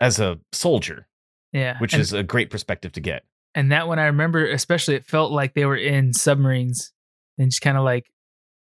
as 0.00 0.18
a 0.18 0.38
soldier, 0.52 1.06
Yeah. 1.52 1.78
which 1.78 1.92
And- 1.92 2.00
is 2.02 2.12
a 2.12 2.22
great 2.22 2.50
perspective 2.50 2.92
to 2.92 3.00
get. 3.00 3.24
And 3.54 3.70
that 3.70 3.86
one 3.86 3.98
I 3.98 4.06
remember, 4.06 4.46
especially, 4.46 4.94
it 4.94 5.04
felt 5.04 5.30
like 5.30 5.52
they 5.52 5.66
were 5.66 5.76
in 5.76 6.14
submarines 6.14 6.92
and 7.36 7.50
just 7.50 7.60
kind 7.60 7.76
of 7.76 7.84
like 7.84 8.06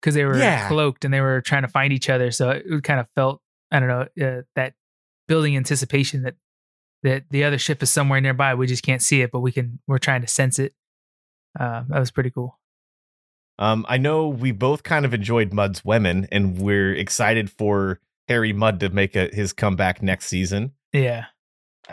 because 0.00 0.14
they 0.14 0.24
were 0.24 0.36
Yeah. 0.36 0.66
cloaked 0.66 1.04
and 1.04 1.14
they 1.14 1.20
were 1.20 1.40
trying 1.40 1.62
to 1.62 1.68
find 1.68 1.92
each 1.92 2.10
other. 2.10 2.30
So 2.32 2.50
it 2.50 2.82
kind 2.82 2.98
of 2.98 3.06
felt, 3.14 3.40
I 3.70 3.80
don't 3.80 3.88
know, 3.88 4.26
uh, 4.26 4.42
that 4.56 4.74
building 5.28 5.56
anticipation 5.56 6.22
that 6.22 6.34
that 7.02 7.24
the 7.30 7.44
other 7.44 7.58
ship 7.58 7.82
is 7.82 7.90
somewhere 7.90 8.20
nearby. 8.20 8.54
We 8.54 8.66
just 8.66 8.82
can't 8.82 9.02
see 9.02 9.22
it, 9.22 9.30
but 9.30 9.40
we 9.40 9.52
can. 9.52 9.78
We're 9.86 9.98
trying 9.98 10.20
to 10.22 10.26
sense 10.26 10.58
it. 10.58 10.74
Uh, 11.58 11.84
that 11.88 11.98
was 11.98 12.10
pretty 12.10 12.30
cool. 12.30 12.58
Um, 13.58 13.84
I 13.88 13.98
know 13.98 14.28
we 14.28 14.52
both 14.52 14.82
kind 14.82 15.04
of 15.04 15.12
enjoyed 15.12 15.52
Mudd's 15.52 15.84
women, 15.84 16.26
and 16.32 16.58
we're 16.58 16.94
excited 16.94 17.50
for 17.50 18.00
Harry 18.28 18.52
Mudd 18.52 18.80
to 18.80 18.88
make 18.88 19.16
a, 19.16 19.28
his 19.32 19.52
comeback 19.52 20.02
next 20.02 20.26
season. 20.26 20.72
Yeah, 20.92 21.26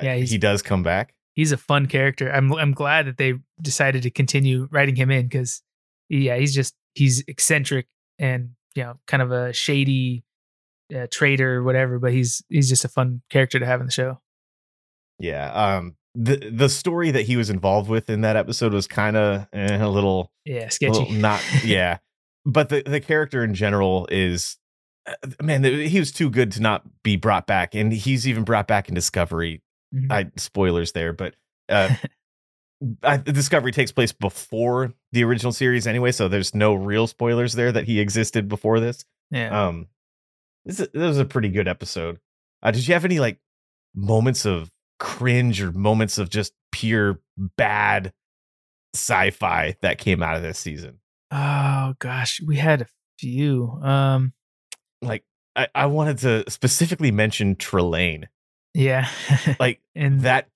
Yeah, 0.02 0.16
he 0.16 0.38
does 0.38 0.62
come 0.62 0.84
back. 0.84 1.14
he's 1.34 1.52
a 1.52 1.58
fun 1.58 1.86
character. 1.88 2.32
I'm 2.32 2.54
I'm 2.54 2.74
glad 2.74 3.08
that 3.08 3.18
they 3.18 3.36
decided 3.62 4.04
to 4.04 4.10
continue 4.10 4.68
writing 4.72 4.96
him 4.96 5.12
in 5.12 5.28
because 5.28 5.62
yeah, 6.10 6.38
he's 6.38 6.56
just 6.56 6.76
he's 6.94 7.24
eccentric 7.28 7.88
and 8.18 8.52
you 8.76 8.84
know 8.84 8.96
kind 9.08 9.22
of 9.22 9.32
a 9.32 9.54
shady 9.54 10.24
uh, 10.96 11.08
traitor 11.12 11.56
or 11.58 11.64
whatever, 11.64 12.00
but 12.00 12.12
he's 12.14 12.42
he's 12.50 12.70
just 12.70 12.86
a 12.86 12.90
fun 12.90 13.22
character 13.30 13.60
to 13.60 13.66
have 13.66 13.80
in 13.80 13.86
the 13.88 13.92
show. 13.92 14.20
Yeah. 15.20 15.52
Um. 15.52 15.96
The 16.20 16.38
the 16.52 16.68
story 16.70 17.12
that 17.12 17.24
he 17.28 17.38
was 17.38 17.52
involved 17.52 17.90
with 17.92 18.10
in 18.10 18.22
that 18.22 18.36
episode 18.36 18.74
was 18.74 18.88
kind 18.88 19.16
of 19.16 19.46
eh, 19.54 19.78
a 19.78 19.88
little 19.88 20.32
Yeah, 20.46 20.70
sketchy. 20.70 20.94
little 21.00 21.12
not 21.14 21.40
yeah 21.64 22.00
but 22.44 22.70
the 22.70 22.82
the 22.82 23.00
character 23.00 23.44
in 23.44 23.54
general 23.54 24.08
is 24.10 24.58
uh, 25.06 25.14
man 25.44 25.64
he 25.64 26.00
was 26.00 26.12
too 26.12 26.32
good 26.32 26.52
to 26.54 26.60
not 26.60 26.82
be 27.04 27.18
brought 27.18 27.46
back 27.46 27.76
and 27.76 27.94
he's 27.94 28.28
even 28.28 28.44
brought 28.44 28.66
back 28.68 28.90
in 28.90 28.96
discovery 28.96 29.62
Mhm. 29.94 30.12
i 30.12 30.26
spoilers 30.38 30.92
there 30.94 31.14
but 31.14 31.36
uh 31.70 31.94
I, 33.04 33.18
discovery 33.18 33.72
takes 33.72 33.92
place 33.92 34.12
before 34.12 34.94
the 35.12 35.24
original 35.24 35.52
series 35.52 35.86
anyway 35.86 36.12
so 36.12 36.28
there's 36.28 36.56
no 36.56 36.74
real 36.74 37.06
spoilers 37.06 37.54
there 37.54 37.72
that 37.72 37.84
he 37.84 38.00
existed 38.00 38.48
before 38.48 38.80
this 38.80 39.06
yeah. 39.30 39.68
um 39.68 39.86
this, 40.68 40.80
is- 40.80 40.90
this 40.94 41.08
was 41.08 41.18
a 41.20 41.26
pretty 41.26 41.50
good 41.50 41.68
episode 41.68 42.20
uh 42.64 42.72
did 42.72 42.88
you 42.88 42.94
have 42.94 43.06
any 43.06 43.20
like 43.20 43.40
moments 43.96 44.46
of 44.46 44.70
cringe 45.00 45.62
or 45.62 45.72
moments 45.72 46.18
of 46.18 46.30
just 46.30 46.54
pure 46.72 47.20
bad 47.58 48.14
sci-fi 48.96 49.76
that 49.82 49.98
came 49.98 50.24
out 50.24 50.36
of 50.36 50.42
this 50.42 50.58
season 50.60 51.00
oh 51.32 51.94
gosh, 52.00 52.40
we 52.46 52.56
had 52.56 52.82
a 52.84 52.88
few. 53.20 53.68
Um, 53.82 54.32
like 55.02 55.24
I, 55.58 55.68
I 55.76 55.86
wanted 55.88 56.20
to 56.20 56.50
specifically 56.50 57.12
mention 57.12 57.56
Trelane. 57.58 58.26
yeah, 58.74 59.10
Like 59.60 59.82
and 59.96 60.22
that 60.22 60.48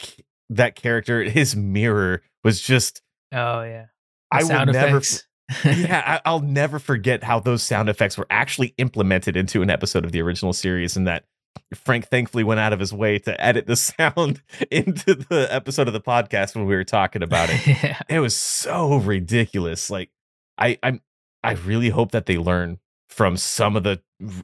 that 0.49 0.75
character, 0.75 1.23
his 1.23 1.55
mirror 1.57 2.21
was 2.43 2.61
just 2.61 3.01
oh 3.33 3.63
yeah, 3.63 3.87
I 4.31 4.41
The 4.43 4.47
sound 4.47 4.71
never 4.71 4.97
effects. 4.97 5.27
Yeah, 5.65 6.03
I, 6.05 6.29
I'll 6.29 6.39
never 6.39 6.79
forget 6.79 7.23
how 7.23 7.39
those 7.39 7.63
sound 7.63 7.89
effects 7.89 8.17
were 8.17 8.27
actually 8.29 8.73
implemented 8.77 9.35
into 9.35 9.61
an 9.61 9.69
episode 9.69 10.05
of 10.05 10.11
the 10.11 10.21
original 10.21 10.53
series 10.53 10.95
and 10.95 11.07
that 11.07 11.25
Frank 11.73 12.07
thankfully 12.07 12.43
went 12.43 12.59
out 12.59 12.73
of 12.73 12.79
his 12.79 12.93
way 12.93 13.17
to 13.19 13.41
edit 13.43 13.65
the 13.65 13.75
sound 13.75 14.41
into 14.69 15.15
the 15.15 15.47
episode 15.49 15.87
of 15.87 15.93
the 15.93 16.01
podcast 16.01 16.55
when 16.55 16.65
we 16.65 16.75
were 16.75 16.83
talking 16.83 17.23
about 17.23 17.49
it. 17.49 17.65
yeah. 17.83 17.99
It 18.09 18.19
was 18.19 18.35
so 18.35 18.95
ridiculous. 18.95 19.89
Like 19.89 20.09
I 20.57 20.77
I'm 20.83 21.01
I 21.43 21.53
really 21.53 21.89
hope 21.89 22.11
that 22.11 22.25
they 22.25 22.37
learn 22.37 22.79
from 23.09 23.37
some 23.37 23.75
of 23.75 23.83
the 23.83 24.01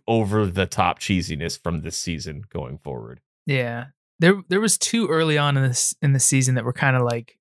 over 0.07 0.45
the 0.45 0.65
top 0.65 0.99
cheesiness 0.99 1.61
from 1.61 1.81
this 1.81 1.97
season 1.97 2.43
going 2.49 2.77
forward. 2.77 3.21
Yeah. 3.45 3.87
There 4.19 4.41
there 4.49 4.61
was 4.61 4.77
two 4.77 5.07
early 5.07 5.37
on 5.37 5.57
in 5.57 5.63
this 5.63 5.95
in 6.01 6.13
the 6.13 6.19
season 6.19 6.55
that 6.55 6.65
were 6.65 6.73
kind 6.73 6.95
of 6.95 7.03
like 7.03 7.37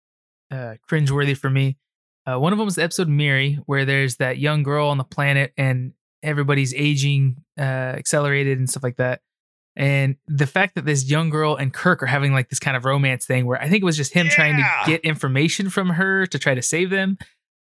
uh 0.51 0.75
cringeworthy 0.91 1.37
for 1.37 1.51
me. 1.51 1.77
Uh, 2.27 2.39
one 2.39 2.53
of 2.53 2.59
them 2.59 2.67
was 2.67 2.75
the 2.75 2.83
episode 2.83 3.09
Miri, 3.09 3.55
where 3.67 3.85
there's 3.85 4.17
that 4.17 4.39
young 4.39 4.63
girl 4.63 4.89
on 4.89 4.99
the 4.99 5.05
planet 5.05 5.53
and 5.57 5.93
everybody's 6.23 6.75
aging 6.75 7.37
uh 7.59 7.63
accelerated 7.63 8.59
and 8.59 8.69
stuff 8.69 8.83
like 8.83 8.97
that. 8.97 9.21
And 9.77 10.17
the 10.27 10.47
fact 10.47 10.75
that 10.75 10.87
this 10.87 11.05
young 11.05 11.29
girl 11.29 11.55
and 11.55 11.73
Kirk 11.73 12.03
are 12.03 12.07
having 12.07 12.33
like 12.33 12.49
this 12.49 12.59
kind 12.59 12.77
of 12.77 12.87
romance 12.87 13.27
thing 13.27 13.45
where 13.45 13.61
I 13.61 13.69
think 13.69 13.83
it 13.83 13.85
was 13.85 13.97
just 13.97 14.15
him 14.15 14.29
trying 14.29 14.57
to 14.57 14.65
get 14.87 15.03
information 15.03 15.69
from 15.69 15.91
her 15.91 16.27
to 16.27 16.39
try 16.39 16.55
to 16.55 16.63
save 16.63 16.89
them. 16.89 17.19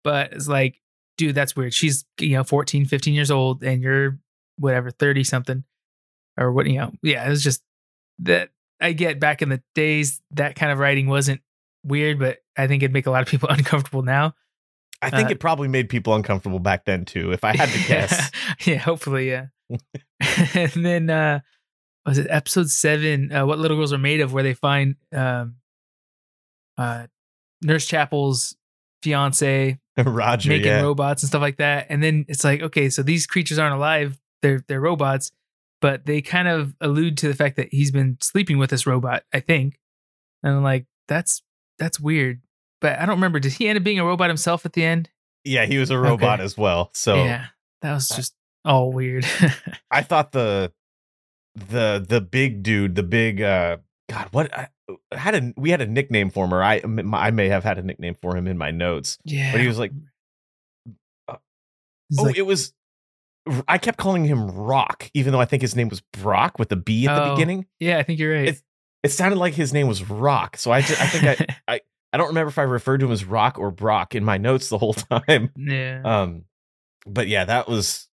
But 0.04 0.34
it's 0.34 0.48
like, 0.48 0.82
dude, 1.18 1.36
that's 1.36 1.56
weird. 1.56 1.74
She's, 1.74 2.06
you 2.20 2.32
know, 2.32 2.44
14, 2.44 2.86
15 2.86 3.14
years 3.14 3.30
old 3.30 3.64
and 3.64 3.84
you're 3.84 4.18
whatever, 4.58 4.90
30 4.90 5.24
something 5.24 5.64
or 6.36 6.52
what, 6.52 6.66
you 6.66 6.80
know, 6.80 6.92
yeah, 7.04 7.28
it 7.28 7.30
was 7.30 7.44
just 7.44 7.62
that 8.20 8.50
I 8.82 8.94
get 8.94 9.20
back 9.20 9.44
in 9.44 9.50
the 9.50 9.62
days 9.76 10.20
that 10.32 10.56
kind 10.56 10.72
of 10.72 10.80
writing 10.80 11.08
wasn't 11.08 11.42
weird, 11.84 12.18
but 12.18 12.40
I 12.58 12.66
think 12.66 12.82
it'd 12.82 12.94
make 12.94 13.06
a 13.06 13.12
lot 13.12 13.22
of 13.22 13.28
people 13.28 13.50
uncomfortable 13.52 14.02
now. 14.02 14.34
I 15.02 15.10
think 15.10 15.30
Uh, 15.30 15.32
it 15.32 15.40
probably 15.40 15.68
made 15.68 15.90
people 15.90 16.14
uncomfortable 16.14 16.60
back 16.60 16.86
then 16.86 17.06
too, 17.06 17.32
if 17.32 17.44
I 17.44 17.56
had 17.56 17.70
to 17.70 17.80
guess. 17.88 18.32
yeah, 18.66 18.78
hopefully, 18.78 19.30
yeah. 19.30 19.48
and 20.54 20.86
then 20.86 21.10
uh 21.10 21.40
was 22.06 22.18
it 22.18 22.28
episode 22.30 22.70
seven, 22.70 23.32
uh, 23.32 23.46
what 23.46 23.60
little 23.60 23.78
girls 23.78 23.94
are 23.94 23.98
made 24.00 24.20
of, 24.22 24.34
where 24.34 24.44
they 24.44 24.54
find 24.54 24.96
um 25.16 25.56
uh 26.78 27.08
Nurse 27.62 27.86
Chapel's 27.86 28.56
fiance 29.04 29.80
Roger, 29.98 30.50
making 30.50 30.68
yeah. 30.68 30.82
robots 30.82 31.24
and 31.24 31.28
stuff 31.28 31.42
like 31.42 31.58
that. 31.58 31.88
And 31.90 32.02
then 32.02 32.26
it's 32.28 32.44
like, 32.44 32.62
okay, 32.62 32.90
so 32.90 33.04
these 33.04 33.28
creatures 33.28 33.60
aren't 33.60 33.76
alive, 33.76 34.20
they're 34.42 34.64
they're 34.68 34.82
robots, 34.82 35.32
but 35.82 36.06
they 36.06 36.22
kind 36.22 36.48
of 36.48 36.76
allude 36.82 37.18
to 37.20 37.28
the 37.28 37.34
fact 37.34 37.58
that 37.58 37.70
he's 37.72 37.92
been 37.92 38.18
sleeping 38.22 38.58
with 38.58 38.70
this 38.70 38.88
robot, 38.88 39.24
I 39.34 39.40
think. 39.40 39.80
And 40.44 40.56
I'm 40.56 40.64
like, 40.64 40.86
that's 41.08 41.42
that's 41.78 42.00
weird. 42.00 42.42
But 42.82 43.00
I 43.00 43.06
don't 43.06 43.16
remember. 43.16 43.40
Did 43.40 43.54
he 43.54 43.68
end 43.68 43.78
up 43.78 43.84
being 43.84 44.00
a 44.00 44.06
robot 44.06 44.30
himself 44.30 44.66
at 44.66 44.74
the 44.74 44.84
end? 44.84 45.10
yeah, 45.46 45.66
he 45.66 45.78
was 45.78 45.90
a 45.90 45.98
robot 45.98 46.40
Okay. 46.40 46.44
as 46.44 46.58
well. 46.58 46.90
So 46.94 47.16
yeah. 47.24 47.48
That 47.82 47.94
was 47.94 48.10
just 48.10 48.34
all 48.66 48.92
weird. 48.92 49.26
I 49.92 50.02
thought 50.04 50.32
the 50.34 50.72
the 51.56 52.06
the 52.08 52.22
big 52.22 52.62
dude, 52.64 52.96
the 52.96 53.04
big 53.04 53.42
uh 53.42 53.78
God, 54.10 54.28
what 54.32 54.54
I, 54.58 54.68
I 55.12 55.18
had 55.18 55.36
a 55.36 55.54
we 55.58 55.70
had 55.72 55.82
a 55.82 55.88
nickname 55.88 56.30
for 56.30 56.46
him, 56.46 56.54
or 56.54 56.62
I 56.64 56.82
I 57.14 57.32
may 57.32 57.48
have 57.50 57.64
had 57.64 57.78
a 57.78 57.82
nickname 57.84 58.16
for 58.22 58.36
him 58.36 58.48
in 58.48 58.58
my 58.58 58.72
notes. 58.72 59.18
yeah. 59.24 59.52
But 59.52 59.62
he 59.62 59.68
was 59.68 59.80
like, 59.80 59.92
He's 62.10 62.20
oh, 62.20 62.24
like, 62.24 62.38
it 62.38 62.46
was. 62.46 62.74
I 63.68 63.78
kept 63.78 63.98
calling 63.98 64.26
him 64.26 64.50
Rock, 64.52 65.10
even 65.14 65.32
though 65.32 65.40
I 65.40 65.46
think 65.46 65.62
his 65.62 65.76
name 65.76 65.90
was 65.90 66.02
Brock 66.02 66.60
with 66.60 66.72
a 66.72 66.76
B 66.76 67.08
at 67.08 67.16
the 67.16 67.24
Oh, 67.32 67.36
beginning. 67.36 67.66
yeah, 67.80 67.98
I 67.98 68.04
think 68.04 68.20
you're 68.20 68.34
right. 68.34 68.48
It's- 68.48 68.64
It 69.04 69.10
sounded 69.12 69.38
like 69.38 69.54
his 69.54 69.72
name 69.74 69.88
was 69.88 70.04
Rock, 70.10 70.58
so 70.58 70.72
I 70.72 70.82
just, 70.82 71.00
I 71.02 71.08
think 71.08 71.24
I 71.68 71.74
I 71.76 71.82
don't 72.18 72.30
remember 72.30 72.50
if 72.50 72.58
I 72.58 72.64
referred 72.64 73.00
to 73.00 73.08
him 73.08 73.12
as 73.12 73.26
Rock 73.26 73.58
or 73.60 73.72
Brock 73.72 74.16
in 74.16 74.24
my 74.24 74.38
notes 74.38 74.70
the 74.70 74.78
whole 74.78 74.94
time. 75.28 75.52
yeah. 75.56 76.02
Um, 76.04 76.46
but 77.06 77.28
yeah, 77.28 77.46
that 77.46 77.68
was 77.68 78.08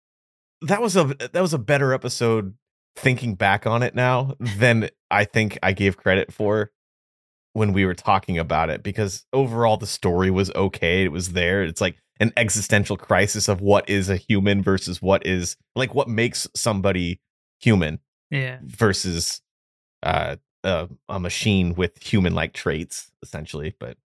that 0.63 0.81
was 0.81 0.97
a 0.97 1.05
that 1.05 1.41
was 1.41 1.55
a 1.55 1.59
better 1.59 1.93
episode. 1.93 2.55
Thinking 2.95 3.37
back 3.37 3.67
on 3.67 3.83
it 3.83 3.95
now, 3.95 4.35
than 4.59 4.91
I 5.11 5.25
think 5.25 5.59
I 5.63 5.73
gave 5.73 5.97
credit 5.97 6.31
for 6.31 6.73
when 7.55 7.73
we 7.73 7.87
were 7.87 7.95
talking 7.95 8.37
about 8.37 8.69
it, 8.69 8.83
because 8.83 9.25
overall 9.33 9.79
the 9.79 9.87
story 9.87 10.31
was 10.31 10.51
okay. 10.55 11.03
It 11.05 11.11
was 11.11 11.33
there. 11.33 11.63
It's 11.63 11.81
like 11.81 11.97
an 12.21 12.33
existential 12.37 12.99
crisis 12.99 13.49
of 13.49 13.63
what 13.63 13.89
is 13.89 14.11
a 14.11 14.17
human 14.17 14.63
versus 14.63 15.01
what 15.01 15.27
is 15.27 15.57
like 15.75 15.95
what 15.95 16.07
makes 16.07 16.47
somebody 16.55 17.19
human 17.59 17.99
yeah. 18.31 18.59
versus 18.63 19.41
uh, 20.03 20.37
a, 20.65 20.89
a 21.09 21.19
machine 21.21 21.75
with 21.75 22.03
human 22.03 22.35
like 22.35 22.53
traits, 22.53 23.11
essentially. 23.23 23.75
But 23.79 23.97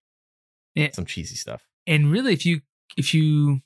Yeah. 0.74 0.90
some 0.92 1.06
cheesy 1.06 1.36
stuff. 1.36 1.62
and 1.86 2.10
really 2.10 2.32
if 2.32 2.44
you 2.46 2.60
if 2.96 3.12
you 3.14 3.60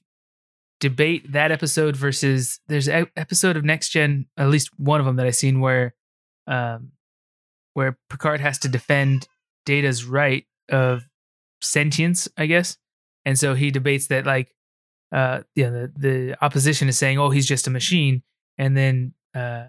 debate 0.80 1.30
that 1.32 1.52
episode 1.52 1.94
versus 1.96 2.58
there's 2.68 2.88
an 2.88 3.06
episode 3.16 3.56
of 3.56 3.64
next 3.64 3.90
gen 3.90 4.26
at 4.38 4.48
least 4.48 4.70
one 4.78 4.98
of 4.98 5.04
them 5.06 5.16
that 5.16 5.26
i've 5.26 5.36
seen 5.36 5.60
where 5.60 5.94
um 6.46 6.92
where 7.74 7.98
picard 8.08 8.40
has 8.40 8.58
to 8.58 8.66
defend 8.68 9.28
data's 9.66 10.04
right 10.06 10.46
of 10.70 11.06
sentience 11.60 12.28
i 12.38 12.46
guess 12.46 12.78
and 13.26 13.38
so 13.38 13.54
he 13.54 13.70
debates 13.70 14.06
that 14.06 14.24
like 14.24 14.54
uh 15.12 15.40
yeah 15.54 15.68
the, 15.68 15.92
the 15.96 16.36
opposition 16.44 16.88
is 16.88 16.96
saying 16.96 17.18
oh 17.18 17.28
he's 17.28 17.46
just 17.46 17.66
a 17.66 17.70
machine 17.70 18.22
and 18.56 18.74
then 18.74 19.12
uh 19.34 19.66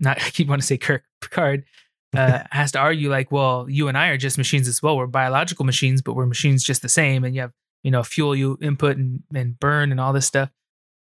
not 0.00 0.20
i 0.22 0.30
keep 0.30 0.48
wanting 0.48 0.60
to 0.62 0.66
say 0.66 0.76
kirk 0.76 1.04
picard 1.20 1.64
uh, 2.18 2.44
has 2.50 2.72
to 2.72 2.78
argue 2.78 3.10
like, 3.10 3.30
well, 3.30 3.66
you 3.68 3.88
and 3.88 3.96
I 3.96 4.08
are 4.08 4.16
just 4.16 4.38
machines 4.38 4.68
as 4.68 4.82
well. 4.82 4.96
We're 4.96 5.06
biological 5.06 5.64
machines, 5.64 6.02
but 6.02 6.14
we're 6.14 6.26
machines 6.26 6.64
just 6.64 6.82
the 6.82 6.88
same. 6.88 7.24
And 7.24 7.34
you 7.34 7.42
have, 7.42 7.52
you 7.82 7.90
know, 7.90 8.02
fuel 8.02 8.34
you 8.34 8.58
input 8.60 8.96
and, 8.96 9.22
and 9.34 9.58
burn 9.58 9.90
and 9.90 10.00
all 10.00 10.12
this 10.12 10.26
stuff. 10.26 10.50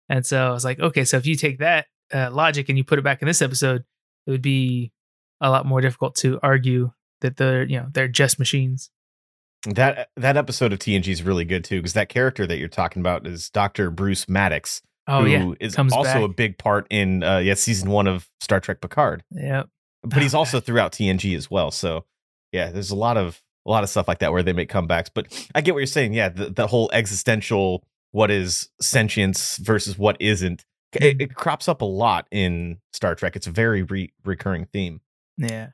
And 0.10 0.26
so 0.26 0.48
I 0.48 0.52
was 0.52 0.64
like, 0.66 0.80
okay, 0.80 1.04
so 1.06 1.18
if 1.18 1.26
you 1.26 1.36
take 1.36 1.60
that 1.60 1.88
uh, 2.14 2.30
logic 2.32 2.70
and 2.70 2.78
you 2.78 2.84
put 2.84 3.00
it 3.00 3.04
back 3.04 3.22
in 3.22 3.28
this 3.28 3.42
episode, 3.42 3.84
it 4.28 4.32
would 4.32 4.42
be 4.42 4.92
a 5.42 5.50
lot 5.50 5.66
more 5.66 5.82
difficult 5.82 6.16
to 6.16 6.40
argue 6.44 6.92
that 7.22 7.38
they're, 7.38 7.64
you 7.64 7.78
know, 7.80 7.88
they're 7.92 8.08
just 8.08 8.38
machines. 8.40 8.90
That 9.68 10.10
that 10.16 10.38
episode 10.38 10.74
of 10.74 10.80
TNG 10.80 11.08
is 11.08 11.24
really 11.24 11.44
good 11.44 11.64
too, 11.64 11.78
because 11.80 11.94
that 11.94 12.08
character 12.08 12.46
that 12.46 12.58
you're 12.60 12.68
talking 12.68 13.00
about 13.00 13.26
is 13.26 13.50
Dr. 13.50 13.90
Bruce 13.90 14.30
Maddox, 14.30 14.84
Oh 15.08 15.22
who 15.24 15.28
yeah, 15.28 15.52
is 15.60 15.74
comes 15.76 15.92
also 15.92 16.14
back. 16.14 16.22
a 16.22 16.28
big 16.28 16.58
part 16.60 16.86
in 16.92 17.24
uh 17.24 17.40
yeah, 17.40 17.56
season 17.56 17.90
one 17.90 18.06
of 18.06 18.30
Star 18.42 18.60
Trek 18.60 18.80
Picard. 18.80 19.24
yeah, 19.32 19.64
But 20.06 20.22
he's 20.22 20.34
also 20.34 20.60
throughout 20.60 20.92
TNG 20.92 21.36
as 21.36 21.50
well. 21.52 21.72
So 21.72 22.06
yeah, 22.52 22.72
there's 22.72 22.92
a 22.92 22.96
lot 22.96 23.18
of 23.18 23.42
a 23.66 23.72
lot 23.72 23.84
of 23.84 23.90
stuff 23.90 24.08
like 24.08 24.20
that 24.20 24.32
where 24.32 24.44
they 24.44 24.54
make 24.54 24.70
comebacks. 24.72 25.10
But 25.14 25.28
I 25.56 25.62
get 25.62 25.74
what 25.74 25.80
you're 25.80 25.88
saying. 25.88 26.14
Yeah, 26.14 26.30
the, 26.30 26.50
the 26.50 26.68
whole 26.68 26.90
existential 26.94 27.84
what 28.12 28.32
is 28.32 28.70
sentience 28.80 29.58
versus 29.58 29.98
what 29.98 30.18
isn't. 30.20 30.66
It, 30.94 31.22
it 31.22 31.36
crops 31.36 31.68
up 31.68 31.82
a 31.82 31.86
lot 31.86 32.28
in 32.32 32.78
Star 32.94 33.16
Trek. 33.16 33.36
It's 33.36 33.48
a 33.48 33.52
very 33.52 33.84
re- 33.84 34.14
recurring 34.24 34.66
theme. 34.72 35.02
yeah, 35.38 35.70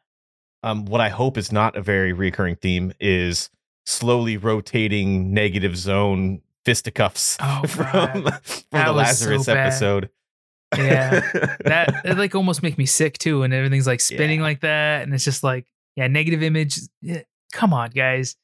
Um, 0.64 0.86
what 0.86 1.00
I 1.02 1.10
hope 1.10 1.38
is 1.38 1.52
not 1.52 1.76
a 1.76 1.82
very 1.84 2.12
recurring 2.14 2.56
theme 2.56 2.94
is 3.00 3.52
slowly 3.86 4.38
rotating 4.38 5.32
negative 5.34 5.78
zone 5.78 6.42
fisticuffs 6.66 7.38
Oh, 7.40 7.62
from, 7.68 7.84
from 7.84 8.24
That 8.24 8.62
the 8.72 8.86
so 8.86 8.94
Lazarus 8.94 9.46
bad. 9.46 9.58
episode. 9.58 10.10
Yeah. 10.78 11.20
that 11.66 12.02
it 12.06 12.18
like 12.18 12.36
almost 12.36 12.64
make 12.64 12.78
me 12.78 12.86
sick 12.86 13.18
too, 13.18 13.44
and 13.44 13.54
everything's 13.54 13.88
like 13.88 14.02
spinning 14.02 14.40
Yeah. 14.40 14.46
like 14.46 14.62
that, 14.62 15.04
and 15.04 15.14
it's 15.14 15.26
just 15.26 15.44
like 15.44 15.66
yeah, 15.96 16.08
negative 16.08 16.42
image. 16.44 16.80
Yeah, 17.02 17.22
come 17.52 17.74
on, 17.74 17.90
guys. 17.92 18.36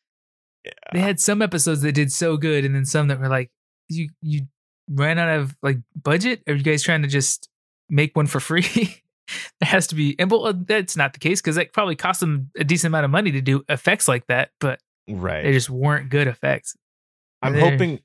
They 0.91 0.99
had 0.99 1.19
some 1.19 1.41
episodes 1.41 1.81
that 1.81 1.93
did 1.93 2.11
so 2.11 2.35
good, 2.37 2.65
and 2.65 2.75
then 2.75 2.85
some 2.85 3.07
that 3.07 3.19
were 3.19 3.29
like, 3.29 3.51
you 3.89 4.09
you 4.21 4.47
ran 4.89 5.17
out 5.17 5.39
of 5.39 5.55
like 5.61 5.77
budget. 6.01 6.43
Are 6.47 6.53
you 6.53 6.63
guys 6.63 6.83
trying 6.83 7.03
to 7.03 7.07
just 7.07 7.49
make 7.89 8.15
one 8.15 8.27
for 8.27 8.39
free? 8.39 8.63
there 9.59 9.69
has 9.69 9.87
to 9.87 9.95
be, 9.95 10.15
and 10.19 10.29
well, 10.29 10.45
uh, 10.45 10.53
that's 10.55 10.97
not 10.97 11.13
the 11.13 11.19
case 11.19 11.41
because 11.41 11.55
that 11.55 11.71
probably 11.73 11.95
cost 11.95 12.19
them 12.19 12.49
a 12.57 12.63
decent 12.63 12.91
amount 12.91 13.05
of 13.05 13.11
money 13.11 13.31
to 13.31 13.41
do 13.41 13.63
effects 13.69 14.07
like 14.07 14.27
that, 14.27 14.51
but 14.59 14.79
right. 15.07 15.43
they 15.43 15.53
just 15.53 15.69
weren't 15.69 16.09
good 16.09 16.27
effects. 16.27 16.75
I'm 17.41 17.53
hoping, 17.53 17.99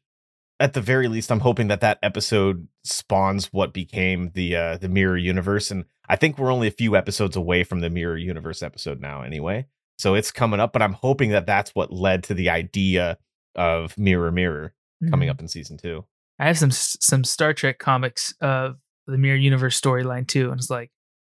at 0.63 0.73
the 0.75 0.81
very 0.81 1.09
least, 1.09 1.31
I'm 1.33 1.41
hoping 1.41 1.69
that 1.69 1.81
that 1.81 1.99
episode 2.03 2.69
spawns 2.85 3.47
what 3.53 3.73
became 3.73 4.31
the 4.35 4.57
uh, 4.57 4.77
the 4.79 4.89
mirror 4.89 5.17
universe, 5.17 5.71
and 5.71 5.85
I 6.09 6.17
think 6.17 6.39
we're 6.39 6.53
only 6.53 6.69
a 6.69 6.73
few 6.73 6.97
episodes 6.97 7.37
away 7.37 7.65
from 7.65 7.81
the 7.81 7.91
mirror 7.91 8.17
universe 8.17 8.63
episode 8.63 9.01
now, 9.01 9.23
anyway. 9.23 9.67
So 9.99 10.15
it's 10.15 10.31
coming 10.31 10.61
up, 10.61 10.73
but 10.73 10.83
I'm 10.83 10.93
hoping 10.95 11.31
that 11.31 11.47
that's 11.47 11.75
what 11.75 11.93
led 11.93 12.25
to 12.25 12.35
the 12.35 12.51
idea 12.51 13.19
of 13.55 13.97
Mirror 13.99 14.33
Mirror 14.33 14.75
coming 15.11 15.29
Mhm. 15.29 15.33
up 15.33 15.41
in 15.41 15.49
season 15.49 15.77
two. 15.77 16.05
I 16.39 16.47
have 16.47 16.59
some 16.59 16.71
some 16.71 17.25
Star 17.25 17.53
Trek 17.53 17.79
comics 17.79 18.33
of 18.41 18.79
the 19.07 19.19
Mirror 19.19 19.37
Universe 19.39 19.81
storyline 19.81 20.27
too, 20.27 20.51
and 20.51 20.61
it's 20.61 20.71
like 20.71 20.91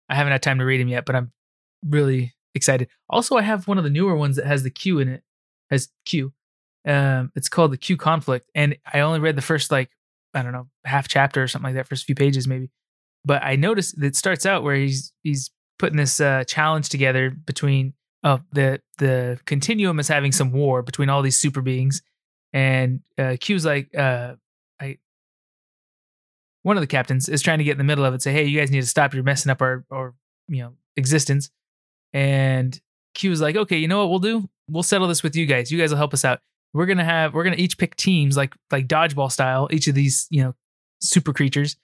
I 0.08 0.14
haven't 0.14 0.32
had 0.32 0.42
time 0.42 0.58
to 0.58 0.64
read 0.64 0.80
them 0.80 0.88
yet, 0.88 1.04
but 1.06 1.14
I'm 1.16 1.32
really 1.86 2.34
excited. 2.54 2.88
Also, 3.10 3.36
I 3.36 3.42
have 3.42 3.68
one 3.68 3.78
of 3.78 3.84
the 3.84 3.90
newer 3.90 4.16
ones 4.16 4.36
that 4.36 4.46
has 4.46 4.62
the 4.62 4.70
Q 4.70 4.98
in 4.98 5.08
it, 5.08 5.22
has 5.70 5.88
Q. 6.06 6.32
Um, 6.86 7.32
it's 7.34 7.48
called 7.48 7.72
the 7.72 7.76
Q 7.76 7.96
Conflict, 7.96 8.48
and 8.54 8.76
I 8.92 9.00
only 9.00 9.20
read 9.20 9.36
the 9.36 9.42
first 9.42 9.70
like 9.70 9.90
I 10.34 10.42
don't 10.42 10.52
know 10.52 10.68
half 10.84 11.08
chapter 11.08 11.42
or 11.42 11.48
something 11.48 11.68
like 11.68 11.74
that, 11.74 11.88
first 11.88 12.04
few 12.04 12.14
pages 12.14 12.46
maybe. 12.46 12.70
But 13.24 13.42
I 13.42 13.56
noticed 13.56 13.98
that 13.98 14.06
it 14.06 14.16
starts 14.16 14.46
out 14.46 14.62
where 14.62 14.76
he's 14.76 15.12
he's 15.22 15.50
putting 15.78 15.96
this 15.96 16.20
uh, 16.20 16.44
challenge 16.44 16.88
together 16.88 17.30
between 17.30 17.94
uh, 18.24 18.38
the 18.52 18.80
the 18.98 19.38
continuum 19.46 19.98
is 20.00 20.08
having 20.08 20.32
some 20.32 20.52
war 20.52 20.82
between 20.82 21.08
all 21.08 21.22
these 21.22 21.36
super 21.36 21.60
beings, 21.60 22.02
and 22.52 23.00
uh, 23.16 23.36
Q's 23.40 23.64
like 23.64 23.94
uh, 23.96 24.34
I 24.80 24.98
one 26.62 26.76
of 26.76 26.80
the 26.80 26.86
captains 26.86 27.28
is 27.28 27.42
trying 27.42 27.58
to 27.58 27.64
get 27.64 27.72
in 27.72 27.78
the 27.78 27.84
middle 27.84 28.04
of 28.04 28.14
it, 28.14 28.22
say, 28.22 28.32
"Hey, 28.32 28.44
you 28.44 28.58
guys 28.58 28.70
need 28.70 28.80
to 28.80 28.86
stop. 28.86 29.14
You're 29.14 29.22
messing 29.22 29.50
up 29.50 29.62
our, 29.62 29.84
our 29.90 30.14
you 30.48 30.62
know, 30.62 30.72
existence." 30.96 31.50
And 32.12 32.78
Q 33.14 33.30
was 33.30 33.40
like, 33.40 33.56
"Okay, 33.56 33.78
you 33.78 33.88
know 33.88 33.98
what 33.98 34.10
we'll 34.10 34.18
do? 34.18 34.48
We'll 34.68 34.82
settle 34.82 35.08
this 35.08 35.22
with 35.22 35.36
you 35.36 35.46
guys. 35.46 35.70
You 35.70 35.78
guys 35.78 35.90
will 35.90 35.98
help 35.98 36.12
us 36.12 36.24
out. 36.24 36.40
We're 36.74 36.86
gonna 36.86 37.04
have 37.04 37.34
we're 37.34 37.44
gonna 37.44 37.56
each 37.56 37.78
pick 37.78 37.96
teams 37.96 38.36
like 38.36 38.54
like 38.70 38.86
dodgeball 38.86 39.32
style. 39.32 39.68
Each 39.70 39.88
of 39.88 39.94
these 39.94 40.26
you 40.30 40.42
know 40.42 40.54
super 41.00 41.32
creatures, 41.32 41.76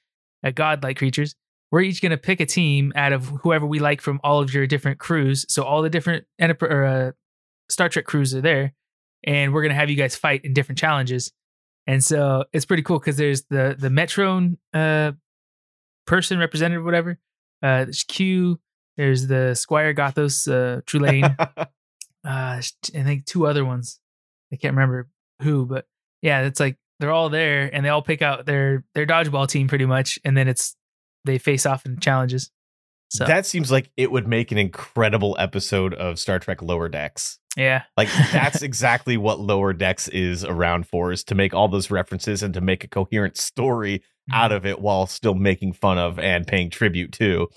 uh, 0.45 0.51
godlike 0.51 0.99
creatures. 0.99 1.35
We're 1.71 1.81
each 1.81 2.03
gonna 2.03 2.19
pick 2.19 2.41
a 2.41 2.47
team 2.47 2.93
out 2.95 3.13
of 3.13 3.27
whoever 3.43 3.67
we 3.67 3.79
like 3.79 4.01
from 4.01 4.21
all 4.23 4.41
of 4.41 4.53
your 4.53 4.67
different 4.67 4.99
crews. 4.99 5.47
So 5.49 5.65
all 5.65 5.83
the 5.83 5.91
different 5.91 6.25
Enterprise 6.39 6.71
or 6.73 6.85
uh, 6.85 7.13
Star 7.69 7.89
Trek 7.89 8.05
crews 8.05 8.35
are 8.35 8.41
there, 8.41 8.75
and 9.25 9.53
we're 9.53 9.63
gonna 9.63 9.75
have 9.75 9.91
you 9.91 9.97
guys 9.97 10.17
fight 10.17 10.45
in 10.45 10.53
different 10.53 10.79
challenges." 10.79 11.33
And 11.87 12.03
so 12.03 12.45
it's 12.53 12.65
pretty 12.65 12.83
cool 12.83 12.99
because 12.99 13.17
there's 13.17 13.45
the 13.51 13.75
the 13.79 13.89
Metron 13.89 14.59
uh, 14.73 15.13
person 16.07 16.39
representative, 16.39 16.85
whatever. 16.85 17.19
Uh, 17.63 17.85
there's 17.85 18.05
Q. 18.05 18.61
There's 18.97 19.27
the 19.27 19.55
Squire 19.55 19.95
Gothos, 19.95 20.47
uh, 20.47 20.83
Trelane. 20.83 21.35
uh, 21.57 21.67
I 22.25 22.61
think 22.93 23.25
two 23.27 23.47
other 23.47 23.65
ones. 23.65 23.99
I 24.55 24.57
can't 24.57 24.75
remember 24.75 25.09
who, 25.43 25.67
but 25.67 25.87
yeah, 26.23 26.43
it's 26.43 26.61
like 26.61 26.77
they're 27.01 27.13
all 27.13 27.29
there 27.29 27.69
and 27.73 27.85
they 27.85 27.89
all 27.89 28.03
pick 28.03 28.23
out 28.23 28.47
their 28.47 28.85
their 28.95 29.07
dodgeball 29.07 29.49
team 29.49 29.69
pretty 29.69 29.87
much, 29.87 30.19
and 30.25 30.37
then 30.37 30.49
it's 30.49 30.77
they 31.25 31.39
face 31.39 31.67
off 31.67 31.85
in 31.85 31.99
challenges. 31.99 32.51
So 33.11 33.25
That 33.25 33.47
seems 33.47 33.71
like 33.71 33.91
it 33.97 34.11
would 34.11 34.27
make 34.27 34.53
an 34.53 34.59
incredible 34.59 35.37
episode 35.39 35.95
of 35.95 36.19
Star 36.19 36.39
Trek 36.39 36.63
Lower 36.63 36.89
Decks. 36.89 37.39
yeah, 37.57 37.83
Like 37.97 38.09
that's 38.33 38.63
exactly 38.63 39.17
what 39.17 39.41
Lower 39.41 39.73
Decks 39.73 40.09
is 40.09 40.45
around 40.45 40.87
for 40.87 41.13
is 41.13 41.25
to 41.25 41.35
make 41.35 41.53
all 41.55 41.69
those 41.69 41.91
references 41.91 42.43
and 42.43 42.55
to 42.55 42.61
make 42.61 42.85
a 42.85 42.89
coherent 42.89 43.37
story 43.37 44.03
out 44.33 44.53
of 44.53 44.65
it 44.65 44.81
while 44.81 45.07
still 45.07 45.35
making 45.35 45.75
fun 45.75 45.99
of 45.99 46.19
and 46.19 46.47
paying 46.47 46.71
tribute 46.71 47.13
to 47.13 47.49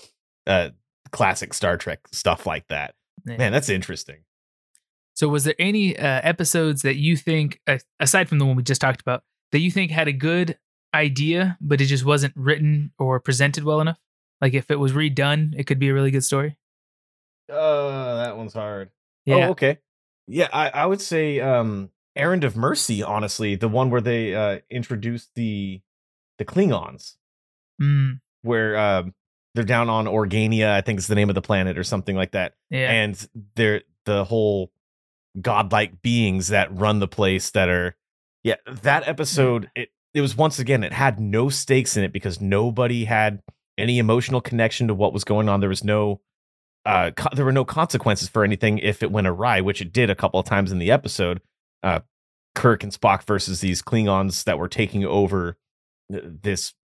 uh 0.46 0.68
classic 1.10 1.54
Star 1.54 1.76
Trek 1.76 2.00
stuff 2.12 2.44
like 2.46 2.66
that. 2.68 2.94
Yeah. 3.26 3.38
Man, 3.38 3.52
that's 3.52 3.68
interesting. 3.68 4.18
So, 5.18 5.28
was 5.28 5.42
there 5.42 5.56
any 5.58 5.98
uh, 5.98 6.20
episodes 6.22 6.82
that 6.82 6.94
you 6.94 7.16
think, 7.16 7.60
uh, 7.66 7.78
aside 7.98 8.28
from 8.28 8.38
the 8.38 8.46
one 8.46 8.54
we 8.54 8.62
just 8.62 8.80
talked 8.80 9.00
about, 9.00 9.24
that 9.50 9.58
you 9.58 9.68
think 9.68 9.90
had 9.90 10.06
a 10.06 10.12
good 10.12 10.56
idea, 10.94 11.58
but 11.60 11.80
it 11.80 11.86
just 11.86 12.04
wasn't 12.04 12.34
written 12.36 12.92
or 13.00 13.18
presented 13.18 13.64
well 13.64 13.80
enough? 13.80 13.98
Like 14.40 14.54
if 14.54 14.70
it 14.70 14.76
was 14.76 14.92
redone, 14.92 15.58
it 15.58 15.64
could 15.64 15.80
be 15.80 15.88
a 15.88 15.94
really 15.94 16.12
good 16.12 16.22
story. 16.22 16.56
Uh 17.50 18.22
that 18.22 18.36
one's 18.36 18.52
hard. 18.52 18.90
Yeah. 19.24 19.48
Oh, 19.48 19.50
okay. 19.50 19.78
Yeah, 20.28 20.48
I, 20.52 20.68
I 20.68 20.86
would 20.86 21.00
say 21.00 21.40
um 21.40 21.90
Errand 22.14 22.44
of 22.44 22.56
Mercy, 22.56 23.02
honestly, 23.02 23.56
the 23.56 23.68
one 23.68 23.90
where 23.90 24.00
they 24.00 24.36
uh 24.36 24.60
introduced 24.70 25.30
the 25.34 25.80
the 26.38 26.44
Klingons, 26.44 27.16
Mm, 27.82 28.20
where 28.42 28.78
um 28.78 29.14
they're 29.54 29.64
down 29.64 29.88
on 29.88 30.04
Organia, 30.06 30.70
I 30.70 30.80
think 30.80 31.00
is 31.00 31.08
the 31.08 31.16
name 31.16 31.28
of 31.28 31.34
the 31.34 31.42
planet 31.42 31.76
or 31.76 31.82
something 31.82 32.14
like 32.14 32.32
that. 32.32 32.54
yeah. 32.70 32.90
And 32.90 33.28
they're 33.56 33.82
the 34.04 34.24
whole 34.24 34.70
godlike 35.40 36.02
beings 36.02 36.48
that 36.48 36.76
run 36.76 36.98
the 36.98 37.08
place 37.08 37.50
that 37.50 37.68
are 37.68 37.96
yeah, 38.44 38.56
that 38.66 39.06
episode 39.06 39.70
it 39.74 39.90
it 40.14 40.20
was 40.20 40.36
once 40.36 40.58
again 40.58 40.84
it 40.84 40.92
had 40.92 41.20
no 41.20 41.48
stakes 41.48 41.96
in 41.96 42.04
it 42.04 42.12
because 42.12 42.40
nobody 42.40 43.04
had 43.04 43.42
any 43.76 43.98
emotional 43.98 44.40
connection 44.40 44.88
to 44.88 44.94
what 44.94 45.12
was 45.12 45.24
going 45.24 45.48
on. 45.48 45.60
There 45.60 45.68
was 45.68 45.84
no 45.84 46.20
uh 46.86 47.10
co- 47.16 47.34
there 47.34 47.44
were 47.44 47.52
no 47.52 47.64
consequences 47.64 48.28
for 48.28 48.44
anything 48.44 48.78
if 48.78 49.02
it 49.02 49.12
went 49.12 49.26
awry, 49.26 49.60
which 49.60 49.80
it 49.80 49.92
did 49.92 50.10
a 50.10 50.14
couple 50.14 50.40
of 50.40 50.46
times 50.46 50.72
in 50.72 50.78
the 50.78 50.90
episode. 50.90 51.40
Uh 51.82 52.00
Kirk 52.54 52.82
and 52.82 52.92
Spock 52.92 53.24
versus 53.24 53.60
these 53.60 53.82
Klingons 53.82 54.44
that 54.44 54.58
were 54.58 54.68
taking 54.68 55.04
over 55.04 55.56
this 56.10 56.74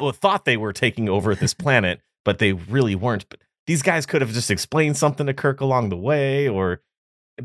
well, 0.00 0.12
thought 0.12 0.44
they 0.44 0.56
were 0.56 0.72
taking 0.72 1.08
over 1.08 1.34
this 1.34 1.54
planet, 1.64 2.00
but 2.24 2.38
they 2.38 2.52
really 2.52 2.94
weren't. 2.94 3.28
But 3.28 3.40
these 3.66 3.82
guys 3.82 4.06
could 4.06 4.22
have 4.22 4.32
just 4.32 4.50
explained 4.50 4.96
something 4.96 5.26
to 5.26 5.34
Kirk 5.34 5.60
along 5.60 5.88
the 5.88 5.96
way, 5.96 6.48
or 6.48 6.80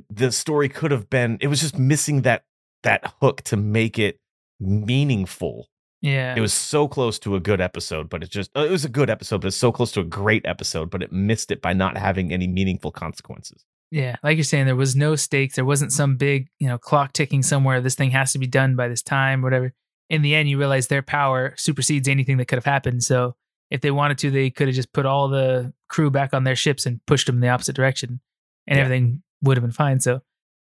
the 0.09 0.31
story 0.31 0.69
could 0.69 0.91
have 0.91 1.09
been. 1.09 1.37
It 1.41 1.47
was 1.47 1.61
just 1.61 1.77
missing 1.77 2.21
that 2.23 2.43
that 2.83 3.13
hook 3.21 3.41
to 3.43 3.57
make 3.57 3.97
it 3.99 4.19
meaningful. 4.59 5.67
yeah. 6.01 6.35
It 6.35 6.41
was 6.41 6.53
so 6.53 6.87
close 6.87 7.17
to 7.19 7.35
a 7.35 7.39
good 7.39 7.59
episode, 7.61 8.09
but 8.09 8.23
it 8.23 8.29
just 8.29 8.51
it 8.55 8.69
was 8.71 8.85
a 8.85 8.89
good 8.89 9.09
episode, 9.09 9.41
but 9.41 9.47
it's 9.47 9.57
so 9.57 9.71
close 9.71 9.91
to 9.93 10.01
a 10.01 10.05
great 10.05 10.45
episode, 10.45 10.89
but 10.89 11.01
it 11.03 11.11
missed 11.11 11.51
it 11.51 11.61
by 11.61 11.73
not 11.73 11.97
having 11.97 12.31
any 12.31 12.47
meaningful 12.47 12.91
consequences. 12.91 13.65
Yeah, 13.89 14.17
like 14.21 14.35
you're 14.37 14.43
saying, 14.43 14.65
there 14.65 14.75
was 14.75 14.95
no 14.97 15.15
stakes. 15.15 15.55
There 15.55 15.63
wasn't 15.65 15.93
some 15.93 16.17
big, 16.17 16.49
you 16.59 16.67
know, 16.67 16.77
clock 16.77 17.13
ticking 17.13 17.41
somewhere. 17.41 17.79
This 17.79 17.95
thing 17.95 18.11
has 18.11 18.33
to 18.33 18.39
be 18.39 18.47
done 18.47 18.75
by 18.75 18.89
this 18.89 19.01
time, 19.01 19.41
whatever. 19.41 19.73
In 20.09 20.21
the 20.21 20.35
end, 20.35 20.49
you 20.49 20.57
realize 20.57 20.87
their 20.87 21.01
power 21.01 21.53
supersedes 21.57 22.07
anything 22.07 22.35
that 22.37 22.45
could 22.47 22.57
have 22.57 22.65
happened. 22.65 23.03
So 23.03 23.35
if 23.71 23.79
they 23.81 23.91
wanted 23.91 24.17
to, 24.19 24.31
they 24.31 24.49
could 24.49 24.67
have 24.67 24.75
just 24.75 24.91
put 24.93 25.05
all 25.05 25.29
the 25.29 25.73
crew 25.87 26.11
back 26.11 26.33
on 26.33 26.43
their 26.43 26.55
ships 26.55 26.85
and 26.85 26.99
pushed 27.05 27.27
them 27.27 27.35
in 27.35 27.41
the 27.41 27.47
opposite 27.49 27.75
direction, 27.77 28.19
and 28.67 28.77
Yeah. 28.77 28.83
everything 28.83 29.23
would 29.41 29.57
have 29.57 29.63
been 29.63 29.71
fine. 29.71 29.99
So, 29.99 30.21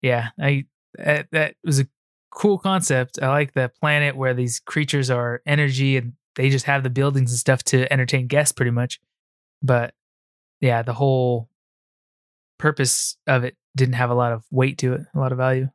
yeah, 0.03 0.29
I 0.41 0.67
that, 0.95 1.29
that 1.33 1.55
was 1.65 1.81
a 1.81 1.87
cool 2.31 2.59
concept. 2.59 3.19
I 3.21 3.29
like 3.29 3.55
the 3.55 3.71
planet 3.81 4.17
where 4.17 4.35
these 4.35 4.61
creatures 4.61 5.11
are 5.11 5.43
energy 5.47 5.97
and 5.97 6.15
they 6.37 6.51
just 6.51 6.67
have 6.67 6.83
the 6.83 6.91
buildings 6.91 7.33
and 7.33 7.39
stuff 7.39 7.63
to 7.65 7.93
entertain 7.93 8.27
guests, 8.27 8.53
pretty 8.53 8.71
much. 8.71 9.01
But 9.63 9.95
yeah, 10.61 10.83
the 10.83 10.93
whole 10.93 11.49
purpose 12.59 13.17
of 13.27 13.45
it 13.45 13.57
didn't 13.77 13.95
have 13.95 14.11
a 14.11 14.15
lot 14.15 14.33
of 14.33 14.45
weight 14.51 14.79
to 14.79 14.95
it, 14.95 15.03
a 15.15 15.19
lot 15.19 15.33
of 15.33 15.39
value. 15.39 15.69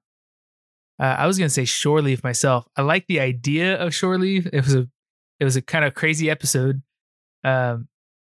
Uh, 1.00 1.16
I 1.18 1.28
was 1.28 1.38
gonna 1.38 1.50
say 1.50 1.66
shore 1.66 2.02
leave 2.02 2.24
myself. 2.24 2.68
I 2.78 2.82
like 2.82 3.08
the 3.08 3.20
idea 3.20 3.76
of 3.76 3.94
shore 3.94 4.18
leave. 4.18 4.48
It 4.54 4.64
was 4.64 4.76
a 4.76 4.88
it 5.40 5.46
was 5.46 5.56
a 5.56 5.62
kind 5.62 5.84
of 5.84 5.96
crazy 5.96 6.30
episode, 6.30 6.82
um, 7.44 7.88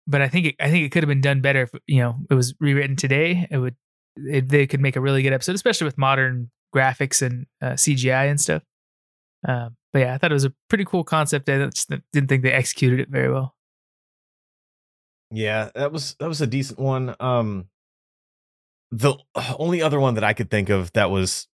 but 0.08 0.22
I 0.22 0.28
think 0.28 0.48
it, 0.48 0.56
I 0.60 0.70
think 0.70 0.86
it 0.86 0.92
could 0.92 1.04
have 1.04 1.08
been 1.08 1.22
done 1.22 1.42
better 1.42 1.62
if 1.64 1.72
you 1.86 2.02
know 2.02 2.18
it 2.30 2.34
was 2.34 2.56
rewritten 2.60 2.96
today. 2.96 3.48
It 3.52 3.58
would 3.58 3.76
it, 4.30 4.50
they 4.50 4.68
could 4.68 4.80
make 4.82 4.96
a 4.96 5.02
really 5.02 5.22
good 5.22 5.34
episode, 5.34 5.56
especially 5.56 5.86
with 5.86 5.98
modern 5.98 6.50
graphics 6.76 7.22
and 7.22 7.46
uh, 7.62 7.72
CGI 7.74 8.30
and 8.30 8.40
stuff. 8.40 8.64
Um, 9.48 9.76
but 9.94 10.00
yeah, 10.00 10.14
I 10.14 10.18
thought 10.18 10.32
it 10.32 10.36
was 10.36 10.46
a 10.46 10.54
pretty 10.70 10.86
cool 10.86 11.04
concept. 11.04 11.50
I 11.50 11.66
just 11.68 11.90
didn't 12.12 12.28
think 12.28 12.44
they 12.44 12.52
executed 12.52 13.00
it 13.00 13.10
very 13.10 13.32
well. 13.32 13.56
Yeah, 15.32 15.70
that 15.76 15.92
was 15.92 16.16
that 16.20 16.28
was 16.28 16.42
a 16.42 16.48
decent 16.48 16.80
one. 16.80 17.16
Um 17.20 17.66
the 18.92 19.16
only 19.60 19.82
other 19.82 20.00
one 20.00 20.16
that 20.16 20.24
I 20.24 20.34
could 20.34 20.50
think 20.50 20.70
of 20.70 20.92
that 20.94 21.10
was 21.12 21.48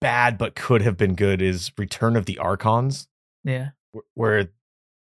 bad 0.00 0.38
but 0.38 0.54
could 0.54 0.82
have 0.82 0.96
been 0.96 1.14
good 1.14 1.42
is 1.42 1.72
Return 1.78 2.16
of 2.16 2.26
the 2.26 2.38
Archons, 2.38 3.08
Yeah, 3.44 3.70
wh- 3.94 4.06
where 4.16 4.50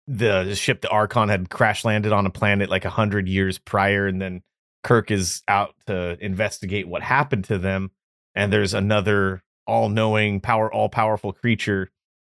the 0.06 0.54
ship 0.54 0.80
the 0.82 0.88
Archon 0.90 1.28
had 1.28 1.48
crash 1.50 1.84
landed 1.84 2.12
on 2.12 2.26
a 2.26 2.30
planet 2.30 2.68
like 2.68 2.84
a 2.84 2.90
hundred 2.90 3.28
years 3.28 3.58
prior, 3.58 4.06
and 4.06 4.20
then 4.20 4.42
Kirk 4.82 5.10
is 5.10 5.42
out 5.48 5.74
to 5.86 6.16
investigate 6.24 6.88
what 6.88 7.02
happened 7.02 7.44
to 7.44 7.58
them, 7.58 7.90
and 8.34 8.52
there's 8.52 8.74
another 8.74 9.42
all-knowing, 9.66 10.40
power, 10.40 10.72
all-powerful 10.72 11.32
creature. 11.32 11.90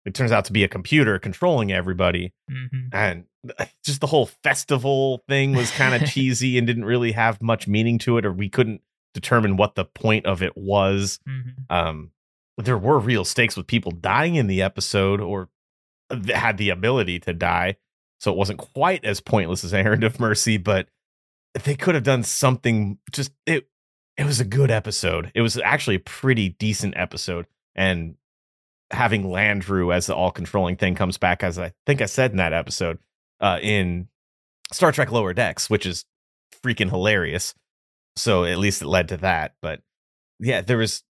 It 0.05 0.13
turns 0.13 0.31
out 0.31 0.45
to 0.45 0.53
be 0.53 0.63
a 0.63 0.67
computer 0.67 1.17
controlling 1.17 1.71
everybody 1.71 2.33
hmm 2.49 2.87
and 2.91 3.25
just 3.85 4.01
the 4.01 4.07
whole 4.07 4.27
festival 4.43 5.23
thing 5.27 5.53
was 5.53 5.71
kind 5.71 5.95
of 5.95 6.09
cheesy 6.11 6.57
and 6.57 6.67
didn't 6.67 6.85
really 6.85 7.13
have 7.13 7.41
much 7.41 7.67
meaning 7.67 7.97
to 7.99 8.17
it 8.17 8.25
or 8.25 8.31
we 8.31 8.49
couldn't 8.49 8.81
determine 9.13 9.57
what 9.57 9.75
the 9.75 9.85
point 9.85 10.25
of 10.25 10.41
it 10.43 10.57
was. 10.57 11.19
Mhm. 11.27 11.69
Um, 11.69 12.11
there 12.57 12.77
were 12.77 12.99
real 12.99 13.25
stakes 13.25 13.57
with 13.57 13.67
people 13.67 13.91
dying 13.91 14.35
in 14.35 14.47
the 14.47 14.61
episode 14.61 15.19
or 15.21 15.49
had 16.33 16.57
the 16.57 16.69
ability 16.69 17.19
to 17.21 17.33
die. 17.33 17.77
So 18.19 18.31
it 18.31 18.37
wasn't 18.37 18.59
quite 18.59 19.03
as 19.03 19.19
pointless 19.21 19.63
as 19.63 19.73
Errand 19.73 20.03
of 20.03 20.19
Mercy, 20.19 20.57
but 20.57 20.87
they 21.53 21.75
could 21.75 21.95
have 21.95 22.03
done 22.03 22.23
something 22.23 22.97
just 23.11 23.31
it 23.45 23.67
it 24.17 24.25
was 24.25 24.39
a 24.39 24.45
good 24.45 24.71
episode. 24.71 25.31
It 25.33 25.41
was 25.41 25.57
actually 25.57 25.95
a 25.95 25.99
pretty 25.99 26.49
decent 26.49 26.95
episode. 26.97 27.47
And 27.75 28.15
having 28.91 29.23
Landru 29.23 29.93
as 29.93 30.05
the 30.05 30.15
all 30.15 30.31
controlling 30.31 30.75
thing 30.75 30.93
comes 30.95 31.17
back 31.17 31.43
as 31.43 31.57
I 31.57 31.73
think 31.85 32.01
I 32.01 32.05
said 32.05 32.31
in 32.31 32.37
that 32.37 32.53
episode, 32.53 32.99
uh 33.39 33.59
in 33.61 34.07
Star 34.71 34.91
Trek 34.91 35.11
Lower 35.11 35.33
Decks, 35.33 35.69
which 35.69 35.85
is 35.85 36.05
freaking 36.63 36.89
hilarious. 36.89 37.53
So 38.15 38.45
at 38.45 38.59
least 38.59 38.81
it 38.81 38.87
led 38.87 39.09
to 39.09 39.17
that. 39.17 39.55
But 39.61 39.81
yeah, 40.39 40.61
there 40.61 40.77
was 40.77 41.03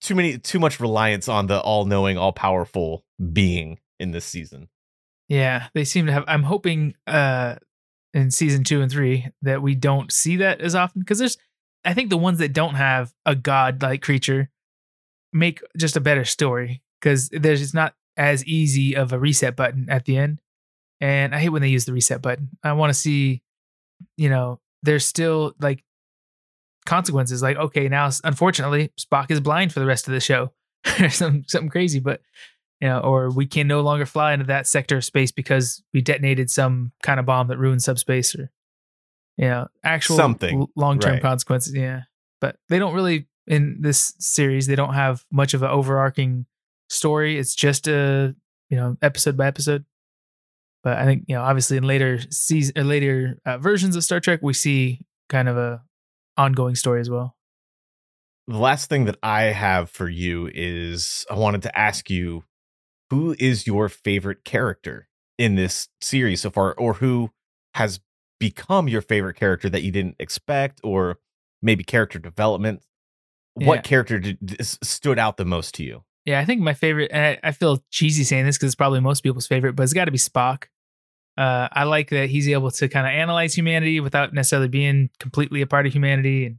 too 0.00 0.14
many 0.14 0.38
too 0.38 0.58
much 0.58 0.80
reliance 0.80 1.28
on 1.28 1.46
the 1.46 1.60
all 1.60 1.84
knowing, 1.84 2.18
all 2.18 2.32
powerful 2.32 3.04
being 3.32 3.78
in 3.98 4.12
this 4.12 4.24
season. 4.24 4.68
Yeah, 5.28 5.68
they 5.74 5.84
seem 5.84 6.06
to 6.06 6.12
have. 6.12 6.24
I'm 6.26 6.44
hoping 6.44 6.94
uh 7.06 7.56
in 8.14 8.30
season 8.30 8.64
two 8.64 8.80
and 8.80 8.90
three 8.90 9.28
that 9.42 9.62
we 9.62 9.74
don't 9.74 10.12
see 10.12 10.36
that 10.36 10.60
as 10.60 10.74
often 10.74 11.00
because 11.00 11.18
there's. 11.18 11.36
I 11.84 11.94
think 11.94 12.10
the 12.10 12.18
ones 12.18 12.38
that 12.38 12.52
don't 12.52 12.74
have 12.74 13.14
a 13.24 13.36
god-like 13.36 14.02
creature 14.02 14.50
make 15.32 15.62
just 15.76 15.96
a 15.96 16.00
better 16.00 16.24
story 16.24 16.82
because 17.00 17.28
there's 17.28 17.62
it's 17.62 17.72
not 17.72 17.94
as 18.16 18.44
easy 18.44 18.96
of 18.96 19.12
a 19.12 19.18
reset 19.18 19.54
button 19.54 19.86
at 19.88 20.04
the 20.04 20.16
end, 20.16 20.40
and 21.00 21.34
I 21.34 21.38
hate 21.38 21.50
when 21.50 21.62
they 21.62 21.68
use 21.68 21.84
the 21.84 21.92
reset 21.92 22.20
button. 22.20 22.50
I 22.64 22.72
want 22.72 22.90
to 22.90 22.98
see, 22.98 23.42
you 24.16 24.28
know, 24.28 24.60
there's 24.82 25.06
still 25.06 25.54
like 25.60 25.84
consequences. 26.84 27.42
Like, 27.42 27.56
okay, 27.56 27.88
now 27.88 28.10
unfortunately 28.24 28.92
Spock 28.98 29.30
is 29.30 29.40
blind 29.40 29.72
for 29.72 29.80
the 29.80 29.86
rest 29.86 30.08
of 30.08 30.14
the 30.14 30.20
show, 30.20 30.52
or 31.00 31.10
some 31.10 31.44
something 31.46 31.70
crazy, 31.70 32.00
but 32.00 32.20
you 32.80 32.88
know, 32.88 33.00
or 33.00 33.30
we 33.30 33.46
can 33.46 33.66
no 33.66 33.80
longer 33.80 34.06
fly 34.06 34.32
into 34.32 34.46
that 34.46 34.66
sector 34.66 34.98
of 34.98 35.04
space 35.04 35.32
because 35.32 35.82
we 35.92 36.00
detonated 36.00 36.50
some 36.50 36.92
kind 37.02 37.18
of 37.18 37.26
bomb 37.26 37.48
that 37.48 37.58
ruined 37.58 37.82
subspace 37.82 38.34
or 38.34 38.50
you 39.36 39.46
know, 39.46 39.68
actual 39.84 40.16
Something, 40.16 40.66
long 40.76 40.98
term 40.98 41.14
right. 41.14 41.22
consequences. 41.22 41.74
Yeah. 41.74 42.02
But 42.40 42.56
they 42.68 42.78
don't 42.78 42.94
really 42.94 43.28
in 43.46 43.78
this 43.80 44.14
series, 44.18 44.66
they 44.66 44.74
don't 44.74 44.94
have 44.94 45.24
much 45.30 45.54
of 45.54 45.62
an 45.62 45.70
overarching 45.70 46.46
story. 46.88 47.38
It's 47.38 47.54
just 47.54 47.88
a 47.88 48.34
you 48.68 48.76
know, 48.76 48.96
episode 49.02 49.36
by 49.36 49.46
episode. 49.46 49.84
But 50.82 50.98
I 50.98 51.04
think, 51.04 51.24
you 51.26 51.34
know, 51.34 51.42
obviously 51.42 51.76
in 51.76 51.84
later 51.84 52.20
season 52.30 52.78
or 52.78 52.84
later 52.84 53.38
uh, 53.44 53.58
versions 53.58 53.96
of 53.96 54.04
Star 54.04 54.20
Trek, 54.20 54.40
we 54.42 54.52
see 54.52 55.04
kind 55.28 55.48
of 55.48 55.56
a 55.56 55.82
ongoing 56.36 56.74
story 56.74 57.00
as 57.00 57.10
well. 57.10 57.34
The 58.46 58.58
last 58.58 58.88
thing 58.88 59.04
that 59.06 59.18
I 59.22 59.44
have 59.44 59.90
for 59.90 60.08
you 60.08 60.50
is 60.54 61.26
I 61.30 61.34
wanted 61.34 61.62
to 61.62 61.78
ask 61.78 62.08
you 62.08 62.44
who 63.10 63.34
is 63.38 63.66
your 63.66 63.88
favorite 63.88 64.44
character 64.44 65.08
in 65.38 65.54
this 65.54 65.88
series 66.00 66.40
so 66.42 66.50
far, 66.50 66.74
or 66.74 66.94
who 66.94 67.30
has 67.74 68.00
become 68.40 68.88
your 68.88 69.02
favorite 69.02 69.34
character 69.34 69.68
that 69.68 69.82
you 69.82 69.90
didn't 69.90 70.16
expect, 70.18 70.80
or 70.82 71.18
maybe 71.62 71.84
character 71.84 72.18
development? 72.18 72.82
Yeah. 73.58 73.66
What 73.66 73.84
character 73.84 74.18
did, 74.18 74.64
stood 74.64 75.18
out 75.18 75.36
the 75.36 75.44
most 75.44 75.74
to 75.76 75.84
you? 75.84 76.04
Yeah, 76.24 76.40
I 76.40 76.44
think 76.44 76.60
my 76.60 76.74
favorite, 76.74 77.10
and 77.12 77.38
I, 77.42 77.48
I 77.48 77.52
feel 77.52 77.82
cheesy 77.90 78.22
saying 78.22 78.44
this 78.44 78.56
because 78.56 78.66
it's 78.66 78.74
probably 78.74 79.00
most 79.00 79.22
people's 79.22 79.46
favorite, 79.46 79.74
but 79.74 79.82
it's 79.82 79.94
got 79.94 80.04
to 80.04 80.10
be 80.10 80.18
Spock. 80.18 80.64
Uh, 81.38 81.68
I 81.72 81.84
like 81.84 82.10
that 82.10 82.28
he's 82.28 82.48
able 82.48 82.70
to 82.72 82.88
kind 82.88 83.06
of 83.06 83.12
analyze 83.12 83.54
humanity 83.54 84.00
without 84.00 84.34
necessarily 84.34 84.68
being 84.68 85.08
completely 85.20 85.62
a 85.62 85.66
part 85.66 85.86
of 85.86 85.92
humanity, 85.92 86.46
and 86.46 86.58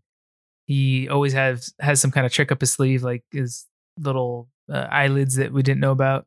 he 0.65 1.09
always 1.09 1.34
has 1.34 1.73
has 1.80 1.99
some 1.99 2.11
kind 2.11 2.26
of 2.26 2.31
trick 2.31 2.51
up 2.51 2.61
his 2.61 2.71
sleeve, 2.71 3.03
like 3.03 3.23
his 3.31 3.65
little 3.99 4.47
uh, 4.71 4.88
eyelids 4.89 5.35
that 5.35 5.51
we 5.51 5.61
didn't 5.61 5.81
know 5.81 5.91
about. 5.91 6.26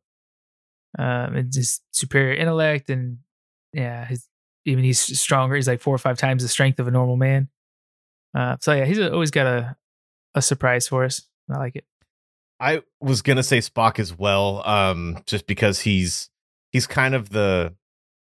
Um, 0.98 1.36
and 1.36 1.52
just 1.52 1.82
superior 1.90 2.34
intellect, 2.34 2.90
and 2.90 3.18
yeah, 3.72 4.04
his 4.04 4.28
even 4.64 4.84
he's 4.84 5.00
stronger. 5.18 5.56
He's 5.56 5.68
like 5.68 5.80
four 5.80 5.94
or 5.94 5.98
five 5.98 6.18
times 6.18 6.42
the 6.42 6.48
strength 6.48 6.78
of 6.78 6.86
a 6.86 6.90
normal 6.90 7.16
man. 7.16 7.48
Uh, 8.34 8.56
so 8.60 8.72
yeah, 8.72 8.84
he's 8.84 8.98
always 8.98 9.30
got 9.30 9.46
a 9.46 9.76
a 10.34 10.42
surprise 10.42 10.88
for 10.88 11.04
us. 11.04 11.26
I 11.50 11.58
like 11.58 11.76
it. 11.76 11.84
I 12.60 12.82
was 13.00 13.22
gonna 13.22 13.42
say 13.42 13.58
Spock 13.58 13.98
as 13.98 14.16
well, 14.16 14.66
um, 14.68 15.18
just 15.26 15.46
because 15.46 15.80
he's 15.80 16.30
he's 16.70 16.86
kind 16.86 17.14
of 17.14 17.30
the 17.30 17.74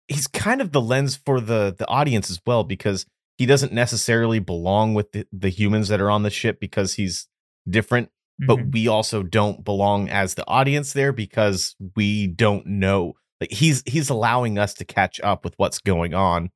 he's 0.07 0.27
kind 0.27 0.61
of 0.61 0.71
the 0.71 0.81
lens 0.81 1.15
for 1.15 1.41
the 1.41 1.75
the 1.77 1.87
audience 1.87 2.29
as 2.29 2.39
well, 2.45 2.63
because 2.63 3.05
he 3.37 3.45
doesn't 3.45 3.73
necessarily 3.73 4.39
belong 4.39 4.93
with 4.93 5.11
the, 5.13 5.25
the 5.31 5.49
humans 5.49 5.87
that 5.87 5.99
are 5.99 6.11
on 6.11 6.21
the 6.23 6.29
ship 6.29 6.59
because 6.59 6.93
he's 6.93 7.27
different, 7.67 8.09
but 8.47 8.57
Mhm. 8.57 8.73
we 8.73 8.87
also 8.87 9.23
don't 9.23 9.63
belong 9.63 10.09
as 10.09 10.33
the 10.35 10.47
audience 10.47 10.93
there 10.93 11.11
because 11.13 11.75
we 11.95 12.27
don't 12.27 12.65
know. 12.65 13.13
Like 13.39 13.51
he's 13.51 13.83
he's 13.85 14.09
allowing 14.09 14.57
us 14.57 14.73
to 14.75 14.85
catch 14.85 15.19
up 15.21 15.43
with 15.43 15.53
what's 15.57 15.79
going 15.79 16.13
on 16.13 16.49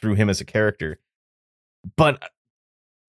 through 0.00 0.14
him 0.14 0.28
as 0.30 0.40
a 0.40 0.44
character. 0.44 1.00
But 1.96 2.22
uh, 2.22 2.28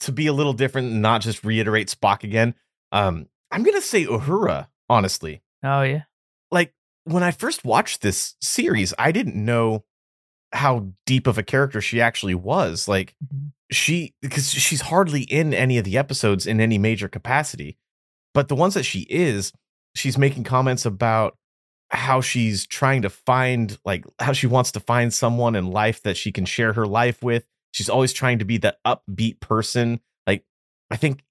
to 0.01 0.11
be 0.11 0.27
a 0.27 0.33
little 0.33 0.53
different, 0.53 0.91
and 0.91 1.01
not 1.01 1.21
just 1.21 1.43
reiterate 1.43 1.87
Spock 1.87 2.23
again, 2.23 2.55
um, 2.91 3.27
I'm 3.51 3.63
gonna 3.63 3.81
say 3.81 4.05
Uhura, 4.05 4.67
honestly. 4.89 5.41
oh 5.63 5.81
yeah. 5.83 6.03
Like 6.51 6.73
when 7.05 7.23
I 7.23 7.31
first 7.31 7.63
watched 7.65 8.01
this 8.01 8.35
series, 8.41 8.93
I 8.99 9.11
didn't 9.11 9.35
know 9.35 9.85
how 10.53 10.91
deep 11.05 11.27
of 11.27 11.37
a 11.37 11.43
character 11.43 11.81
she 11.81 11.99
actually 12.01 12.35
was. 12.35 12.87
Like 12.87 13.15
Mhm. 13.23 13.51
she 13.71 14.13
because 14.21 14.49
she's 14.51 14.81
hardly 14.81 15.21
in 15.23 15.53
any 15.53 15.77
of 15.77 15.85
the 15.85 15.97
episodes 15.97 16.45
in 16.47 16.59
any 16.61 16.77
major 16.77 17.07
capacity. 17.07 17.77
But 18.35 18.49
the 18.49 18.55
ones 18.55 18.75
that 18.75 18.83
she 18.83 19.07
is, 19.09 19.51
she's 19.95 20.17
making 20.19 20.43
comments 20.43 20.85
about 20.85 21.35
how 21.89 22.21
she's 22.21 22.67
trying 22.67 23.01
to 23.03 23.09
find 23.09 23.77
like 23.85 24.05
how 24.19 24.33
she 24.33 24.45
wants 24.45 24.71
to 24.73 24.79
find 24.79 25.11
someone 25.13 25.55
in 25.55 25.67
life 25.71 26.03
that 26.03 26.17
she 26.17 26.31
can 26.31 26.45
share 26.45 26.73
her 26.73 26.85
life 26.85 27.23
with. 27.23 27.47
She's 27.71 27.89
always 27.89 28.11
trying 28.13 28.39
to 28.39 28.45
be 28.45 28.57
that 28.59 28.77
upbeat 28.85 29.39
person. 29.39 29.99
Like 30.27 30.43
I 30.91 30.97
think 30.97 31.23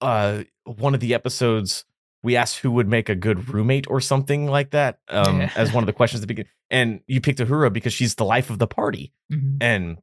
uh 0.00 0.44
one 0.64 0.94
of 0.94 1.00
the 1.00 1.12
episodes 1.14 1.84
we 2.22 2.36
asked 2.36 2.58
who 2.58 2.70
would 2.72 2.88
make 2.88 3.08
a 3.08 3.14
good 3.14 3.48
roommate 3.52 3.88
or 3.90 4.00
something 4.00 4.46
like 4.46 4.70
that 4.70 4.98
um 5.08 5.40
Yeah. 5.40 5.52
as 5.56 5.72
one 5.72 5.82
of 5.82 5.86
the 5.86 5.92
questions 5.92 6.20
at 6.20 6.22
the 6.22 6.26
beginning. 6.28 6.50
And 6.70 7.00
you 7.06 7.20
picked 7.20 7.38
Uhura 7.40 7.72
because 7.72 7.92
she's 7.92 8.14
the 8.14 8.24
life 8.24 8.48
of 8.50 8.58
the 8.58 8.66
party 8.66 9.12
Mhm. 9.32 9.58
and 9.60 9.98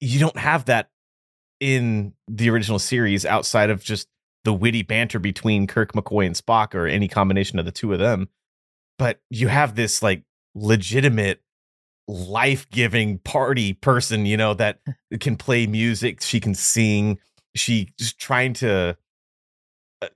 you 0.00 0.18
don't 0.20 0.36
have 0.38 0.64
that 0.66 0.88
in 1.60 2.14
the 2.28 2.50
original 2.50 2.78
series 2.78 3.24
outside 3.24 3.70
of 3.70 3.82
just 3.84 4.08
the 4.44 4.52
witty 4.52 4.82
banter 4.82 5.18
between 5.18 5.66
Kirk 5.66 5.92
McCoy 5.92 6.26
and 6.26 6.36
Spock 6.36 6.74
or 6.74 6.86
any 6.86 7.08
combination 7.08 7.58
of 7.58 7.64
the 7.64 7.72
two 7.72 7.92
of 7.92 7.98
them 7.98 8.28
but 8.98 9.20
you 9.30 9.48
have 9.48 9.74
this 9.74 10.02
like 10.02 10.22
legitimate 10.54 11.40
life-giving 12.06 13.18
party 13.18 13.72
person 13.72 14.26
you 14.26 14.36
know 14.36 14.54
that 14.54 14.78
can 15.20 15.36
play 15.36 15.66
music 15.66 16.20
she 16.20 16.38
can 16.38 16.54
sing 16.54 17.18
she 17.54 17.88
just 17.98 18.18
trying 18.18 18.52
to 18.52 18.96
uh, 20.02 20.08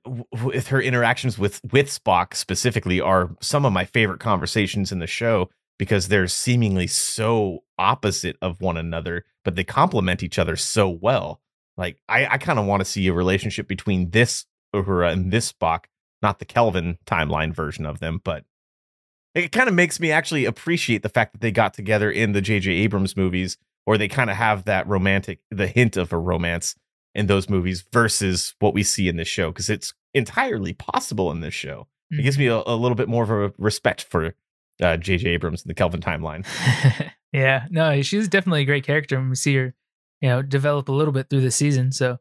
with 0.42 0.68
her 0.68 0.80
interactions 0.80 1.38
with 1.38 1.60
with 1.72 1.88
Spock 1.88 2.34
specifically 2.34 3.00
are 3.00 3.30
some 3.40 3.64
of 3.64 3.72
my 3.72 3.84
favorite 3.84 4.20
conversations 4.20 4.92
in 4.92 4.98
the 4.98 5.06
show 5.06 5.48
because 5.78 6.08
they're 6.08 6.28
seemingly 6.28 6.86
so 6.86 7.62
opposite 7.78 8.36
of 8.42 8.60
one 8.60 8.76
another, 8.76 9.24
but 9.44 9.54
they 9.54 9.64
complement 9.64 10.22
each 10.22 10.38
other 10.38 10.56
so 10.56 10.88
well. 10.88 11.40
Like 11.78 12.02
I, 12.08 12.26
I 12.26 12.38
kind 12.38 12.58
of 12.58 12.66
want 12.66 12.80
to 12.80 12.84
see 12.84 13.06
a 13.06 13.14
relationship 13.14 13.68
between 13.68 14.10
this 14.10 14.44
Uhura 14.74 15.12
and 15.12 15.32
this 15.32 15.52
Spock, 15.52 15.84
not 16.20 16.40
the 16.40 16.44
Kelvin 16.44 16.98
timeline 17.06 17.54
version 17.54 17.86
of 17.86 18.00
them, 18.00 18.20
but 18.22 18.44
it 19.34 19.52
kind 19.52 19.68
of 19.68 19.74
makes 19.74 20.00
me 20.00 20.10
actually 20.10 20.44
appreciate 20.44 21.02
the 21.02 21.08
fact 21.08 21.32
that 21.32 21.40
they 21.40 21.52
got 21.52 21.72
together 21.72 22.10
in 22.10 22.32
the 22.32 22.40
J.J. 22.40 22.72
Abrams 22.72 23.16
movies, 23.16 23.56
or 23.86 23.96
they 23.96 24.08
kind 24.08 24.30
of 24.30 24.36
have 24.36 24.64
that 24.64 24.86
romantic, 24.88 25.40
the 25.50 25.68
hint 25.68 25.96
of 25.96 26.12
a 26.12 26.18
romance 26.18 26.74
in 27.14 27.26
those 27.26 27.48
movies 27.48 27.84
versus 27.92 28.54
what 28.58 28.74
we 28.74 28.82
see 28.82 29.08
in 29.08 29.16
this 29.16 29.28
show, 29.28 29.50
because 29.50 29.70
it's 29.70 29.94
entirely 30.12 30.72
possible 30.72 31.30
in 31.30 31.40
this 31.40 31.54
show. 31.54 31.86
It 32.10 32.22
gives 32.22 32.38
me 32.38 32.46
a, 32.46 32.62
a 32.66 32.74
little 32.74 32.96
bit 32.96 33.08
more 33.08 33.22
of 33.22 33.30
a 33.30 33.52
respect 33.58 34.02
for 34.02 34.34
uh, 34.82 34.96
J.J. 34.96 35.28
Abrams 35.30 35.62
and 35.62 35.70
the 35.70 35.74
Kelvin 35.74 36.00
timeline. 36.00 36.46
yeah, 37.32 37.66
no, 37.70 38.00
she's 38.02 38.28
definitely 38.28 38.62
a 38.62 38.66
great 38.66 38.84
character, 38.84 39.16
and 39.16 39.28
we 39.28 39.36
see 39.36 39.54
her, 39.56 39.74
you 40.20 40.28
know, 40.28 40.42
develop 40.42 40.88
a 40.88 40.92
little 40.92 41.12
bit 41.12 41.28
through 41.30 41.42
the 41.42 41.50
season. 41.50 41.92
So 41.92 42.18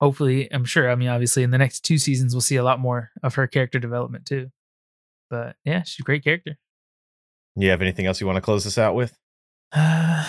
hopefully, 0.00 0.52
I'm 0.52 0.64
sure. 0.64 0.90
I 0.90 0.94
mean, 0.94 1.08
obviously, 1.08 1.42
in 1.42 1.50
the 1.50 1.58
next 1.58 1.80
two 1.80 1.98
seasons, 1.98 2.34
we'll 2.34 2.40
see 2.40 2.56
a 2.56 2.64
lot 2.64 2.80
more 2.80 3.10
of 3.22 3.34
her 3.36 3.46
character 3.46 3.78
development 3.78 4.26
too. 4.26 4.50
But 5.30 5.56
yeah, 5.64 5.82
she's 5.82 6.00
a 6.00 6.04
great 6.04 6.24
character. 6.24 6.58
You 7.56 7.70
have 7.70 7.82
anything 7.82 8.06
else 8.06 8.20
you 8.20 8.26
want 8.26 8.36
to 8.36 8.42
close 8.42 8.64
this 8.64 8.78
out 8.78 8.94
with? 8.94 9.16
Uh, 9.72 10.26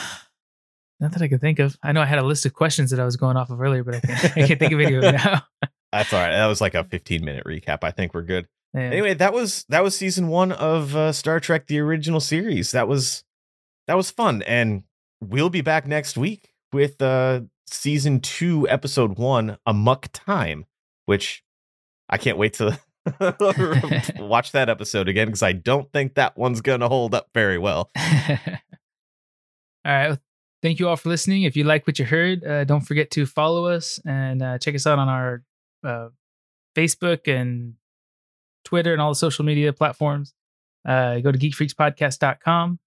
not 1.00 1.12
that 1.14 1.22
I 1.22 1.28
can 1.28 1.40
think 1.40 1.60
of. 1.60 1.78
I 1.84 1.92
know 1.92 2.02
I 2.02 2.06
had 2.06 2.20
a 2.20 2.24
list 2.24 2.46
of 2.46 2.54
questions 2.54 2.92
that 2.92 3.00
I 3.00 3.06
was 3.06 3.18
going 3.18 3.38
off 3.38 3.50
of 3.50 3.62
earlier, 3.62 3.84
but 3.84 3.96
I 3.96 4.00
can't, 4.00 4.38
I 4.38 4.48
can't 4.48 4.60
think 4.60 4.74
of 4.74 4.80
any 4.80 4.96
of 4.96 5.02
them 5.02 5.16
now. 5.24 5.44
That's 5.92 6.14
all 6.14 6.20
right. 6.20 6.32
That 6.32 6.48
was 6.48 6.62
like 6.62 6.76
a 6.76 6.84
15 6.84 7.24
minute 7.24 7.46
recap. 7.46 7.80
I 7.84 7.92
think 7.92 8.14
we're 8.14 8.24
good. 8.24 8.48
Yeah. 8.76 8.82
Anyway, 8.82 9.16
that 9.16 9.34
was 9.34 9.66
that 9.70 9.82
was 9.84 9.98
season 9.98 10.28
one 10.28 10.52
of 10.52 10.96
uh, 10.96 11.12
Star 11.12 11.40
Trek: 11.40 11.66
The 11.66 11.80
Original 11.80 12.20
Series. 12.20 12.70
That 12.70 12.88
was 12.88 13.24
that 13.88 13.98
was 13.98 14.12
fun, 14.12 14.44
and 14.44 14.84
we'll 15.20 15.50
be 15.50 15.62
back 15.62 15.88
next 15.88 16.16
week 16.16 16.54
with 16.74 17.02
uh, 17.02 17.42
season 17.68 18.20
two, 18.20 18.68
episode 18.68 19.18
one, 19.18 19.58
Amok 19.66 20.08
Time, 20.14 20.66
which 21.06 21.44
I 22.10 22.18
can't 22.18 22.38
wait 22.38 22.54
to 22.56 22.80
watch 24.18 24.52
that 24.52 24.70
episode 24.70 25.08
again 25.08 25.28
because 25.28 25.44
I 25.44 25.54
don't 25.54 25.92
think 25.92 26.16
that 26.16 26.38
one's 26.38 26.62
going 26.62 26.82
to 26.82 26.88
hold 26.88 27.14
up 27.14 27.30
very 27.34 27.58
well. 27.58 27.90
all 27.98 28.04
right. 29.86 30.10
Well, 30.10 30.18
thank 30.62 30.80
you 30.80 30.88
all 30.88 30.96
for 30.96 31.10
listening. 31.10 31.44
If 31.44 31.56
you 31.56 31.64
like 31.64 31.88
what 31.88 32.00
you 32.00 32.06
heard, 32.06 32.44
uh, 32.44 32.64
don't 32.66 32.82
forget 32.82 33.12
to 33.12 33.26
follow 33.26 33.66
us 33.68 34.00
and 34.06 34.42
uh, 34.42 34.58
check 34.58 34.76
us 34.76 34.86
out 34.86 35.00
on 35.00 35.08
our 35.08 35.44
uh, 35.84 36.10
Facebook 36.76 37.28
and 37.28 37.76
Twitter 38.66 38.94
and 38.94 39.02
all 39.02 39.12
the 39.12 39.16
social 39.16 39.46
media 39.46 39.74
platforms. 39.74 40.34
Uh, 40.88 41.20
go 41.20 41.32
to 41.32 41.38
geekfreakspodcast.com. 41.38 42.80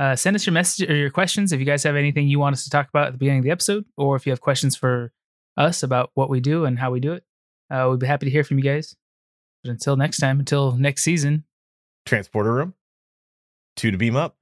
Uh, 0.00 0.16
send 0.16 0.34
us 0.34 0.46
your 0.46 0.54
message 0.54 0.88
or 0.88 0.96
your 0.96 1.10
questions 1.10 1.52
if 1.52 1.60
you 1.60 1.66
guys 1.66 1.82
have 1.82 1.94
anything 1.94 2.26
you 2.26 2.38
want 2.38 2.54
us 2.54 2.64
to 2.64 2.70
talk 2.70 2.88
about 2.88 3.08
at 3.08 3.12
the 3.12 3.18
beginning 3.18 3.40
of 3.40 3.44
the 3.44 3.50
episode, 3.50 3.84
or 3.98 4.16
if 4.16 4.24
you 4.24 4.32
have 4.32 4.40
questions 4.40 4.74
for 4.74 5.12
us 5.58 5.82
about 5.82 6.10
what 6.14 6.30
we 6.30 6.40
do 6.40 6.64
and 6.64 6.78
how 6.78 6.90
we 6.90 7.00
do 7.00 7.12
it. 7.12 7.22
Uh, 7.70 7.86
we'd 7.90 8.00
be 8.00 8.06
happy 8.06 8.24
to 8.24 8.32
hear 8.32 8.42
from 8.42 8.56
you 8.56 8.64
guys. 8.64 8.96
But 9.62 9.70
until 9.70 9.96
next 9.96 10.16
time, 10.16 10.38
until 10.38 10.72
next 10.72 11.04
season, 11.04 11.44
Transporter 12.06 12.50
room, 12.50 12.72
two 13.76 13.90
to 13.90 13.98
beam 13.98 14.16
up. 14.16 14.36